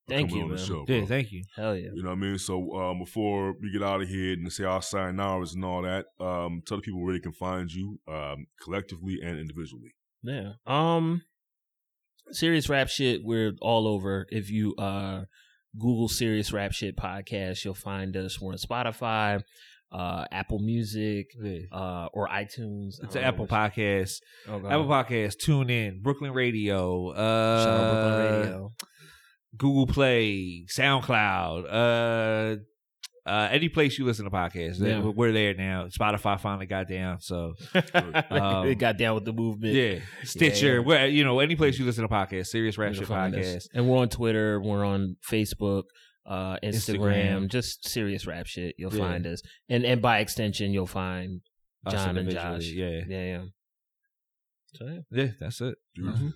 Thank 0.08 0.32
you, 0.32 0.42
on 0.42 0.48
the 0.48 0.56
man. 0.56 0.64
show. 0.64 0.84
Yeah, 0.88 0.98
bro. 0.98 1.06
thank 1.06 1.30
you. 1.30 1.44
Hell 1.54 1.76
yeah. 1.76 1.90
You 1.94 2.02
know 2.02 2.08
what 2.10 2.16
I 2.18 2.20
mean? 2.20 2.38
So 2.38 2.72
um, 2.72 2.98
before 2.98 3.54
we 3.60 3.70
get 3.72 3.82
out 3.82 4.02
of 4.02 4.08
here 4.08 4.32
and 4.32 4.52
say 4.52 4.64
our 4.64 4.82
sign 4.82 5.20
hours 5.20 5.54
and 5.54 5.64
all 5.64 5.82
that, 5.82 6.06
um, 6.18 6.62
tell 6.66 6.78
the 6.78 6.82
people 6.82 7.02
where 7.04 7.12
they 7.14 7.20
can 7.20 7.32
find 7.32 7.70
you 7.72 8.00
um, 8.08 8.46
collectively 8.60 9.18
and 9.22 9.38
individually. 9.38 9.94
Yeah. 10.22 10.52
Um 10.66 11.22
serious 12.32 12.68
rap 12.68 12.88
shit, 12.88 13.20
we're 13.24 13.52
all 13.60 13.86
over. 13.88 14.26
If 14.30 14.50
you 14.50 14.74
uh 14.76 15.22
Google 15.78 16.08
serious 16.08 16.52
rap 16.52 16.72
shit 16.72 16.96
podcast, 16.96 17.64
you'll 17.64 17.74
find 17.74 18.16
us. 18.16 18.40
We're 18.40 18.52
on 18.52 18.58
Spotify, 18.58 19.42
uh 19.92 20.24
Apple 20.32 20.58
Music, 20.60 21.26
Yeah. 21.40 21.58
uh 21.72 22.08
or 22.12 22.28
iTunes. 22.28 22.94
It's 23.02 23.14
an 23.16 23.22
Apple 23.24 23.46
Podcast. 23.46 24.16
Oh, 24.48 24.56
Apple 24.58 24.86
Podcast, 24.86 25.38
Tune 25.38 25.70
In, 25.70 26.00
Brooklyn 26.02 26.32
Radio, 26.32 27.10
uh, 27.10 27.64
Brooklyn 27.64 28.40
Radio. 28.42 28.72
Google 29.56 29.86
Play, 29.88 30.64
SoundCloud, 30.68 32.60
uh, 33.26 33.48
any 33.50 33.68
place 33.68 33.98
you 33.98 34.04
listen 34.04 34.24
to 34.24 34.30
podcasts. 34.30 34.80
Yeah. 34.80 35.00
We're- 35.00 35.32
there 35.32 35.54
now. 35.54 35.86
Spotify 35.88 36.38
finally 36.40 36.66
got 36.66 36.88
down. 36.88 37.20
So 37.20 37.54
Um, 37.94 38.66
it 38.66 38.76
got 38.78 38.96
down 38.96 39.14
with 39.14 39.24
the 39.24 39.32
movement. 39.32 39.74
yeah, 39.74 40.00
Stitcher, 40.24 40.74
yeah. 40.76 40.80
where 40.80 41.06
you 41.06 41.24
know 41.24 41.40
any 41.40 41.56
place 41.56 41.78
you 41.78 41.84
listen 41.84 42.02
to 42.02 42.08
podcasts, 42.08 42.46
Serious 42.48 42.78
Rap 42.78 42.90
You 42.94 43.00
Shit 43.00 43.10
us. 43.10 43.32
Podcast. 43.34 43.66
And 43.74 43.88
we're 43.88 43.98
on 43.98 44.08
Twitter, 44.08 44.60
we're 44.60 44.84
on 44.84 45.16
Facebook, 45.30 45.84
uh, 46.26 46.56
Instagram, 46.62 47.42
Instagram. 47.44 47.48
just 47.50 47.88
serious 47.88 48.26
rap 48.26 48.46
shit. 48.46 48.74
You'll 48.78 48.92
Yeah. 48.94 49.06
find 49.08 49.26
us. 49.26 49.42
And 49.68 49.84
and 49.84 50.00
by 50.02 50.18
extension 50.20 50.72
you'll 50.72 50.86
find 50.86 51.40
John 51.90 52.16
and 52.18 52.30
Josh. 52.30 52.66
Yeah, 52.66 53.00
Yeah, 53.08 53.22
yeah. 53.24 53.42
So, 54.74 54.86
yeah. 54.86 55.00
yeah, 55.10 55.30
that's 55.40 55.60
it. 55.60 55.74
Beautiful. 55.94 56.32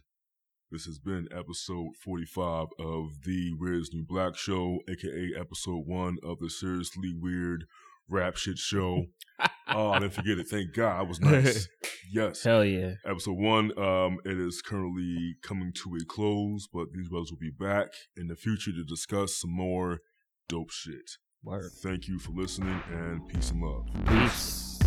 This 0.74 0.86
has 0.86 0.98
been 0.98 1.28
episode 1.30 1.94
45 2.02 2.66
of 2.80 3.22
the 3.22 3.52
Where's 3.56 3.94
New 3.94 4.05
Black 4.05 4.36
Show, 4.36 4.80
aka 4.88 5.30
episode 5.38 5.86
one 5.86 6.16
of 6.24 6.40
the 6.40 6.51
Seriously 6.51 7.14
Weird 7.16 7.66
Rap 8.09 8.36
Shit 8.36 8.59
Show. 8.59 9.05
oh, 9.68 9.92
I 9.92 10.01
didn't 10.01 10.14
forget 10.14 10.36
it. 10.36 10.48
Thank 10.48 10.74
God. 10.74 10.98
I 10.98 11.02
was 11.02 11.20
nice. 11.20 11.68
Yes. 12.12 12.42
Hell 12.42 12.64
yeah. 12.64 12.94
Episode 13.06 13.38
one, 13.38 13.70
um, 13.78 14.18
it 14.24 14.36
is 14.36 14.62
currently 14.62 15.36
coming 15.44 15.72
to 15.74 15.94
a 15.94 16.05
close, 16.05 16.66
but 16.66 16.92
these 16.92 17.09
brothers 17.09 17.30
will 17.30 17.38
be 17.38 17.51
back 17.51 17.92
in 18.16 18.26
the 18.26 18.34
future 18.34 18.72
to 18.72 18.82
discuss 18.82 19.36
some 19.36 19.52
more 19.52 20.01
dope 20.48 20.72
shit. 20.72 21.18
Word. 21.44 21.70
Thank 21.84 22.09
you 22.09 22.18
for 22.18 22.32
listening 22.32 22.82
and 22.90 23.28
peace 23.28 23.52
and 23.52 23.62
love. 23.62 23.86
Peace. 24.09 24.80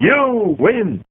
You 0.00 0.56
win. 0.58 1.04